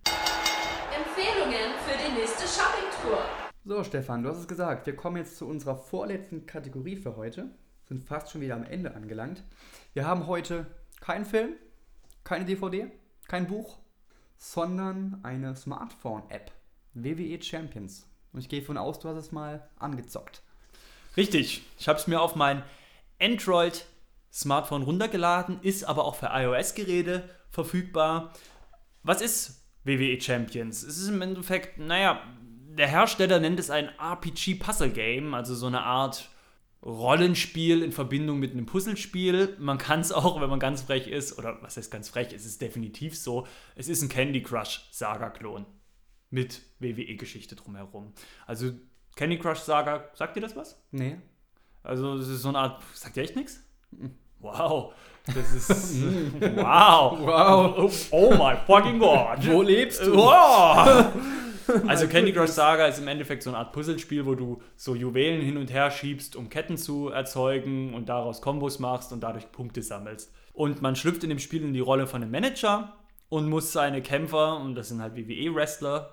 Empfehlungen 0.96 1.74
für 1.86 1.98
die 1.98 2.20
nächste 2.20 2.48
Shopping-Tour. 2.48 3.20
So, 3.66 3.84
Stefan, 3.84 4.24
du 4.24 4.30
hast 4.30 4.38
es 4.38 4.48
gesagt. 4.48 4.86
Wir 4.86 4.96
kommen 4.96 5.18
jetzt 5.18 5.38
zu 5.38 5.48
unserer 5.48 5.76
vorletzten 5.76 6.46
Kategorie 6.46 6.96
für 6.96 7.16
heute. 7.16 7.50
Sind 7.88 8.04
fast 8.04 8.32
schon 8.32 8.42
wieder 8.42 8.56
am 8.56 8.64
Ende 8.64 8.96
angelangt. 8.96 9.44
Wir 9.94 10.08
haben 10.08 10.28
heute 10.28 10.66
keinen 11.02 11.26
Film, 11.26 11.54
keine 12.24 12.46
DVD, 12.46 12.92
kein 13.28 13.48
Buch, 13.48 13.78
sondern 14.38 15.20
eine 15.24 15.56
Smartphone-App. 15.56 16.52
WWE 16.94 17.42
Champions. 17.42 18.08
Und 18.36 18.42
ich 18.42 18.50
gehe 18.50 18.62
von 18.62 18.78
aus, 18.78 19.00
du 19.00 19.08
hast 19.08 19.16
es 19.16 19.32
mal 19.32 19.66
angezockt. 19.80 20.42
Richtig. 21.16 21.62
Ich 21.80 21.88
habe 21.88 21.98
es 21.98 22.06
mir 22.06 22.20
auf 22.20 22.36
mein 22.36 22.64
Android-Smartphone 23.22 24.84
runtergeladen, 24.84 25.62
ist 25.62 25.86
aber 25.86 26.04
auch 26.04 26.16
für 26.16 26.32
iOS-Geräte 26.34 27.30
verfügbar. 27.50 28.34
Was 29.04 29.22
ist 29.22 29.62
WWE 29.86 30.20
Champions? 30.20 30.84
Es 30.84 30.98
ist 30.98 31.08
im 31.08 31.22
Endeffekt, 31.22 31.78
naja, 31.78 32.22
der 32.78 32.90
Hersteller 32.90 33.40
nennt 33.40 33.58
es 33.58 33.70
ein 33.70 33.90
RPG-Puzzle-Game, 33.98 35.34
also 35.34 35.56
so 35.56 35.68
eine 35.68 35.84
Art 35.84 36.30
Rollenspiel 36.84 37.84
in 37.84 37.94
Verbindung 37.94 38.40
mit 38.40 38.52
einem 38.52 38.66
Puzzlespiel. 38.66 39.56
Man 39.60 39.78
kann 39.78 40.02
es 40.02 40.12
auch, 40.12 40.42
wenn 40.42 40.50
man 40.50 40.60
ganz 40.60 40.82
frech 40.82 41.08
ist, 41.08 41.40
oder 41.40 41.58
was 41.62 41.78
heißt 41.78 41.90
ganz 41.90 42.10
frech, 42.10 42.34
es 42.34 42.46
ist 42.46 42.62
definitiv 42.62 43.18
so, 43.18 43.48
es 43.76 43.88
ist 43.88 44.02
ein 44.02 44.10
Candy 44.10 44.44
Crush 44.44 44.90
Saga-Klon 44.92 45.66
mit 46.36 46.62
WWE-Geschichte 46.80 47.56
drumherum. 47.56 48.12
Also 48.46 48.72
Candy 49.16 49.40
Crush 49.40 49.60
Saga, 49.60 50.10
sagt 50.14 50.36
dir 50.36 50.42
das 50.42 50.56
was? 50.56 50.78
Nee. 50.92 51.16
Also 51.82 52.16
es 52.16 52.28
ist 52.28 52.42
so 52.42 52.50
eine 52.50 52.60
Art, 52.60 52.84
sagt 52.94 53.16
dir 53.16 53.22
echt 53.22 53.38
nichts? 53.38 53.64
Wow. 54.40 54.94
Das 55.34 55.54
ist. 55.54 56.04
wow. 56.42 57.18
Wow. 57.20 57.76
Oh, 57.78 57.92
oh 58.12 58.32
my 58.32 58.58
fucking 58.68 59.00
God. 59.00 59.48
Wo 59.48 59.62
lebst 59.62 60.06
du? 60.06 60.14
Wow. 60.14 61.06
Also 61.88 62.08
Candy 62.10 62.34
Crush 62.34 62.50
Saga 62.50 62.88
ist 62.88 63.00
im 63.00 63.08
Endeffekt 63.08 63.42
so 63.42 63.50
eine 63.50 63.58
Art 63.58 63.72
Puzzlespiel, 63.72 64.26
wo 64.26 64.36
du 64.36 64.62
so 64.76 64.94
Juwelen 64.94 65.42
hin 65.42 65.56
und 65.56 65.72
her 65.72 65.90
schiebst, 65.90 66.36
um 66.36 66.50
Ketten 66.50 66.78
zu 66.78 67.08
erzeugen 67.10 67.94
und 67.94 68.10
daraus 68.10 68.42
Kombos 68.42 68.80
machst 68.80 69.14
und 69.14 69.22
dadurch 69.22 69.52
Punkte 69.54 69.82
sammelst. 69.82 70.34
Und 70.52 70.82
man 70.82 70.98
schlüpft 70.98 71.24
in 71.24 71.30
dem 71.30 71.40
Spiel 71.40 71.64
in 71.64 71.74
die 71.74 71.80
Rolle 71.80 72.08
von 72.08 72.22
einem 72.22 72.32
Manager 72.32 72.94
und 73.30 73.50
muss 73.50 73.72
seine 73.72 74.02
Kämpfer, 74.02 74.58
und 74.58 74.76
das 74.76 74.90
sind 74.90 75.02
halt 75.02 75.16
WWE-Wrestler, 75.16 76.12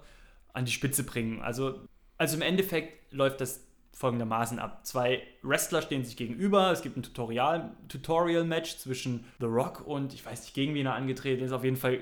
an 0.52 0.64
die 0.64 0.72
Spitze 0.72 1.04
bringen. 1.04 1.40
Also, 1.40 1.80
also 2.18 2.36
im 2.36 2.42
Endeffekt 2.42 3.12
läuft 3.12 3.40
das 3.40 3.66
folgendermaßen 3.92 4.58
ab. 4.58 4.86
Zwei 4.86 5.22
Wrestler 5.42 5.82
stehen 5.82 6.04
sich 6.04 6.16
gegenüber. 6.16 6.72
Es 6.72 6.82
gibt 6.82 6.96
ein 6.96 7.02
Tutorial-Match 7.02 7.78
Tutorial 7.88 8.64
zwischen 8.64 9.24
The 9.38 9.46
Rock 9.46 9.86
und 9.86 10.14
ich 10.14 10.24
weiß 10.24 10.42
nicht, 10.42 10.54
gegen 10.54 10.74
wen 10.74 10.86
er 10.86 10.94
angetreten 10.94 11.44
ist. 11.44 11.52
Auf 11.52 11.64
jeden 11.64 11.76
Fall 11.76 12.00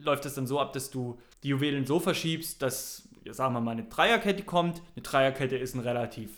läuft 0.00 0.24
das 0.24 0.34
dann 0.34 0.46
so 0.46 0.60
ab, 0.60 0.72
dass 0.72 0.90
du 0.90 1.18
die 1.42 1.48
Juwelen 1.48 1.86
so 1.86 2.00
verschiebst, 2.00 2.60
dass, 2.60 3.08
sagen 3.30 3.54
wir 3.54 3.60
mal, 3.60 3.72
eine 3.72 3.84
Dreierkette 3.84 4.42
kommt. 4.42 4.82
Eine 4.96 5.02
Dreierkette 5.02 5.56
ist 5.56 5.74
ein 5.74 5.80
relativ 5.80 6.30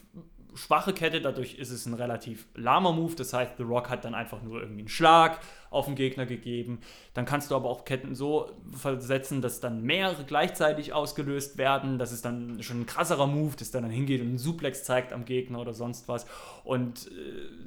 schwache 0.54 0.92
Kette, 0.92 1.20
dadurch 1.20 1.54
ist 1.54 1.70
es 1.70 1.86
ein 1.86 1.94
relativ 1.94 2.46
lahmer 2.54 2.92
Move. 2.92 3.14
Das 3.14 3.32
heißt, 3.32 3.56
The 3.56 3.62
Rock 3.62 3.88
hat 3.88 4.04
dann 4.04 4.14
einfach 4.14 4.42
nur 4.42 4.60
irgendwie 4.60 4.80
einen 4.80 4.88
Schlag 4.88 5.40
auf 5.70 5.86
den 5.86 5.94
Gegner 5.94 6.26
gegeben. 6.26 6.80
Dann 7.14 7.24
kannst 7.24 7.50
du 7.50 7.56
aber 7.56 7.68
auch 7.68 7.84
Ketten 7.84 8.14
so 8.14 8.50
versetzen, 8.72 9.40
dass 9.40 9.60
dann 9.60 9.82
mehrere 9.82 10.24
gleichzeitig 10.24 10.92
ausgelöst 10.92 11.58
werden. 11.58 11.98
Das 11.98 12.12
ist 12.12 12.24
dann 12.24 12.62
schon 12.62 12.80
ein 12.80 12.86
krasserer 12.86 13.26
Move, 13.26 13.56
dass 13.56 13.70
dann 13.70 13.88
hingeht 13.88 14.20
und 14.20 14.28
einen 14.28 14.38
Suplex 14.38 14.84
zeigt 14.84 15.12
am 15.12 15.24
Gegner 15.24 15.60
oder 15.60 15.72
sonst 15.72 16.08
was. 16.08 16.26
Und 16.64 17.06
äh, 17.06 17.10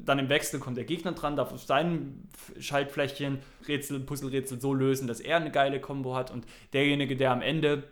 dann 0.03 0.19
im 0.19 0.29
Wechsel 0.29 0.59
kommt 0.59 0.77
der 0.77 0.85
Gegner 0.85 1.13
dran, 1.13 1.35
darf 1.35 1.53
auf 1.53 1.63
seinem 1.63 2.23
Schaltflächen 2.59 3.39
Rätsel, 3.67 3.99
Puzzlerätsel 3.99 4.59
so 4.59 4.73
lösen, 4.73 5.07
dass 5.07 5.19
er 5.19 5.37
eine 5.37 5.51
geile 5.51 5.79
Combo 5.79 6.15
hat. 6.15 6.31
Und 6.31 6.45
derjenige, 6.73 7.15
der 7.15 7.31
am 7.31 7.41
Ende 7.41 7.83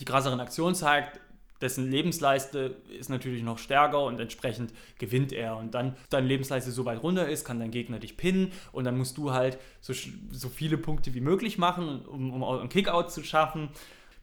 die 0.00 0.04
krasseren 0.04 0.40
Aktionen 0.40 0.74
zeigt, 0.74 1.20
dessen 1.60 1.90
Lebensleiste 1.90 2.76
ist 2.98 3.10
natürlich 3.10 3.42
noch 3.42 3.58
stärker 3.58 4.04
und 4.04 4.20
entsprechend 4.20 4.72
gewinnt 4.98 5.32
er. 5.32 5.56
Und 5.56 5.74
dann 5.74 5.96
deine 6.10 6.26
Lebensleiste 6.26 6.70
so 6.70 6.84
weit 6.84 7.02
runter 7.02 7.28
ist, 7.28 7.44
kann 7.44 7.58
dein 7.58 7.70
Gegner 7.70 7.98
dich 7.98 8.16
pinnen 8.16 8.52
und 8.72 8.84
dann 8.84 8.96
musst 8.96 9.18
du 9.18 9.32
halt 9.32 9.58
so, 9.80 9.92
so 10.30 10.48
viele 10.48 10.78
Punkte 10.78 11.14
wie 11.14 11.20
möglich 11.20 11.58
machen, 11.58 12.02
um, 12.06 12.32
um 12.32 12.44
einen 12.44 12.68
Kickout 12.68 13.10
zu 13.10 13.22
schaffen. 13.22 13.68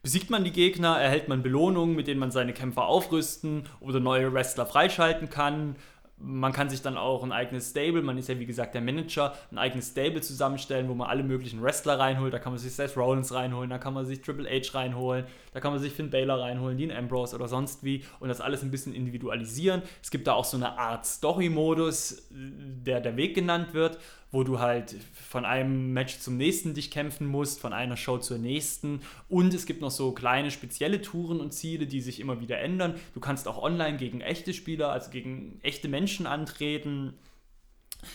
Besiegt 0.02 0.30
man 0.30 0.44
die 0.44 0.52
Gegner, 0.52 1.00
erhält 1.00 1.28
man 1.28 1.42
Belohnungen, 1.42 1.96
mit 1.96 2.06
denen 2.06 2.20
man 2.20 2.30
seine 2.30 2.52
Kämpfer 2.52 2.86
aufrüsten 2.86 3.64
oder 3.80 3.98
neue 3.98 4.32
Wrestler 4.32 4.66
freischalten 4.66 5.28
kann 5.28 5.76
man 6.18 6.52
kann 6.52 6.70
sich 6.70 6.80
dann 6.80 6.96
auch 6.96 7.22
ein 7.22 7.32
eigenes 7.32 7.70
Stable, 7.70 8.02
man 8.02 8.16
ist 8.16 8.28
ja 8.28 8.38
wie 8.38 8.46
gesagt 8.46 8.74
der 8.74 8.80
Manager, 8.80 9.34
ein 9.50 9.58
eigenes 9.58 9.88
Stable 9.88 10.22
zusammenstellen, 10.22 10.88
wo 10.88 10.94
man 10.94 11.08
alle 11.08 11.22
möglichen 11.22 11.62
Wrestler 11.62 11.98
reinholt. 11.98 12.32
Da 12.32 12.38
kann 12.38 12.52
man 12.52 12.58
sich 12.58 12.72
Seth 12.72 12.96
Rollins 12.96 13.34
reinholen, 13.34 13.68
da 13.68 13.78
kann 13.78 13.92
man 13.92 14.06
sich 14.06 14.22
Triple 14.22 14.48
H 14.48 14.78
reinholen, 14.78 15.26
da 15.56 15.60
kann 15.60 15.72
man 15.72 15.80
sich 15.80 15.94
Finn 15.94 16.10
Balor 16.10 16.42
reinholen, 16.42 16.76
Dean 16.76 16.90
Ambrose 16.90 17.34
oder 17.34 17.48
sonst 17.48 17.82
wie 17.82 18.04
und 18.20 18.28
das 18.28 18.42
alles 18.42 18.62
ein 18.62 18.70
bisschen 18.70 18.92
individualisieren. 18.92 19.80
Es 20.02 20.10
gibt 20.10 20.26
da 20.26 20.34
auch 20.34 20.44
so 20.44 20.58
eine 20.58 20.76
Art 20.76 21.06
Story-Modus, 21.06 22.28
der 22.30 23.00
der 23.00 23.16
Weg 23.16 23.34
genannt 23.34 23.72
wird 23.72 23.98
wo 24.32 24.44
du 24.44 24.58
halt 24.58 24.96
von 25.14 25.46
einem 25.46 25.94
Match 25.94 26.18
zum 26.18 26.36
nächsten 26.36 26.74
dich 26.74 26.90
kämpfen 26.90 27.26
musst, 27.26 27.58
von 27.58 27.72
einer 27.72 27.96
Show 27.96 28.18
zur 28.18 28.36
nächsten. 28.36 29.00
Und 29.30 29.54
es 29.54 29.64
gibt 29.64 29.80
noch 29.80 29.90
so 29.90 30.12
kleine 30.12 30.50
spezielle 30.50 31.00
Touren 31.00 31.40
und 31.40 31.52
Ziele, 31.52 31.86
die 31.86 32.02
sich 32.02 32.20
immer 32.20 32.40
wieder 32.40 32.58
ändern. 32.58 32.96
Du 33.14 33.20
kannst 33.20 33.48
auch 33.48 33.62
online 33.62 33.96
gegen 33.96 34.20
echte 34.20 34.52
Spieler, 34.52 34.90
also 34.90 35.10
gegen 35.10 35.58
echte 35.62 35.88
Menschen 35.88 36.26
antreten. 36.26 37.14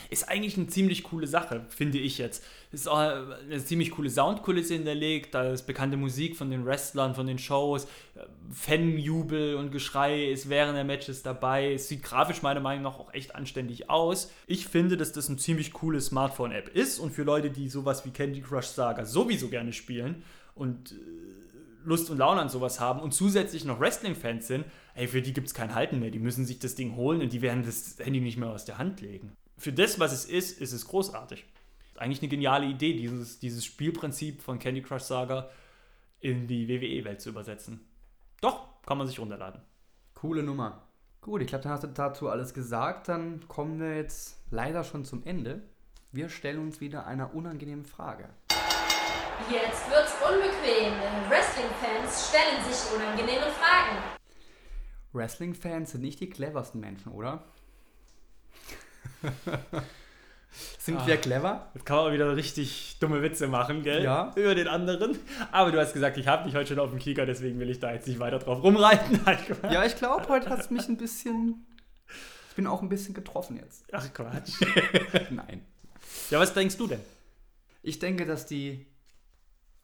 Ist 0.09 0.29
eigentlich 0.29 0.57
eine 0.57 0.67
ziemlich 0.67 1.03
coole 1.03 1.27
Sache, 1.27 1.65
finde 1.69 1.97
ich 1.97 2.17
jetzt. 2.17 2.43
Ist 2.71 2.87
auch 2.87 2.97
eine 2.97 3.63
ziemlich 3.63 3.91
coole 3.91 4.09
Soundkulisse 4.09 4.75
hinterlegt, 4.75 5.33
da 5.33 5.51
ist 5.51 5.63
bekannte 5.63 5.97
Musik 5.97 6.37
von 6.37 6.49
den 6.49 6.65
Wrestlern, 6.65 7.15
von 7.15 7.27
den 7.27 7.37
Shows, 7.37 7.87
Fanjubel 8.51 9.55
und 9.55 9.71
Geschrei 9.71 10.29
ist 10.29 10.49
während 10.49 10.77
der 10.77 10.83
Matches 10.83 11.23
dabei. 11.23 11.73
Es 11.73 11.87
sieht 11.87 12.03
grafisch 12.03 12.41
meiner 12.41 12.59
Meinung 12.59 12.83
nach 12.83 12.99
auch 12.99 13.13
echt 13.13 13.35
anständig 13.35 13.89
aus. 13.89 14.31
Ich 14.47 14.67
finde, 14.67 14.97
dass 14.97 15.11
das 15.11 15.29
eine 15.29 15.37
ziemlich 15.37 15.73
coole 15.73 16.01
Smartphone-App 16.01 16.69
ist 16.69 16.99
und 16.99 17.11
für 17.11 17.23
Leute, 17.23 17.49
die 17.49 17.69
sowas 17.69 18.05
wie 18.05 18.11
Candy 18.11 18.41
Crush 18.41 18.67
Saga 18.67 19.05
sowieso 19.05 19.49
gerne 19.49 19.73
spielen 19.73 20.23
und 20.55 20.91
äh, 20.91 20.95
Lust 21.83 22.09
und 22.09 22.17
Laune 22.17 22.41
an 22.41 22.49
sowas 22.49 22.79
haben 22.79 22.99
und 22.99 23.13
zusätzlich 23.13 23.65
noch 23.65 23.79
Wrestling-Fans 23.79 24.47
sind, 24.47 24.65
ey, 24.93 25.07
für 25.07 25.21
die 25.21 25.33
gibt 25.33 25.47
es 25.47 25.53
kein 25.53 25.73
Halten 25.73 25.99
mehr. 25.99 26.11
Die 26.11 26.19
müssen 26.19 26.45
sich 26.45 26.59
das 26.59 26.75
Ding 26.75 26.95
holen 26.95 27.21
und 27.21 27.33
die 27.33 27.41
werden 27.41 27.63
das 27.63 27.97
Handy 27.99 28.21
nicht 28.21 28.37
mehr 28.37 28.49
aus 28.49 28.65
der 28.65 28.77
Hand 28.77 29.01
legen 29.01 29.35
für 29.61 29.71
das, 29.71 29.99
was 29.99 30.11
es 30.11 30.25
ist, 30.25 30.59
ist 30.59 30.73
es 30.73 30.87
großartig. 30.87 31.45
Eigentlich 31.95 32.19
eine 32.21 32.29
geniale 32.29 32.65
Idee, 32.65 32.93
dieses, 32.93 33.37
dieses 33.39 33.63
Spielprinzip 33.63 34.41
von 34.41 34.57
Candy 34.57 34.81
Crush 34.81 35.03
Saga 35.03 35.51
in 36.19 36.47
die 36.47 36.67
WWE-Welt 36.67 37.21
zu 37.21 37.29
übersetzen. 37.29 37.87
Doch, 38.41 38.81
kann 38.87 38.97
man 38.97 39.05
sich 39.05 39.19
runterladen. 39.19 39.61
Coole 40.15 40.41
Nummer. 40.41 40.87
Gut, 41.21 41.43
ich 41.43 41.47
glaube, 41.47 41.63
dann 41.63 41.73
hast 41.73 41.83
du 41.83 41.87
dazu 41.87 42.27
alles 42.27 42.55
gesagt. 42.55 43.07
Dann 43.07 43.47
kommen 43.47 43.79
wir 43.79 43.95
jetzt 43.95 44.39
leider 44.49 44.83
schon 44.83 45.05
zum 45.05 45.23
Ende. 45.25 45.61
Wir 46.11 46.29
stellen 46.29 46.57
uns 46.57 46.81
wieder 46.81 47.05
einer 47.05 47.35
unangenehmen 47.35 47.85
Frage. 47.85 48.29
Jetzt 49.51 49.87
wird's 49.91 50.15
unbequem. 50.27 50.93
Wrestling-Fans 51.29 52.29
stellen 52.29 52.63
sich 52.67 52.95
unangenehme 52.95 53.51
Fragen. 53.51 53.97
Wrestling-Fans 55.13 55.91
sind 55.91 56.01
nicht 56.01 56.19
die 56.19 56.31
cleversten 56.31 56.81
Menschen, 56.81 57.11
oder? 57.11 57.43
Sind 60.79 60.97
ah. 60.97 61.07
wir 61.07 61.17
clever? 61.17 61.69
Jetzt 61.73 61.85
kann 61.85 61.97
man 61.97 62.13
wieder 62.13 62.35
richtig 62.35 62.97
dumme 62.99 63.21
Witze 63.21 63.47
machen, 63.47 63.83
gell? 63.83 64.03
Ja. 64.03 64.33
Über 64.35 64.55
den 64.55 64.67
anderen. 64.67 65.17
Aber 65.51 65.71
du 65.71 65.79
hast 65.79 65.93
gesagt, 65.93 66.17
ich 66.17 66.27
habe 66.27 66.45
dich 66.45 66.55
heute 66.55 66.69
schon 66.69 66.79
auf 66.79 66.89
dem 66.89 66.99
Kieker, 66.99 67.25
deswegen 67.25 67.59
will 67.59 67.69
ich 67.69 67.79
da 67.79 67.93
jetzt 67.93 68.07
nicht 68.07 68.19
weiter 68.19 68.39
drauf 68.39 68.61
rumreiten. 68.63 69.19
ja, 69.71 69.85
ich 69.85 69.95
glaube, 69.95 70.27
heute 70.27 70.49
hat 70.49 70.59
es 70.59 70.69
mich 70.69 70.87
ein 70.89 70.97
bisschen. 70.97 71.65
Ich 72.49 72.55
bin 72.55 72.67
auch 72.67 72.81
ein 72.81 72.89
bisschen 72.89 73.13
getroffen 73.13 73.57
jetzt. 73.57 73.85
Ach 73.93 74.11
Quatsch. 74.13 74.59
Nein. 75.29 75.65
Ja, 76.29 76.39
was 76.39 76.53
denkst 76.53 76.77
du 76.77 76.87
denn? 76.87 77.01
Ich 77.81 77.99
denke, 77.99 78.25
dass 78.25 78.45
die. 78.45 78.87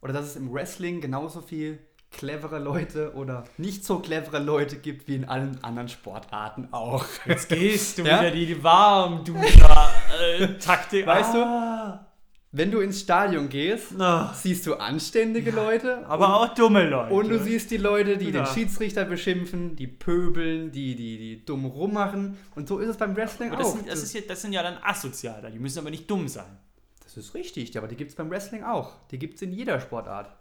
Oder 0.01 0.13
dass 0.13 0.25
es 0.25 0.35
im 0.35 0.53
Wrestling 0.53 0.99
genauso 0.99 1.41
viel 1.41 1.79
clevere 2.11 2.59
Leute 2.59 3.13
oder 3.13 3.43
nicht 3.57 3.85
so 3.85 3.99
clevere 3.99 4.39
Leute 4.39 4.77
gibt 4.77 5.07
wie 5.07 5.15
in 5.15 5.25
allen 5.25 5.63
anderen 5.63 5.89
Sportarten 5.89 6.69
auch. 6.71 7.05
Jetzt 7.25 7.49
gehst 7.49 7.97
du 7.97 8.03
ja? 8.03 8.21
wieder 8.21 8.31
die 8.31 8.63
warm, 8.63 9.23
du 9.23 9.35
äh, 9.35 10.57
Taktik. 10.57 11.05
Weißt 11.05 11.35
ah. 11.35 11.99
du? 12.01 12.07
Wenn 12.53 12.71
du 12.71 12.79
ins 12.79 13.01
Stadion 13.01 13.49
gehst, 13.49 13.93
oh. 13.99 14.21
siehst 14.33 14.65
du 14.65 14.75
anständige 14.75 15.49
ja, 15.49 15.55
Leute. 15.55 16.07
Aber 16.07 16.27
und, 16.27 16.33
auch 16.33 16.55
dumme 16.55 16.89
Leute. 16.89 17.13
Und 17.13 17.27
du 17.27 17.39
siehst 17.39 17.69
die 17.71 17.77
Leute, 17.77 18.17
die 18.17 18.29
ja. 18.29 18.43
den 18.43 18.45
Schiedsrichter 18.45 19.03
beschimpfen, 19.03 19.75
die 19.75 19.87
pöbeln, 19.87 20.71
die, 20.71 20.95
die, 20.95 21.17
die 21.17 21.45
dumm 21.45 21.65
rummachen. 21.65 22.37
Und 22.55 22.67
so 22.67 22.79
ist 22.79 22.87
es 22.87 22.97
beim 22.97 23.15
Wrestling 23.15 23.51
aber 23.51 23.61
das 23.61 23.67
auch. 23.67 23.75
Sind, 23.75 23.89
das, 23.89 24.01
ist, 24.01 24.29
das 24.29 24.41
sind 24.41 24.53
ja 24.53 24.63
dann 24.63 24.77
Asoziale, 24.81 25.51
die 25.51 25.59
müssen 25.59 25.79
aber 25.79 25.89
nicht 25.89 26.09
dumm 26.09 26.27
sein. 26.29 26.57
Das 27.03 27.17
ist 27.17 27.33
richtig, 27.33 27.77
aber 27.77 27.87
die 27.87 27.95
gibt 27.95 28.11
es 28.11 28.15
beim 28.15 28.29
Wrestling 28.29 28.63
auch. 28.63 28.93
Die 29.11 29.19
gibt 29.19 29.35
es 29.35 29.41
in 29.41 29.51
jeder 29.51 29.79
Sportart. 29.79 30.31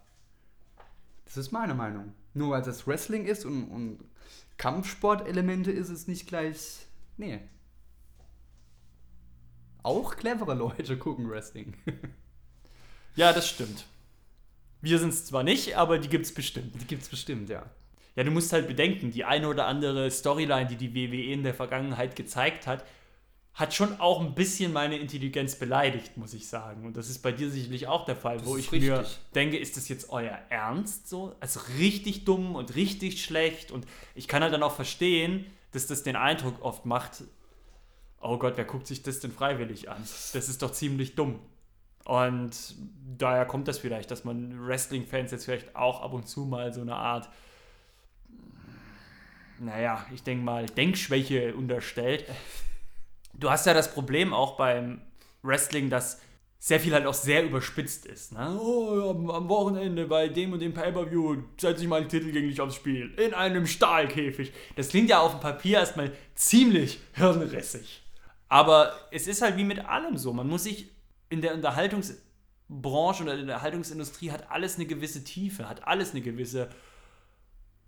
Das 1.27 1.37
ist 1.37 1.53
meine 1.53 1.75
Meinung. 1.75 2.15
Nur 2.33 2.51
weil 2.51 2.63
das 2.63 2.87
Wrestling 2.87 3.27
ist 3.27 3.45
und, 3.45 3.69
und 3.69 3.99
Kampfsportelemente 4.57 5.71
ist 5.71 5.91
es 5.91 6.07
nicht 6.07 6.27
gleich. 6.27 6.87
Nee. 7.17 7.41
Auch 9.83 10.17
clevere 10.17 10.55
Leute 10.55 10.99
gucken 10.99 11.29
Wrestling. 11.29 11.75
ja, 13.17 13.33
das 13.33 13.49
stimmt. 13.49 13.87
Wir 14.81 14.99
sind 14.99 15.11
es 15.11 15.27
zwar 15.27 15.43
nicht, 15.43 15.77
aber 15.77 15.99
die 15.99 16.09
gibt 16.09 16.27
es 16.27 16.35
bestimmt. 16.35 16.81
Die 16.81 16.87
gibt 16.87 17.03
es 17.03 17.09
bestimmt, 17.09 17.49
ja. 17.49 17.69
Ja, 18.15 18.25
du 18.25 18.31
musst 18.31 18.53
halt 18.53 18.67
bedenken, 18.67 19.11
die 19.11 19.25
eine 19.25 19.49
oder 19.49 19.67
andere 19.67 20.11
Storyline, 20.11 20.67
die 20.67 20.77
die 20.77 20.95
WWE 20.95 21.33
in 21.33 21.43
der 21.43 21.55
Vergangenheit 21.55 22.17
gezeigt 22.17 22.67
hat, 22.67 22.85
hat 23.57 23.73
schon 23.73 23.99
auch 24.01 24.21
ein 24.21 24.35
bisschen 24.35 24.71
meine 24.75 24.99
Intelligenz 24.99 25.57
beleidigt, 25.57 26.19
muss 26.19 26.35
ich 26.35 26.47
sagen. 26.47 26.85
Und 26.85 26.95
das 26.95 27.09
ist 27.09 27.21
bei 27.21 27.33
dir 27.33 27.51
sicherlich 27.51 27.87
auch 27.87 28.05
der 28.05 28.15
Fall, 28.15 28.37
das 28.37 28.47
wo 28.47 28.59
ich 28.59 28.71
richtig. 28.71 28.91
mir 28.91 29.05
denke, 29.35 29.57
ist 29.57 29.79
das 29.79 29.89
jetzt 29.89 30.11
euer 30.11 30.39
Ernst 30.51 31.09
so? 31.09 31.35
Also 31.41 31.61
richtig 31.79 32.27
dumm 32.27 32.55
und 32.55 32.77
richtig 32.77 33.25
schlecht. 33.25 33.71
Und 33.71 33.87
ich 34.15 34.29
kann 34.29 34.43
halt 34.43 34.53
dann 34.53 34.63
auch 34.63 34.75
verstehen, 34.75 35.47
dass 35.73 35.87
das 35.87 36.03
den 36.03 36.17
Eindruck 36.17 36.63
oft 36.63 36.85
macht, 36.85 37.25
oh 38.21 38.37
Gott, 38.37 38.59
wer 38.59 38.67
guckt 38.67 38.87
sich 38.87 39.03
das 39.03 39.21
denn 39.21 39.33
freiwillig 39.33 39.89
an? 39.89 40.03
Das 40.03 40.51
ist 40.51 40.61
doch 40.61 40.73
ziemlich 40.73 41.15
dumm. 41.15 41.39
Und 42.05 42.75
daher 43.17 43.47
kommt 43.47 43.69
das 43.69 43.79
vielleicht, 43.79 44.11
dass 44.11 44.25
man 44.25 44.67
Wrestling-Fans 44.67 45.31
jetzt 45.31 45.47
vielleicht 45.47 45.75
auch 45.75 46.03
ab 46.03 46.13
und 46.13 46.29
zu 46.29 46.45
mal 46.45 46.75
so 46.75 46.83
eine 46.83 46.95
Art, 46.95 47.31
naja, 49.59 50.05
ich 50.15 50.23
denke 50.23 50.45
mal, 50.45 50.67
Denkschwäche 50.67 51.55
unterstellt 51.55 52.27
du 53.39 53.51
hast 53.51 53.67
ja 53.67 53.75
das 53.75 53.93
Problem 53.93 54.33
auch 54.33 54.57
beim 54.57 55.01
Wrestling, 55.43 55.91
dass 55.91 56.21
sehr 56.59 56.81
viel 56.81 56.95
halt 56.95 57.07
auch 57.07 57.15
sehr 57.15 57.45
überspitzt 57.45 58.07
ist. 58.07 58.33
Ne? 58.33 58.59
Oh, 58.61 59.11
am 59.11 59.49
Wochenende 59.49 60.07
bei 60.07 60.29
dem 60.29 60.53
und 60.53 60.61
dem 60.61 60.75
Pay-Per-View 60.75 61.37
setze 61.61 61.83
ich 61.83 61.89
meinen 61.89 62.09
Titel 62.09 62.33
gegen 62.33 62.49
dich 62.49 62.61
aufs 62.61 62.77
Spiel. 62.77 63.15
In 63.19 63.35
einem 63.35 63.67
Stahlkäfig. 63.67 64.53
Das 64.75 64.89
klingt 64.89 65.11
ja 65.11 65.21
auf 65.21 65.33
dem 65.33 65.41
Papier 65.41 65.79
erstmal 65.79 66.13
ziemlich 66.35 66.99
hirnrissig. 67.13 68.03
Aber 68.49 68.93
es 69.11 69.27
ist 69.27 69.43
halt 69.43 69.57
wie 69.57 69.65
mit 69.65 69.85
allem 69.85 70.17
so. 70.17 70.33
Man 70.33 70.49
muss 70.49 70.65
sich 70.65 70.91
in 71.29 71.41
der 71.41 71.55
Unterhaltungsbranche 71.55 73.23
oder 73.23 73.35
in 73.35 73.47
der 73.47 73.57
Unterhaltungsindustrie 73.57 74.31
hat 74.31 74.51
alles 74.51 74.77
eine 74.77 74.87
gewisse 74.87 75.25
Tiefe, 75.25 75.69
hat 75.69 75.87
alles 75.87 76.13
eine 76.13 76.23
gewisse 76.23 76.69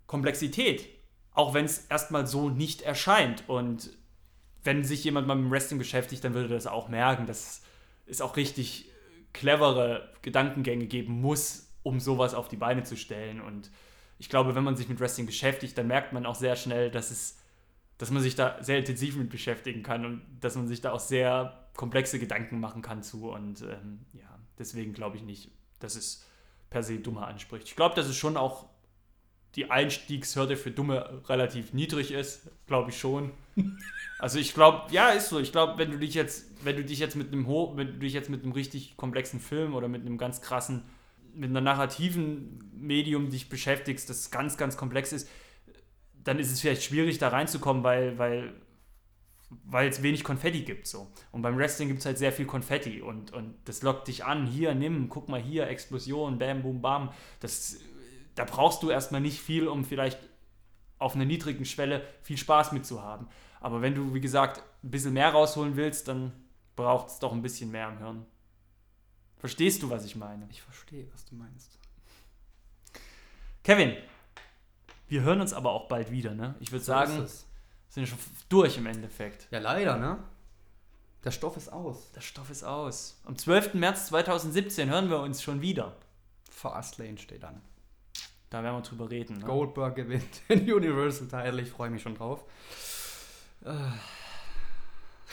Komplexität. 0.05 0.87
Auch 1.33 1.53
wenn 1.53 1.65
es 1.65 1.85
erstmal 1.87 2.27
so 2.27 2.49
nicht 2.49 2.81
erscheint. 2.81 3.43
Und 3.47 3.91
wenn 4.63 4.83
sich 4.83 5.03
jemand 5.03 5.27
mal 5.27 5.35
mit 5.35 5.51
Wrestling 5.51 5.79
beschäftigt, 5.79 6.23
dann 6.23 6.33
würde 6.33 6.49
das 6.49 6.67
auch 6.67 6.89
merken, 6.89 7.25
dass 7.25 7.61
es 8.05 8.21
auch 8.21 8.35
richtig 8.35 8.89
clevere 9.33 10.13
Gedankengänge 10.21 10.87
geben 10.87 11.21
muss, 11.21 11.69
um 11.83 11.99
sowas 11.99 12.33
auf 12.33 12.47
die 12.47 12.57
Beine 12.57 12.83
zu 12.83 12.97
stellen. 12.97 13.39
Und 13.41 13.71
ich 14.17 14.29
glaube, 14.29 14.55
wenn 14.55 14.63
man 14.63 14.75
sich 14.75 14.89
mit 14.89 14.99
Wrestling 14.99 15.25
beschäftigt, 15.25 15.77
dann 15.77 15.87
merkt 15.87 16.13
man 16.13 16.25
auch 16.25 16.35
sehr 16.35 16.55
schnell, 16.55 16.91
dass 16.91 17.11
es 17.11 17.39
dass 17.99 18.11
man 18.11 18.23
sich 18.23 18.33
da 18.33 18.63
sehr 18.63 18.79
intensiv 18.79 19.17
mit 19.17 19.29
beschäftigen 19.29 19.83
kann 19.83 20.05
und 20.05 20.21
dass 20.39 20.55
man 20.55 20.67
sich 20.67 20.79
da 20.79 20.93
auch 20.93 21.01
sehr 21.01 21.67
komplexe 21.75 22.17
Gedanken 22.17 22.59
machen 22.59 22.81
kann 22.81 23.03
zu. 23.03 23.29
Und 23.29 23.61
ähm, 23.61 24.05
ja, 24.13 24.39
deswegen 24.57 24.93
glaube 24.93 25.17
ich 25.17 25.23
nicht, 25.23 25.51
dass 25.79 25.95
es 25.95 26.25
per 26.69 26.81
se 26.81 26.99
dummer 26.99 27.27
anspricht. 27.27 27.67
Ich 27.67 27.75
glaube, 27.75 27.95
dass 27.95 28.07
es 28.07 28.15
schon 28.15 28.37
auch 28.37 28.68
die 29.55 29.71
Einstiegshürde 29.71 30.55
für 30.55 30.71
Dumme 30.71 31.21
relativ 31.27 31.73
niedrig 31.73 32.11
ist, 32.11 32.49
glaube 32.67 32.91
ich 32.91 32.99
schon. 32.99 33.31
Also 34.21 34.37
ich 34.37 34.53
glaube, 34.53 34.91
ja, 34.91 35.11
ist 35.11 35.29
so. 35.29 35.39
Ich 35.39 35.53
glaube, 35.53 35.77
wenn 35.77 35.91
du 35.91 35.97
dich 35.97 36.13
jetzt, 36.13 36.65
wenn 36.65 36.75
du 36.75 36.83
dich 36.83 36.99
jetzt 36.99 37.15
mit 37.15 37.31
einem 37.31 37.47
Ho 37.47 37.71
wenn 37.77 37.87
du 37.87 37.99
dich 37.99 38.11
jetzt 38.11 38.29
mit 38.29 38.43
einem 38.43 38.51
richtig 38.51 38.97
komplexen 38.97 39.39
Film 39.39 39.73
oder 39.73 39.87
mit 39.87 40.01
einem 40.01 40.17
ganz 40.17 40.41
krassen, 40.41 40.83
mit 41.33 41.49
einer 41.49 41.61
narrativen 41.61 42.69
Medium 42.73 43.29
dich 43.29 43.47
beschäftigst, 43.47 44.09
das 44.09 44.29
ganz, 44.29 44.57
ganz 44.57 44.75
komplex 44.75 45.13
ist, 45.13 45.29
dann 46.21 46.37
ist 46.37 46.51
es 46.51 46.59
vielleicht 46.59 46.83
schwierig, 46.83 47.17
da 47.17 47.29
reinzukommen, 47.29 47.83
weil, 47.83 48.17
weil, 48.17 48.53
weil 49.63 49.87
es 49.87 50.03
wenig 50.03 50.25
Konfetti 50.25 50.63
gibt. 50.63 50.85
So. 50.85 51.09
Und 51.31 51.41
beim 51.41 51.57
Wrestling 51.57 51.87
gibt 51.87 52.01
es 52.01 52.05
halt 52.05 52.17
sehr 52.17 52.33
viel 52.33 52.45
Konfetti 52.45 53.01
und, 53.01 53.31
und 53.31 53.55
das 53.65 53.83
lockt 53.83 54.09
dich 54.09 54.25
an. 54.25 54.45
Hier, 54.45 54.75
nimm, 54.75 55.07
guck 55.07 55.29
mal 55.29 55.41
hier, 55.41 55.67
Explosion, 55.67 56.37
bam, 56.37 56.61
boom, 56.61 56.81
bam. 56.81 57.13
Das, 57.39 57.77
da 58.39 58.45
brauchst 58.45 58.83
du 58.83 58.89
erstmal 58.89 59.19
nicht 59.19 59.41
viel, 59.41 59.67
um 59.67 59.83
vielleicht 59.83 60.17
auf 60.97 61.13
einer 61.13 61.25
niedrigen 61.25 61.65
Schwelle 61.65 62.07
viel 62.23 62.37
Spaß 62.37 62.71
mitzuhaben. 62.71 63.27
Aber 63.59 63.81
wenn 63.81 63.95
du, 63.95 64.13
wie 64.13 64.21
gesagt, 64.21 64.63
ein 64.81 64.91
bisschen 64.91 65.11
mehr 65.11 65.29
rausholen 65.31 65.75
willst, 65.75 66.07
dann 66.07 66.31
braucht 66.77 67.09
es 67.09 67.19
doch 67.19 67.33
ein 67.33 67.41
bisschen 67.41 67.69
mehr 67.69 67.89
im 67.89 67.97
Hirn. 67.97 68.25
Verstehst 69.39 69.83
du, 69.83 69.89
was 69.89 70.05
ich 70.05 70.15
meine? 70.15 70.47
Ich 70.49 70.61
verstehe, 70.61 71.05
was 71.11 71.25
du 71.25 71.35
meinst. 71.35 71.77
Kevin, 73.61 73.93
wir 75.09 75.21
hören 75.23 75.41
uns 75.41 75.51
aber 75.51 75.71
auch 75.71 75.89
bald 75.89 76.09
wieder, 76.09 76.33
ne? 76.33 76.55
Ich 76.61 76.71
würde 76.71 76.85
sagen, 76.85 77.17
So 77.17 77.23
es. 77.23 77.45
sind 77.89 78.07
schon 78.07 78.19
durch 78.47 78.77
im 78.77 78.85
Endeffekt. 78.85 79.49
Ja, 79.51 79.59
leider, 79.59 79.97
ne? 79.97 80.23
Der 81.25 81.31
Stoff 81.31 81.57
ist 81.57 81.67
aus. 81.73 82.13
Der 82.13 82.21
Stoff 82.21 82.49
ist 82.49 82.63
aus. 82.63 83.19
Am 83.25 83.37
12. 83.37 83.73
März 83.73 84.07
2017 84.07 84.89
hören 84.89 85.09
wir 85.09 85.19
uns 85.19 85.43
schon 85.43 85.59
wieder. 85.61 85.97
Fastlane 86.49 87.17
steht 87.17 87.43
an. 87.43 87.61
Da 88.49 88.63
werden 88.63 88.77
wir 88.77 88.81
drüber 88.81 89.09
reden. 89.09 89.37
Ne? 89.37 89.45
Goldberg 89.45 89.95
gewinnt 89.95 90.41
den 90.49 90.71
Universal 90.71 91.27
Title. 91.27 91.61
Ich 91.61 91.69
freue 91.69 91.89
mich 91.89 92.01
schon 92.01 92.15
drauf. 92.15 92.43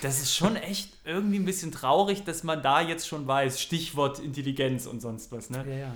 Das 0.03 0.21
ist 0.21 0.35
schon 0.35 0.57
echt 0.57 0.93
irgendwie 1.05 1.39
ein 1.39 1.45
bisschen 1.45 1.73
traurig, 1.73 2.25
dass 2.25 2.43
man 2.43 2.63
da 2.63 2.81
jetzt 2.81 3.09
schon 3.09 3.27
weiß. 3.27 3.61
Stichwort 3.61 4.19
Intelligenz 4.19 4.87
und 4.87 5.01
sonst 5.01 5.33
was, 5.33 5.49
ne? 5.49 5.65
Ja, 5.67 5.77
ja. 5.77 5.95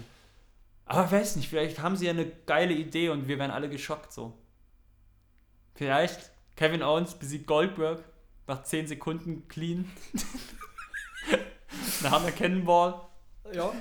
Aber 0.87 1.05
ich 1.05 1.13
weiß 1.13 1.37
nicht, 1.37 1.49
vielleicht 1.49 1.81
haben 1.81 1.97
sie 1.97 2.07
ja 2.07 2.11
eine 2.11 2.27
geile 2.27 2.75
Idee 2.75 3.11
und 3.11 3.29
wir 3.29 3.39
werden 3.39 3.53
alle 3.53 3.69
geschockt 3.69 4.13
so. 4.13 4.37
Vielleicht 5.75 6.33
Kevin 6.57 6.83
Owens 6.83 7.15
besiegt 7.15 7.47
Goldberg 7.47 8.03
nach 8.47 8.65
10 8.65 8.89
Sekunden 8.89 9.47
clean. 9.49 9.89
nach 12.03 12.21
einer 12.21 12.33
Cannonball. 12.33 13.03
Ja. 13.53 13.73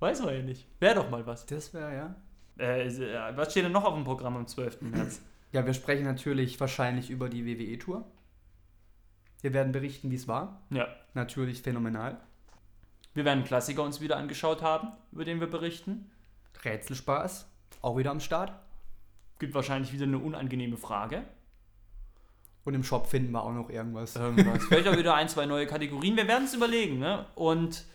Weiß 0.00 0.22
man 0.22 0.34
ja 0.34 0.42
nicht. 0.42 0.66
Wäre 0.80 0.96
doch 0.96 1.10
mal 1.10 1.26
was. 1.26 1.46
Das 1.46 1.74
wäre 1.74 1.94
ja. 1.94 2.14
Äh, 2.58 2.88
äh, 2.88 3.36
was 3.36 3.50
steht 3.50 3.64
denn 3.64 3.72
noch 3.72 3.84
auf 3.84 3.94
dem 3.94 4.04
Programm 4.04 4.36
am 4.36 4.46
12. 4.46 4.80
März? 4.82 5.20
Ja, 5.52 5.64
wir 5.64 5.74
sprechen 5.74 6.04
natürlich 6.04 6.60
wahrscheinlich 6.60 7.10
über 7.10 7.28
die 7.28 7.46
WWE-Tour. 7.46 8.04
Wir 9.40 9.52
werden 9.54 9.72
berichten, 9.72 10.10
wie 10.10 10.16
es 10.16 10.28
war. 10.28 10.62
Ja. 10.70 10.88
Natürlich 11.14 11.62
phänomenal. 11.62 12.20
Wir 13.14 13.24
werden 13.24 13.38
einen 13.38 13.46
Klassiker 13.46 13.82
uns 13.82 14.00
wieder 14.00 14.16
angeschaut 14.16 14.62
haben, 14.62 14.92
über 15.12 15.24
den 15.24 15.40
wir 15.40 15.48
berichten. 15.48 16.10
Rätselspaß. 16.64 17.48
Auch 17.80 17.96
wieder 17.96 18.10
am 18.10 18.20
Start. 18.20 18.52
Gibt 19.38 19.54
wahrscheinlich 19.54 19.92
wieder 19.92 20.04
eine 20.04 20.18
unangenehme 20.18 20.76
Frage. 20.76 21.22
Und 22.64 22.74
im 22.74 22.84
Shop 22.84 23.06
finden 23.06 23.32
wir 23.32 23.42
auch 23.42 23.52
noch 23.52 23.70
irgendwas. 23.70 24.16
Irgendwas. 24.16 24.64
Vielleicht 24.66 24.88
auch 24.88 24.96
wieder 24.96 25.14
ein, 25.14 25.28
zwei 25.28 25.46
neue 25.46 25.66
Kategorien. 25.66 26.16
Wir 26.16 26.28
werden 26.28 26.44
es 26.44 26.54
überlegen, 26.54 26.98
ne? 26.98 27.26
Und 27.34 27.86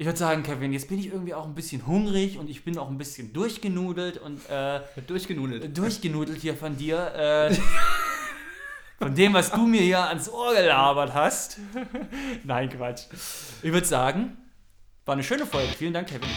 ich 0.00 0.06
würde 0.06 0.18
sagen, 0.18 0.42
Kevin, 0.42 0.72
jetzt 0.72 0.88
bin 0.88 0.98
ich 0.98 1.08
irgendwie 1.08 1.34
auch 1.34 1.44
ein 1.44 1.54
bisschen 1.54 1.86
hungrig 1.86 2.38
und 2.38 2.48
ich 2.48 2.64
bin 2.64 2.78
auch 2.78 2.88
ein 2.88 2.96
bisschen 2.96 3.34
durchgenudelt 3.34 4.16
und 4.16 4.40
äh, 4.48 4.80
Durchgenudelt. 5.06 5.76
durchgenudelt 5.76 6.40
hier 6.40 6.56
von 6.56 6.74
dir. 6.74 7.14
Äh, 7.14 7.54
von 8.98 9.14
dem, 9.14 9.34
was 9.34 9.50
du 9.50 9.66
mir 9.66 9.82
hier 9.82 10.00
ans 10.08 10.30
Ohr 10.30 10.54
gelabert 10.54 11.12
hast. 11.12 11.58
Nein, 12.44 12.70
Quatsch. 12.70 13.08
Ich 13.62 13.70
würde 13.70 13.86
sagen, 13.86 14.38
war 15.04 15.12
eine 15.12 15.22
schöne 15.22 15.44
Folge. 15.44 15.74
Vielen 15.74 15.92
Dank, 15.92 16.08
Kevin. 16.08 16.30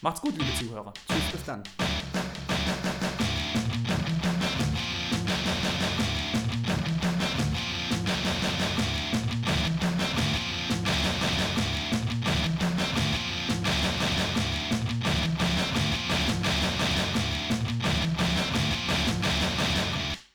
Macht's 0.00 0.20
gut, 0.20 0.38
liebe 0.38 0.54
Zuhörer. 0.54 0.94
Tschüss, 1.08 1.32
bis 1.32 1.44
dann. 1.44 1.64